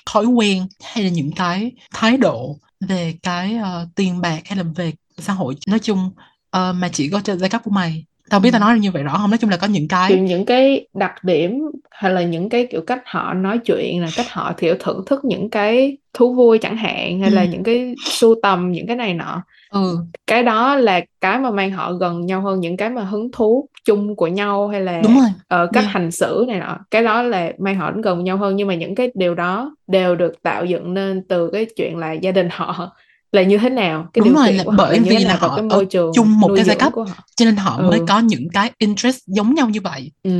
thói 0.05 0.25
quen 0.25 0.67
hay 0.83 1.03
là 1.03 1.09
những 1.09 1.31
cái 1.35 1.71
thái 1.93 2.17
độ 2.17 2.59
về 2.79 3.15
cái 3.23 3.55
uh, 3.55 3.89
tiền 3.95 4.21
bạc 4.21 4.41
hay 4.45 4.57
là 4.57 4.63
về 4.75 4.93
xã 5.17 5.33
hội. 5.33 5.55
Nói 5.67 5.79
chung 5.79 6.11
uh, 6.57 6.75
mà 6.75 6.89
chỉ 6.93 7.09
có 7.09 7.21
trên 7.23 7.39
giai 7.39 7.49
cấp 7.49 7.61
của 7.63 7.71
mày 7.71 8.05
tao 8.31 8.39
biết 8.39 8.49
tao 8.51 8.61
nói 8.61 8.79
như 8.79 8.91
vậy 8.91 9.03
rõ 9.03 9.17
không? 9.17 9.29
Nói 9.29 9.37
chung 9.37 9.49
là 9.49 9.57
có 9.57 9.67
những 9.67 9.87
kiểu 9.87 9.97
cái 10.09 10.19
những 10.19 10.45
cái 10.45 10.87
đặc 10.93 11.23
điểm 11.23 11.61
hay 11.91 12.11
là 12.11 12.21
những 12.21 12.49
cái 12.49 12.67
kiểu 12.71 12.81
cách 12.87 13.01
họ 13.05 13.33
nói 13.33 13.57
chuyện 13.57 14.01
là 14.01 14.11
cách 14.15 14.25
họ 14.29 14.53
kiểu 14.57 14.75
thưởng 14.79 15.03
thức 15.05 15.25
những 15.25 15.49
cái 15.49 15.97
thú 16.13 16.33
vui 16.33 16.57
chẳng 16.57 16.77
hạn 16.77 17.19
hay 17.19 17.29
ừ 17.29 17.35
là 17.35 17.45
những 17.45 17.63
cái 17.63 17.95
sưu 18.03 18.35
tầm 18.43 18.71
những 18.71 18.87
cái 18.87 18.95
này 18.95 19.13
nọ. 19.13 19.43
Ừ. 19.71 19.97
Cái 20.27 20.43
đó 20.43 20.75
là 20.75 21.01
cái 21.21 21.39
mà 21.39 21.51
mang 21.51 21.71
họ 21.71 21.93
gần 21.93 22.25
nhau 22.25 22.41
hơn 22.41 22.59
những 22.59 22.77
cái 22.77 22.89
mà 22.89 23.03
hứng 23.03 23.31
thú 23.31 23.69
chung 23.85 24.15
của 24.15 24.27
nhau 24.27 24.67
hay 24.67 24.81
là 24.81 25.01
đúng 25.01 25.15
rồi. 25.15 25.29
ờ, 25.47 25.69
cách 25.73 25.83
yeah. 25.83 25.95
hành 25.95 26.11
xử 26.11 26.45
này 26.47 26.59
nọ. 26.59 26.77
Cái 26.91 27.03
đó 27.03 27.21
là 27.21 27.51
mang 27.57 27.75
họ 27.75 27.91
đến 27.91 28.01
gần 28.01 28.23
nhau 28.23 28.37
hơn 28.37 28.55
nhưng 28.55 28.67
mà 28.67 28.75
những 28.75 28.95
cái 28.95 29.11
điều 29.13 29.35
đó 29.35 29.75
đều 29.87 30.15
được 30.15 30.43
tạo 30.43 30.65
dựng 30.65 30.93
nên 30.93 31.23
từ 31.27 31.49
cái 31.53 31.65
chuyện 31.75 31.97
là 31.97 32.11
gia 32.11 32.31
đình 32.31 32.47
họ 32.51 32.95
là 33.31 33.43
như 33.43 33.57
thế 33.57 33.69
nào? 33.69 34.07
Cái 34.13 34.19
đúng 34.19 34.27
điều 34.27 34.35
rồi 34.35 34.53
là 34.53 34.63
là 34.63 34.71
bởi 34.77 34.99
thế 34.99 35.17
vì 35.17 35.23
là 35.23 35.35
họ 35.35 35.55
cái 35.55 35.65
ở 35.69 35.75
môi 35.75 35.85
trường 35.85 36.11
chung 36.15 36.39
một 36.39 36.51
cái 36.55 36.65
giai 36.65 36.75
cấp 36.75 36.93
cho 37.35 37.45
nên 37.45 37.55
họ 37.55 37.81
mới 37.81 37.99
ừ. 37.99 38.05
có 38.07 38.19
những 38.19 38.47
cái 38.53 38.71
interest 38.77 39.19
giống 39.27 39.55
nhau 39.55 39.69
như 39.69 39.81
vậy. 39.81 40.11
Ừ, 40.23 40.31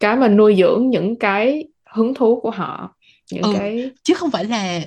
cái 0.00 0.16
mà 0.16 0.28
nuôi 0.28 0.56
dưỡng 0.58 0.90
những 0.90 1.18
cái 1.18 1.64
hứng 1.94 2.14
thú 2.14 2.40
của 2.42 2.50
họ 2.50 2.94
những 3.32 3.42
ừ 3.42 3.54
cái 3.58 3.90
chứ 4.04 4.14
không 4.14 4.30
phải 4.30 4.44
là 4.44 4.80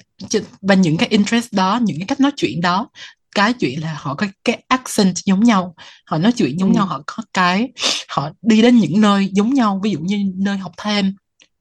và 0.62 0.76
những 0.76 0.98
cái 0.98 1.08
interest 1.10 1.54
đó 1.54 1.80
những 1.84 1.98
cái 2.00 2.06
cách 2.08 2.20
nói 2.20 2.32
chuyện 2.36 2.62
đó 2.62 2.90
cái 3.36 3.54
chuyện 3.54 3.82
là 3.82 3.98
họ 4.00 4.16
có 4.16 4.28
cái 4.46 4.64
accent 4.68 5.16
giống 5.26 5.44
nhau 5.44 5.76
họ 6.06 6.18
nói 6.18 6.32
chuyện 6.32 6.60
giống 6.60 6.72
nhau 6.72 6.86
ừ, 6.86 6.90
họ 6.90 7.04
có 7.08 7.24
cái 7.34 7.72
họ 8.10 8.30
đi 8.42 8.62
đến 8.62 8.78
những 8.78 9.02
nơi 9.02 9.30
giống 9.32 9.54
nhau 9.54 9.80
ví 9.84 9.92
dụ 9.92 10.00
như 10.00 10.18
nơi 10.36 10.58
học 10.58 10.72
thêm 10.78 11.16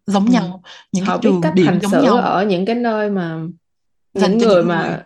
giống 0.06 0.26
ừ. 0.26 0.32
nhau 0.32 0.62
những 0.92 1.04
cái 1.04 1.10
họ 1.10 1.16
biết 1.16 1.20
trường 1.22 1.40
cách 1.40 1.54
điểm 1.54 1.80
giống 1.80 2.04
nhau. 2.04 2.16
ở 2.16 2.44
những 2.44 2.66
cái 2.66 2.76
nơi 2.76 3.10
mà 3.10 3.38
dành 4.14 4.30
những 4.30 4.40
cho 4.40 4.46
người 4.46 4.56
những 4.56 4.64
người 4.64 4.64
mà 4.64 5.04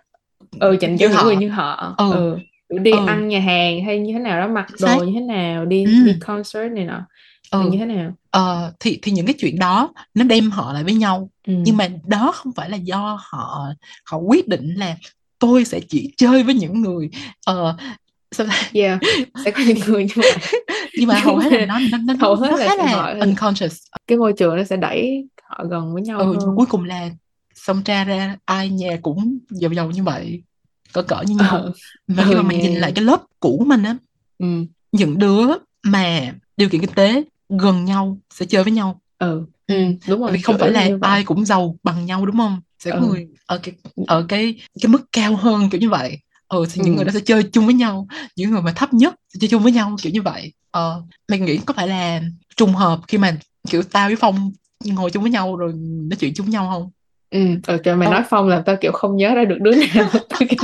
ừ 0.61 0.77
dành 0.81 0.99
cho 0.99 1.07
như 1.07 1.15
những 1.15 1.25
người 1.25 1.35
họ 1.35 1.41
như 1.41 1.49
họ. 1.49 1.95
Ừ. 1.99 2.13
Ừ. 2.13 2.39
Đi 2.79 2.91
ừ. 2.91 2.99
ăn 3.07 3.29
nhà 3.29 3.41
hàng 3.41 3.85
hay 3.85 3.99
như 3.99 4.13
thế 4.13 4.19
nào 4.19 4.41
đó 4.41 4.49
mặc 4.49 4.67
đồ 4.81 5.05
như 5.05 5.13
thế 5.15 5.21
nào 5.21 5.61
ừ. 5.61 5.67
đi 5.67 5.85
đi 5.85 6.13
concert 6.21 6.73
này 6.73 6.85
nọ 6.85 7.07
ừ. 7.51 7.71
như 7.71 7.79
thế 7.79 7.87
nào? 7.87 8.13
Ờ, 8.31 8.73
thì 8.81 8.99
thì 9.03 9.13
những 9.13 9.27
cái 9.27 9.35
chuyện 9.39 9.59
đó 9.59 9.93
nó 10.15 10.25
đem 10.25 10.51
họ 10.51 10.73
lại 10.73 10.85
với 10.85 10.95
nhau. 10.95 11.31
Nhưng 11.47 11.65
ừ 11.65 11.79
mà 11.79 11.89
đó 12.05 12.33
không 12.35 12.53
phải 12.53 12.71
là 12.71 12.77
do 12.77 13.19
họ 13.23 13.67
họ 14.05 14.19
quyết 14.19 14.49
định 14.49 14.75
là 14.75 14.97
tôi 15.39 15.65
sẽ 15.65 15.81
chỉ 15.89 16.13
chơi 16.17 16.43
với 16.43 16.55
những 16.55 16.83
người 16.83 17.11
ờ, 17.47 17.77
sao 18.33 18.47
yeah 18.73 19.01
sẽ 19.45 19.51
có 19.51 19.61
những 19.67 19.79
người 19.87 20.05
như 20.05 20.13
vậy 20.17 20.33
nhưng 20.99 21.09
mà 21.09 21.15
hầu 21.15 21.41
nhưng 21.41 21.51
hết 21.51 21.59
là 21.59 21.67
nó 21.67 21.79
nó 21.93 21.99
nó 21.99 22.15
hầu 22.21 22.35
hết 22.37 22.51
nó 22.51 22.57
là 22.57 22.67
khá 22.67 22.77
là 22.77 23.15
unconscious. 23.21 23.77
Cái 24.07 24.19
môi 24.19 24.33
trường 24.33 24.57
nó 24.57 24.65
sẽ 24.65 24.77
đẩy 24.77 25.29
họ 25.43 25.65
gần 25.71 25.95
với 25.95 26.03
nhau 26.03 26.19
ừ 26.19 26.27
nhưng 26.31 26.41
hơn. 26.41 26.57
cuối 26.57 26.67
cùng 26.67 26.85
là 26.85 27.11
xong 27.67 27.83
ra 27.85 28.05
ra 28.05 28.37
ai 28.45 28.71
nhà 28.71 28.99
cũng 29.03 29.39
giàu 29.51 29.73
giàu 29.73 29.91
như 29.91 30.03
vậy 30.03 30.43
cỡ 30.93 31.03
cỡ 31.03 31.23
như 31.27 31.37
nhau. 31.37 31.65
Ừ, 31.65 31.73
và 32.09 32.25
khi 32.25 32.35
ừ 32.35 32.37
mà 32.37 32.43
mày 32.43 32.57
nhìn 32.57 32.75
lại 32.75 32.93
cái 32.95 33.05
lớp 33.05 33.23
cũ 33.41 33.65
mình 33.67 33.83
á 33.83 33.97
ừ. 34.39 34.47
những 34.93 35.19
đứa 35.19 35.47
mà 35.83 36.33
điều 36.57 36.69
kiện 36.69 36.81
kinh 36.81 36.95
tế 36.95 37.25
gần 37.49 37.85
nhau 37.85 38.19
sẽ 38.31 38.47
chơi 38.47 38.65
với 38.65 38.73
nhau. 38.73 39.01
Ừ 39.19 39.47
ừ, 39.67 39.75
đúng 40.09 40.21
rồi 40.21 40.33
vì 40.33 40.39
không 40.43 40.59
phải 40.59 40.71
là 40.71 40.91
vậy. 41.01 41.01
ai 41.01 41.25
cũng 41.25 41.45
giàu 41.45 41.77
bằng 41.83 42.07
nhau 42.07 42.27
đúng 42.27 42.37
không? 42.37 42.61
Sẽ 42.79 42.91
có 42.91 43.01
ừ. 43.01 43.07
người 43.07 43.29
ở 43.47 43.59
cái 43.63 43.75
ở 44.07 44.27
cái 44.29 44.61
cái 44.83 44.89
mức 44.91 45.03
cao 45.13 45.37
hơn 45.37 45.71
kiểu 45.71 45.81
như 45.81 45.91
vậy. 45.91 46.19
Ừ 46.49 46.65
thì 46.73 46.81
những 46.83 46.97
người 46.97 47.05
ừ 47.05 47.05
đó 47.05 47.13
sẽ 47.13 47.21
chơi 47.21 47.43
chung 47.53 47.65
với 47.67 47.75
nhau. 47.75 48.07
Những 48.37 48.51
người 48.51 48.63
mà 48.63 48.73
thấp 48.77 48.95
nhất 48.95 49.15
sẽ 49.35 49.39
chơi 49.41 49.49
chung 49.49 49.63
với 49.63 49.73
nhau 49.73 49.97
kiểu 50.03 50.13
như 50.13 50.23
vậy. 50.23 50.53
Ờ 50.71 51.03
mày 51.29 51.39
nghĩ 51.39 51.59
có 51.67 51.75
phải 51.75 51.89
là 51.89 52.23
trùng 52.57 52.75
hợp 52.75 53.01
khi 53.09 53.19
mà 53.19 53.39
kiểu 53.71 53.83
tao 53.83 54.09
với 54.09 54.17
Phong 54.17 54.53
ngồi 54.85 55.11
chung 55.11 55.23
với 55.23 55.33
nhau 55.33 55.57
rồi 55.57 55.73
nói 56.11 56.17
chuyện 56.21 56.35
chung 56.35 56.47
với 56.47 56.53
nhau 56.53 56.71
không 56.73 56.91
ừ 57.37 57.73
ừ 57.75 57.79
trời 57.85 57.97
mày 57.97 58.09
Ờ, 58.09 58.13
nói 58.13 58.23
Phong 58.29 58.49
làm 58.49 58.63
tao 58.67 58.77
kiểu 58.81 58.93
không 58.93 59.17
nhớ 59.17 59.35
ra 59.35 59.45
được 59.45 59.59
đứa 59.61 59.75
nào. 59.75 60.11
Tao 60.29 60.41
kiểu, 60.49 60.59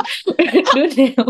đứa 0.74 0.86
nào? 0.96 1.26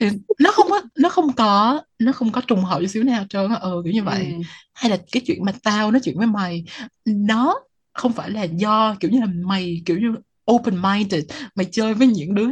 Thì 0.00 0.08
nó 0.38 0.50
không 0.52 0.66
có 0.70 0.82
nó 0.98 1.08
không 1.08 1.32
có 1.32 1.80
nó 1.98 2.12
không 2.12 2.32
có 2.32 2.40
trùng 2.40 2.64
hợp 2.64 2.78
chút 2.80 2.86
xíu 2.86 3.02
nào 3.04 3.20
hết 3.20 3.26
trơn 3.28 3.50
á 3.50 3.56
ừ 3.56 3.80
kiểu 3.84 3.92
như 3.92 4.02
vậy. 4.02 4.26
Ừ 4.30 4.42
hay 4.74 4.90
là 4.90 4.96
cái 5.12 5.22
chuyện 5.26 5.44
mà 5.44 5.52
tao 5.62 5.90
nói 5.90 6.00
chuyện 6.04 6.18
với 6.18 6.26
mày 6.26 6.64
nó 7.04 7.60
không 7.92 8.12
phải 8.12 8.30
là 8.30 8.42
do 8.42 8.96
kiểu 9.00 9.10
như 9.10 9.20
là 9.20 9.26
mày 9.26 9.82
kiểu 9.86 9.98
như 9.98 10.14
open 10.52 10.82
minded 10.82 11.24
mày 11.54 11.66
chơi 11.72 11.94
với 11.94 12.06
những 12.06 12.34
đứa 12.34 12.48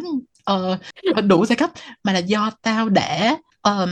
uh, 0.52 1.24
đủ 1.24 1.46
giai 1.46 1.56
cấp 1.56 1.70
mà 2.04 2.12
là 2.12 2.18
do 2.18 2.50
tao 2.62 2.88
đã 2.88 3.36
um, 3.62 3.88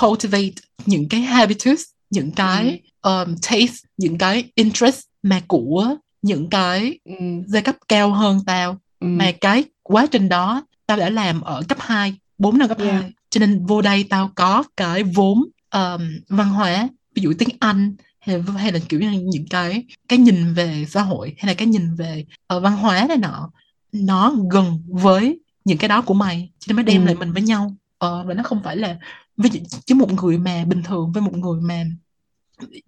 cultivate 0.00 0.50
những 0.86 1.08
cái 1.08 1.20
habitus 1.20 1.82
những 2.10 2.26
ừ. 2.26 2.32
cái 2.36 2.80
um, 3.02 3.34
taste 3.42 3.88
những 3.96 4.18
cái 4.18 4.44
interest 4.54 5.00
mà 5.22 5.42
của 5.48 5.96
những 6.22 6.50
cái 6.50 6.98
ừ. 7.04 7.14
giai 7.46 7.62
cấp 7.62 7.76
cao 7.88 8.12
hơn 8.12 8.40
tao. 8.46 8.78
Ừ. 9.00 9.06
Mà 9.06 9.32
cái 9.40 9.64
quá 9.82 10.06
trình 10.10 10.28
đó 10.28 10.62
tao 10.86 10.96
đã 10.96 11.10
làm 11.10 11.40
ở 11.40 11.62
cấp 11.68 11.78
2 11.80 12.14
4 12.38 12.58
năm 12.58 12.68
cấp 12.68 12.78
yeah. 12.78 13.02
2 13.02 13.12
cho 13.30 13.38
nên 13.38 13.66
vô 13.66 13.82
đây 13.82 14.04
tao 14.10 14.30
có 14.34 14.64
cái 14.76 15.02
vốn 15.02 15.38
um, 15.74 16.02
văn 16.28 16.48
hóa 16.48 16.88
ví 17.14 17.22
dụ 17.22 17.32
tiếng 17.38 17.48
Anh 17.60 17.96
hay, 18.20 18.42
hay 18.58 18.72
là 18.72 18.78
kiểu 18.88 19.00
như 19.00 19.10
những 19.10 19.46
cái 19.50 19.84
cái 20.08 20.18
nhìn 20.18 20.54
về 20.54 20.86
xã 20.88 21.02
hội 21.02 21.34
hay 21.38 21.46
là 21.46 21.54
cái 21.54 21.66
nhìn 21.66 21.94
về 21.94 22.24
uh, 22.56 22.62
văn 22.62 22.76
hóa 22.76 23.06
này 23.08 23.16
nọ. 23.16 23.50
Nó 23.92 24.34
gần 24.50 24.82
với 24.88 25.38
những 25.64 25.78
cái 25.78 25.88
đó 25.88 26.02
của 26.02 26.14
mày 26.14 26.50
cho 26.58 26.64
nên 26.68 26.76
mới 26.76 26.84
đem 26.84 27.02
ừ. 27.02 27.06
lại 27.06 27.14
mình 27.14 27.32
với 27.32 27.42
nhau. 27.42 27.74
Ờ, 27.98 28.24
và 28.26 28.34
nó 28.34 28.42
không 28.42 28.62
phải 28.62 28.76
là 28.76 28.96
ví 29.36 29.50
dụ 29.52 29.60
chứ 29.86 29.94
một 29.94 30.12
người 30.12 30.38
mà 30.38 30.64
bình 30.64 30.82
thường 30.82 31.12
với 31.12 31.22
một 31.22 31.36
người 31.36 31.60
mà 31.60 31.84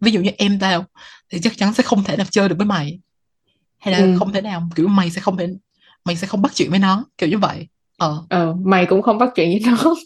ví 0.00 0.12
dụ 0.12 0.20
như 0.20 0.30
em 0.38 0.58
tao 0.58 0.84
thì 1.30 1.40
chắc 1.40 1.56
chắn 1.56 1.74
sẽ 1.74 1.82
không 1.82 2.04
thể 2.04 2.16
nào 2.16 2.26
chơi 2.30 2.48
được 2.48 2.58
với 2.58 2.66
mày 2.66 2.98
hay 3.82 3.92
là 3.92 3.98
ừ. 3.98 4.16
không 4.18 4.32
thể 4.32 4.40
nào 4.40 4.68
kiểu 4.74 4.88
mày 4.88 5.10
sẽ 5.10 5.20
không 5.20 5.36
thể 5.36 5.48
mày 6.04 6.16
sẽ 6.16 6.26
không 6.26 6.42
bắt 6.42 6.52
chuyện 6.54 6.70
với 6.70 6.78
nó 6.78 7.04
kiểu 7.18 7.28
như 7.28 7.38
vậy. 7.38 7.68
Ờ. 7.98 8.22
Ờ 8.28 8.54
mày 8.64 8.86
cũng 8.86 9.02
không 9.02 9.18
bắt 9.18 9.28
chuyện 9.34 9.50
với 9.50 9.72
nó. 9.72 9.94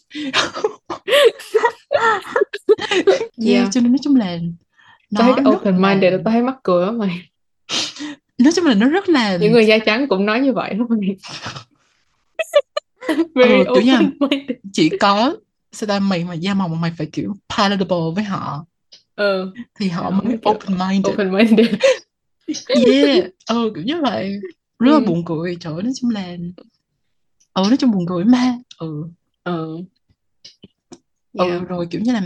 Yeah 3.39 3.61
yeah. 3.61 3.69
cho 3.73 3.81
nên 3.81 3.93
nói 3.93 3.99
chung 4.03 4.17
là 4.17 4.39
tao 5.17 5.33
thấy 5.33 5.43
nó 5.43 5.51
cái 5.51 5.61
open 5.61 5.83
là 5.83 5.89
minded 5.89 6.13
là 6.13 6.19
tao 6.25 6.33
thấy 6.33 6.43
mắc 6.43 6.57
cười 6.63 6.85
á 6.85 6.91
mày. 6.91 7.29
Nói 8.39 8.53
chung 8.57 8.65
là 8.65 8.75
nó 8.75 8.89
rất 8.89 9.09
là 9.09 9.37
những 9.37 9.53
người 9.53 9.67
da 9.67 9.79
trắng 9.79 10.09
cũng 10.09 10.27
nói 10.27 10.41
như 10.41 10.53
vậy 10.53 10.75
đó 10.75 10.87
mày. 10.89 11.17
Very 13.35 13.65
kiểu 13.65 13.83
như 13.83 13.99
minded 14.21 14.57
chỉ 14.73 14.89
có 15.01 15.37
sao 15.73 15.87
ta 15.87 15.99
mày 15.99 16.25
mà 16.25 16.35
da 16.35 16.55
màu 16.55 16.69
mà 16.69 16.77
mày 16.81 16.93
phải 16.99 17.07
kiểu 17.13 17.35
palatable 17.57 17.97
với 18.15 18.25
họ 18.25 18.65
ừ. 19.17 19.53
thì 19.79 19.89
họ 19.89 20.11
mới 20.11 20.39
open 20.49 20.79
minded 20.79 21.13
open 21.13 21.33
minded 21.33 21.75
yeah. 22.69 23.31
Ừ 23.49 23.71
kiểu 23.75 23.85
như 23.85 24.01
vậy. 24.03 24.41
Rất 24.79 24.93
là 24.93 24.99
ừ. 24.99 25.05
buồn 25.07 25.25
cười. 25.25 25.57
Trời 25.61 25.73
ơi, 25.73 25.83
nói 25.83 25.93
chung 26.01 26.11
là 26.11 26.37
ừ 27.57 27.63
nói 27.69 27.77
chung 27.77 27.91
buồn 27.91 28.07
cười 28.09 28.25
mà 28.25 28.59
ừ. 28.79 29.05
Ừ. 29.45 29.79
Ừ 31.33 31.49
yeah. 31.49 31.69
rồi 31.69 31.87
kiểu 31.91 32.01
như 32.01 32.13
là 32.13 32.23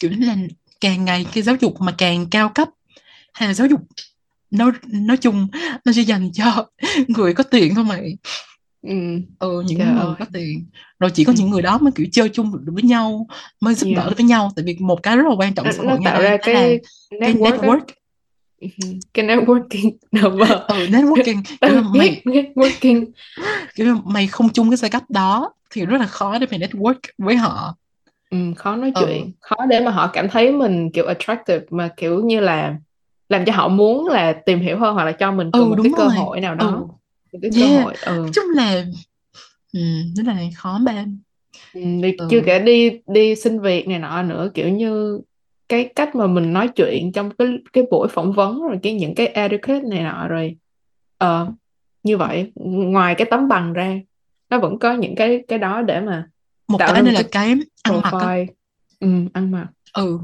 kiểu 0.00 0.10
như 0.10 0.26
là 0.26 0.36
càng 0.80 1.04
ngày 1.04 1.26
cái 1.32 1.42
giáo 1.42 1.56
dục 1.60 1.80
mà 1.80 1.94
càng 1.98 2.26
cao 2.30 2.48
cấp 2.54 2.68
hay 3.32 3.48
là 3.48 3.54
giáo 3.54 3.66
dục 3.66 3.80
nói 4.50 4.70
nói 4.86 5.16
chung 5.16 5.48
nó 5.84 5.92
chỉ 5.94 6.04
dành 6.04 6.32
cho 6.32 6.68
người 7.08 7.34
có 7.34 7.44
tiền 7.44 7.74
thôi 7.74 7.84
mày? 7.84 8.16
Ừ. 8.82 8.94
Ừ 9.38 9.62
những 9.66 9.78
trời 9.78 9.86
người 9.86 9.96
ơi. 9.96 10.14
có 10.18 10.24
tiền. 10.32 10.66
Rồi 10.98 11.10
chỉ 11.14 11.24
có 11.24 11.32
ừ. 11.32 11.36
những 11.38 11.50
người 11.50 11.62
đó 11.62 11.78
mới 11.78 11.92
kiểu 11.92 12.06
chơi 12.12 12.28
chung 12.28 12.52
được 12.52 12.72
với 12.74 12.82
nhau 12.82 13.26
mới 13.60 13.74
giúp 13.74 13.86
đỡ 13.96 14.00
yeah. 14.00 14.10
được 14.10 14.16
với 14.16 14.26
nhau. 14.26 14.52
Tại 14.56 14.64
vì 14.64 14.76
một 14.80 15.02
cái 15.02 15.16
rất 15.16 15.22
là 15.28 15.34
quan 15.38 15.54
trọng 15.54 15.66
nó, 15.66 15.72
xã 15.72 15.82
nó 15.82 15.90
hội 15.90 16.00
tạo 16.04 16.22
ra 16.22 16.30
đó 16.30 16.30
là 16.30 16.36
cái 16.42 16.80
cái 17.20 17.34
network 17.34 17.58
network. 17.58 17.80
Ừ, 17.80 17.94
cái 19.14 19.26
networking 19.26 19.90
number 20.12 20.50
ừ 20.68 20.86
networking 20.86 21.42
là 21.60 21.82
ghét 21.92 22.22
mày 22.24 22.24
networking. 22.24 23.06
Kiểu 23.74 23.86
là 23.86 23.94
mày 24.04 24.26
không 24.26 24.48
chung 24.52 24.70
cái 24.70 24.76
giai 24.76 24.90
cấp 24.90 25.02
đó 25.08 25.54
thì 25.70 25.86
rất 25.86 25.98
là 25.98 26.06
khó 26.06 26.38
để 26.38 26.46
mày 26.50 26.60
network 26.60 26.98
với 27.18 27.36
họ. 27.36 27.76
Ừ, 28.30 28.38
khó 28.56 28.76
nói 28.76 28.92
ừ. 28.94 29.00
chuyện. 29.00 29.32
Khó 29.40 29.56
để 29.70 29.80
mà 29.80 29.90
họ 29.90 30.10
cảm 30.12 30.28
thấy 30.28 30.52
mình 30.52 30.90
kiểu 30.92 31.06
attractive 31.06 31.64
mà 31.70 31.90
kiểu 31.96 32.20
như 32.24 32.40
là 32.40 32.76
làm 33.28 33.44
cho 33.46 33.52
họ 33.52 33.68
muốn 33.68 34.06
là 34.08 34.32
tìm 34.46 34.60
hiểu 34.60 34.78
hơn 34.78 34.94
hoặc 34.94 35.04
là 35.04 35.12
cho 35.12 35.32
mình 35.32 35.52
cần 35.56 35.70
ừ 35.70 35.70
một 35.70 35.76
cái 35.82 35.92
cơ 35.96 36.08
rồi. 36.08 36.10
hội 36.10 36.40
nào 36.40 36.54
ừ. 36.58 36.66
đó. 36.66 36.88
Một 37.32 37.38
cái 37.42 37.50
cơ 37.58 37.66
yeah. 37.66 37.68
hội 37.68 37.96
nói 38.22 38.30
ừ 38.30 38.32
chung 38.32 38.44
là 38.54 38.84
ừ 39.72 39.80
rất 40.16 40.22
là 40.26 40.42
khó 40.56 40.80
ban 40.86 41.18
Ừ, 41.72 41.80
đi, 42.02 42.16
chưa 42.28 42.40
ừ 42.40 42.46
kể 42.46 42.58
đi 42.58 43.00
đi 43.06 43.34
xin 43.36 43.60
việc 43.60 43.88
này 43.88 43.98
nọ 43.98 44.22
nữa 44.22 44.50
kiểu 44.54 44.68
như 44.68 45.20
cái 45.70 45.90
cách 45.96 46.14
mà 46.14 46.26
mình 46.26 46.52
nói 46.52 46.68
chuyện 46.68 47.12
trong 47.12 47.30
cái 47.38 47.48
cái 47.72 47.84
buổi 47.90 48.08
phỏng 48.08 48.32
vấn 48.32 48.62
rồi 48.62 48.78
cái 48.82 48.94
những 48.94 49.14
cái 49.14 49.26
etiquette 49.26 49.88
này 49.90 50.02
nọ 50.02 50.28
rồi 50.28 50.56
ờ 51.18 51.52
như 52.02 52.16
vậy 52.16 52.52
ngoài 52.54 53.14
cái 53.14 53.26
tấm 53.30 53.48
bằng 53.48 53.72
ra 53.72 54.00
nó 54.50 54.58
vẫn 54.58 54.78
có 54.78 54.92
những 54.92 55.14
cái 55.14 55.42
cái 55.48 55.58
đó 55.58 55.82
để 55.82 56.00
mà 56.00 56.28
một 56.68 56.78
cái 56.78 57.02
nữa 57.02 57.10
là 57.10 57.22
cái 57.32 57.54
ăn 57.82 58.00
mặc 58.02 58.14
profile. 58.14 58.46
Ừ, 59.00 59.08
ăn 59.32 59.50
mặc. 59.50 59.66
Ừ 59.92 60.18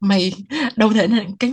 mày 0.00 0.32
đâu 0.76 0.92
thể 0.92 1.06
là 1.06 1.24
cái 1.38 1.52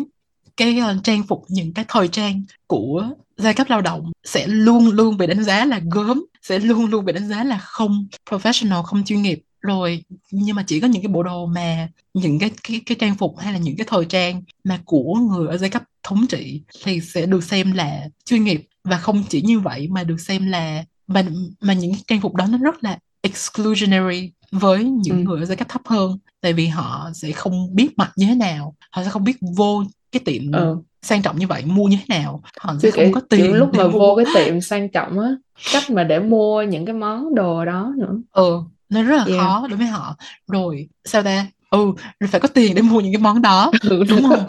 cái 0.57 0.79
ờ, 0.79 0.97
trang 1.03 1.23
phục 1.23 1.43
những 1.49 1.73
cái 1.73 1.85
thời 1.87 2.07
trang 2.07 2.43
của 2.67 3.09
giai 3.37 3.53
cấp 3.53 3.67
lao 3.69 3.81
động 3.81 4.11
sẽ 4.23 4.47
luôn 4.47 4.89
luôn 4.89 5.17
bị 5.17 5.27
đánh 5.27 5.43
giá 5.43 5.65
là 5.65 5.81
gớm 5.91 6.25
sẽ 6.41 6.59
luôn 6.59 6.85
luôn 6.85 7.05
bị 7.05 7.13
đánh 7.13 7.27
giá 7.27 7.43
là 7.43 7.57
không 7.57 8.07
professional 8.29 8.83
không 8.83 9.03
chuyên 9.05 9.21
nghiệp 9.21 9.41
rồi 9.65 10.03
nhưng 10.31 10.55
mà 10.55 10.63
chỉ 10.67 10.79
có 10.79 10.87
những 10.87 11.01
cái 11.01 11.11
bộ 11.11 11.23
đồ 11.23 11.45
mà 11.45 11.89
những 12.13 12.39
cái 12.39 12.51
cái 12.63 12.81
cái 12.85 12.95
trang 12.99 13.15
phục 13.15 13.39
hay 13.39 13.53
là 13.53 13.59
những 13.59 13.77
cái 13.77 13.87
thời 13.89 14.05
trang 14.05 14.43
mà 14.63 14.79
của 14.85 15.13
người 15.13 15.47
ở 15.47 15.57
giai 15.57 15.69
cấp 15.69 15.83
thống 16.03 16.25
trị 16.27 16.61
thì 16.83 17.01
sẽ 17.01 17.25
được 17.25 17.43
xem 17.43 17.71
là 17.71 18.07
chuyên 18.25 18.43
nghiệp. 18.43 18.67
Và 18.83 18.97
không 18.97 19.23
chỉ 19.29 19.41
như 19.41 19.59
vậy 19.59 19.87
mà 19.91 20.03
được 20.03 20.19
xem 20.19 20.47
là 20.47 20.83
mà 21.07 21.25
mà 21.61 21.73
những 21.73 21.91
cái 21.91 22.01
trang 22.07 22.21
phục 22.21 22.35
đó 22.35 22.45
nó 22.49 22.57
rất 22.57 22.83
là 22.83 22.99
exclusionary 23.21 24.31
với 24.51 24.83
những 24.83 25.17
ừ. 25.17 25.23
người 25.23 25.39
ở 25.39 25.45
giai 25.45 25.57
cấp 25.57 25.69
thấp 25.69 25.81
hơn. 25.85 26.17
Tại 26.41 26.53
vì 26.53 26.67
họ 26.67 27.09
sẽ 27.13 27.31
không 27.31 27.75
biết 27.75 27.97
mặc 27.97 28.11
như 28.15 28.25
thế 28.25 28.35
nào 28.35 28.75
họ 28.91 29.03
sẽ 29.03 29.09
không 29.09 29.23
biết 29.23 29.37
vô 29.57 29.83
cái 30.11 30.19
tiệm 30.25 30.51
ừ. 30.51 30.77
sang 31.01 31.21
trọng 31.21 31.37
như 31.37 31.47
vậy 31.47 31.63
mua 31.65 31.85
như 31.85 31.97
thế 31.97 32.19
nào. 32.19 32.41
Họ 32.59 32.75
sẽ 32.81 32.91
không 32.91 33.11
có 33.11 33.21
tiền 33.29 33.53
lúc 33.53 33.73
mà 33.73 33.87
vô 33.87 33.99
mua 33.99 34.15
cái 34.15 34.25
tiệm 34.35 34.61
sang 34.61 34.89
trọng 34.89 35.19
á 35.19 35.35
cách 35.73 35.89
mà 35.89 36.03
để 36.03 36.19
mua 36.19 36.61
những 36.61 36.85
cái 36.85 36.95
món 36.95 37.35
đồ 37.35 37.65
đó 37.65 37.93
nữa. 37.97 38.21
Ừ 38.31 38.61
nó 38.89 39.03
rất 39.03 39.15
là 39.15 39.25
yeah. 39.25 39.39
khó 39.39 39.67
đối 39.67 39.77
với 39.77 39.87
họ. 39.87 40.15
Rồi 40.47 40.87
sao 41.05 41.23
ta? 41.23 41.47
Ừ 41.69 41.93
rồi 42.19 42.27
phải 42.27 42.41
có 42.41 42.47
tiền 42.47 42.75
để 42.75 42.81
mua 42.81 43.01
những 43.01 43.13
cái 43.13 43.21
món 43.21 43.41
đó. 43.41 43.71
Ừ, 43.81 44.03
đúng 44.09 44.21
không? 44.29 44.45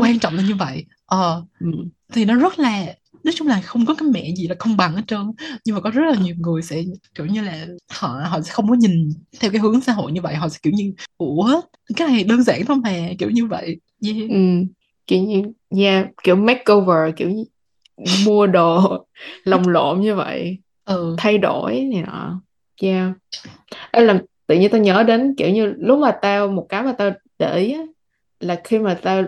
quan 0.00 0.18
trọng 0.18 0.36
là 0.36 0.42
như 0.42 0.54
vậy. 0.54 0.84
Ờ 1.06 1.44
ừ. 1.60 1.70
thì 2.12 2.24
nó 2.24 2.34
rất 2.34 2.58
là 2.58 2.86
nói 3.24 3.32
chung 3.36 3.48
là 3.48 3.60
không 3.60 3.86
có 3.86 3.94
cái 3.94 4.08
mẹ 4.08 4.34
gì 4.36 4.48
là 4.48 4.54
công 4.54 4.76
bằng 4.76 4.94
hết 4.94 5.02
trơn. 5.06 5.32
Nhưng 5.64 5.74
mà 5.74 5.80
có 5.80 5.90
rất 5.90 6.02
là 6.10 6.22
nhiều 6.22 6.34
người 6.38 6.62
sẽ 6.62 6.82
kiểu 7.14 7.26
như 7.26 7.42
là 7.42 7.66
họ 7.90 8.20
họ 8.24 8.40
sẽ 8.40 8.52
không 8.52 8.68
có 8.68 8.74
nhìn 8.74 9.10
theo 9.40 9.50
cái 9.50 9.60
hướng 9.60 9.80
xã 9.80 9.92
hội 9.92 10.12
như 10.12 10.20
vậy. 10.22 10.34
Họ 10.34 10.48
sẽ 10.48 10.58
kiểu 10.62 10.72
như 10.76 10.92
ủa 11.18 11.60
cái 11.96 12.08
này 12.08 12.24
đơn 12.24 12.42
giản 12.42 12.64
thôi 12.64 12.76
mà 12.76 12.92
kiểu 13.18 13.30
như 13.30 13.46
vậy. 13.46 13.76
Yeah. 14.06 14.30
ừ. 14.30 14.36
kiểu 15.06 15.22
như 15.22 15.42
yeah 15.76 16.06
kiểu 16.22 16.36
makeover 16.36 17.14
kiểu 17.16 17.30
như 17.30 17.44
mua 18.24 18.46
đồ 18.46 19.04
lồng 19.44 19.68
lộn 19.68 20.00
như 20.00 20.14
vậy. 20.14 20.58
Ừ. 20.84 21.14
Thay 21.18 21.38
đổi 21.38 21.80
này 21.92 22.02
nọ 22.02 22.40
yeah. 22.82 23.12
Ê, 23.90 24.04
làm 24.04 24.18
tự 24.46 24.54
nhiên 24.54 24.70
tao 24.70 24.80
nhớ 24.80 25.02
đến 25.02 25.34
kiểu 25.36 25.50
như 25.50 25.74
lúc 25.78 25.98
mà 25.98 26.18
tao 26.22 26.48
một 26.48 26.66
cái 26.68 26.82
mà 26.82 26.92
tao 26.92 27.10
để 27.38 27.56
ý 27.56 27.72
á, 27.72 27.82
là 28.40 28.60
khi 28.64 28.78
mà 28.78 28.98
tao 29.02 29.22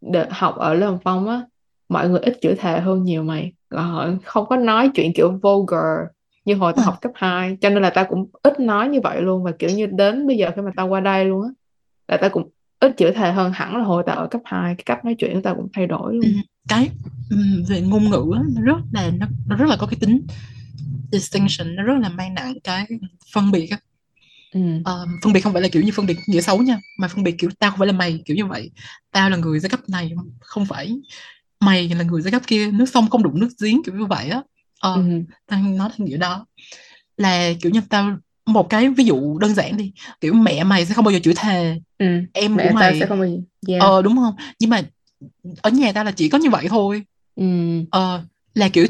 đợt 0.00 0.26
học 0.30 0.56
ở 0.56 0.86
Hồng 0.86 0.98
Phong 1.04 1.28
á 1.28 1.42
mọi 1.88 2.08
người 2.08 2.20
ít 2.20 2.38
chữ 2.40 2.54
thề 2.58 2.80
hơn 2.80 3.04
nhiều 3.04 3.22
mày. 3.22 3.52
Họ 3.70 4.08
không 4.24 4.46
có 4.46 4.56
nói 4.56 4.90
chuyện 4.94 5.12
kiểu 5.14 5.38
vulgar 5.42 5.98
như 6.44 6.54
hồi 6.54 6.72
tao 6.76 6.84
Ờ, 6.84 6.86
học 6.90 7.00
cấp 7.00 7.12
2 7.14 7.56
cho 7.60 7.70
nên 7.70 7.82
là 7.82 7.90
tao 7.90 8.04
cũng 8.04 8.26
ít 8.42 8.60
nói 8.60 8.88
như 8.88 9.00
vậy 9.00 9.22
luôn. 9.22 9.42
Và 9.42 9.52
kiểu 9.58 9.70
như 9.70 9.86
đến 9.86 10.26
bây 10.26 10.36
giờ 10.36 10.50
khi 10.56 10.62
mà 10.62 10.70
tao 10.76 10.88
qua 10.88 11.00
đây 11.00 11.24
luôn 11.24 11.42
á 11.42 11.48
là 12.08 12.16
tao 12.16 12.30
cũng 12.30 12.50
ít 12.80 12.92
chữ 12.96 13.10
thề 13.10 13.32
hơn 13.32 13.52
hẳn 13.54 13.76
là 13.76 13.84
hồi 13.84 14.02
tao 14.06 14.16
ở 14.16 14.26
cấp 14.26 14.40
2 14.44 14.74
cái 14.74 14.82
cách 14.86 15.04
nói 15.04 15.14
chuyện 15.18 15.34
của 15.34 15.40
tao 15.44 15.54
cũng 15.54 15.68
thay 15.72 15.86
đổi 15.86 16.12
ừ, 16.12 16.18
luôn 16.18 16.32
cái 16.68 16.88
ừ, 17.30 17.36
về 17.68 17.80
ngôn 17.80 18.10
ngữ 18.10 18.24
á, 18.34 18.42
nó 18.54 18.62
rất 18.62 18.80
là 18.92 19.10
nó, 19.18 19.26
nó 19.46 19.56
rất 19.56 19.68
là 19.68 19.76
có 19.80 19.86
cái 19.86 19.96
tính 20.00 20.20
distinction 21.12 21.76
nó 21.76 21.82
rất 21.82 21.94
là 22.02 22.08
mang 22.08 22.34
nặng 22.34 22.54
cái 22.64 22.86
phân 23.32 23.50
biệt 23.50 23.70
á. 23.70 23.78
Ừ. 24.52 24.60
Ờ, 24.84 25.06
phân 25.22 25.32
biệt 25.32 25.40
không 25.40 25.52
phải 25.52 25.62
là 25.62 25.68
kiểu 25.68 25.82
như 25.82 25.92
phân 25.92 26.06
biệt 26.06 26.16
nghĩa 26.26 26.40
xấu 26.40 26.62
nha 26.62 26.80
mà 26.98 27.08
phân 27.08 27.24
biệt 27.24 27.34
kiểu 27.38 27.50
tao 27.58 27.70
không 27.70 27.78
phải 27.78 27.86
là 27.86 27.92
mày 27.92 28.22
kiểu 28.24 28.36
như 28.36 28.46
vậy. 28.46 28.70
Tao 29.12 29.30
là 29.30 29.36
người 29.36 29.60
giai 29.60 29.70
cấp 29.70 29.88
này 29.88 30.12
không 30.40 30.66
phải. 30.66 30.96
Mày 31.60 31.88
là 31.88 32.04
người 32.04 32.22
giai 32.22 32.32
cấp 32.32 32.42
kia 32.46 32.70
nước 32.70 32.86
sông 32.88 33.10
không 33.10 33.22
đụng 33.22 33.40
nước 33.40 33.48
giếng 33.62 33.82
kiểu 33.82 33.94
như 33.94 34.04
vậy 34.04 34.28
á. 34.28 34.42
Ừ. 34.80 34.94
ờ 34.94 35.02
tao 35.46 35.62
nói 35.62 35.90
theo 35.96 36.06
nghĩa 36.06 36.16
đó. 36.16 36.46
Là 37.16 37.52
kiểu 37.62 37.72
như 37.72 37.80
tao 37.88 38.16
một 38.46 38.70
cái 38.70 38.88
ví 38.88 39.04
dụ 39.04 39.38
đơn 39.38 39.54
giản 39.54 39.76
đi 39.76 39.92
kiểu 40.20 40.34
mẹ 40.34 40.64
mày 40.64 40.86
sẽ 40.86 40.94
không 40.94 41.04
bao 41.04 41.12
giờ 41.12 41.18
chửi 41.22 41.34
thề. 41.36 41.80
Ừ. 41.98 42.06
Em 42.32 42.52
của 42.52 42.58
mẹ 42.58 42.72
tao 42.80 42.92
sẽ 42.92 42.98
mày 42.98 43.08
không 43.08 43.18
bao 43.18 43.28
giờ 43.28 43.36
yeah. 43.68 43.82
Ờ 43.82 44.02
đúng 44.02 44.16
không? 44.16 44.34
Nhưng 44.58 44.70
mà 44.70 44.82
ở 45.62 45.70
nhà 45.70 45.92
tao 45.92 46.04
là 46.04 46.10
chỉ 46.10 46.28
có 46.28 46.38
như 46.38 46.50
vậy 46.50 46.66
thôi. 46.68 47.02
Ừ. 47.36 47.44
Ờ 47.90 48.24
là 48.54 48.68
kiểu 48.68 48.86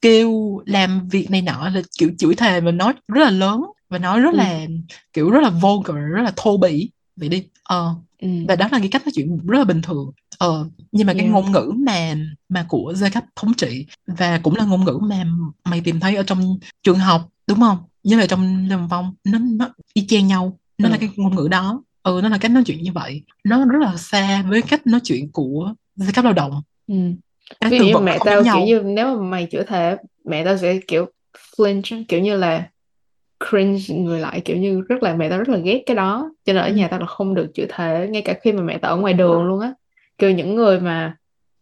kêu 0.00 0.62
làm 0.66 1.08
việc 1.08 1.30
này 1.30 1.42
nọ 1.42 1.68
là 1.68 1.82
kiểu 1.98 2.10
chửi 2.18 2.34
thề 2.34 2.60
và 2.60 2.70
nói 2.70 2.92
rất 3.08 3.24
là 3.24 3.30
lớn 3.30 3.62
và 3.88 3.98
nói 3.98 4.20
rất 4.20 4.32
ừ. 4.32 4.36
là 4.36 4.66
kiểu 5.12 5.30
rất 5.30 5.40
là 5.42 5.50
vulgar 5.50 5.96
rất 6.14 6.22
là 6.22 6.32
thô 6.36 6.56
bỉ. 6.56 6.90
Vậy 7.16 7.28
đi 7.28 7.44
ờ 7.62 7.94
ừ. 8.20 8.28
và 8.48 8.56
đó 8.56 8.68
là 8.72 8.78
cái 8.78 8.88
cách 8.88 9.02
nói 9.04 9.12
chuyện 9.14 9.46
rất 9.46 9.58
là 9.58 9.64
bình 9.64 9.82
thường. 9.82 10.10
Ờ 10.38 10.68
nhưng 10.92 11.06
mà 11.06 11.12
cái 11.12 11.22
yeah. 11.22 11.32
ngôn 11.32 11.52
ngữ 11.52 11.72
mà 11.76 12.14
mà 12.48 12.66
của 12.68 12.92
giai 12.96 13.10
cấp 13.10 13.24
thống 13.36 13.54
trị 13.54 13.86
và 14.06 14.38
cũng 14.38 14.56
là 14.56 14.64
ngôn 14.64 14.84
ngữ 14.84 14.98
mà 15.02 15.26
mày 15.64 15.80
tìm 15.80 16.00
thấy 16.00 16.16
ở 16.16 16.22
trong 16.22 16.58
trường 16.82 16.98
học 16.98 17.28
đúng 17.46 17.60
không? 17.60 17.78
Như 18.02 18.18
là 18.18 18.26
trong 18.26 18.68
lâm 18.68 18.88
vong 18.88 19.14
nó 19.24 19.38
nó 19.38 19.68
y 19.94 20.06
chang 20.06 20.26
nhau. 20.26 20.58
Nó 20.78 20.88
là 20.88 20.96
ừ. 20.96 21.00
cái 21.00 21.10
ngôn 21.16 21.36
ngữ 21.36 21.48
đó. 21.50 21.82
Ừ 22.02 22.20
nó 22.22 22.28
là 22.28 22.38
cách 22.38 22.50
nói 22.50 22.62
chuyện 22.66 22.82
như 22.82 22.92
vậy. 22.92 23.22
Nó 23.44 23.64
rất 23.64 23.78
là 23.82 23.96
xa 23.96 24.42
với 24.42 24.62
cách 24.62 24.86
nói 24.86 25.00
chuyện 25.04 25.32
của 25.32 25.74
giai 25.96 26.12
cấp 26.12 26.24
lao 26.24 26.34
động. 26.34 26.62
Ừ 26.86 26.94
cái 27.60 27.70
ví 27.70 27.78
dụ 27.78 27.84
như 27.84 27.98
mẹ 27.98 28.18
tao 28.24 28.34
kiểu 28.34 28.42
nhau. 28.42 28.60
như 28.66 28.82
nếu 28.84 29.06
mà 29.06 29.22
mày 29.22 29.48
chửi 29.50 29.64
thề 29.64 29.96
mẹ 30.24 30.44
tao 30.44 30.56
sẽ 30.56 30.78
kiểu 30.88 31.06
flinch 31.56 32.04
kiểu 32.08 32.20
như 32.20 32.36
là 32.36 32.68
cringe 33.50 33.94
người 33.94 34.20
lại 34.20 34.40
kiểu 34.40 34.56
như 34.56 34.80
rất 34.80 35.02
là 35.02 35.14
mẹ 35.14 35.28
tao 35.30 35.38
rất 35.38 35.48
là 35.48 35.58
ghét 35.58 35.82
cái 35.86 35.96
đó. 35.96 36.30
Cho 36.44 36.52
nên 36.52 36.62
ở 36.62 36.68
ừ. 36.68 36.74
nhà 36.74 36.88
tao 36.88 37.00
là 37.00 37.06
không 37.06 37.34
được 37.34 37.46
chửi 37.54 37.66
thề 37.68 38.08
ngay 38.10 38.22
cả 38.22 38.34
khi 38.42 38.52
mà 38.52 38.62
mẹ 38.62 38.78
tao 38.78 38.92
ở 38.92 38.96
ngoài 38.96 39.14
đường 39.14 39.44
luôn 39.44 39.60
á. 39.60 39.72
Kiểu 40.18 40.30
những 40.30 40.54
người 40.54 40.80
mà 40.80 41.16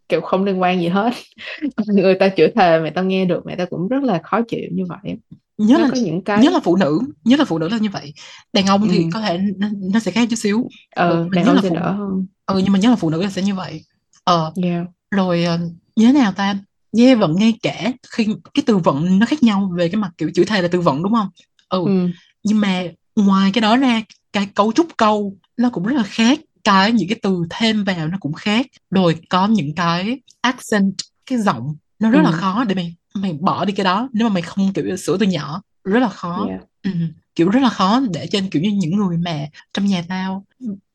kiểu 0.08 0.20
không 0.20 0.44
liên 0.44 0.60
quan 0.60 0.80
gì 0.80 0.88
hết 0.88 1.12
người 1.86 2.14
ta 2.14 2.28
chửi 2.28 2.48
thề 2.56 2.80
mẹ 2.80 2.90
tao 2.90 3.04
nghe 3.04 3.24
được 3.24 3.46
mẹ 3.46 3.56
tao 3.56 3.66
cũng 3.66 3.88
rất 3.88 4.02
là 4.02 4.20
khó 4.24 4.40
chịu 4.48 4.68
như 4.72 4.84
vậy. 4.88 5.16
Nhớ 5.58 5.74
nó 5.74 5.84
là 5.84 5.90
có 5.90 5.96
những 5.96 6.22
nhớ 6.26 6.50
là 6.50 6.50
cái 6.50 6.60
phụ 6.64 6.76
nữ 6.76 7.00
nhớ 7.24 7.36
là 7.36 7.44
phụ 7.44 7.58
nữ 7.58 7.68
là 7.68 7.78
như 7.78 7.88
vậy. 7.92 8.14
Đàn 8.52 8.66
ông 8.66 8.88
thì 8.88 8.98
ừ. 8.98 9.04
có 9.14 9.20
thể 9.20 9.38
nó, 9.56 9.68
nó 9.92 10.00
sẽ 10.00 10.10
khác 10.10 10.28
chút 10.30 10.36
xíu. 10.36 10.62
Ừ, 10.96 11.10
ờ 11.10 11.22
mình 11.22 11.30
đàn 11.32 11.44
ông 11.44 11.54
là 11.54 11.62
phụ 11.68 11.74
đỡ 11.74 11.90
hơn. 11.92 12.26
Ừ, 12.46 12.60
nhưng 12.64 12.72
mà 12.72 12.78
nhớ 12.78 12.90
là 12.90 12.96
phụ 12.96 13.10
nữ 13.10 13.22
là 13.22 13.30
sẽ 13.30 13.42
như 13.42 13.54
vậy. 13.54 13.84
Ờ. 14.24 14.52
Yeah 14.62 14.86
rồi 15.16 15.44
ờ, 15.44 15.58
như 15.96 16.06
thế 16.06 16.12
nào 16.12 16.32
ta? 16.32 16.58
Nghe 16.92 17.14
vận 17.14 17.36
ngay 17.36 17.54
cả 17.62 17.92
khi 18.10 18.26
cái 18.54 18.62
từ 18.66 18.76
vận 18.76 19.18
nó 19.18 19.26
khác 19.26 19.42
nhau 19.42 19.72
về 19.76 19.88
cái 19.88 19.96
mặt 19.96 20.10
kiểu 20.18 20.30
chữ 20.34 20.44
thề 20.44 20.62
là 20.62 20.68
từ 20.68 20.80
vận 20.80 21.02
đúng 21.02 21.14
không? 21.14 21.28
Ừ. 21.68 21.84
Ừ. 21.86 22.08
Nhưng 22.42 22.60
mà 22.60 22.82
ngoài 23.16 23.50
cái 23.54 23.62
đó 23.62 23.76
ra 23.76 24.02
cái 24.32 24.48
cấu 24.54 24.72
trúc 24.72 24.96
câu 24.96 25.36
nó 25.56 25.70
cũng 25.70 25.84
rất 25.84 25.96
là 25.96 26.02
khác 26.02 26.40
cái 26.64 26.92
những 26.92 27.08
cái 27.08 27.18
từ 27.22 27.42
thêm 27.50 27.84
vào 27.84 28.08
nó 28.08 28.18
cũng 28.20 28.32
khác. 28.32 28.66
Rồi 28.90 29.16
có 29.28 29.46
những 29.46 29.74
cái 29.74 30.20
accent 30.40 30.94
cái 31.26 31.38
giọng 31.38 31.76
nó 31.98 32.10
rất 32.10 32.20
là 32.22 32.30
ừ. 32.30 32.36
khó 32.36 32.64
để 32.64 32.74
mày 32.74 32.94
mày 33.14 33.32
bỏ 33.32 33.64
đi 33.64 33.72
cái 33.72 33.84
đó 33.84 34.08
nếu 34.12 34.28
mà 34.28 34.34
mày 34.34 34.42
không 34.42 34.72
kiểu 34.72 34.96
sửa 34.96 35.18
từ 35.18 35.26
nhỏ 35.26 35.62
rất 35.84 36.00
là 36.00 36.08
khó. 36.08 36.46
Yeah. 36.48 36.60
Ừ. 36.82 36.90
kiểu 37.34 37.48
rất 37.48 37.60
là 37.62 37.68
khó 37.68 38.00
để 38.12 38.26
cho 38.26 38.40
kiểu 38.50 38.62
như 38.62 38.70
những 38.70 38.96
người 38.96 39.16
mà 39.16 39.46
trong 39.74 39.86
nhà 39.86 40.04
tao 40.08 40.44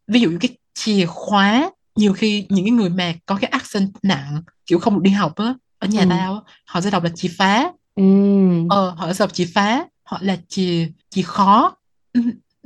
ví 0.07 0.19
dụ 0.19 0.30
như 0.30 0.38
cái 0.38 0.57
chìa 0.74 1.05
khóa 1.05 1.72
nhiều 1.96 2.14
khi 2.14 2.46
những 2.50 2.66
cái 2.66 2.72
người 2.72 2.89
mà 2.89 3.14
có 3.26 3.38
cái 3.42 3.50
accent 3.50 3.89
nặng 4.04 4.42
kiểu 4.66 4.80
không 4.80 4.94
được 4.94 5.02
đi 5.04 5.12
học 5.12 5.36
á 5.36 5.54
ở 5.80 5.88
nhà 5.88 6.02
ừ. 6.02 6.08
tao 6.10 6.34
á, 6.34 6.42
họ 6.66 6.82
sẽ 6.82 6.89
đọc 6.89 7.04
là 7.04 7.10
chìa 7.16 7.30
phá. 7.38 7.72
Ừ. 7.96 8.04
Ờ 8.70 8.89
họ 8.89 9.14
sẽ 9.14 9.24
đọc 9.24 9.34
chìa 9.34 9.48
phá 9.54 9.86
họ 10.04 10.20
là 10.22 10.38
chìa 10.48 10.88
chìa 11.10 11.22
khó. 11.22 11.76
Ừ, 12.14 12.22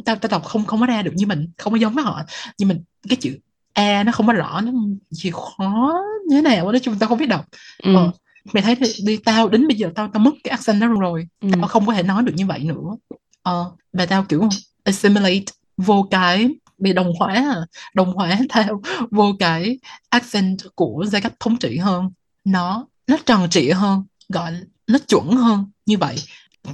tao 0.06 0.16
tao 0.16 0.30
đọc 0.30 0.44
không 0.46 0.66
không 0.66 0.80
có 0.80 0.86
ra 0.86 1.02
được 1.02 1.12
như 1.16 1.28
mình 1.28 1.52
không 1.58 1.74
có 1.74 1.78
giống 1.78 1.94
với 1.94 2.04
họ. 2.04 2.22
Nhưng 2.58 2.70
mình 2.70 2.84
cái 3.10 3.16
chữ 3.16 3.38
a 3.74 4.04
nó 4.04 4.12
không 4.12 4.28
có 4.28 4.34
rõ 4.34 4.62
nó 4.62 4.72
chìa 5.12 5.32
khó 5.32 5.94
như 6.28 6.36
thế 6.36 6.42
nào 6.42 6.72
nói 6.72 6.80
chung 6.80 7.00
tao 7.00 7.10
không 7.10 7.18
biết 7.18 7.30
đọc. 7.30 7.46
Ừ. 7.84 7.96
Ờ 7.96 8.12
mày 8.54 8.64
thấy 8.64 8.76
đi, 8.76 8.90
đi 9.06 9.18
tao 9.18 9.50
đến 9.50 9.68
bây 9.68 9.78
giờ 9.78 9.92
tao 9.96 10.10
tao 10.14 10.20
mất 10.20 10.32
cái 10.44 10.52
accent 10.52 10.82
đó 10.82 10.88
rồi. 10.88 11.28
Ừ. 11.42 11.50
Tao 11.52 11.68
không 11.68 11.86
có 11.86 11.94
thể 11.94 12.04
nói 12.04 12.24
được 12.24 12.34
như 12.36 12.46
vậy 12.46 12.60
nữa. 12.64 13.18
Ờ 13.44 13.72
và 13.94 14.06
tao 14.06 14.24
kiểu 14.24 14.50
assimilate 14.84 15.44
vô 15.78 16.08
cái 16.12 16.50
bị 16.78 16.94
đồng 16.94 17.14
hóa 17.20 17.34
à? 17.34 17.56
đồng 17.94 18.14
hóa 18.14 18.40
theo 18.50 18.82
vô 19.12 19.34
cái 19.40 19.80
accent 20.10 20.60
của 20.76 21.06
giai 21.08 21.22
cấp 21.22 21.34
thống 21.40 21.58
trị 21.58 21.78
hơn. 21.78 22.12
Nó 22.44 22.88
nó 23.08 23.18
tròn 23.26 23.50
trị 23.50 23.70
hơn 23.70 24.04
gọi 24.30 24.54
nó 24.88 25.00
chuẩn 25.08 25.32
hơn 25.32 25.66
như 25.86 25.98
vậy. 25.98 26.16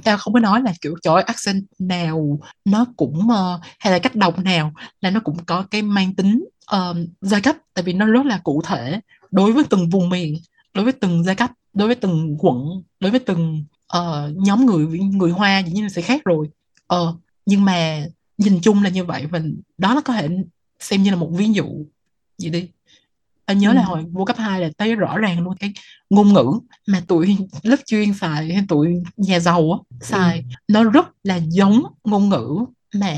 Tao 0.04 0.18
không 0.18 0.34
có 0.34 0.40
nói 0.40 0.62
là 0.62 0.72
kiểu 0.80 0.94
trời 1.02 1.22
accent 1.22 1.64
nào 1.78 2.38
nó 2.64 2.86
cũng 2.96 3.18
uh, 3.18 3.60
hay 3.78 3.92
là 3.92 3.98
cách 3.98 4.14
đọc 4.14 4.38
nào 4.38 4.72
là 5.00 5.10
nó 5.10 5.20
cũng 5.20 5.36
có 5.46 5.64
cái 5.70 5.82
mang 5.82 6.14
tính 6.14 6.44
uh, 6.76 6.96
giai 7.20 7.40
cấp. 7.40 7.56
Tại 7.74 7.82
vì 7.82 7.92
nó 7.92 8.06
rất 8.06 8.26
là 8.26 8.40
cụ 8.44 8.62
thể 8.66 9.00
đối 9.30 9.52
với 9.52 9.64
từng 9.70 9.90
vùng 9.90 10.08
miền 10.08 10.34
đối 10.74 10.84
với 10.84 10.92
từng 10.92 11.24
giai 11.24 11.34
cấp 11.34 11.50
đối 11.72 11.88
với 11.88 11.94
từng 11.94 12.36
quận 12.38 12.82
đối 13.00 13.10
với 13.10 13.20
từng 13.20 13.64
uh, 13.98 14.36
nhóm 14.36 14.66
người 14.66 14.86
người 14.86 15.30
Hoa 15.30 15.58
dĩ 15.58 15.72
nhiên 15.72 15.82
là 15.82 15.88
sẽ 15.88 16.02
khác 16.02 16.24
rồi. 16.24 16.48
Uh, 16.94 17.14
nhưng 17.46 17.64
mà 17.64 18.06
nhìn 18.38 18.60
chung 18.62 18.82
là 18.82 18.88
như 18.88 19.04
vậy 19.04 19.26
và 19.26 19.40
đó 19.78 19.94
nó 19.94 20.00
có 20.00 20.12
thể 20.12 20.28
xem 20.80 21.02
như 21.02 21.10
là 21.10 21.16
một 21.16 21.30
ví 21.32 21.52
dụ 21.52 21.64
vậy 22.42 22.50
đi. 22.50 22.68
Anh 23.44 23.58
nhớ 23.58 23.72
là 23.72 23.82
ừ. 23.82 23.86
hồi 23.86 24.04
vô 24.12 24.24
cấp 24.24 24.36
2 24.38 24.60
là 24.60 24.70
thấy 24.78 24.94
rõ 24.94 25.18
ràng 25.18 25.40
luôn 25.40 25.54
cái 25.60 25.72
ngôn 26.10 26.32
ngữ 26.32 26.46
mà 26.86 27.02
tụi 27.08 27.36
lớp 27.62 27.76
chuyên 27.86 28.14
xài 28.14 28.54
hay 28.54 28.64
tụi 28.68 29.02
nhà 29.16 29.40
giàu 29.40 29.72
á 29.72 29.78
ừ. 29.90 30.04
Xài 30.06 30.44
nó 30.68 30.84
rất 30.84 31.06
là 31.22 31.36
giống 31.36 31.82
ngôn 32.04 32.28
ngữ 32.28 32.58
mà 32.94 33.14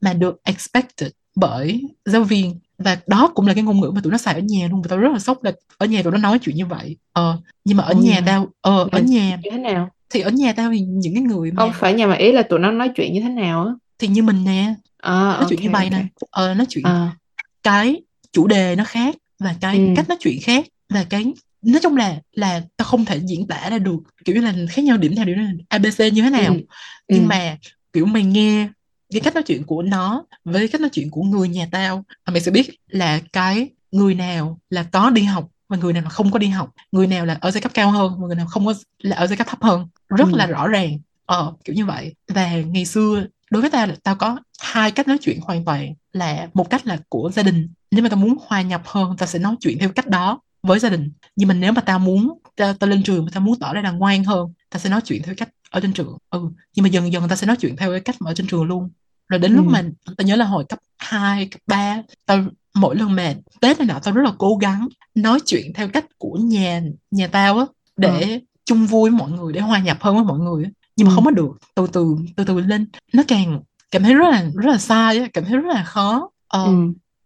mà 0.00 0.12
được 0.12 0.40
expected 0.44 1.10
bởi 1.36 1.82
giáo 2.04 2.24
viên. 2.24 2.58
Và 2.78 2.98
đó 3.06 3.32
cũng 3.34 3.46
là 3.46 3.54
cái 3.54 3.62
ngôn 3.62 3.80
ngữ 3.80 3.90
mà 3.94 4.00
tụi 4.00 4.12
nó 4.12 4.18
xài 4.18 4.34
ở 4.34 4.40
nhà 4.40 4.68
luôn. 4.70 4.82
Và 4.82 4.88
tao 4.88 4.98
rất 4.98 5.12
là 5.12 5.18
sốc 5.18 5.44
là 5.44 5.52
ở 5.78 5.86
nhà 5.86 6.02
tụi 6.02 6.12
nó 6.12 6.18
nói 6.18 6.38
chuyện 6.38 6.56
như 6.56 6.66
vậy. 6.66 6.96
Ờ 7.12 7.40
nhưng 7.64 7.76
mà 7.76 7.84
ở 7.84 7.94
vậy 7.94 8.04
nhà 8.04 8.20
tao 8.26 8.46
ờ 8.60 8.82
ở 8.82 8.88
là 8.92 9.00
nhà 9.00 9.38
như 9.42 9.50
thế 9.50 9.58
nào? 9.58 9.90
thì 10.10 10.20
ở 10.20 10.30
nhà 10.30 10.52
tao 10.52 10.70
thì 10.70 10.80
những 10.80 11.14
cái 11.14 11.22
người 11.22 11.52
mà 11.52 11.62
không 11.62 11.72
phải 11.74 11.94
nhà 11.94 12.06
mà 12.06 12.14
ý 12.14 12.32
là 12.32 12.42
tụi 12.42 12.58
nó 12.58 12.70
nói 12.70 12.90
chuyện 12.94 13.12
như 13.12 13.20
thế 13.20 13.28
nào 13.28 13.66
á 13.66 13.72
thì 13.98 14.08
như 14.08 14.22
mình 14.22 14.44
nè 14.44 14.74
à 14.98 15.12
nói 15.12 15.46
chuyện 15.48 15.60
như 15.62 15.70
vậy 15.70 15.90
nè 15.90 15.96
ok. 15.96 16.30
ờ 16.30 16.54
nói 16.54 16.66
chuyện 16.68 16.84
à. 16.84 17.16
cái 17.62 18.02
chủ 18.32 18.46
đề 18.46 18.76
nó 18.76 18.84
khác 18.84 19.16
và 19.38 19.54
cái 19.60 19.76
ừ. 19.78 19.84
cách 19.96 20.08
nói 20.08 20.18
chuyện 20.20 20.38
khác 20.42 20.66
và 20.88 21.04
cái 21.10 21.32
nói 21.62 21.80
chung 21.82 21.96
là 21.96 22.16
là 22.32 22.62
tao 22.76 22.86
không 22.88 23.04
thể 23.04 23.20
diễn 23.24 23.46
tả 23.46 23.70
ra 23.70 23.78
được 23.78 23.98
kiểu 24.24 24.34
như 24.34 24.40
là 24.40 24.54
khác 24.70 24.84
nhau 24.84 24.96
điểm 24.96 25.14
nào 25.14 25.24
điểm 25.24 25.36
nào 25.36 25.52
ABC 25.68 26.00
như 26.12 26.22
thế 26.22 26.28
ừ 26.28 26.30
nào. 26.30 26.54
Ừ. 26.54 26.60
Nhưng 27.08 27.28
mà 27.28 27.56
kiểu 27.92 28.06
mày 28.06 28.24
nghe 28.24 28.68
cái 29.12 29.20
cách 29.20 29.34
nói 29.34 29.42
chuyện 29.42 29.64
của 29.64 29.82
nó 29.82 30.24
với 30.44 30.68
cách 30.68 30.80
nói 30.80 30.90
chuyện 30.92 31.10
của 31.10 31.22
người 31.22 31.48
nhà 31.48 31.68
tao 31.72 32.04
mà 32.26 32.32
mày 32.32 32.40
sẽ 32.40 32.50
biết 32.50 32.70
là 32.88 33.20
cái 33.32 33.68
người 33.92 34.14
nào 34.14 34.60
là 34.70 34.82
có 34.82 35.10
đi 35.10 35.22
học 35.22 35.48
và 35.68 35.76
người 35.76 35.92
nào 35.92 36.02
là 36.02 36.08
không 36.08 36.30
có 36.30 36.38
đi 36.38 36.46
học. 36.46 36.70
Người 36.92 37.06
nào 37.06 37.26
là 37.26 37.38
ở 37.40 37.50
giai 37.50 37.60
cấp 37.60 37.72
cao 37.74 37.90
hơn 37.90 38.12
và 38.20 38.26
người 38.26 38.36
nào 38.36 38.46
không 38.46 38.66
có 38.66 38.74
là 38.98 39.16
ở 39.16 39.26
giai 39.26 39.36
cấp 39.36 39.46
thấp 39.46 39.62
hơn. 39.62 39.88
Rất 40.08 40.28
là 40.32 40.44
ừ 40.44 40.50
rõ 40.50 40.68
ràng. 40.68 40.98
Ờ 41.26 41.52
kiểu 41.64 41.74
như 41.76 41.86
vậy. 41.86 42.14
Và 42.28 42.50
ngày 42.56 42.84
xưa 42.84 43.26
đối 43.50 43.62
với 43.62 43.70
tao 43.70 43.86
là 43.86 43.94
tao 44.02 44.14
có 44.14 44.38
hai 44.60 44.90
cách 44.90 45.08
nói 45.08 45.18
chuyện 45.20 45.40
hoàn 45.40 45.64
toàn 45.64 45.94
là 46.12 46.48
một 46.54 46.70
cách 46.70 46.86
là 46.86 46.98
của 47.08 47.30
gia 47.34 47.42
đình. 47.42 47.68
Nếu 47.90 48.02
mà 48.02 48.08
tao 48.08 48.16
muốn 48.16 48.36
hòa 48.46 48.62
nhập 48.62 48.82
hơn 48.84 49.16
tao 49.18 49.26
sẽ 49.26 49.38
nói 49.38 49.56
chuyện 49.60 49.78
theo 49.78 49.88
cách 49.92 50.06
đó 50.06 50.40
với 50.62 50.78
gia 50.78 50.88
đình. 50.88 51.12
Nhưng 51.36 51.48
mà 51.48 51.54
nếu 51.54 51.72
mà 51.72 51.80
tao 51.80 51.98
muốn 51.98 52.38
tao, 52.56 52.74
tao 52.74 52.90
lên 52.90 53.02
trường 53.02 53.24
mà 53.24 53.30
tao 53.34 53.40
muốn 53.40 53.58
tỏ 53.58 53.72
ra 53.72 53.80
là 53.80 53.90
ngoan 53.90 54.24
hơn 54.24 54.52
tao 54.70 54.80
sẽ 54.80 54.90
nói 54.90 55.00
chuyện 55.04 55.22
theo 55.22 55.34
cách 55.38 55.48
ở 55.70 55.80
trên 55.80 55.92
trường. 55.92 56.18
Ừ 56.30 56.50
nhưng 56.76 56.82
mà 56.82 56.88
dần 56.88 57.12
dần 57.12 57.28
tao 57.28 57.36
sẽ 57.36 57.46
nói 57.46 57.56
chuyện 57.56 57.76
theo 57.76 57.90
cái 57.90 58.00
cách 58.00 58.16
mà 58.20 58.30
ở 58.30 58.34
trên 58.34 58.46
trường 58.46 58.64
luôn. 58.64 58.90
Rồi 59.28 59.38
đến 59.38 59.52
lúc 59.52 59.66
ừ. 59.66 59.70
mà 59.70 59.82
tao 60.16 60.26
nhớ 60.26 60.36
là 60.36 60.44
hồi 60.44 60.64
cấp 60.68 60.78
2, 60.98 61.46
cấp 61.46 61.60
3 61.66 62.02
tao 62.26 62.44
mỗi 62.74 62.96
lần 62.96 63.16
mà 63.16 63.34
Tết 63.60 63.78
này 63.78 63.86
nọ 63.86 63.98
tao 64.02 64.14
rất 64.14 64.22
là 64.22 64.32
cố 64.38 64.56
gắng 64.56 64.88
nói 65.14 65.38
chuyện 65.46 65.72
theo 65.74 65.88
cách 65.88 66.04
của 66.18 66.38
nhà 66.42 66.82
nhà 67.10 67.26
tao 67.26 67.58
á 67.58 67.64
để 67.96 68.40
chung 68.64 68.86
vui 68.86 69.10
với 69.10 69.18
mọi 69.18 69.30
người 69.30 69.52
để 69.52 69.60
hòa 69.60 69.78
nhập 69.78 69.96
hơn 70.00 70.14
với 70.14 70.24
mọi 70.24 70.38
người 70.38 70.64
nhưng 70.98 71.06
mà 71.06 71.12
ừ. 71.12 71.14
không 71.14 71.24
có 71.24 71.30
được. 71.30 71.50
Từ 71.74 71.86
từ 71.92 72.16
từ 72.36 72.44
từ 72.44 72.60
lên. 72.60 72.86
Nó 73.12 73.22
càng 73.28 73.60
cảm 73.90 74.02
thấy 74.02 74.14
rất 74.14 74.28
là 74.30 74.50
rất 74.54 74.70
là 74.70 74.78
sai 74.78 75.28
cảm 75.32 75.44
thấy 75.44 75.56
rất 75.56 75.74
là 75.74 75.84
khó. 75.84 76.30
Ờ, 76.48 76.64
ừ. 76.64 76.72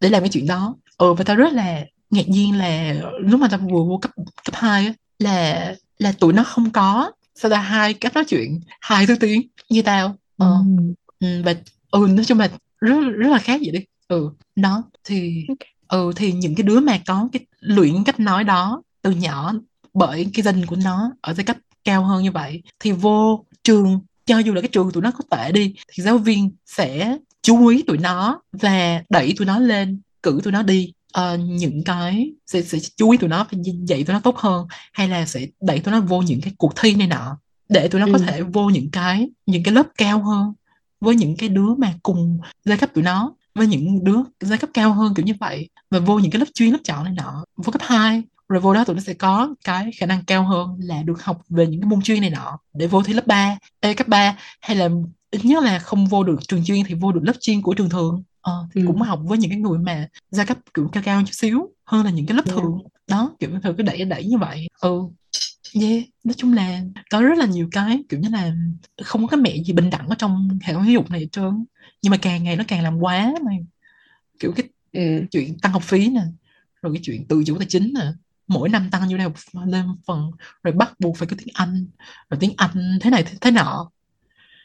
để 0.00 0.08
làm 0.08 0.22
cái 0.22 0.28
chuyện 0.28 0.46
đó. 0.46 0.76
Ừ 0.98 1.14
và 1.14 1.24
tao 1.24 1.36
rất 1.36 1.52
là 1.52 1.84
ngạc 2.10 2.28
nhiên 2.28 2.58
là 2.58 2.94
lúc 3.20 3.40
mà 3.40 3.48
tao 3.48 3.60
vừa 3.60 3.84
vô 3.84 3.98
cấp 4.02 4.10
cấp 4.44 4.54
2 4.54 4.86
á 4.86 4.92
là 5.18 5.74
là 5.98 6.12
tụi 6.12 6.32
nó 6.32 6.44
không 6.44 6.70
có. 6.70 7.12
Sao 7.34 7.50
ta? 7.50 7.58
Hai 7.58 7.94
cách 7.94 8.14
nói 8.14 8.24
chuyện 8.28 8.60
hai 8.80 9.06
thứ 9.06 9.16
tiếng 9.20 9.42
như 9.68 9.82
tao. 9.82 10.08
Ừ 10.38 10.46
ờ. 10.46 10.56
Ừ, 11.20 11.42
và 11.44 11.54
ừ 11.90 12.06
nói 12.10 12.24
chung 12.24 12.38
là 12.38 12.50
rất 12.80 12.96
rất 13.16 13.28
là 13.28 13.38
khác 13.38 13.60
vậy 13.64 13.70
đi. 13.70 13.84
Ừ 14.08 14.30
đó 14.56 14.82
thì 15.04 15.46
ừ 15.88 16.12
thì 16.16 16.32
những 16.32 16.54
cái 16.54 16.64
đứa 16.64 16.80
mà 16.80 16.98
có 17.06 17.28
cái 17.32 17.46
luyện 17.60 18.04
cách 18.04 18.20
nói 18.20 18.44
đó 18.44 18.82
từ 19.02 19.10
nhỏ 19.10 19.52
bởi 19.94 20.26
cái 20.34 20.42
đình 20.42 20.66
của 20.66 20.76
nó 20.84 21.12
ở 21.20 21.34
giai 21.34 21.44
cấp 21.44 21.56
cao 21.84 22.04
hơn 22.04 22.22
như 22.22 22.32
vậy 22.32 22.62
thì 22.80 22.92
vô 22.92 23.44
trường 23.64 24.00
cho 24.26 24.38
dù 24.38 24.54
là 24.54 24.60
cái 24.60 24.68
trường 24.68 24.90
tụi 24.90 25.02
nó 25.02 25.10
có 25.10 25.36
tệ 25.36 25.52
đi 25.52 25.74
thì 25.88 26.02
giáo 26.02 26.18
viên 26.18 26.50
sẽ 26.66 27.16
chú 27.42 27.66
ý 27.66 27.82
tụi 27.82 27.98
nó 27.98 28.40
và 28.52 29.02
đẩy 29.08 29.34
tụi 29.38 29.46
nó 29.46 29.58
lên 29.58 30.00
cử 30.22 30.40
tụi 30.44 30.52
nó 30.52 30.62
đi. 30.62 30.92
Ờ, 31.12 31.36
những 31.36 31.84
cái 31.84 32.32
sẽ, 32.46 32.62
sẽ 32.62 32.78
chú 32.96 33.10
ý 33.10 33.18
tụi 33.18 33.30
nó 33.30 33.46
và 33.50 33.58
dạy 33.84 34.04
tụi 34.04 34.14
nó 34.14 34.20
tốt 34.20 34.38
hơn 34.38 34.66
hay 34.92 35.08
là 35.08 35.26
sẽ 35.26 35.46
đẩy 35.60 35.80
tụi 35.80 35.92
nó 35.92 36.00
vô 36.00 36.22
những 36.22 36.40
cái 36.40 36.52
cuộc 36.58 36.72
thi 36.76 36.94
này 36.94 37.06
nọ 37.06 37.38
để 37.68 37.88
tụi 37.88 38.00
nó 38.00 38.06
có 38.06 38.18
ừ. 38.18 38.24
thể 38.26 38.42
vô 38.42 38.68
những 38.68 38.90
cái 38.90 39.28
những 39.46 39.62
cái 39.62 39.74
lớp 39.74 39.86
cao 39.98 40.22
hơn 40.22 40.52
với 41.00 41.14
những 41.14 41.36
cái 41.36 41.48
đứa 41.48 41.74
mà 41.78 41.94
cùng 42.02 42.38
giai 42.64 42.78
cấp 42.78 42.90
tụi 42.94 43.04
nó 43.04 43.34
với 43.54 43.66
những 43.66 44.04
đứa 44.04 44.18
giai 44.40 44.58
cấp 44.58 44.70
cao 44.74 44.92
hơn 44.92 45.14
kiểu 45.14 45.26
như 45.26 45.34
vậy 45.40 45.68
và 45.90 45.98
vô 45.98 46.18
những 46.18 46.30
cái 46.30 46.40
lớp 46.40 46.46
chuyên 46.54 46.70
lớp 46.70 46.78
chọn 46.84 47.04
này 47.04 47.14
nọ. 47.16 47.44
Vô 47.56 47.72
cấp 47.72 47.82
2 47.84 48.22
rồi 48.52 48.60
vô 48.60 48.74
đó 48.74 48.84
tụi 48.84 48.96
nó 48.96 49.02
sẽ 49.02 49.14
có 49.14 49.54
cái 49.64 49.90
khả 49.98 50.06
năng 50.06 50.24
cao 50.24 50.44
hơn 50.46 50.76
là 50.78 51.02
được 51.02 51.22
học 51.24 51.42
về 51.48 51.66
những 51.66 51.80
cái 51.80 51.88
môn 51.90 52.02
chuyên 52.02 52.20
này 52.20 52.30
nọ 52.30 52.58
để 52.74 52.86
vô 52.86 53.02
thi 53.02 53.12
lớp 53.12 53.26
3 53.26 53.58
Ê, 53.80 53.94
cấp 53.94 54.08
3 54.08 54.36
hay 54.60 54.76
là 54.76 54.88
ít 55.30 55.44
nhất 55.44 55.62
là 55.64 55.78
không 55.78 56.06
vô 56.06 56.24
được 56.24 56.36
trường 56.48 56.64
chuyên 56.64 56.84
thì 56.86 56.94
vô 56.94 57.12
được 57.12 57.20
lớp 57.24 57.32
chuyên 57.40 57.62
của 57.62 57.74
trường 57.74 57.88
thường. 57.90 58.22
Ờ, 58.40 58.66
thì 58.74 58.80
Ừ. 58.80 58.86
cũng 58.86 59.00
học 59.02 59.20
với 59.24 59.38
những 59.38 59.50
cái 59.50 59.58
người 59.60 59.78
mà 59.78 60.08
gia 60.30 60.44
cấp 60.44 60.58
kiểu 60.74 60.88
cao 60.92 61.02
cao 61.06 61.20
chút 61.26 61.32
xíu 61.32 61.68
hơn 61.84 62.04
là 62.04 62.10
những 62.10 62.26
cái 62.26 62.36
lớp 62.36 62.42
Yeah. 62.46 62.58
thường. 62.58 62.78
Đó 63.08 63.36
kiểu 63.40 63.50
thử 63.62 63.72
cái 63.72 63.84
đẩy 63.86 64.04
đẩy 64.04 64.24
như 64.24 64.38
vậy. 64.38 64.66
Ừ. 64.80 65.00
Yeah 65.80 66.04
nói 66.24 66.34
chung 66.36 66.52
là 66.52 66.80
có 67.10 67.20
rất 67.20 67.38
là 67.38 67.46
nhiều 67.46 67.68
cái 67.72 68.02
kiểu 68.08 68.20
như 68.20 68.28
là 68.28 68.52
không 69.02 69.22
có 69.22 69.26
cái 69.28 69.40
mẹ 69.40 69.56
gì 69.66 69.72
bình 69.72 69.90
đẳng 69.90 70.08
ở 70.08 70.14
trong 70.18 70.58
hệ 70.62 70.72
thống 70.74 70.82
giáo 70.84 70.92
dục 70.92 71.10
này 71.10 71.20
hết 71.20 71.26
trơn. 71.32 71.64
Nhưng 72.02 72.10
mà 72.10 72.16
càng 72.16 72.44
ngày 72.44 72.56
nó 72.56 72.64
càng 72.68 72.82
làm 72.82 72.98
quá 72.98 73.32
mà 73.44 73.52
kiểu 74.40 74.52
cái 74.52 74.66
Ừ. 74.92 75.26
chuyện 75.30 75.58
tăng 75.58 75.72
học 75.72 75.82
phí 75.82 76.08
nè 76.08 76.20
rồi 76.82 76.92
cái 76.94 77.00
chuyện 77.04 77.26
tự 77.28 77.42
chủ 77.46 77.58
tài 77.58 77.66
chính 77.70 77.92
nè 77.94 78.00
mỗi 78.48 78.68
năm 78.68 78.88
tăng 78.90 79.08
như 79.08 79.16
đây 79.16 79.26
lên 79.66 79.86
phần 80.06 80.30
rồi 80.62 80.72
bắt 80.72 81.00
buộc 81.00 81.16
phải 81.16 81.28
có 81.28 81.36
tiếng 81.38 81.54
Anh 81.54 81.86
rồi 82.30 82.38
tiếng 82.40 82.54
Anh 82.56 82.98
thế 83.00 83.10
này 83.10 83.22
thế, 83.22 83.32
thế 83.40 83.50
nọ. 83.50 83.90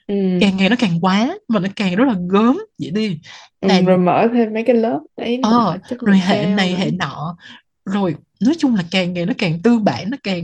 Ừ. 0.07 0.15
càng 0.41 0.57
ngày 0.57 0.69
nó 0.69 0.75
càng 0.79 0.99
quá 1.01 1.37
và 1.47 1.59
nó 1.59 1.67
càng 1.75 1.95
rất 1.95 2.05
là 2.07 2.15
gớm 2.29 2.57
vậy 2.79 2.91
đi. 2.91 3.19
Ừ, 3.61 3.67
là 3.67 3.81
rồi 3.81 3.97
mở 3.97 4.27
thêm 4.33 4.53
mấy 4.53 4.63
cái 4.63 4.75
lớp 4.75 4.99
đấy 5.17 5.39
ờ 5.43 5.77
rồi 5.99 6.17
hệ 6.17 6.45
này 6.45 6.75
hệ 6.75 6.91
nọ. 6.91 7.37
Rồi 7.85 8.15
nói 8.41 8.55
chung 8.57 8.75
là 8.75 8.83
càng 8.91 9.13
ngày 9.13 9.25
nó 9.25 9.33
càng 9.37 9.61
tư 9.61 9.79
bản 9.79 10.09
nó 10.09 10.17
càng 10.23 10.43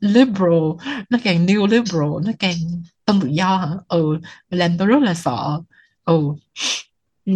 liberal 0.00 0.70
nó 1.10 1.18
càng 1.24 1.46
new 1.46 1.66
liberal 1.66 2.26
nó 2.26 2.32
càng 2.38 2.56
tân 3.04 3.20
tự 3.20 3.28
do 3.28 3.56
hả? 3.56 3.68
Ừ 3.88 4.18
làm 4.50 4.78
tôi 4.78 4.86
rất 4.88 5.02
là 5.02 5.14
sợ. 5.14 5.60
Ừ. 6.04 6.20
Ừ. 7.24 7.34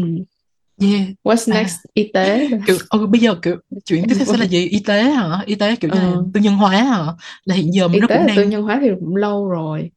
yeah. 0.80 1.06
What's 1.24 1.52
à. 1.52 1.54
next? 1.54 1.76
Y 1.94 2.10
tế 2.14 2.48
kiểu 2.66 2.76
ừ, 2.90 3.06
bây 3.06 3.20
giờ 3.20 3.34
kiểu 3.42 3.56
chuyện 3.84 4.04
tiếp 4.08 4.14
theo 4.18 4.26
sẽ 4.26 4.38
là 4.38 4.44
gì? 4.44 4.68
Y 4.68 4.80
tế 4.80 5.02
hả? 5.02 5.42
Y 5.46 5.54
tế 5.54 5.76
kiểu 5.76 5.90
như 5.94 5.98
Ờ, 6.00 6.24
tư 6.34 6.40
nhân 6.40 6.54
hóa 6.54 6.70
hả? 6.70 7.06
Là 7.44 7.54
hiện 7.54 7.74
giờ 7.74 7.88
y 7.92 8.00
nó 8.00 8.06
tế 8.06 8.16
cũng 8.18 8.26
là 8.26 8.32
tư 8.36 8.42
đang 8.42 8.50
nhân 8.50 8.62
hóa 8.62 8.78
thì 8.82 8.88
cũng 9.00 9.16
lâu 9.16 9.48
rồi. 9.48 9.90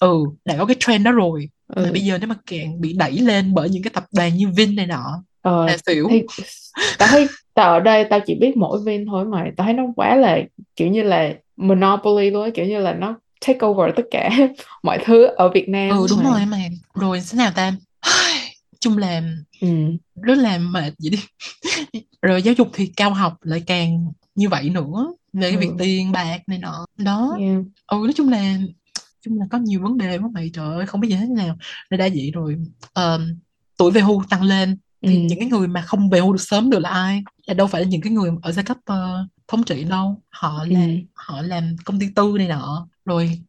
Ừ 0.00 0.24
đã 0.44 0.56
có 0.58 0.64
cái 0.64 0.76
trend 0.80 1.04
đó 1.04 1.12
rồi. 1.12 1.48
Mà 1.76 1.82
ừ. 1.82 1.92
bây 1.92 2.00
giờ 2.00 2.18
nếu 2.18 2.28
mà 2.28 2.34
càng 2.46 2.80
bị 2.80 2.92
đẩy 2.92 3.12
lên 3.12 3.54
bởi 3.54 3.70
những 3.70 3.82
cái 3.82 3.90
tập 3.94 4.04
đoàn 4.12 4.36
như 4.36 4.48
Vin 4.56 4.76
này 4.76 4.86
nọ 4.86 5.22
ờ, 5.42 5.66
là 5.66 5.76
xỉu. 5.86 6.06
thì 6.10 6.22
tao 6.98 7.08
thấy 7.08 7.26
tao 7.54 7.72
ở 7.72 7.80
đây 7.80 8.04
tao 8.10 8.20
chỉ 8.26 8.34
biết 8.34 8.56
mỗi 8.56 8.78
Vin 8.84 9.06
thôi 9.06 9.24
mà 9.24 9.44
tao 9.56 9.64
thấy 9.64 9.74
nó 9.74 9.82
quá 9.96 10.16
là 10.16 10.38
kiểu 10.76 10.88
như 10.88 11.02
là 11.02 11.32
monopoly 11.56 12.30
luôn 12.30 12.50
kiểu 12.50 12.66
như 12.66 12.78
là 12.78 12.92
nó 12.92 13.14
take 13.46 13.66
over 13.66 13.94
tất 13.96 14.02
cả 14.10 14.30
mọi 14.82 14.98
thứ 15.04 15.26
ở 15.26 15.48
Việt 15.48 15.68
Nam 15.68 15.90
ừ 15.90 16.06
đúng 16.10 16.24
mà. 16.24 16.30
rồi 16.30 16.46
mà 16.46 16.58
rồi 16.94 17.20
thế 17.30 17.36
nào 17.38 17.50
ta 17.54 17.72
chung 18.80 18.98
là 18.98 19.22
ừ. 19.60 19.68
rất 20.22 20.38
là 20.38 20.58
mệt 20.58 20.92
vậy 20.98 21.10
đi 21.10 21.18
rồi 22.22 22.42
giáo 22.42 22.54
dục 22.58 22.68
thì 22.72 22.86
cao 22.96 23.14
học 23.14 23.36
lại 23.42 23.62
càng 23.66 24.12
như 24.34 24.48
vậy 24.48 24.70
nữa 24.70 25.12
về 25.32 25.50
cái 25.50 25.56
việc 25.60 25.68
Ừ. 25.70 25.76
tiền 25.78 26.12
bạc 26.12 26.38
này 26.46 26.58
nọ 26.58 26.86
đó 26.96 27.36
Yeah. 27.40 27.62
ừ 27.86 27.96
nói 27.96 28.12
chung 28.16 28.28
là 28.28 28.58
chung 29.24 29.38
là 29.38 29.46
có 29.50 29.58
nhiều 29.58 29.80
vấn 29.82 29.96
đề 29.98 30.18
quá 30.18 30.28
mày 30.32 30.50
trời 30.54 30.74
ơi 30.76 30.86
không 30.86 31.00
biết 31.00 31.08
gì 31.08 31.16
thế 31.16 31.26
nào 31.26 31.56
nên 31.90 31.98
đã 32.00 32.08
vậy 32.08 32.30
rồi 32.34 32.56
ờm, 32.92 33.34
tuổi 33.76 33.90
về 33.90 34.00
hưu 34.00 34.22
tăng 34.30 34.42
lên 34.42 34.76
Ừ. 35.00 35.08
thì 35.08 35.20
những 35.22 35.38
cái 35.38 35.48
người 35.48 35.68
mà 35.68 35.82
không 35.82 36.10
về 36.10 36.20
hưu 36.20 36.32
được 36.32 36.40
sớm 36.40 36.70
được 36.70 36.78
là 36.78 36.90
ai 36.90 37.22
là 37.46 37.54
đâu 37.54 37.66
phải 37.66 37.82
là 37.82 37.88
những 37.88 38.00
cái 38.00 38.12
người 38.12 38.30
ở 38.42 38.52
giai 38.52 38.64
cấp 38.64 38.76
ờ, 38.84 39.26
thống 39.48 39.62
trị 39.64 39.84
đâu 39.84 40.22
họ 40.30 40.58
Ừ. 40.62 40.68
là 40.70 40.86
họ 41.14 41.42
làm 41.42 41.76
công 41.84 41.98
ty 42.00 42.06
tư 42.14 42.34
này 42.38 42.48
nọ 42.48 42.88
rồi 43.04 43.40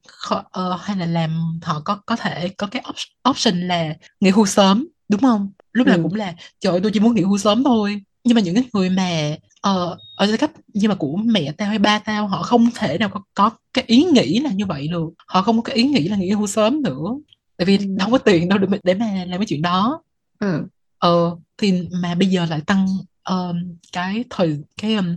ờ, 0.51 0.77
hay 0.81 0.97
là 0.97 1.06
làm 1.06 1.60
họ 1.64 1.81
có 1.85 1.95
có 2.06 2.15
thể 2.15 2.49
có 2.49 2.68
cái 2.68 2.81
op- 2.85 3.30
option 3.31 3.68
là 3.68 3.93
nghỉ 4.19 4.30
hưu 4.30 4.45
sớm 4.45 4.88
đúng 5.10 5.22
không 5.22 5.49
lúc 5.73 5.88
nào 5.88 5.98
Ừ. 5.98 6.03
cũng 6.03 6.15
là 6.15 6.34
trời 6.60 6.72
ơi 6.73 6.80
tôi 6.84 6.91
chỉ 6.94 6.99
muốn 6.99 7.15
nghỉ 7.15 7.22
hưu 7.22 7.38
sớm 7.38 7.64
thôi 7.64 8.02
nhưng 8.23 8.36
mà 8.36 8.41
những 8.41 8.56
cái 8.56 8.64
người 8.73 8.90
mà 8.90 9.36
ờ, 9.61 9.98
ở 10.15 10.27
giai 10.27 10.38
cấp 10.38 10.52
nhưng 10.73 10.90
mà 10.90 10.95
của 10.95 11.15
mẹ 11.26 11.52
tao 11.52 11.68
hay 11.69 11.80
ba 11.80 11.99
tao 11.99 12.27
họ 12.27 12.44
không 12.44 12.69
thể 12.76 12.98
nào 12.98 13.10
có, 13.10 13.22
có 13.34 13.49
cái 13.73 13.84
ý 13.88 14.03
nghĩ 14.03 14.40
là 14.40 14.52
như 14.52 14.65
vậy 14.65 14.88
được 14.88 15.10
họ 15.27 15.41
không 15.41 15.57
có 15.57 15.61
cái 15.61 15.76
ý 15.76 15.84
nghĩ 15.84 16.07
là 16.07 16.18
nghỉ 16.18 16.31
hưu 16.31 16.48
sớm 16.48 16.81
nữa 16.81 17.06
tại 17.57 17.65
vì 17.65 17.77
Ừ. 17.77 17.86
đâu 17.98 18.10
có 18.11 18.18
tiền 18.18 18.49
đâu 18.49 18.57
để, 18.60 18.77
để 18.84 18.94
mà 18.94 19.26
làm 19.27 19.40
cái 19.40 19.45
chuyện 19.45 19.61
đó 19.61 20.02
Ừ. 20.40 20.64
ờ 20.99 21.36
thì 21.57 21.73
mà 22.02 22.15
bây 22.15 22.27
giờ 22.27 22.45
lại 22.49 22.61
tăng 22.68 22.88
um, 23.30 23.76
cái 23.94 24.23
thời 24.30 24.57
cái 24.81 24.94
um, 24.95 25.15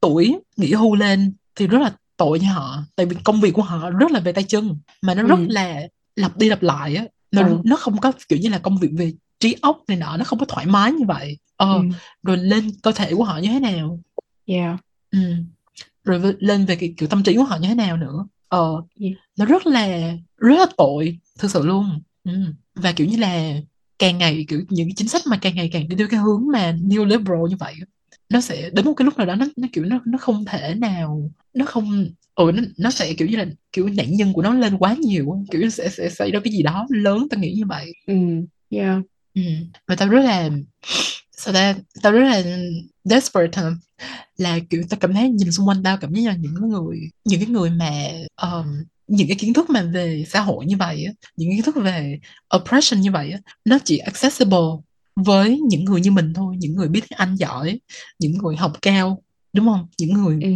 tuổi 0.00 0.38
nghỉ 0.56 0.72
hưu 0.72 0.94
lên 0.94 1.32
thì 1.56 1.66
rất 1.66 1.78
là 1.82 1.92
tội 2.16 2.38
cho 2.42 2.46
họ 2.52 2.78
tại 2.96 3.06
vì 3.06 3.16
công 3.24 3.40
việc 3.40 3.50
của 3.54 3.62
họ 3.62 3.90
rất 3.90 4.10
là 4.10 4.20
về 4.20 4.32
tay 4.32 4.44
chân 4.44 4.76
mà 5.02 5.14
nó 5.14 5.22
rất 5.22 5.38
Ừ. 5.38 5.46
là 5.48 5.82
lặp 6.16 6.36
đi 6.38 6.48
lặp 6.48 6.62
lại 6.62 6.94
á 6.96 7.04
nó 7.32 7.42
Ừ. 7.48 7.58
nó 7.64 7.76
không 7.76 7.98
có 7.98 8.12
kiểu 8.28 8.38
như 8.38 8.48
là 8.48 8.58
công 8.58 8.78
việc 8.78 8.88
về 8.96 9.12
trí 9.42 9.56
óc 9.62 9.82
này 9.88 9.96
nọ 9.96 10.16
nó 10.16 10.24
không 10.24 10.38
có 10.38 10.46
thoải 10.46 10.66
mái 10.66 10.92
như 10.92 11.04
vậy 11.06 11.38
ờ 11.56 11.74
Ừ. 11.74 11.82
rồi 12.22 12.36
lên 12.36 12.70
cơ 12.82 12.92
thể 12.92 13.14
của 13.14 13.24
họ 13.24 13.38
như 13.38 13.48
thế 13.48 13.60
nào 13.60 14.00
Yeah. 14.46 14.80
ừ. 15.10 15.18
rồi 16.04 16.34
lên 16.38 16.64
về 16.66 16.76
cái 16.76 16.94
kiểu 16.96 17.08
tâm 17.08 17.22
trí 17.22 17.36
của 17.36 17.44
họ 17.44 17.56
như 17.56 17.68
thế 17.68 17.74
nào 17.74 17.96
nữa 17.96 18.26
ờ 18.48 18.82
Yeah. 19.00 19.14
nó 19.38 19.44
rất 19.44 19.66
là 19.66 20.12
rất 20.36 20.56
là 20.58 20.66
tội 20.76 21.18
thực 21.38 21.50
sự 21.50 21.66
luôn 21.66 22.00
ừ. 22.24 22.32
và 22.74 22.92
kiểu 22.92 23.06
như 23.06 23.16
là 23.16 23.60
càng 23.98 24.18
ngày 24.18 24.44
kiểu 24.48 24.60
những 24.68 24.88
cái 24.88 24.94
chính 24.96 25.08
sách 25.08 25.22
mà 25.26 25.36
càng 25.42 25.54
ngày 25.54 25.70
càng 25.72 25.88
đi 25.88 25.96
theo 25.96 26.06
cái 26.10 26.20
hướng 26.20 26.46
mà 26.52 26.72
neoliberal 26.82 27.48
như 27.50 27.56
vậy 27.58 27.74
nó 28.28 28.40
sẽ 28.40 28.70
đến 28.70 28.84
một 28.84 28.94
cái 28.96 29.04
lúc 29.04 29.16
nào 29.18 29.26
đó 29.26 29.34
nó 29.34 29.46
nó 29.56 29.68
kiểu 29.72 29.84
nó 29.84 30.00
nó 30.06 30.18
không 30.18 30.44
thể 30.44 30.74
nào 30.74 31.30
nó 31.54 31.64
không 31.64 32.06
ừ 32.34 32.50
nó, 32.54 32.62
nó 32.78 32.90
sẽ 32.90 33.14
kiểu 33.14 33.28
như 33.28 33.36
là 33.36 33.46
kiểu 33.72 33.88
nạn 33.88 34.16
nhân 34.16 34.32
của 34.32 34.42
nó 34.42 34.54
lên 34.54 34.78
quá 34.78 34.96
nhiều 35.00 35.44
kiểu 35.50 35.70
sẽ 35.70 35.88
sẽ 35.88 36.08
xảy 36.10 36.30
ra 36.30 36.40
cái 36.44 36.52
gì 36.52 36.62
đó 36.62 36.86
lớn 36.90 37.26
tao 37.30 37.40
nghĩ 37.40 37.52
như 37.56 37.66
vậy 37.66 37.92
Ừ. 38.06 38.14
Yeah. 38.70 39.02
Ừ. 39.34 39.42
và 39.88 39.96
tao 39.96 40.08
rất 40.08 40.20
là 40.22 40.50
sao 41.36 41.54
ta 41.54 41.74
tao 42.02 42.12
rất 42.12 42.24
là 42.24 42.42
desperate 43.04 43.62
hả? 43.62 43.70
là 44.36 44.58
kiểu 44.70 44.82
tao 44.90 44.98
cảm 45.00 45.14
thấy 45.14 45.28
nhìn 45.30 45.52
xung 45.52 45.68
quanh 45.68 45.82
tao 45.82 45.96
cảm 45.96 46.14
thấy 46.14 46.22
là 46.24 46.36
những 46.36 46.54
người 46.68 46.98
những 47.24 47.40
cái 47.40 47.48
người 47.48 47.70
mà 47.70 47.90
um, 48.42 48.66
những 49.06 49.28
cái 49.28 49.36
kiến 49.36 49.52
thức 49.54 49.70
mà 49.70 49.82
về 49.82 50.24
xã 50.28 50.40
hội 50.40 50.66
như 50.66 50.76
vậy 50.76 51.04
á, 51.04 51.12
những 51.36 51.50
kiến 51.50 51.62
thức 51.62 51.76
về 51.76 52.18
oppression 52.56 53.00
như 53.00 53.10
vậy 53.12 53.32
á, 53.32 53.38
nó 53.64 53.78
chỉ 53.84 53.98
accessible 53.98 54.58
với 55.16 55.60
những 55.68 55.84
người 55.84 56.00
như 56.00 56.10
mình 56.10 56.34
thôi 56.34 56.54
những 56.58 56.76
người 56.76 56.88
biết 56.88 57.00
tiếng 57.10 57.18
Anh 57.18 57.34
giỏi 57.36 57.80
những 58.18 58.32
người 58.38 58.56
học 58.56 58.72
cao 58.82 59.22
đúng 59.52 59.66
không 59.66 59.86
những 59.98 60.12
người 60.12 60.40
Ừ. 60.42 60.50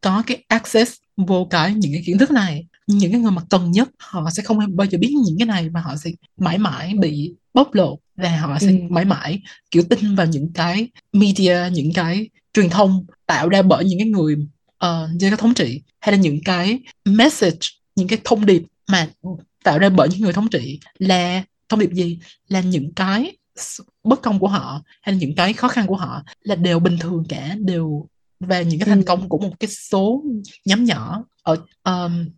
có 0.00 0.22
cái 0.26 0.44
access 0.48 0.92
vô 1.16 1.46
cái 1.50 1.74
những 1.74 1.92
cái 1.92 2.02
kiến 2.06 2.18
thức 2.18 2.30
này 2.30 2.66
những 2.86 3.12
cái 3.12 3.20
người 3.20 3.30
mà 3.30 3.42
cần 3.50 3.70
nhất 3.70 3.88
họ 3.98 4.30
sẽ 4.30 4.42
không 4.42 4.58
bao 4.76 4.86
giờ 4.86 4.98
biết 4.98 5.14
những 5.26 5.38
cái 5.38 5.46
này 5.46 5.68
và 5.68 5.80
họ 5.80 5.96
sẽ 5.96 6.10
mãi 6.36 6.58
mãi 6.58 6.94
bị 7.00 7.34
bóc 7.54 7.74
lột 7.74 7.98
và 8.16 8.36
họ 8.40 8.58
sẽ 8.60 8.66
Ừ. 8.66 8.78
mãi 8.90 9.04
mãi 9.04 9.42
kiểu 9.70 9.82
tin 9.90 10.14
vào 10.14 10.26
những 10.26 10.52
cái 10.52 10.88
media 11.12 11.58
những 11.72 11.92
cái 11.92 12.28
truyền 12.54 12.70
thông 12.70 13.06
tạo 13.26 13.48
ra 13.48 13.62
bởi 13.62 13.84
những 13.84 13.98
cái 13.98 14.08
người 14.08 14.34
uh, 14.86 15.10
cái 15.20 15.30
thống 15.38 15.54
trị 15.54 15.82
hay 16.00 16.12
là 16.16 16.18
những 16.22 16.40
cái 16.44 16.80
message 17.04 17.58
những 17.96 18.08
cái 18.08 18.18
thông 18.24 18.46
điệp 18.46 18.62
mà 18.88 19.08
tạo 19.64 19.78
ra 19.78 19.88
bởi 19.88 20.08
những 20.08 20.20
người 20.20 20.32
thống 20.32 20.48
trị 20.48 20.80
là 20.98 21.44
thông 21.68 21.80
điệp 21.80 21.92
gì 21.92 22.18
là 22.48 22.60
những 22.60 22.92
cái 22.94 23.36
bất 24.04 24.22
công 24.22 24.38
của 24.38 24.48
họ 24.48 24.82
hay 25.02 25.12
là 25.14 25.18
những 25.18 25.34
cái 25.34 25.52
khó 25.52 25.68
khăn 25.68 25.86
của 25.86 25.96
họ 25.96 26.22
là 26.42 26.54
đều 26.54 26.80
bình 26.80 26.98
thường 27.00 27.24
cả 27.28 27.56
đều 27.58 28.06
và 28.40 28.62
những 28.62 28.80
cái 28.80 28.86
thành 28.88 29.00
Ừ. 29.00 29.04
công 29.06 29.28
của 29.28 29.38
một 29.38 29.60
cái 29.60 29.68
số 29.70 30.24
nhóm 30.64 30.84
nhỏ 30.84 31.24
ở 31.42 31.56
um, 31.84 32.28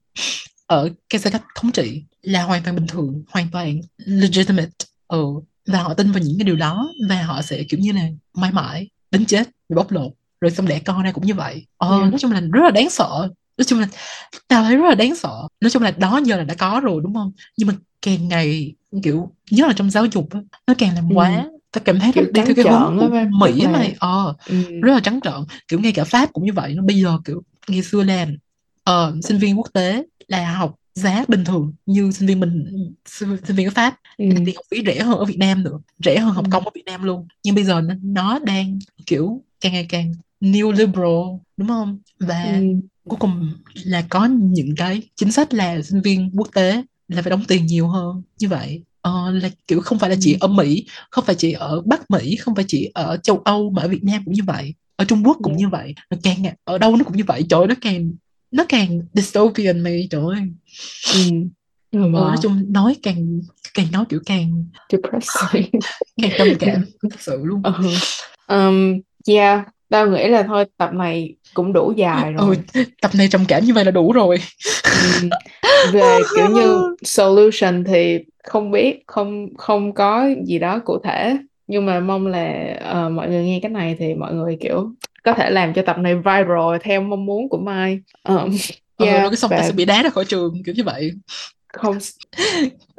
ở 0.66 0.88
cái 1.08 1.18
giai 1.20 1.32
cấp 1.32 1.42
thống 1.54 1.72
trị 1.72 2.02
là 2.22 2.42
hoàn 2.42 2.62
toàn 2.62 2.76
bình 2.76 2.86
thường 2.86 3.22
hoàn 3.28 3.48
toàn 3.52 3.80
legitimate 3.96 4.70
ừ. 5.08 5.24
và 5.66 5.82
họ 5.82 5.94
tin 5.94 6.12
vào 6.12 6.22
những 6.22 6.38
cái 6.38 6.44
điều 6.44 6.56
đó 6.56 6.92
và 7.08 7.22
họ 7.22 7.42
sẽ 7.42 7.62
kiểu 7.62 7.80
như 7.80 7.92
là 7.92 8.02
mãi 8.34 8.52
mãi 8.52 8.88
đến 9.10 9.26
chết 9.26 9.48
bị 9.68 9.74
bóc 9.76 9.90
lột 9.92 10.12
rồi 10.40 10.50
xong 10.50 10.66
đẻ 10.68 10.78
con 10.78 11.02
ra 11.02 11.12
cũng 11.12 11.26
như 11.26 11.34
vậy 11.34 11.66
ờ, 11.76 11.98
Yeah. 11.98 12.10
nói 12.10 12.18
chung 12.18 12.32
là 12.32 12.40
rất 12.40 12.62
là 12.64 12.70
đáng 12.70 12.90
sợ 12.90 13.28
nói 13.58 13.64
chung 13.64 13.80
là 13.80 13.88
tao 14.48 14.62
thấy 14.64 14.76
rất 14.76 14.88
là 14.88 14.94
đáng 14.94 15.14
sợ 15.14 15.34
nói 15.60 15.70
chung 15.70 15.82
là 15.82 15.90
đó 15.90 16.20
giờ 16.24 16.36
là 16.36 16.44
đã 16.44 16.54
có 16.54 16.80
rồi 16.84 17.00
đúng 17.04 17.14
không 17.14 17.32
nhưng 17.56 17.68
mà 17.68 17.74
càng 18.02 18.28
ngày 18.28 18.74
kiểu 19.02 19.30
nhất 19.50 19.66
là 19.68 19.72
trong 19.76 19.90
giáo 19.90 20.06
dục 20.06 20.28
nó 20.66 20.74
càng 20.78 20.94
làm 20.94 21.08
Ừ. 21.08 21.14
quá 21.14 21.46
tao 21.72 21.82
cảm 21.84 21.98
thấy 22.00 22.12
Kiểu 22.12 22.24
đi 22.32 22.40
theo 22.44 22.54
cái 22.56 22.64
hướng 22.72 22.98
của 22.98 23.08
Mỹ 23.40 23.66
mày 23.72 23.94
ờ 23.98 24.34
ừ. 24.46 24.56
rất 24.82 24.92
là 24.92 25.00
trắng 25.00 25.20
trợn 25.24 25.32
kiểu 25.68 25.80
ngay 25.80 25.92
cả 25.92 26.04
Pháp 26.04 26.32
cũng 26.32 26.44
như 26.44 26.52
vậy 26.52 26.74
nó 26.74 26.82
bây 26.82 27.00
giờ 27.00 27.18
kiểu 27.24 27.42
ngày 27.68 27.82
xưa 27.82 28.02
làm 28.02 28.36
ờ, 28.84 29.16
sinh 29.22 29.38
viên 29.38 29.58
quốc 29.58 29.68
tế 29.72 30.04
là 30.28 30.52
học 30.56 30.74
giá 30.94 31.24
bình 31.28 31.44
thường 31.44 31.72
như 31.86 32.10
sinh 32.10 32.28
viên 32.28 32.40
mình 32.40 32.64
sinh, 33.06 33.36
viên 33.46 33.66
ở 33.66 33.70
Pháp 33.70 33.98
Ừ. 34.18 34.24
Tiền 34.46 34.56
học 34.56 34.64
phí 34.70 34.82
rẻ 34.86 35.02
hơn 35.02 35.18
ở 35.18 35.24
Việt 35.24 35.38
Nam 35.38 35.62
nữa 35.64 35.78
rẻ 36.04 36.18
hơn 36.18 36.34
học 36.34 36.44
Ừ. 36.44 36.48
công 36.52 36.64
ở 36.64 36.70
Việt 36.74 36.82
Nam 36.86 37.02
luôn 37.02 37.26
nhưng 37.44 37.54
bây 37.54 37.64
giờ 37.64 37.82
nó, 38.02 38.38
đang 38.38 38.78
kiểu 39.06 39.42
càng 39.60 39.72
ngày 39.72 39.86
càng 39.88 40.12
neoliberal 40.40 41.22
đúng 41.56 41.68
không 41.68 41.98
và 42.20 42.42
Ừ. 42.42 42.64
cuối 43.08 43.16
cùng 43.20 43.52
là 43.84 44.02
có 44.08 44.26
những 44.26 44.74
cái 44.76 45.02
chính 45.16 45.32
sách 45.32 45.54
là 45.54 45.82
sinh 45.82 46.00
viên 46.02 46.30
quốc 46.36 46.48
tế 46.54 46.82
là 47.08 47.22
phải 47.22 47.30
đóng 47.30 47.44
tiền 47.48 47.66
nhiều 47.66 47.88
hơn 47.88 48.22
như 48.38 48.48
vậy 48.48 48.82
ờ, 49.00 49.30
là 49.30 49.50
kiểu 49.68 49.80
không 49.80 49.98
phải 49.98 50.10
là 50.10 50.16
chỉ 50.20 50.32
Ừ. 50.32 50.38
ở 50.40 50.48
Mỹ 50.48 50.86
không 51.10 51.24
phải 51.24 51.34
chỉ 51.38 51.52
ở 51.52 51.80
Bắc 51.86 52.10
Mỹ 52.10 52.36
không 52.36 52.54
phải 52.54 52.64
chỉ 52.68 52.90
ở 52.94 53.16
châu 53.16 53.38
Âu 53.44 53.70
mà 53.70 53.82
ở 53.82 53.88
Việt 53.88 54.04
Nam 54.04 54.22
cũng 54.24 54.34
như 54.34 54.42
vậy 54.46 54.74
ở 54.96 55.04
Trung 55.04 55.22
Quốc 55.26 55.36
cũng 55.42 55.52
Yeah. 55.52 55.60
như 55.60 55.68
vậy 55.68 55.94
nó 56.10 56.16
càng 56.22 56.42
ở 56.64 56.78
đâu 56.78 56.96
nó 56.96 57.04
cũng 57.04 57.16
như 57.16 57.24
vậy 57.26 57.44
trời 57.48 57.66
nó 57.66 57.74
càng 57.80 58.10
nó 58.52 58.64
càng 58.68 59.00
dystopian 59.14 59.80
mày 59.80 60.08
trời 60.10 60.20
ơi 60.34 60.40
Ừ. 61.14 61.20
ừ, 61.92 61.98
nói 61.98 62.36
chung 62.42 62.64
nói 62.72 62.96
càng 63.02 63.40
càng 63.74 63.86
nói 63.92 64.04
kiểu 64.08 64.20
càng 64.26 64.64
Depressing. 64.92 65.70
càng 66.22 66.30
trầm 66.38 66.48
cảm 66.60 66.84
thật 67.02 67.20
sự 67.20 67.40
luôn 67.44 67.62
Ừ. 67.64 67.72
Um, 68.56 69.00
yeah, 69.28 69.66
tao 69.88 70.06
nghĩ 70.10 70.28
là 70.28 70.42
thôi 70.42 70.64
tập 70.76 70.90
này 70.94 71.34
cũng 71.54 71.72
đủ 71.72 71.92
dài 71.96 72.32
ừ 72.38 72.44
rồi. 72.46 72.56
tập 73.02 73.10
này 73.14 73.28
trầm 73.28 73.44
cảm 73.48 73.64
như 73.64 73.74
vậy 73.74 73.84
là 73.84 73.90
đủ 73.90 74.12
rồi 74.12 74.36
Ừm, 74.84 75.30
về 75.92 76.18
kiểu 76.36 76.46
như 76.50 76.82
solution 77.04 77.84
thì 77.84 78.18
không 78.44 78.70
biết 78.70 79.02
không 79.06 79.46
không 79.58 79.94
có 79.94 80.28
gì 80.46 80.58
đó 80.58 80.78
cụ 80.84 80.98
thể 81.04 81.36
nhưng 81.66 81.86
mà 81.86 82.00
mong 82.00 82.26
là 82.26 82.76
ờ, 82.80 83.08
mọi 83.08 83.28
người 83.28 83.44
nghe 83.44 83.58
cái 83.62 83.70
này 83.70 83.96
thì 83.98 84.14
mọi 84.14 84.34
người 84.34 84.56
kiểu 84.60 84.92
có 85.24 85.34
thể 85.34 85.50
làm 85.50 85.74
cho 85.74 85.82
tập 85.82 85.98
này 85.98 86.14
viral 86.14 86.76
theo 86.82 87.00
mong 87.00 87.26
muốn 87.26 87.48
của 87.48 87.58
Mai 87.58 88.00
um, 88.28 88.36
ờ 88.96 89.06
yeah, 89.06 89.22
cái 89.30 89.36
xong 89.36 89.50
ta 89.50 89.56
và 89.56 89.66
sẽ 89.66 89.72
bị 89.72 89.84
đá 89.84 90.02
ra 90.02 90.10
khỏi 90.10 90.24
trường 90.24 90.62
kiểu 90.66 90.74
như 90.74 90.84
vậy 90.84 91.12
không 91.72 91.98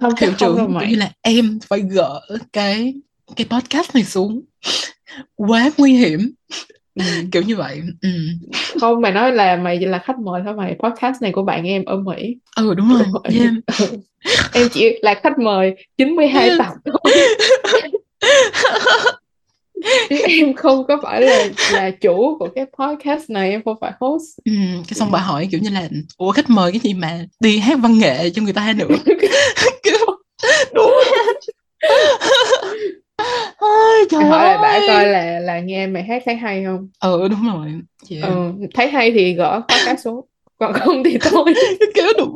không 0.02 0.14
hiệu 0.22 0.32
chắc 0.38 0.48
không 0.48 0.58
đâu 0.58 0.68
trưởng 0.68 0.80
kiểu 0.80 0.90
như 0.90 0.96
là 0.96 1.12
em 1.22 1.60
phải 1.68 1.80
gỡ 1.80 2.22
cái 2.54 2.94
cái 3.36 3.48
podcast 3.50 3.96
này 3.96 4.04
xuống 4.04 4.42
quá 5.36 5.72
nguy 5.78 5.94
hiểm 5.94 6.32
ừ. 6.96 7.04
kiểu 7.32 7.42
như 7.42 7.56
vậy 7.56 7.82
ừ, 8.02 8.10
không 8.82 9.02
mày 9.02 9.12
nói 9.12 9.32
là 9.32 9.56
mày 9.56 9.80
là 9.80 9.98
khách 10.00 10.20
mời 10.20 10.42
thôi 10.46 10.54
mày 10.54 10.76
podcast 10.84 11.22
này 11.22 11.32
của 11.32 11.44
bạn 11.44 11.64
em 11.64 11.86
ở 11.86 11.98
Mỹ 11.98 12.36
ừ 12.56 12.74
đúng 12.74 12.90
rồi 12.90 13.04
Đúng 13.04 13.14
rồi. 13.14 13.40
yeah. 13.40 13.54
Em 14.54 14.68
chỉ 14.72 15.00
là 15.02 15.14
khách 15.24 15.40
mời 15.40 15.76
92 15.98 16.44
Yeah. 16.48 16.60
tập 16.60 16.74
thôi 16.86 17.14
chứ 20.10 20.16
em 20.28 20.54
không 20.54 20.88
có 20.88 20.98
phải 21.04 21.22
là 21.22 21.48
là 21.72 21.92
chủ 21.92 22.38
của 22.40 22.48
cái 22.56 22.66
podcast 22.80 23.30
này 23.30 23.52
em 23.52 23.62
không 23.66 23.78
phải 23.82 23.92
host. 24.00 24.24
Ừ, 24.46 24.52
cái 24.88 24.94
xong 24.94 25.12
bà 25.12 25.20
hỏi 25.20 25.48
kiểu 25.52 25.60
như 25.64 25.70
là 25.70 25.90
ủa 26.18 26.32
khách 26.32 26.50
mời 26.50 26.72
cái 26.72 26.80
gì 26.80 26.94
mà 26.94 27.20
đi 27.40 27.58
hát 27.58 27.80
văn 27.82 27.98
nghệ 27.98 28.30
cho 28.30 28.42
người 28.42 28.54
ta 28.54 28.74
nữa? 28.78 28.88
Kiểu 29.84 30.06
đúng. 30.74 30.94
Ôi, 33.58 34.06
trời 34.12 34.24
hỏi 34.24 34.54
ơi. 34.54 34.84
coi 34.88 35.06
là 35.06 35.40
là 35.40 35.60
nghe 35.60 35.88
mày 35.88 36.04
hát 36.04 36.22
thấy 36.26 36.36
hay 36.36 36.64
không? 36.66 36.90
Ừ 37.00 37.28
đúng 37.28 37.48
rồi. 37.54 37.68
Yeah. 38.10 38.24
ừ, 38.24 38.52
thấy 38.74 38.88
hay 38.88 39.12
thì 39.12 39.34
gõ 39.34 39.60
podcast 39.60 40.04
xuống 40.04 40.26
còn 40.64 40.74
không 40.74 41.04
thì 41.04 41.18
thôi. 41.22 41.54
Kiểu 41.96 42.08
đúng 42.18 42.36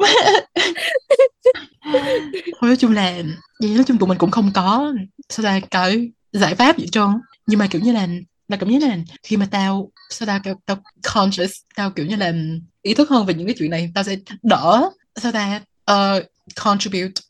thôi 2.59 2.69
nói 2.69 2.75
chung 2.75 2.91
là 2.91 3.21
vậy 3.59 3.69
nói 3.75 3.83
chung 3.87 3.97
tụi 3.97 4.09
mình 4.09 4.17
cũng 4.17 4.31
không 4.31 4.51
có 4.53 4.93
sao 5.29 5.43
ta 5.43 5.59
cái 5.71 6.11
giải 6.31 6.55
pháp 6.55 6.77
gì 6.77 6.87
trơn. 6.91 7.07
Nhưng 7.47 7.59
mà 7.59 7.67
kiểu 7.67 7.81
như 7.81 7.91
là 7.91 8.07
là 8.47 8.57
cảm 8.57 8.69
giác 8.69 8.89
là 8.89 8.97
khi 9.23 9.37
mà 9.37 9.47
tao 9.51 9.91
sao 10.09 10.25
ta 10.25 10.41
tao, 10.43 10.55
tao 10.65 10.77
conscious 11.13 11.51
tao 11.75 11.91
kiểu 11.91 12.05
như 12.05 12.15
là 12.15 12.33
ý 12.81 12.93
thức 12.93 13.09
hơn 13.09 13.25
về 13.25 13.33
những 13.33 13.47
cái 13.47 13.55
chuyện 13.59 13.71
này 13.71 13.91
tao 13.95 14.03
sẽ 14.03 14.15
đỡ 14.43 14.89
sao 15.15 15.31
ta 15.31 15.61
uh, 15.91 16.23
contribute 16.55 17.21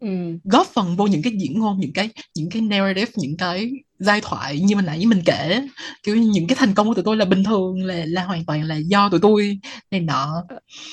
ừ. 0.00 0.08
góp 0.44 0.66
phần 0.66 0.96
vô 0.96 1.06
những 1.06 1.22
cái 1.22 1.32
diễn 1.38 1.58
ngôn 1.58 1.80
những 1.80 1.92
cái 1.92 2.08
những 2.36 2.50
cái 2.50 2.62
narrative 2.62 3.12
những 3.16 3.36
cái 3.36 3.70
giai 3.98 4.20
thoại 4.20 4.60
như 4.60 4.76
mình 4.76 4.86
nãy 4.86 5.06
mình 5.06 5.22
kể 5.24 5.62
kiểu 6.02 6.16
như 6.16 6.30
những 6.30 6.46
cái 6.46 6.56
thành 6.58 6.74
công 6.74 6.88
của 6.88 6.94
tụi 6.94 7.04
tôi 7.04 7.16
là 7.16 7.24
bình 7.24 7.44
thường 7.44 7.84
là 7.84 8.04
là 8.06 8.24
hoàn 8.24 8.44
toàn 8.44 8.62
là 8.62 8.76
do 8.76 9.08
tụi 9.08 9.20
tôi 9.20 9.58
này 9.90 10.00
nọ 10.00 10.44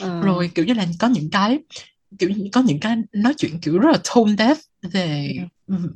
Ờ. 0.02 0.22
rồi 0.22 0.52
kiểu 0.56 0.66
như 0.66 0.74
là 0.74 0.88
có 0.99 1.08
những 1.08 1.30
cái 1.30 1.60
kiểu 2.20 2.30
như 2.30 2.49
có 2.52 2.62
những 2.62 2.80
cái 2.80 2.95
nói 3.14 3.34
chuyện 3.38 3.60
kiểu 3.60 3.80
rất 3.80 3.90
là 3.91 3.99
tone 4.16 4.32
deaf 4.32 4.56
về 4.91 5.36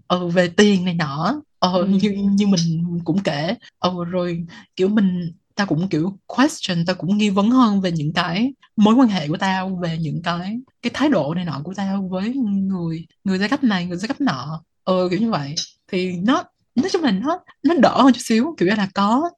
ờ, 0.07 0.27
về 0.27 0.47
tiền 0.47 0.85
này 0.85 0.93
nọ 0.93 1.41
ờ, 1.59 1.71
Ừ. 1.81 1.85
như 1.87 2.11
như 2.11 2.47
mình 2.47 2.83
cũng 3.03 3.23
kể 3.23 3.55
ờ, 3.79 3.93
rồi 4.09 4.45
kiểu 4.75 4.87
mình 4.87 5.31
tao 5.55 5.67
cũng 5.67 5.87
kiểu 5.89 6.17
question 6.25 6.85
tao 6.85 6.95
cũng 6.95 7.17
nghi 7.17 7.29
vấn 7.29 7.49
hơn 7.49 7.81
về 7.81 7.91
những 7.91 8.13
cái 8.13 8.53
mối 8.75 8.95
quan 8.95 9.07
hệ 9.07 9.27
của 9.27 9.37
tao 9.37 9.79
về 9.81 9.97
những 9.97 10.21
cái 10.23 10.59
cái 10.81 10.91
thái 10.93 11.09
độ 11.09 11.33
này 11.33 11.45
nọ 11.45 11.61
của 11.63 11.73
tao 11.73 12.07
với 12.11 12.33
người 12.33 13.05
người 13.23 13.37
giai 13.37 13.49
cấp 13.49 13.63
này 13.63 13.85
người 13.85 13.97
giai 13.97 14.07
cấp 14.07 14.21
nọ. 14.21 14.63
Ờ 14.83 15.09
kiểu 15.09 15.19
như 15.19 15.31
vậy. 15.31 15.55
Thì 15.87 16.11
nó 16.11 16.43
nói 16.75 16.89
chung 16.89 17.03
là 17.03 17.11
nó 17.11 17.39
nó 17.63 17.75
đỡ 17.75 18.01
hơn 18.01 18.13
chút 18.13 18.21
xíu 18.23 18.55
kiểu 18.57 18.67
là 18.67 18.87
có 18.93 19.29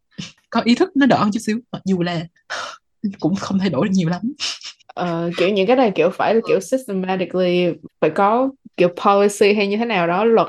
có 0.50 0.62
ý 0.62 0.76
thức 0.76 0.92
nó 0.96 1.06
đỡ 1.06 1.18
hơn 1.18 1.32
chút 1.32 1.40
xíu 1.40 1.60
mặc 1.72 1.82
dù 1.86 2.02
là 2.02 2.26
cũng 3.20 3.36
không 3.36 3.60
thay 3.60 3.70
đổi 3.70 3.88
được 3.88 3.94
nhiều 3.94 4.10
lắm. 4.10 4.22
Ờ, 4.88 5.32
kiểu 5.38 5.50
những 5.50 5.68
cái 5.68 5.76
này 5.76 5.92
kiểu 5.96 6.10
phải 6.10 6.36
là 6.36 6.42
kiểu 6.48 6.60
systematically 6.60 7.66
phải 8.02 8.10
có 8.10 8.50
kiểu 8.78 8.90
policy 9.06 9.54
hay 9.54 9.68
như 9.68 9.78
thế 9.78 9.86
nào 9.86 10.08
đó 10.08 10.26
luật 10.26 10.48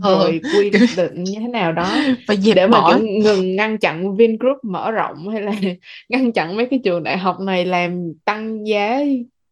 Ờ, 0.00 0.18
rồi 0.18 0.40
quy 0.54 0.70
định 0.70 1.24
như 1.24 1.34
thế 1.40 1.48
nào 1.48 1.72
đó. 1.72 1.94
Dẹp 2.28 2.56
để 2.56 2.66
mà 2.66 2.80
bỏ. 2.80 2.94
kiểu 2.98 3.06
ngừng 3.08 3.56
ngăn 3.56 3.78
chặn 3.78 4.16
Vingroup 4.16 4.56
mở 4.64 4.90
rộng 4.90 5.28
hay 5.28 5.42
là 5.42 5.52
ngăn 6.08 6.32
chặn 6.32 6.56
mấy 6.56 6.66
cái 6.70 6.80
trường 6.84 7.02
đại 7.02 7.18
học 7.18 7.40
này 7.40 7.64
làm 7.64 8.12
tăng 8.24 8.66
giá 8.66 9.00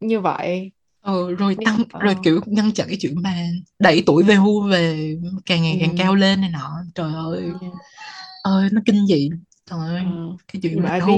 như 0.01 0.20
vậy? 0.20 0.70
Ờ, 1.02 1.35
rồi 1.35 1.57
tăng 1.65 1.82
ờ. 1.93 2.01
rồi 2.01 2.15
kiểu 2.24 2.40
ngăn 2.47 2.73
chặn 2.73 2.86
cái 2.89 2.97
chuyện 3.01 3.23
mà 3.23 3.35
đẩy 3.78 4.02
tuổi 4.07 4.23
về 4.23 4.35
hưu 4.35 4.69
về 4.69 5.16
càng 5.47 5.62
ngày 5.62 5.77
càng 5.81 5.90
Ừ. 5.90 5.94
cao 5.98 6.15
lên 6.15 6.40
này 6.40 6.51
nọ. 6.51 6.70
Trời 6.94 7.12
ơi. 7.15 7.43
Ơi 8.43 8.69
nó 8.73 8.81
kinh 8.86 9.07
dị. 9.07 9.31
Trời 9.70 9.78
ơi 9.89 10.02
Ờ, 10.05 10.36
cái 10.52 10.61
chuyện 10.62 10.82
mà 10.82 11.01
biết. 11.07 11.12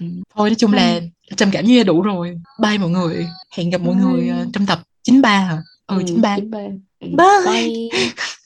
Ừ. 0.00 0.06
thôi 0.34 0.50
nói 0.50 0.54
chung 0.58 0.72
là 0.72 1.00
trầm 1.36 1.48
cảm 1.52 1.64
như 1.64 1.82
đủ 1.82 2.02
rồi. 2.02 2.36
Bye 2.62 2.78
mọi 2.78 2.90
người. 2.90 3.26
Hẹn 3.56 3.70
gặp 3.70 3.80
mọi 3.80 3.94
người 3.94 4.28
ờ, 4.28 4.46
trong 4.52 4.66
tập 4.66 4.78
93 5.02 5.38
hả? 5.38 5.58
Ừ 5.86 6.02
93 6.06 6.36
chín 6.36 6.50
ba. 6.50 6.58
Ừ, 6.58 6.64
Bye. 7.00 7.90
bye 7.92 8.14